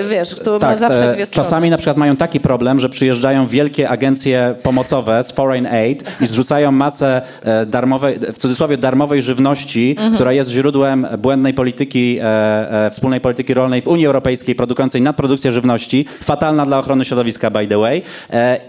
wiesz, 0.09 0.29
to 0.29 0.59
tak, 0.59 0.69
ma 0.69 0.77
zawsze 0.77 1.13
dwie 1.13 1.25
strony. 1.25 1.45
Czasami 1.45 1.69
na 1.69 1.77
przykład 1.77 1.97
mają 1.97 2.15
taki 2.15 2.39
problem, 2.39 2.79
że 2.79 2.89
przyjeżdżają 2.89 3.47
wielkie 3.47 3.89
agencje 3.89 4.55
pomocowe 4.63 5.14
z 5.23 5.31
Foreign 5.31 5.65
Aid 5.65 6.03
i 6.21 6.27
zrzucają 6.27 6.71
masę 6.71 7.21
e, 7.41 7.65
darmowej, 7.65 8.19
w 8.33 8.37
cudzysłowie 8.37 8.77
darmowej 8.77 9.21
żywności, 9.21 9.91
mhm. 9.91 10.13
która 10.13 10.33
jest 10.33 10.49
źródłem 10.49 11.07
błędnej 11.17 11.53
polityki, 11.53 12.17
e, 12.21 12.85
e, 12.85 12.91
wspólnej 12.91 13.21
polityki 13.21 13.53
rolnej 13.53 13.81
w 13.81 13.87
Unii 13.87 14.05
Europejskiej, 14.05 14.55
produkującej 14.55 15.01
nadprodukcję 15.01 15.51
żywności, 15.51 16.05
fatalna 16.21 16.65
dla 16.65 16.79
ochrony 16.79 17.05
środowiska, 17.05 17.49
by 17.49 17.67
the 17.67 17.77
way, 17.77 18.01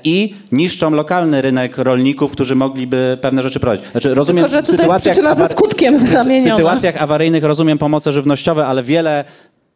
i 0.05 0.35
niszczą 0.53 0.91
lokalny 0.91 1.43
rynek 1.43 1.79
rolników, 1.79 2.33
którzy 2.33 2.55
mogliby 2.55 3.19
pewne 3.21 3.43
rzeczy 3.43 3.61
prowadzić. 3.61 3.87
Znaczy, 3.91 4.15
rozumiem, 4.15 4.45
Tylko, 4.45 4.57
że 4.57 4.73
tutaj 4.73 4.87
jest 4.89 5.01
przyczyna 5.01 5.35
ze 5.35 5.49
skutkiem 5.49 5.97
W 5.97 6.43
sytuacjach 6.43 7.03
awaryjnych 7.03 7.45
rozumiem 7.45 7.79
pomoce 7.79 8.13
żywnościowe, 8.13 8.67
ale 8.67 8.83
wiele 8.83 9.25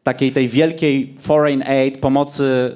takiej 0.03 0.33
tej 0.33 0.49
wielkiej 0.49 1.15
foreign 1.19 1.63
aid, 1.63 2.01
pomocy 2.01 2.73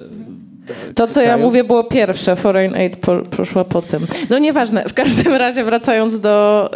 to, 0.95 1.07
co 1.07 1.21
ja 1.21 1.37
mówię, 1.37 1.65
było 1.65 1.85
pierwsze. 1.85 2.37
Foreign 2.37 2.75
Aid 2.75 2.97
po, 2.97 3.17
poszła 3.37 3.65
po 3.65 3.83
tym. 3.83 4.07
No 4.31 4.39
nieważne. 4.39 4.85
W 4.89 4.95
każdym 4.95 5.35
razie 5.45 5.65
wracając 5.65 6.21
do, 6.21 6.71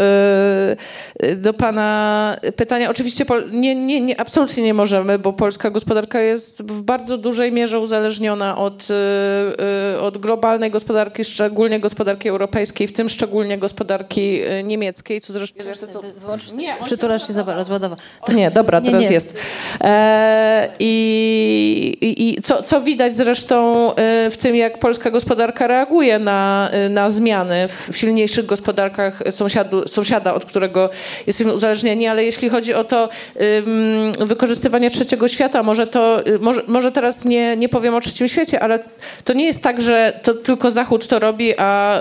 yy, 1.23 1.37
do 1.37 1.55
pana 1.55 2.37
pytania. 2.57 2.91
Oczywiście 2.91 3.25
nie, 3.53 3.75
nie, 3.75 4.01
nie, 4.01 4.21
absolutnie 4.21 4.63
nie 4.63 4.75
możemy, 4.75 5.19
bo 5.19 5.33
polska 5.33 5.71
gospodarka 5.71 6.21
jest 6.21 6.63
w 6.63 6.83
bardzo 6.83 7.19
dużej 7.19 7.53
mierze 7.53 7.81
uzależniona 7.81 8.59
od, 8.59 8.89
yy, 8.89 10.01
od 10.01 10.19
globalnej 10.19 10.71
gospodarki, 10.71 11.25
szczególnie 11.25 11.81
gospodarki 11.81 12.29
europejskiej, 12.29 12.89
w 12.89 12.93
tym 12.93 13.09
szczególnie 13.09 13.59
gospodarki 13.59 14.43
y, 14.45 14.63
niemieckiej, 14.65 15.21
co 15.21 15.33
zresztą... 15.33 15.59
Nie, 16.57 16.75
przytulasz 16.85 17.27
się 17.27 17.33
za 17.33 17.43
rozładowa. 17.43 17.97
To 18.27 18.33
nie, 18.33 18.51
dobra, 18.51 18.81
nie, 18.81 18.91
teraz 18.91 19.03
nie. 19.03 19.15
jest. 19.15 19.39
E, 19.81 20.69
I 20.79 21.99
i 22.01 22.43
co, 22.43 22.63
co 22.63 22.81
widać 22.81 23.17
zresztą 23.17 23.78
Y, 23.87 24.31
w 24.31 24.37
tym, 24.37 24.57
jak 24.57 24.79
polska 24.79 25.11
gospodarka 25.11 25.67
reaguje 25.67 26.19
na, 26.19 26.71
y, 26.87 26.89
na 26.89 27.11
zmiany. 27.11 27.69
W 27.93 27.97
silniejszych 27.97 28.47
gospodarkach 28.47 29.23
sąsiadu, 29.31 29.89
sąsiada, 29.89 30.35
od 30.35 30.45
którego 30.45 30.91
jesteśmy 31.27 31.53
uzależnieni, 31.53 32.07
ale 32.07 32.25
jeśli 32.25 32.49
chodzi 32.49 32.75
o 32.75 32.85
to 32.85 33.09
wykorzystywanie 34.21 34.91
trzeciego 34.91 35.29
świata, 35.29 35.63
może 35.63 35.87
to, 35.87 36.27
y, 36.27 36.39
może, 36.39 36.63
może 36.67 36.93
teraz 36.93 37.25
nie, 37.25 37.57
nie 37.57 37.69
powiem 37.69 37.95
o 37.95 38.01
trzecim 38.01 38.29
świecie, 38.29 38.61
ale 38.61 38.79
to 39.25 39.33
nie 39.33 39.45
jest 39.47 39.63
tak, 39.63 39.83
że 39.83 40.21
to 40.23 40.35
tylko 40.35 40.71
Zachód 40.71 41.07
to 41.07 41.19
robi, 41.19 41.55
a, 41.59 42.01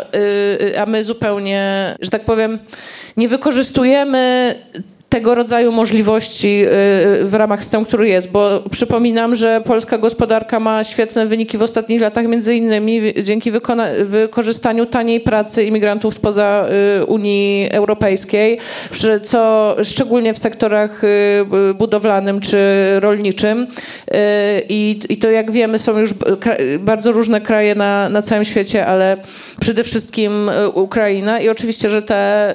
a 0.80 0.86
my 0.86 1.04
zupełnie, 1.04 1.96
że 2.02 2.10
tak 2.10 2.26
powiem, 2.26 2.60
nie 3.18 3.28
wykorzystujemy 3.28 4.56
tego 5.18 5.36
rodzaju 5.36 5.72
możliwości 5.72 6.66
y, 6.66 7.26
w 7.26 7.34
ramach 7.34 7.60
systemu, 7.60 7.86
który 7.86 8.08
jest, 8.08 8.32
bo 8.32 8.64
przypominam, 8.72 9.36
że 9.36 9.62
polska 9.66 9.98
gospodarka 9.98 10.60
ma 10.60 10.84
świetne 10.84 11.26
wyniki 11.26 11.58
w 11.58 11.62
ostatnich 11.62 12.02
latach, 12.02 12.28
między 12.28 12.56
innymi 12.56 13.14
dzięki 13.24 13.52
wykorzystaniu 14.06 14.86
taniej 14.86 15.20
pracy 15.20 15.64
imigrantów 15.64 16.14
spoza 16.14 16.68
y, 17.02 17.06
Unii 17.06 17.70
Europejskiej, 17.72 18.58
co 19.24 19.76
szczególnie 19.84 20.34
w 20.34 20.38
sektorach 20.38 21.04
y, 21.04 21.46
budowlanym 21.76 22.42
czy 22.42 22.58
rolniczym. 23.00 23.68
I, 24.70 25.00
i 25.10 25.18
to 25.18 25.30
jak 25.30 25.52
wiemy 25.52 25.80
są 25.80 26.00
już 26.00 26.14
bardzo 26.80 27.12
różne 27.12 27.42
kraje 27.42 27.76
na, 27.76 28.10
na 28.10 28.22
całym 28.22 28.46
świecie, 28.46 28.86
ale 28.86 29.18
przede 29.60 29.84
wszystkim 29.84 30.52
Ukraina 30.74 31.40
i 31.40 31.50
oczywiście, 31.50 31.90
że 31.90 32.02
te 32.02 32.54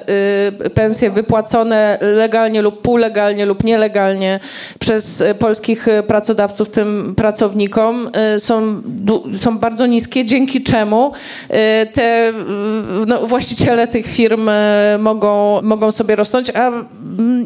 pensje 0.73 1.11
wypłacone 1.11 1.97
legalnie 2.01 2.52
legalnie 2.53 2.61
lub 2.61 2.81
półlegalnie 2.81 3.45
lub 3.45 3.63
nielegalnie 3.63 4.39
przez 4.79 5.21
e, 5.21 5.35
polskich 5.35 5.87
e, 5.87 6.03
pracodawców, 6.03 6.69
tym 6.69 7.13
pracownikom, 7.15 8.09
e, 8.13 8.39
są, 8.39 8.81
są 9.35 9.57
bardzo 9.57 9.85
niskie, 9.85 10.25
dzięki 10.25 10.63
czemu 10.63 11.11
te 11.93 12.33
no, 13.07 13.27
właściciele 13.27 13.87
tych 13.87 14.05
firm 14.05 14.49
mogą, 14.99 15.61
mogą 15.61 15.91
sobie 15.91 16.15
rosnąć, 16.15 16.51
a 16.55 16.71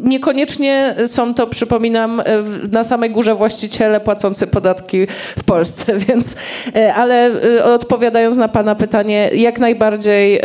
niekoniecznie 0.02 0.94
są 1.06 1.34
to, 1.34 1.46
przypominam, 1.46 2.22
na 2.72 2.84
samej 2.84 3.10
górze 3.10 3.34
właściciele 3.34 4.00
płacący 4.00 4.46
podatki 4.46 5.06
w 5.38 5.44
Polsce, 5.44 5.98
więc 6.08 6.36
ale 6.94 7.30
odpowiadając 7.64 8.36
na 8.36 8.48
Pana 8.48 8.74
pytanie, 8.74 9.30
jak 9.34 9.58
najbardziej 9.58 10.40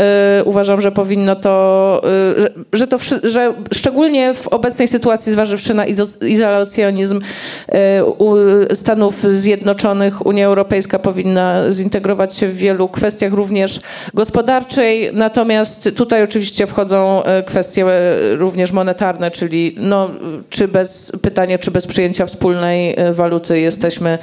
uważam, 0.46 0.82
że 0.82 0.92
powinno 0.92 1.36
to, 1.36 2.02
że, 2.38 2.50
że 2.74 2.88
to, 2.88 2.98
że 3.24 3.54
szczególnie 3.74 4.34
w 4.34 4.43
w 4.44 4.48
obecnej 4.48 4.88
sytuacji, 4.88 5.32
zważywszy 5.32 5.74
na 5.74 5.86
izolacjonizm 6.28 7.22
e, 7.70 8.76
Stanów 8.76 9.24
Zjednoczonych, 9.24 10.26
Unia 10.26 10.46
Europejska 10.46 11.00
powinna 11.00 11.72
zintegrować 11.72 12.36
się 12.36 12.48
w 12.48 12.56
wielu 12.56 12.90
kwestiach, 12.90 13.34
również 13.34 13.82
gospodarczej. 14.14 15.10
Natomiast 15.14 15.90
tutaj 15.96 16.24
oczywiście 16.24 16.68
wchodzą 16.68 17.24
e, 17.24 17.44
kwestie 17.44 17.86
e, 17.86 18.36
również 18.36 18.72
monetarne, 18.72 19.32
czyli 19.32 19.76
no, 19.78 20.10
czy 20.50 20.68
bez, 20.68 21.12
pytanie, 21.22 21.60
czy 21.60 21.72
bez 21.72 21.88
przyjęcia 21.88 22.26
wspólnej 22.26 22.96
waluty 23.12 23.60
jesteśmy 23.60 24.18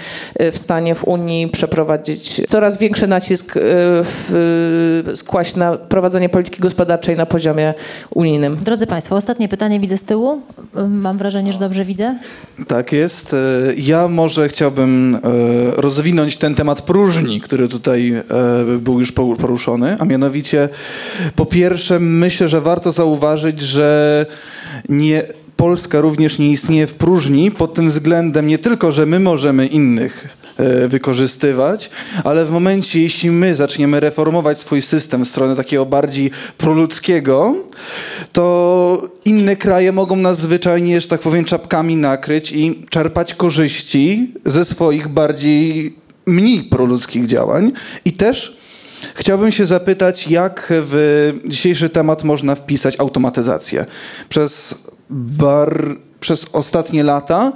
w 0.53 0.59
stanie 0.59 0.95
w 0.95 1.05
Unii 1.05 1.49
przeprowadzić 1.49 2.41
coraz 2.49 2.79
większy 2.79 3.07
nacisk 3.07 3.53
w, 3.57 5.13
skłaść 5.15 5.57
na 5.57 5.77
prowadzenie 5.77 6.29
polityki 6.29 6.61
gospodarczej 6.61 7.17
na 7.17 7.27
poziomie 7.27 7.75
unijnym. 8.15 8.57
Drodzy 8.57 8.87
Państwo, 8.87 9.17
ostatnie 9.17 9.49
pytanie 9.49 9.81
widzę 9.81 9.97
z 9.97 10.05
tyłu. 10.11 10.43
Mam 10.89 11.19
wrażenie, 11.19 11.53
że 11.53 11.59
dobrze 11.59 11.85
widzę. 11.85 12.19
Tak 12.67 12.93
jest. 12.93 13.35
E, 13.35 13.37
ja 13.77 14.09
może 14.09 14.49
chciałbym 14.49 15.15
e, 15.15 15.21
rozwinąć 15.77 16.37
ten 16.37 16.55
temat 16.55 16.83
próżni, 16.83 17.41
który 17.41 17.69
tutaj 17.69 18.13
e, 18.13 18.25
był 18.79 19.01
już 19.01 19.13
poruszony, 19.13 19.97
a 19.99 20.05
mianowicie 20.05 20.69
po 21.37 21.47
pierwsze 21.47 22.01
myślę, 22.01 22.49
że 22.49 22.61
warto 22.61 22.93
zauważyć, 22.93 23.61
że 23.61 24.27
nie 24.89 25.23
Polska 25.57 26.01
również 26.01 26.39
nie 26.39 26.51
istnieje 26.51 26.87
w 26.87 26.95
próżni 26.95 27.51
pod 27.51 27.75
tym 27.75 27.89
względem 27.89 28.47
nie 28.47 28.59
tylko, 28.59 28.93
że 28.93 29.07
my 29.07 29.21
możemy 29.21 29.67
innych 29.67 30.40
wykorzystywać, 30.89 31.91
ale 32.25 32.45
w 32.45 32.51
momencie, 32.51 33.03
jeśli 33.03 33.31
my 33.31 33.55
zaczniemy 33.55 34.01
reformować 34.01 34.59
swój 34.59 34.83
system 34.83 35.25
w 35.25 35.29
stronę 35.29 35.57
takiego 35.57 35.87
bardziej 35.87 36.31
proludzkiego, 36.59 37.55
to 38.33 39.09
inne 39.25 39.57
kraje 39.57 39.93
mogą 39.93 40.17
nas 40.17 40.39
zwyczajnie, 40.39 41.01
że 41.01 41.09
tak 41.09 41.21
powiem, 41.21 41.45
czapkami 41.45 41.97
nakryć 41.97 42.53
i 42.53 42.85
czerpać 42.91 43.35
korzyści 43.35 44.33
ze 44.45 44.65
swoich 44.65 45.09
bardziej 45.09 45.95
mniej 46.27 46.63
proludzkich 46.63 47.27
działań 47.27 47.73
i 48.05 48.13
też 48.13 48.61
Chciałbym 49.15 49.53
się 49.53 49.65
zapytać, 49.65 50.29
jak 50.29 50.67
w 50.71 51.33
dzisiejszy 51.45 51.89
temat 51.89 52.25
można 52.25 52.55
wpisać 52.55 53.01
automatyzację. 53.01 53.87
Przez, 54.29 54.75
bar, 55.11 55.97
przez 56.21 56.47
ostatnie 56.53 57.03
lata 57.03 57.53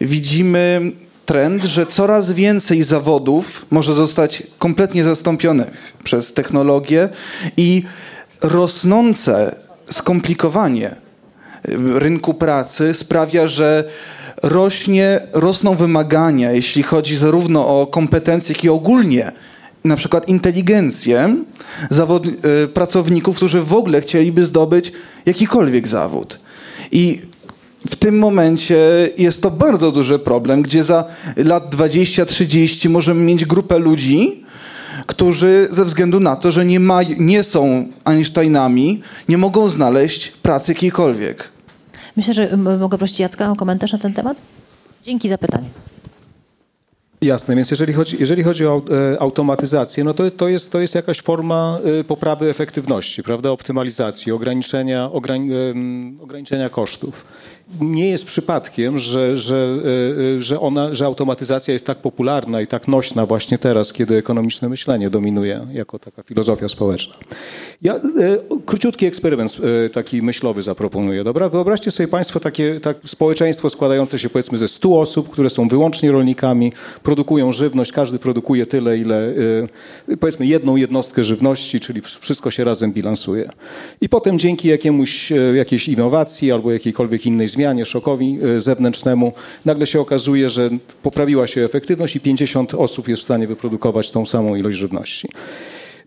widzimy 0.00 0.92
trend, 1.26 1.64
że 1.64 1.86
coraz 1.86 2.32
więcej 2.32 2.82
zawodów 2.82 3.66
może 3.70 3.94
zostać 3.94 4.42
kompletnie 4.58 5.04
zastąpionych 5.04 5.92
przez 6.04 6.32
technologię 6.32 7.08
i 7.56 7.82
rosnące 8.42 9.54
skomplikowanie 9.90 10.96
rynku 11.94 12.34
pracy 12.34 12.94
sprawia, 12.94 13.46
że 13.46 13.84
rośnie, 14.42 15.20
rosną 15.32 15.74
wymagania, 15.74 16.52
jeśli 16.52 16.82
chodzi 16.82 17.16
zarówno 17.16 17.80
o 17.80 17.86
kompetencje, 17.86 18.54
jak 18.54 18.64
i 18.64 18.68
ogólnie 18.68 19.32
na 19.84 19.96
przykład 19.96 20.28
inteligencję 20.28 21.36
zawod, 21.90 22.26
y, 22.26 22.68
pracowników, 22.68 23.36
którzy 23.36 23.62
w 23.62 23.74
ogóle 23.74 24.00
chcieliby 24.00 24.44
zdobyć 24.44 24.92
jakikolwiek 25.26 25.88
zawód. 25.88 26.40
I 26.92 27.22
w 27.86 27.96
tym 27.96 28.18
momencie 28.18 29.10
jest 29.18 29.42
to 29.42 29.50
bardzo 29.50 29.92
duży 29.92 30.18
problem, 30.18 30.62
gdzie 30.62 30.84
za 30.84 31.04
lat 31.36 31.74
20-30 31.74 32.90
możemy 32.90 33.20
mieć 33.20 33.44
grupę 33.44 33.78
ludzi, 33.78 34.44
którzy 35.06 35.68
ze 35.70 35.84
względu 35.84 36.20
na 36.20 36.36
to, 36.36 36.50
że 36.50 36.64
nie, 36.64 36.80
ma, 36.80 37.00
nie 37.18 37.42
są 37.42 37.88
Einsteinami, 38.04 39.02
nie 39.28 39.38
mogą 39.38 39.68
znaleźć 39.68 40.28
pracy 40.28 40.72
jakiejkolwiek. 40.72 41.48
Myślę, 42.16 42.34
że 42.34 42.56
mogę 42.56 42.98
prosić 42.98 43.20
Jacka 43.20 43.50
o 43.50 43.56
komentarz 43.56 43.92
na 43.92 43.98
ten 43.98 44.14
temat? 44.14 44.42
Dzięki 45.02 45.28
za 45.28 45.38
pytanie. 45.38 45.68
Jasne, 47.22 47.56
więc 47.56 47.70
jeżeli 47.70 47.92
chodzi, 47.92 48.16
jeżeli 48.20 48.42
chodzi 48.42 48.66
o 48.66 48.82
e, 49.12 49.22
automatyzację, 49.22 50.04
no 50.04 50.14
to, 50.14 50.30
to, 50.30 50.48
jest, 50.48 50.72
to 50.72 50.80
jest 50.80 50.94
jakaś 50.94 51.20
forma 51.20 51.78
e, 52.00 52.04
poprawy 52.04 52.50
efektywności, 52.50 53.22
prawda, 53.22 53.50
optymalizacji, 53.50 54.32
ograniczenia, 54.32 55.12
ograni, 55.12 55.50
ograniczenia 56.20 56.68
kosztów. 56.68 57.24
Nie 57.80 58.10
jest 58.10 58.24
przypadkiem, 58.24 58.98
że, 58.98 59.36
że, 59.36 59.78
e, 59.84 60.36
e, 60.36 60.40
że, 60.40 60.60
ona, 60.60 60.94
że 60.94 61.04
automatyzacja 61.04 61.74
jest 61.74 61.86
tak 61.86 61.98
popularna 61.98 62.60
i 62.60 62.66
tak 62.66 62.88
nośna 62.88 63.26
właśnie 63.26 63.58
teraz, 63.58 63.92
kiedy 63.92 64.16
ekonomiczne 64.16 64.68
myślenie 64.68 65.10
dominuje 65.10 65.66
jako 65.72 65.98
taka 65.98 66.22
filozofia 66.22 66.68
społeczna. 66.68 67.14
Ja 67.82 67.94
e, 67.94 68.00
króciutki 68.66 69.06
eksperyment 69.06 69.56
taki 69.92 70.22
myślowy 70.22 70.62
zaproponuję, 70.62 71.24
dobra? 71.24 71.48
Wyobraźcie 71.48 71.90
sobie 71.90 72.08
Państwo 72.08 72.40
takie 72.40 72.80
tak, 72.80 72.96
społeczeństwo 73.04 73.70
składające 73.70 74.18
się 74.18 74.30
powiedzmy 74.30 74.58
ze 74.58 74.68
100 74.68 75.00
osób, 75.00 75.30
które 75.30 75.50
są 75.50 75.68
wyłącznie 75.68 76.12
rolnikami, 76.12 76.72
produkują 77.02 77.52
żywność, 77.52 77.92
każdy 77.92 78.18
produkuje 78.18 78.66
tyle, 78.66 78.98
ile 78.98 79.34
powiedzmy 80.20 80.46
jedną 80.46 80.76
jednostkę 80.76 81.24
żywności, 81.24 81.80
czyli 81.80 82.00
wszystko 82.20 82.50
się 82.50 82.64
razem 82.64 82.92
bilansuje. 82.92 83.50
I 84.00 84.08
potem 84.08 84.38
dzięki 84.38 84.68
jakiemuś, 84.68 85.32
jakiejś 85.54 85.88
innowacji 85.88 86.52
albo 86.52 86.72
jakiejkolwiek 86.72 87.26
innej 87.26 87.48
zmianie, 87.52 87.86
szokowi 87.86 88.38
e, 88.56 88.60
zewnętrznemu, 88.60 89.32
nagle 89.64 89.86
się 89.86 90.00
okazuje, 90.00 90.48
że 90.48 90.70
poprawiła 91.02 91.46
się 91.46 91.64
efektywność 91.64 92.16
i 92.16 92.20
50 92.20 92.74
osób 92.74 93.08
jest 93.08 93.22
w 93.22 93.24
stanie 93.24 93.46
wyprodukować 93.46 94.10
tą 94.10 94.26
samą 94.26 94.56
ilość 94.56 94.76
żywności. 94.76 95.28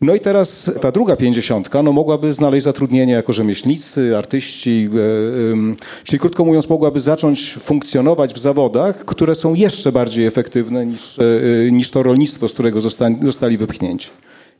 No 0.01 0.15
i 0.15 0.19
teraz 0.19 0.71
ta 0.81 0.91
druga 0.91 1.15
pięćdziesiątka 1.15 1.83
no 1.83 1.91
mogłaby 1.91 2.33
znaleźć 2.33 2.63
zatrudnienie 2.63 3.13
jako 3.13 3.33
rzemieślnicy, 3.33 4.17
artyści, 4.17 4.89
e, 4.93 6.03
czyli 6.03 6.19
krótko 6.19 6.45
mówiąc 6.45 6.69
mogłaby 6.69 6.99
zacząć 6.99 7.53
funkcjonować 7.53 8.33
w 8.33 8.37
zawodach, 8.37 9.05
które 9.05 9.35
są 9.35 9.53
jeszcze 9.53 9.91
bardziej 9.91 10.25
efektywne 10.25 10.85
niż, 10.85 11.19
e, 11.19 11.71
niż 11.71 11.91
to 11.91 12.03
rolnictwo, 12.03 12.47
z 12.47 12.53
którego 12.53 12.81
zostali, 12.81 13.57
wypchnięci. 13.57 14.09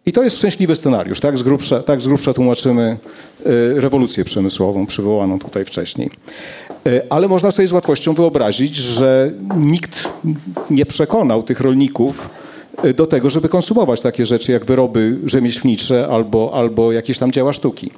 I 0.06 0.12
to 0.12 0.24
jest 0.24 0.38
szczęśliwy 0.38 0.76
scenariusz. 0.76 1.20
Tak 1.20 1.38
z 1.38 1.44
grubsza, 1.44 1.84
tak 1.84 2.02
z 2.02 2.08
grubsza 2.08 2.34
tłumaczymy 2.34 2.98
rewolucję 3.76 4.26
przemysłową 4.26 4.86
przywołaną 4.86 5.40
tutaj 5.40 5.66
wcześniej. 5.66 6.10
E, 6.88 7.02
Ale 7.10 7.28
można 7.28 7.52
sobie 7.52 7.68
z 7.68 7.72
łatwością 7.72 8.14
wyobrazić, 8.14 8.76
że 8.76 9.32
nikt 9.58 10.10
nie 10.70 10.86
przekonał 10.86 11.44
tych 11.44 11.60
rolników 11.60 12.30
e, 12.84 12.94
do 12.94 13.06
tego, 13.06 13.30
żeby 13.30 13.50
konsumować 13.50 14.02
takie 14.02 14.26
rzeczy 14.26 14.52
jak 14.52 14.66
wyroby 14.66 15.18
rzemieślnicze 15.26 16.08
albo, 16.08 16.52
albo 16.54 16.92
jakieś 16.92 17.18
tam 17.18 17.32
dzieła 17.32 17.54
sztuki. 17.54 17.92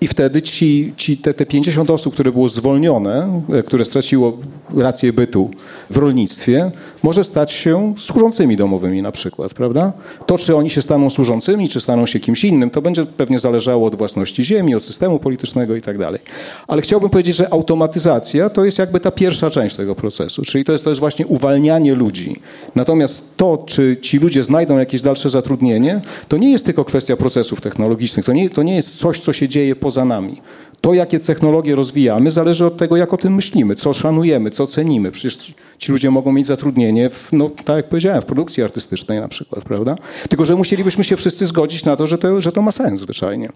I 0.00 0.06
wtedy 0.06 0.42
ci, 0.42 0.92
ci 0.96 1.16
te, 1.16 1.34
te 1.34 1.46
50 1.46 1.90
osób, 1.90 2.14
które 2.14 2.32
było 2.32 2.48
zwolnione, 2.48 3.42
e, 3.52 3.62
które 3.62 3.84
straciło 3.84 4.38
rację 4.76 5.12
bytu 5.12 5.50
w 5.90 5.96
rolnictwie, 5.96 6.70
może 7.04 7.24
stać 7.24 7.52
się 7.52 7.94
służącymi 7.98 8.56
domowymi 8.56 9.02
na 9.02 9.12
przykład, 9.12 9.54
prawda? 9.54 9.92
To, 10.26 10.38
czy 10.38 10.56
oni 10.56 10.70
się 10.70 10.82
staną 10.82 11.10
służącymi, 11.10 11.68
czy 11.68 11.80
staną 11.80 12.06
się 12.06 12.20
kimś 12.20 12.44
innym, 12.44 12.70
to 12.70 12.82
będzie 12.82 13.06
pewnie 13.06 13.38
zależało 13.38 13.86
od 13.86 13.94
własności 13.94 14.44
ziemi, 14.44 14.74
od 14.74 14.84
systemu 14.84 15.18
politycznego 15.18 15.76
i 15.76 15.82
tak 15.82 15.98
dalej. 15.98 16.20
Ale 16.68 16.82
chciałbym 16.82 17.10
powiedzieć, 17.10 17.36
że 17.36 17.52
automatyzacja 17.52 18.50
to 18.50 18.64
jest 18.64 18.78
jakby 18.78 19.00
ta 19.00 19.10
pierwsza 19.10 19.50
część 19.50 19.76
tego 19.76 19.94
procesu, 19.94 20.42
czyli 20.42 20.64
to 20.64 20.72
jest, 20.72 20.84
to 20.84 20.90
jest 20.90 21.00
właśnie 21.00 21.26
uwalnianie 21.26 21.94
ludzi. 21.94 22.40
Natomiast 22.74 23.36
to, 23.36 23.64
czy 23.66 23.96
ci 24.02 24.18
ludzie 24.18 24.44
znajdą 24.44 24.78
jakieś 24.78 25.02
dalsze 25.02 25.30
zatrudnienie, 25.30 26.00
to 26.28 26.36
nie 26.36 26.52
jest 26.52 26.64
tylko 26.64 26.84
kwestia 26.84 27.16
procesów 27.16 27.60
technologicznych, 27.60 28.26
to 28.26 28.32
nie, 28.32 28.50
to 28.50 28.62
nie 28.62 28.76
jest 28.76 28.96
coś, 28.96 29.20
co 29.20 29.32
się 29.32 29.48
dzieje 29.48 29.76
poza 29.76 30.04
nami. 30.04 30.40
To, 30.84 30.94
jakie 30.94 31.20
technologie 31.20 31.74
rozwijamy, 31.74 32.30
zależy 32.30 32.66
od 32.66 32.76
tego, 32.76 32.96
jak 32.96 33.14
o 33.14 33.16
tym 33.16 33.34
myślimy, 33.34 33.74
co 33.74 33.92
szanujemy, 33.92 34.50
co 34.50 34.66
cenimy. 34.66 35.10
Przecież 35.10 35.36
ci- 35.78 35.92
ludzie 35.92 36.10
mogą 36.10 36.32
mieć 36.32 36.46
zatrudnienie, 36.46 37.10
w, 37.10 37.28
no, 37.32 37.50
tak 37.50 37.76
jak 37.76 37.88
powiedziałem, 37.88 38.22
w 38.22 38.24
produkcji 38.24 38.62
artystycznej 38.62 39.20
na 39.20 39.28
przykład, 39.28 39.64
prawda? 39.64 39.96
Tylko, 40.28 40.44
że 40.44 40.56
musielibyśmy 40.56 41.04
się 41.04 41.16
wszyscy 41.16 41.46
zgodzić 41.46 41.84
na 41.84 41.96
to, 41.96 42.06
że 42.06 42.18
to, 42.18 42.40
że 42.40 42.52
to 42.52 42.62
ma 42.62 42.72
sens 42.72 43.00
zwyczajnie. 43.00 43.48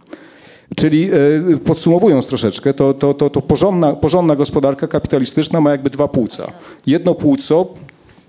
Czyli 0.77 1.11
e, 1.55 1.57
podsumowując 1.65 2.27
troszeczkę, 2.27 2.75
to, 2.75 2.95
to, 2.95 3.15
to, 3.15 3.31
to 3.31 3.43
porządna, 3.43 3.93
porządna 3.93 4.37
gospodarka 4.37 4.87
kapitalistyczna 4.87 5.61
ma 5.61 5.71
jakby 5.71 5.91
dwa 5.91 6.09
płuca. 6.09 6.53
Jedno 6.87 7.15
płuco 7.15 7.67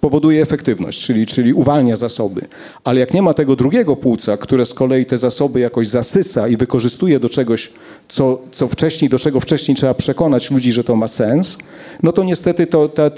powoduje 0.01 0.41
efektywność, 0.41 1.05
czyli, 1.05 1.25
czyli 1.25 1.53
uwalnia 1.53 1.97
zasoby. 1.97 2.41
Ale 2.83 2.99
jak 2.99 3.13
nie 3.13 3.21
ma 3.21 3.33
tego 3.33 3.55
drugiego 3.55 3.95
płuca, 3.95 4.37
które 4.37 4.65
z 4.65 4.73
kolei 4.73 5.05
te 5.05 5.17
zasoby 5.17 5.59
jakoś 5.59 5.87
zasysa 5.87 6.47
i 6.47 6.57
wykorzystuje 6.57 7.19
do 7.19 7.29
czegoś, 7.29 7.71
co, 8.07 8.41
co 8.51 8.67
wcześniej, 8.67 9.09
do 9.09 9.19
czego 9.19 9.39
wcześniej 9.39 9.75
trzeba 9.77 9.93
przekonać 9.93 10.51
ludzi, 10.51 10.71
że 10.71 10.83
to 10.83 10.95
ma 10.95 11.07
sens, 11.07 11.57
no 12.03 12.11
to 12.11 12.23
niestety, 12.23 12.67
to, 12.67 12.89
ta, 12.89 13.09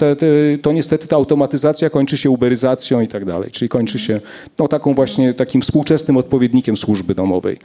to 0.62 0.72
niestety 0.72 1.06
ta 1.06 1.16
automatyzacja 1.16 1.90
kończy 1.90 2.16
się 2.18 2.30
uberyzacją 2.30 3.00
i 3.00 3.08
tak 3.08 3.24
dalej. 3.24 3.50
Czyli 3.50 3.68
kończy 3.68 3.98
się 3.98 4.20
no, 4.58 4.68
taką 4.68 4.94
właśnie 4.94 5.34
takim 5.34 5.62
współczesnym 5.62 6.16
odpowiednikiem 6.16 6.76
służby 6.76 7.14
domowej 7.14 7.58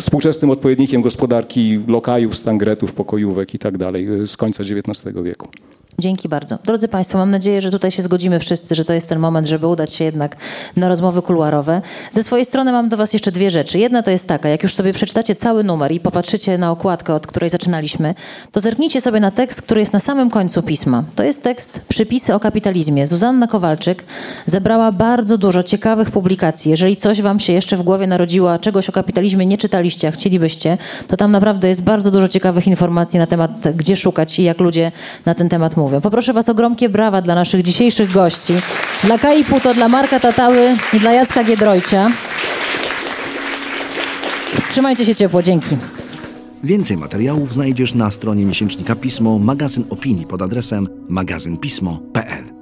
współczesnym 0.00 0.50
odpowiednikiem 0.50 1.02
gospodarki 1.02 1.80
lokajów, 1.88 2.36
stangretów, 2.36 2.92
pokojówek 2.92 3.54
i 3.54 3.58
tak 3.58 3.78
dalej 3.78 4.08
z 4.26 4.36
końca 4.36 4.62
XIX 4.62 5.14
wieku. 5.24 5.48
Dzięki 5.98 6.28
bardzo. 6.28 6.58
Drodzy 6.64 6.88
Państwo, 6.88 7.18
mam 7.18 7.30
nadzieję, 7.30 7.60
że 7.60 7.70
tutaj 7.70 7.90
się 7.90 8.02
zgodzimy 8.02 8.38
wszyscy, 8.38 8.74
że 8.74 8.84
to 8.84 8.92
jest 8.92 9.08
ten 9.08 9.18
moment, 9.18 9.46
żeby 9.46 9.66
udać 9.66 9.92
się 9.92 10.04
jednak 10.04 10.36
na 10.76 10.88
rozmowy 10.88 11.22
kuluarowe. 11.22 11.82
Ze 12.12 12.22
swojej 12.22 12.44
strony 12.44 12.72
mam 12.72 12.88
do 12.88 12.96
Was 12.96 13.12
jeszcze 13.12 13.32
dwie 13.32 13.50
rzeczy. 13.50 13.78
Jedna 13.78 14.02
to 14.02 14.10
jest 14.10 14.28
taka, 14.28 14.48
jak 14.48 14.62
już 14.62 14.74
sobie 14.74 14.92
przeczytacie 14.92 15.34
cały 15.34 15.64
numer 15.64 15.92
i 15.92 16.00
popatrzycie 16.00 16.58
na 16.58 16.70
okładkę, 16.70 17.14
od 17.14 17.26
której 17.26 17.50
zaczynaliśmy, 17.50 18.14
to 18.52 18.60
zerknijcie 18.60 19.00
sobie 19.00 19.20
na 19.20 19.30
tekst, 19.30 19.62
który 19.62 19.80
jest 19.80 19.92
na 19.92 20.00
samym 20.00 20.30
końcu 20.30 20.62
pisma. 20.62 21.04
To 21.14 21.22
jest 21.22 21.42
tekst 21.42 21.80
Przypisy 21.88 22.34
o 22.34 22.40
kapitalizmie. 22.40 23.06
Zuzanna 23.06 23.46
Kowalczyk 23.46 24.04
zebrała 24.46 24.92
bardzo 24.92 25.38
dużo 25.38 25.62
ciekawych 25.62 26.10
publikacji. 26.10 26.70
Jeżeli 26.70 26.96
coś 26.96 27.22
Wam 27.22 27.40
się 27.40 27.52
jeszcze 27.52 27.76
w 27.76 27.82
głowie 27.82 28.06
narodziło, 28.06 28.52
a 28.52 28.58
czegoś 28.58 28.88
o 28.88 28.92
kapitalizmie 28.92 29.46
nie 29.46 29.58
czytaliście, 29.58 30.08
a 30.08 30.10
chcielibyście, 30.10 30.78
to 31.08 31.16
tam 31.16 31.30
naprawdę 31.30 31.68
jest 31.68 31.82
bardzo 31.82 32.10
dużo 32.10 32.28
ciekawych 32.28 32.66
informacji 32.66 33.18
na 33.18 33.26
temat, 33.26 33.50
gdzie 33.76 33.96
szukać 33.96 34.38
i 34.38 34.42
jak 34.42 34.60
ludzie 34.60 34.92
na 35.26 35.34
ten 35.34 35.48
temat 35.48 35.76
mówią. 35.76 35.85
Poproszę 36.02 36.32
Was 36.32 36.48
o 36.48 36.54
gromkie 36.54 36.88
brawa 36.88 37.22
dla 37.22 37.34
naszych 37.34 37.62
dzisiejszych 37.62 38.12
gości. 38.12 38.54
Dla 39.04 39.18
Kai 39.18 39.44
Puto, 39.44 39.74
dla 39.74 39.88
Marka 39.88 40.20
Tatały 40.20 40.74
i 40.92 41.00
dla 41.00 41.12
Jacka 41.12 41.44
Giedroycia. 41.44 42.10
Trzymajcie 44.70 45.04
się 45.04 45.14
ciepło, 45.14 45.42
dzięki. 45.42 45.76
Więcej 46.64 46.96
materiałów 46.96 47.52
znajdziesz 47.52 47.94
na 47.94 48.10
stronie 48.10 48.44
miesięcznika 48.44 48.96
Pismo, 48.96 49.38
magazyn 49.38 49.84
opinii 49.90 50.26
pod 50.26 50.42
adresem 50.42 50.88
magazynpismo.pl. 51.08 52.55